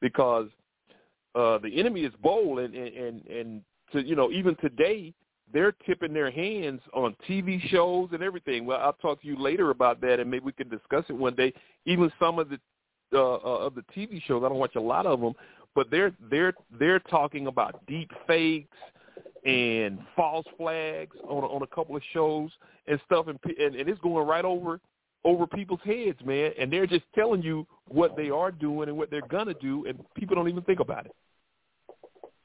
because 0.00 0.48
uh, 1.34 1.58
the 1.58 1.78
enemy 1.78 2.02
is 2.02 2.12
bold 2.22 2.58
and 2.60 2.74
and 2.74 3.26
and 3.26 3.62
to 3.92 4.02
you 4.02 4.16
know 4.16 4.30
even 4.30 4.54
today 4.56 5.12
they're 5.52 5.72
tipping 5.86 6.12
their 6.12 6.30
hands 6.30 6.80
on 6.94 7.14
TV 7.28 7.60
shows 7.68 8.08
and 8.12 8.22
everything. 8.22 8.66
Well, 8.66 8.80
I'll 8.80 8.94
talk 8.94 9.20
to 9.22 9.26
you 9.28 9.38
later 9.40 9.70
about 9.70 10.00
that, 10.00 10.18
and 10.18 10.30
maybe 10.30 10.46
we 10.46 10.52
can 10.52 10.68
discuss 10.68 11.04
it 11.08 11.12
one 11.12 11.34
day. 11.34 11.52
Even 11.84 12.10
some 12.18 12.38
of 12.38 12.48
the 12.48 12.58
uh, 13.12 13.34
uh, 13.34 13.66
of 13.66 13.74
the 13.74 13.84
TV 13.96 14.22
shows, 14.22 14.42
I 14.44 14.48
don't 14.48 14.58
watch 14.58 14.74
a 14.76 14.80
lot 14.80 15.06
of 15.06 15.20
them, 15.20 15.34
but 15.74 15.90
they're 15.90 16.12
they're 16.30 16.54
they're 16.78 17.00
talking 17.00 17.46
about 17.46 17.84
deep 17.86 18.10
fakes 18.26 18.76
and 19.44 19.98
false 20.16 20.46
flags 20.56 21.16
on 21.24 21.44
on 21.44 21.62
a 21.62 21.66
couple 21.66 21.94
of 21.96 22.02
shows 22.12 22.50
and 22.86 23.00
stuff, 23.06 23.26
and 23.28 23.38
and, 23.58 23.76
and 23.76 23.88
it's 23.88 24.00
going 24.00 24.26
right 24.26 24.44
over 24.44 24.80
over 25.24 25.46
people's 25.46 25.80
heads, 25.84 26.18
man. 26.24 26.52
And 26.58 26.72
they're 26.72 26.86
just 26.86 27.04
telling 27.14 27.42
you 27.42 27.66
what 27.88 28.16
they 28.16 28.30
are 28.30 28.50
doing 28.50 28.88
and 28.88 28.96
what 28.96 29.10
they're 29.10 29.26
gonna 29.28 29.54
do, 29.54 29.86
and 29.86 29.98
people 30.14 30.36
don't 30.36 30.48
even 30.48 30.62
think 30.62 30.80
about 30.80 31.06
it. 31.06 31.12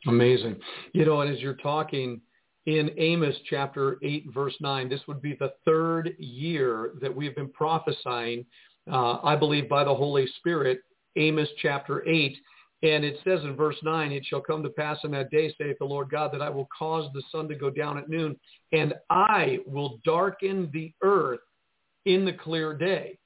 Amazing, 0.07 0.57
you 0.93 1.05
know. 1.05 1.21
And 1.21 1.33
as 1.33 1.41
you're 1.41 1.55
talking 1.55 2.21
in 2.65 2.91
Amos 2.97 3.35
chapter 3.49 3.97
8, 4.03 4.25
verse 4.33 4.53
9. 4.59 4.89
This 4.89 5.01
would 5.07 5.21
be 5.21 5.35
the 5.39 5.53
third 5.65 6.15
year 6.19 6.91
that 7.01 7.13
we've 7.13 7.35
been 7.35 7.49
prophesying, 7.49 8.45
uh, 8.91 9.17
I 9.23 9.35
believe, 9.35 9.67
by 9.67 9.83
the 9.83 9.93
Holy 9.93 10.27
Spirit, 10.37 10.81
Amos 11.15 11.49
chapter 11.61 12.07
8. 12.07 12.37
And 12.81 13.03
it 13.03 13.19
says 13.25 13.39
in 13.43 13.55
verse 13.55 13.75
9, 13.83 14.11
it 14.11 14.25
shall 14.25 14.39
come 14.39 14.63
to 14.63 14.69
pass 14.69 14.99
in 15.03 15.11
that 15.11 15.31
day, 15.31 15.53
saith 15.57 15.77
the 15.79 15.85
Lord 15.85 16.09
God, 16.09 16.31
that 16.31 16.41
I 16.41 16.49
will 16.49 16.69
cause 16.77 17.09
the 17.13 17.23
sun 17.31 17.49
to 17.49 17.55
go 17.55 17.69
down 17.69 17.97
at 17.97 18.07
noon, 18.07 18.39
and 18.71 18.93
I 19.09 19.59
will 19.65 19.99
darken 20.05 20.69
the 20.71 20.93
earth 21.01 21.39
in 22.05 22.25
the 22.25 22.33
clear 22.33 22.73
day. 22.73 23.17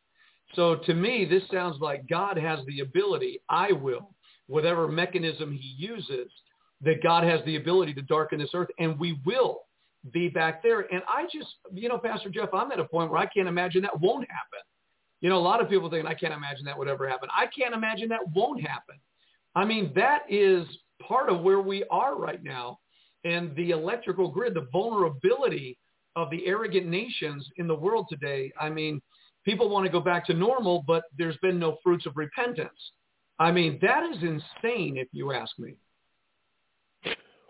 So 0.56 0.76
to 0.76 0.94
me, 0.94 1.26
this 1.26 1.44
sounds 1.52 1.78
like 1.80 2.08
God 2.08 2.38
has 2.38 2.60
the 2.66 2.82
ability, 2.82 3.42
I 3.50 3.72
will, 3.72 4.14
whatever 4.48 4.88
mechanism 4.88 5.52
he 5.52 5.76
uses, 5.78 6.32
that 6.82 7.02
God 7.02 7.24
has 7.24 7.40
the 7.46 7.56
ability 7.56 7.94
to 7.96 8.02
darken 8.02 8.40
this 8.40 8.52
earth, 8.54 8.70
and 8.78 9.00
we 9.00 9.20
will 9.26 9.62
be 10.12 10.28
back 10.28 10.62
there. 10.62 10.82
And 10.94 11.02
I 11.08 11.24
just, 11.24 11.48
you 11.74 11.90
know, 11.90 11.98
Pastor 11.98 12.30
Jeff, 12.30 12.50
I'm 12.54 12.72
at 12.72 12.80
a 12.80 12.86
point 12.86 13.10
where 13.10 13.22
I 13.22 13.26
can't 13.26 13.48
imagine 13.48 13.82
that 13.84 14.00
won't 14.00 14.30
happen. 14.30 14.60
You 15.22 15.30
know, 15.30 15.38
a 15.38 15.40
lot 15.40 15.62
of 15.62 15.70
people 15.70 15.90
think 15.90 16.06
I 16.06 16.14
can't 16.14 16.34
imagine 16.34 16.66
that 16.66 16.78
would 16.78 16.90
ever 16.90 17.08
happen. 17.08 17.30
I 17.32 17.48
can't 17.48 17.74
imagine 17.74 18.10
that 18.10 18.28
won't 18.36 18.62
happen. 18.62 18.96
I 19.56 19.64
mean, 19.64 19.94
that 19.96 20.24
is 20.28 20.68
part 21.02 21.30
of 21.30 21.42
where 21.42 21.62
we 21.62 21.86
are 21.90 22.18
right 22.18 22.44
now. 22.44 22.80
And 23.24 23.56
the 23.56 23.70
electrical 23.70 24.28
grid, 24.28 24.54
the 24.54 24.68
vulnerability 24.74 25.78
of 26.16 26.30
the 26.30 26.46
arrogant 26.46 26.88
nations 26.88 27.48
in 27.58 27.68
the 27.68 27.76
world 27.76 28.08
today. 28.10 28.52
I 28.60 28.70
mean, 28.70 29.02
people 29.44 29.70
want 29.70 29.86
to 29.86 29.92
go 29.92 30.00
back 30.00 30.26
to 30.28 30.34
normal, 30.34 30.84
but 30.86 31.04
there's 31.18 31.38
been 31.38 31.60
no 31.60 31.78
fruits 31.84 32.06
of 32.06 32.16
repentance. 32.16 32.72
I 33.40 33.52
mean, 33.52 33.80
that 33.82 34.04
is 34.04 34.22
insane 34.22 34.98
if 34.98 35.08
you 35.12 35.34
ask 35.34 35.58
me. 35.58 35.76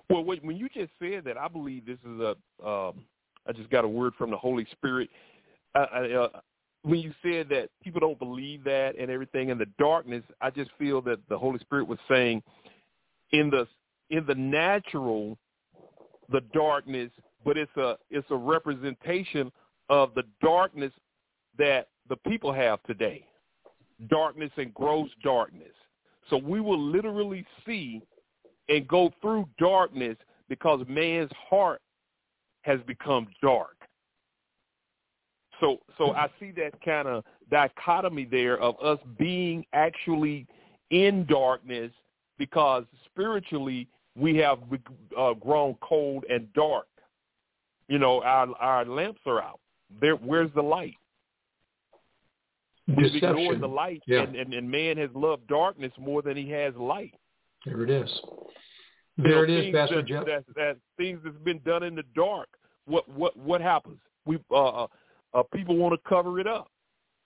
Well, 0.09 0.23
when 0.23 0.57
you 0.57 0.69
just 0.69 0.91
said 0.99 1.23
that, 1.25 1.37
I 1.37 1.47
believe 1.47 1.85
this 1.85 1.99
is 2.05 2.19
a. 2.19 2.35
Um, 2.65 3.05
I 3.45 3.51
just 3.51 3.69
got 3.69 3.83
a 3.83 3.87
word 3.87 4.13
from 4.17 4.31
the 4.31 4.37
Holy 4.37 4.65
Spirit. 4.71 5.09
I, 5.75 5.79
I, 5.79 6.11
uh, 6.11 6.27
when 6.83 6.99
you 6.99 7.13
said 7.21 7.49
that 7.49 7.69
people 7.81 7.99
don't 7.99 8.19
believe 8.19 8.63
that 8.63 8.97
and 8.97 9.09
everything 9.09 9.49
in 9.49 9.57
the 9.57 9.67
darkness, 9.77 10.23
I 10.39 10.49
just 10.49 10.71
feel 10.77 11.01
that 11.01 11.19
the 11.29 11.37
Holy 11.37 11.59
Spirit 11.59 11.87
was 11.87 11.99
saying, 12.09 12.41
in 13.31 13.49
the 13.49 13.67
in 14.09 14.25
the 14.25 14.35
natural, 14.35 15.37
the 16.29 16.41
darkness, 16.53 17.09
but 17.45 17.57
it's 17.57 17.75
a 17.77 17.97
it's 18.09 18.29
a 18.29 18.35
representation 18.35 19.51
of 19.89 20.13
the 20.15 20.23
darkness 20.41 20.91
that 21.57 21.89
the 22.09 22.15
people 22.27 22.53
have 22.53 22.81
today, 22.83 23.25
darkness 24.09 24.51
and 24.57 24.73
gross 24.73 25.09
darkness. 25.23 25.73
So 26.29 26.37
we 26.37 26.61
will 26.61 26.79
literally 26.79 27.45
see 27.65 28.01
and 28.69 28.87
go 28.87 29.11
through 29.21 29.47
darkness 29.59 30.17
because 30.49 30.85
man's 30.87 31.31
heart 31.49 31.81
has 32.61 32.79
become 32.87 33.27
dark. 33.41 33.75
So 35.59 35.79
so 35.97 36.11
I 36.13 36.27
see 36.39 36.51
that 36.51 36.73
kind 36.83 37.07
of 37.07 37.23
dichotomy 37.51 38.25
there 38.25 38.57
of 38.59 38.75
us 38.81 38.99
being 39.17 39.65
actually 39.73 40.47
in 40.89 41.25
darkness 41.25 41.91
because 42.37 42.83
spiritually 43.05 43.87
we 44.15 44.37
have 44.37 44.59
uh, 45.17 45.33
grown 45.33 45.75
cold 45.81 46.25
and 46.29 46.51
dark. 46.53 46.87
You 47.87 47.99
know, 47.99 48.21
our 48.23 48.47
our 48.59 48.85
lamps 48.85 49.21
are 49.25 49.41
out. 49.41 49.59
There, 50.01 50.15
where's 50.15 50.51
the 50.55 50.61
light? 50.61 50.95
We've 52.87 53.15
ignored 53.15 53.61
the 53.61 53.67
light, 53.67 54.01
yeah. 54.07 54.23
and, 54.23 54.35
and, 54.35 54.53
and 54.53 54.69
man 54.69 54.97
has 54.97 55.09
loved 55.13 55.47
darkness 55.47 55.91
more 55.97 56.21
than 56.21 56.35
he 56.35 56.49
has 56.49 56.73
light. 56.75 57.13
There 57.65 57.81
it 57.83 57.89
is. 57.89 58.09
There 59.17 59.47
you 59.47 59.55
know, 59.55 59.61
it 59.61 59.67
is, 59.67 59.73
Pastor 59.73 59.95
that, 59.97 60.07
Jeff. 60.07 60.25
That, 60.25 60.43
that, 60.55 60.77
things 60.97 61.19
that's 61.23 61.37
been 61.43 61.59
done 61.59 61.83
in 61.83 61.95
the 61.95 62.03
dark. 62.15 62.49
What 62.85 63.07
what 63.07 63.37
what 63.37 63.61
happens? 63.61 63.99
We 64.25 64.37
uh, 64.51 64.83
uh, 64.83 64.87
uh, 65.33 65.43
people 65.53 65.77
want 65.77 65.93
to 65.93 66.09
cover 66.09 66.39
it 66.39 66.47
up. 66.47 66.69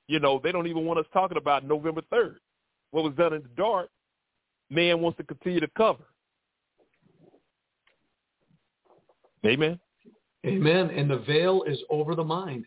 You 0.07 0.19
know, 0.19 0.39
they 0.41 0.51
don't 0.51 0.67
even 0.67 0.85
want 0.85 0.99
us 0.99 1.05
talking 1.11 1.37
about 1.37 1.65
November 1.65 2.01
third. 2.11 2.39
What 2.91 3.03
was 3.03 3.13
done 3.15 3.33
in 3.33 3.41
the 3.41 3.49
dark, 3.57 3.89
man 4.69 5.01
wants 5.01 5.17
to 5.17 5.23
continue 5.23 5.59
to 5.59 5.69
cover. 5.75 6.03
Amen. 9.45 9.79
Amen. 10.47 10.89
And 10.89 11.09
the 11.09 11.19
veil 11.19 11.63
is 11.67 11.79
over 11.89 12.15
the 12.15 12.23
mind. 12.23 12.65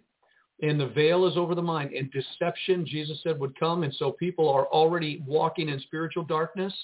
And 0.62 0.78
the 0.78 0.88
veil 0.88 1.26
is 1.26 1.36
over 1.36 1.54
the 1.54 1.62
mind. 1.62 1.92
And 1.92 2.12
deception, 2.12 2.84
Jesus 2.86 3.18
said, 3.22 3.38
would 3.38 3.58
come. 3.58 3.82
And 3.82 3.94
so 3.94 4.12
people 4.12 4.48
are 4.48 4.66
already 4.66 5.22
walking 5.26 5.68
in 5.70 5.80
spiritual 5.80 6.24
darkness 6.24 6.74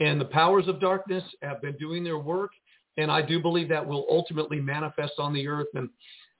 and 0.00 0.20
the 0.20 0.26
powers 0.26 0.68
of 0.68 0.80
darkness 0.80 1.24
have 1.42 1.62
been 1.62 1.76
doing 1.76 2.04
their 2.04 2.18
work, 2.18 2.50
and 2.96 3.10
I 3.10 3.22
do 3.22 3.40
believe 3.40 3.68
that 3.70 3.86
will 3.86 4.06
ultimately 4.10 4.60
manifest 4.60 5.14
on 5.18 5.32
the 5.32 5.46
earth. 5.46 5.68
And 5.74 5.88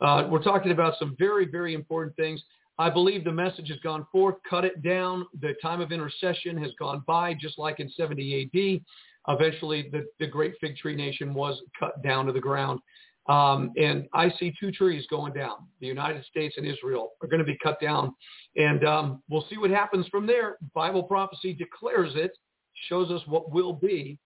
uh, 0.01 0.29
we're 0.31 0.43
talking 0.43 0.73
about 0.73 0.95
some 0.99 1.17
very, 1.19 1.47
very 1.47 1.75
important 1.75 2.15
things. 2.17 2.43
I 2.79 2.91
believe 2.91 3.25
the 3.25 3.33
message 3.33 3.69
has 3.69 3.79
gone 3.79 4.07
forth, 4.13 4.35
cut 4.49 4.65
it 4.67 4.83
down. 4.83 5.27
The 5.41 5.55
time 5.63 5.81
of 5.81 5.93
intercession 5.93 6.59
has 6.59 6.73
gone 6.79 7.03
by, 7.07 7.33
just 7.35 7.59
like 7.59 7.81
in 7.81 7.91
70 7.91 8.51
AD. 8.55 9.35
Eventually, 9.35 9.89
the, 9.91 10.07
the 10.21 10.27
great 10.27 10.55
fig 10.61 10.77
tree 10.77 10.95
nation 10.95 11.33
was 11.33 11.61
cut 11.79 12.03
down 12.03 12.27
to 12.27 12.33
the 12.33 12.41
ground. 12.41 12.81
Um, 13.29 13.73
and 13.77 14.07
I 14.13 14.31
see 14.39 14.53
two 14.59 14.71
trees 14.71 15.05
going 15.11 15.33
down. 15.33 15.67
The 15.81 15.87
United 15.87 16.25
States 16.27 16.55
and 16.57 16.67
Israel 16.67 17.13
are 17.23 17.29
going 17.29 17.41
to 17.41 17.45
be 17.45 17.59
cut 17.63 17.81
down. 17.81 18.15
And 18.57 18.85
um, 18.85 19.23
we'll 19.29 19.47
see 19.51 19.59
what 19.59 19.71
happens 19.71 20.07
from 20.09 20.27
there. 20.27 20.57
Bible 20.75 21.03
prophecy 21.03 21.53
declares 21.53 22.13
it 22.15 22.33
shows 22.89 23.11
us 23.11 23.23
what 23.27 23.51
will 23.51 23.73
be, 23.73 24.19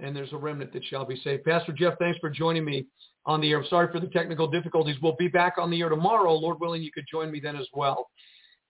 and 0.00 0.16
there's 0.16 0.32
a 0.32 0.36
remnant 0.36 0.72
that 0.72 0.84
shall 0.84 1.04
be 1.04 1.16
saved. 1.22 1.44
Pastor 1.44 1.72
Jeff, 1.72 1.94
thanks 1.98 2.18
for 2.18 2.28
joining 2.28 2.64
me 2.64 2.86
on 3.26 3.40
the 3.40 3.50
air. 3.50 3.60
I'm 3.60 3.68
sorry 3.68 3.88
for 3.92 4.00
the 4.00 4.08
technical 4.08 4.48
difficulties. 4.48 4.96
We'll 5.00 5.16
be 5.16 5.28
back 5.28 5.54
on 5.58 5.70
the 5.70 5.80
air 5.80 5.88
tomorrow. 5.88 6.32
Lord 6.34 6.58
willing, 6.60 6.82
you 6.82 6.90
could 6.92 7.06
join 7.10 7.30
me 7.30 7.40
then 7.40 7.56
as 7.56 7.68
well. 7.72 8.10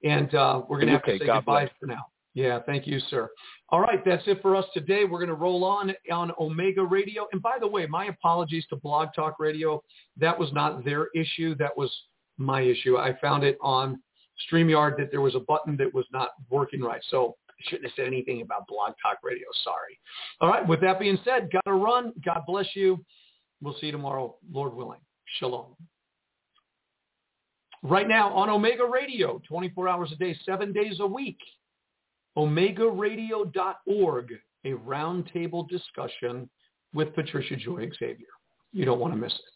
And 0.03 0.35
uh, 0.35 0.63
we're 0.69 0.77
going 0.77 0.89
to 0.89 0.93
have 0.93 1.03
okay, 1.03 1.19
to 1.19 1.19
say 1.21 1.27
God 1.27 1.39
goodbye 1.39 1.65
bless. 1.65 1.73
for 1.81 1.87
now. 1.87 2.05
Yeah, 2.35 2.59
thank 2.67 2.87
you, 2.87 2.99
sir. 3.11 3.31
All 3.69 3.81
right, 3.81 4.05
that's 4.05 4.25
it 4.27 4.43
for 4.43 4.57
us 4.57 4.65
today. 4.75 5.05
We're 5.05 5.19
going 5.19 5.29
to 5.29 5.35
roll 5.35 5.65
on 5.65 5.95
on 6.13 6.33
Omega 6.39 6.83
Radio. 6.83 7.27
And 7.33 7.41
by 7.41 7.59
the 7.61 7.67
way, 7.67 7.87
my 7.87 8.07
apologies 8.07 8.67
to 8.71 8.77
Blog 8.77 9.09
Talk 9.15 9.39
Radio. 9.39 9.83
That 10.17 10.39
was 10.39 10.53
not 10.53 10.85
their 10.85 11.09
issue. 11.15 11.55
That 11.57 11.77
was 11.77 11.93
my 12.37 12.61
issue. 12.61 12.99
I 12.99 13.17
found 13.21 13.45
it 13.45 13.57
on 13.61 14.01
StreamYard 14.51 14.97
that 14.99 15.13
there 15.13 15.21
was 15.21 15.37
a 15.37 15.41
button 15.41 15.77
that 15.77 15.95
was 15.95 16.07
not 16.13 16.31
working 16.51 16.81
right. 16.81 17.01
So 17.09 17.37
I 17.49 17.53
shouldn't 17.69 17.85
have 17.85 17.95
said 17.95 18.09
anything 18.09 18.43
about 18.43 18.67
Blog 18.67 18.95
Talk 19.01 19.19
Radio. 19.23 19.47
Sorry. 19.63 19.99
All 20.41 20.49
right, 20.49 20.67
with 20.67 20.81
that 20.81 20.99
being 20.99 21.19
said, 21.25 21.51
got 21.53 21.65
to 21.67 21.75
run. 21.75 22.13
God 22.25 22.41
bless 22.49 22.67
you. 22.75 23.05
We'll 23.63 23.77
see 23.81 23.87
you 23.87 23.93
tomorrow, 23.93 24.35
Lord 24.53 24.75
willing. 24.75 25.01
Shalom. 25.39 25.77
Right 27.83 28.09
now 28.09 28.33
on 28.33 28.51
Omega 28.51 28.85
Radio, 28.85 29.41
24 29.47 29.89
hours 29.89 30.11
a 30.13 30.17
day, 30.17 30.37
seven 30.45 30.73
days 30.73 30.97
a 31.01 31.07
week 31.07 31.39
omegaradio.org, 32.37 34.33
a 34.65 34.71
roundtable 34.73 35.69
discussion 35.69 36.49
with 36.93 37.15
Patricia 37.15 37.57
Joy 37.57 37.91
Xavier. 37.99 38.27
You 38.73 38.85
don't 38.85 39.01
want 39.01 39.13
to 39.15 39.19
miss 39.19 39.33
it. 39.33 39.54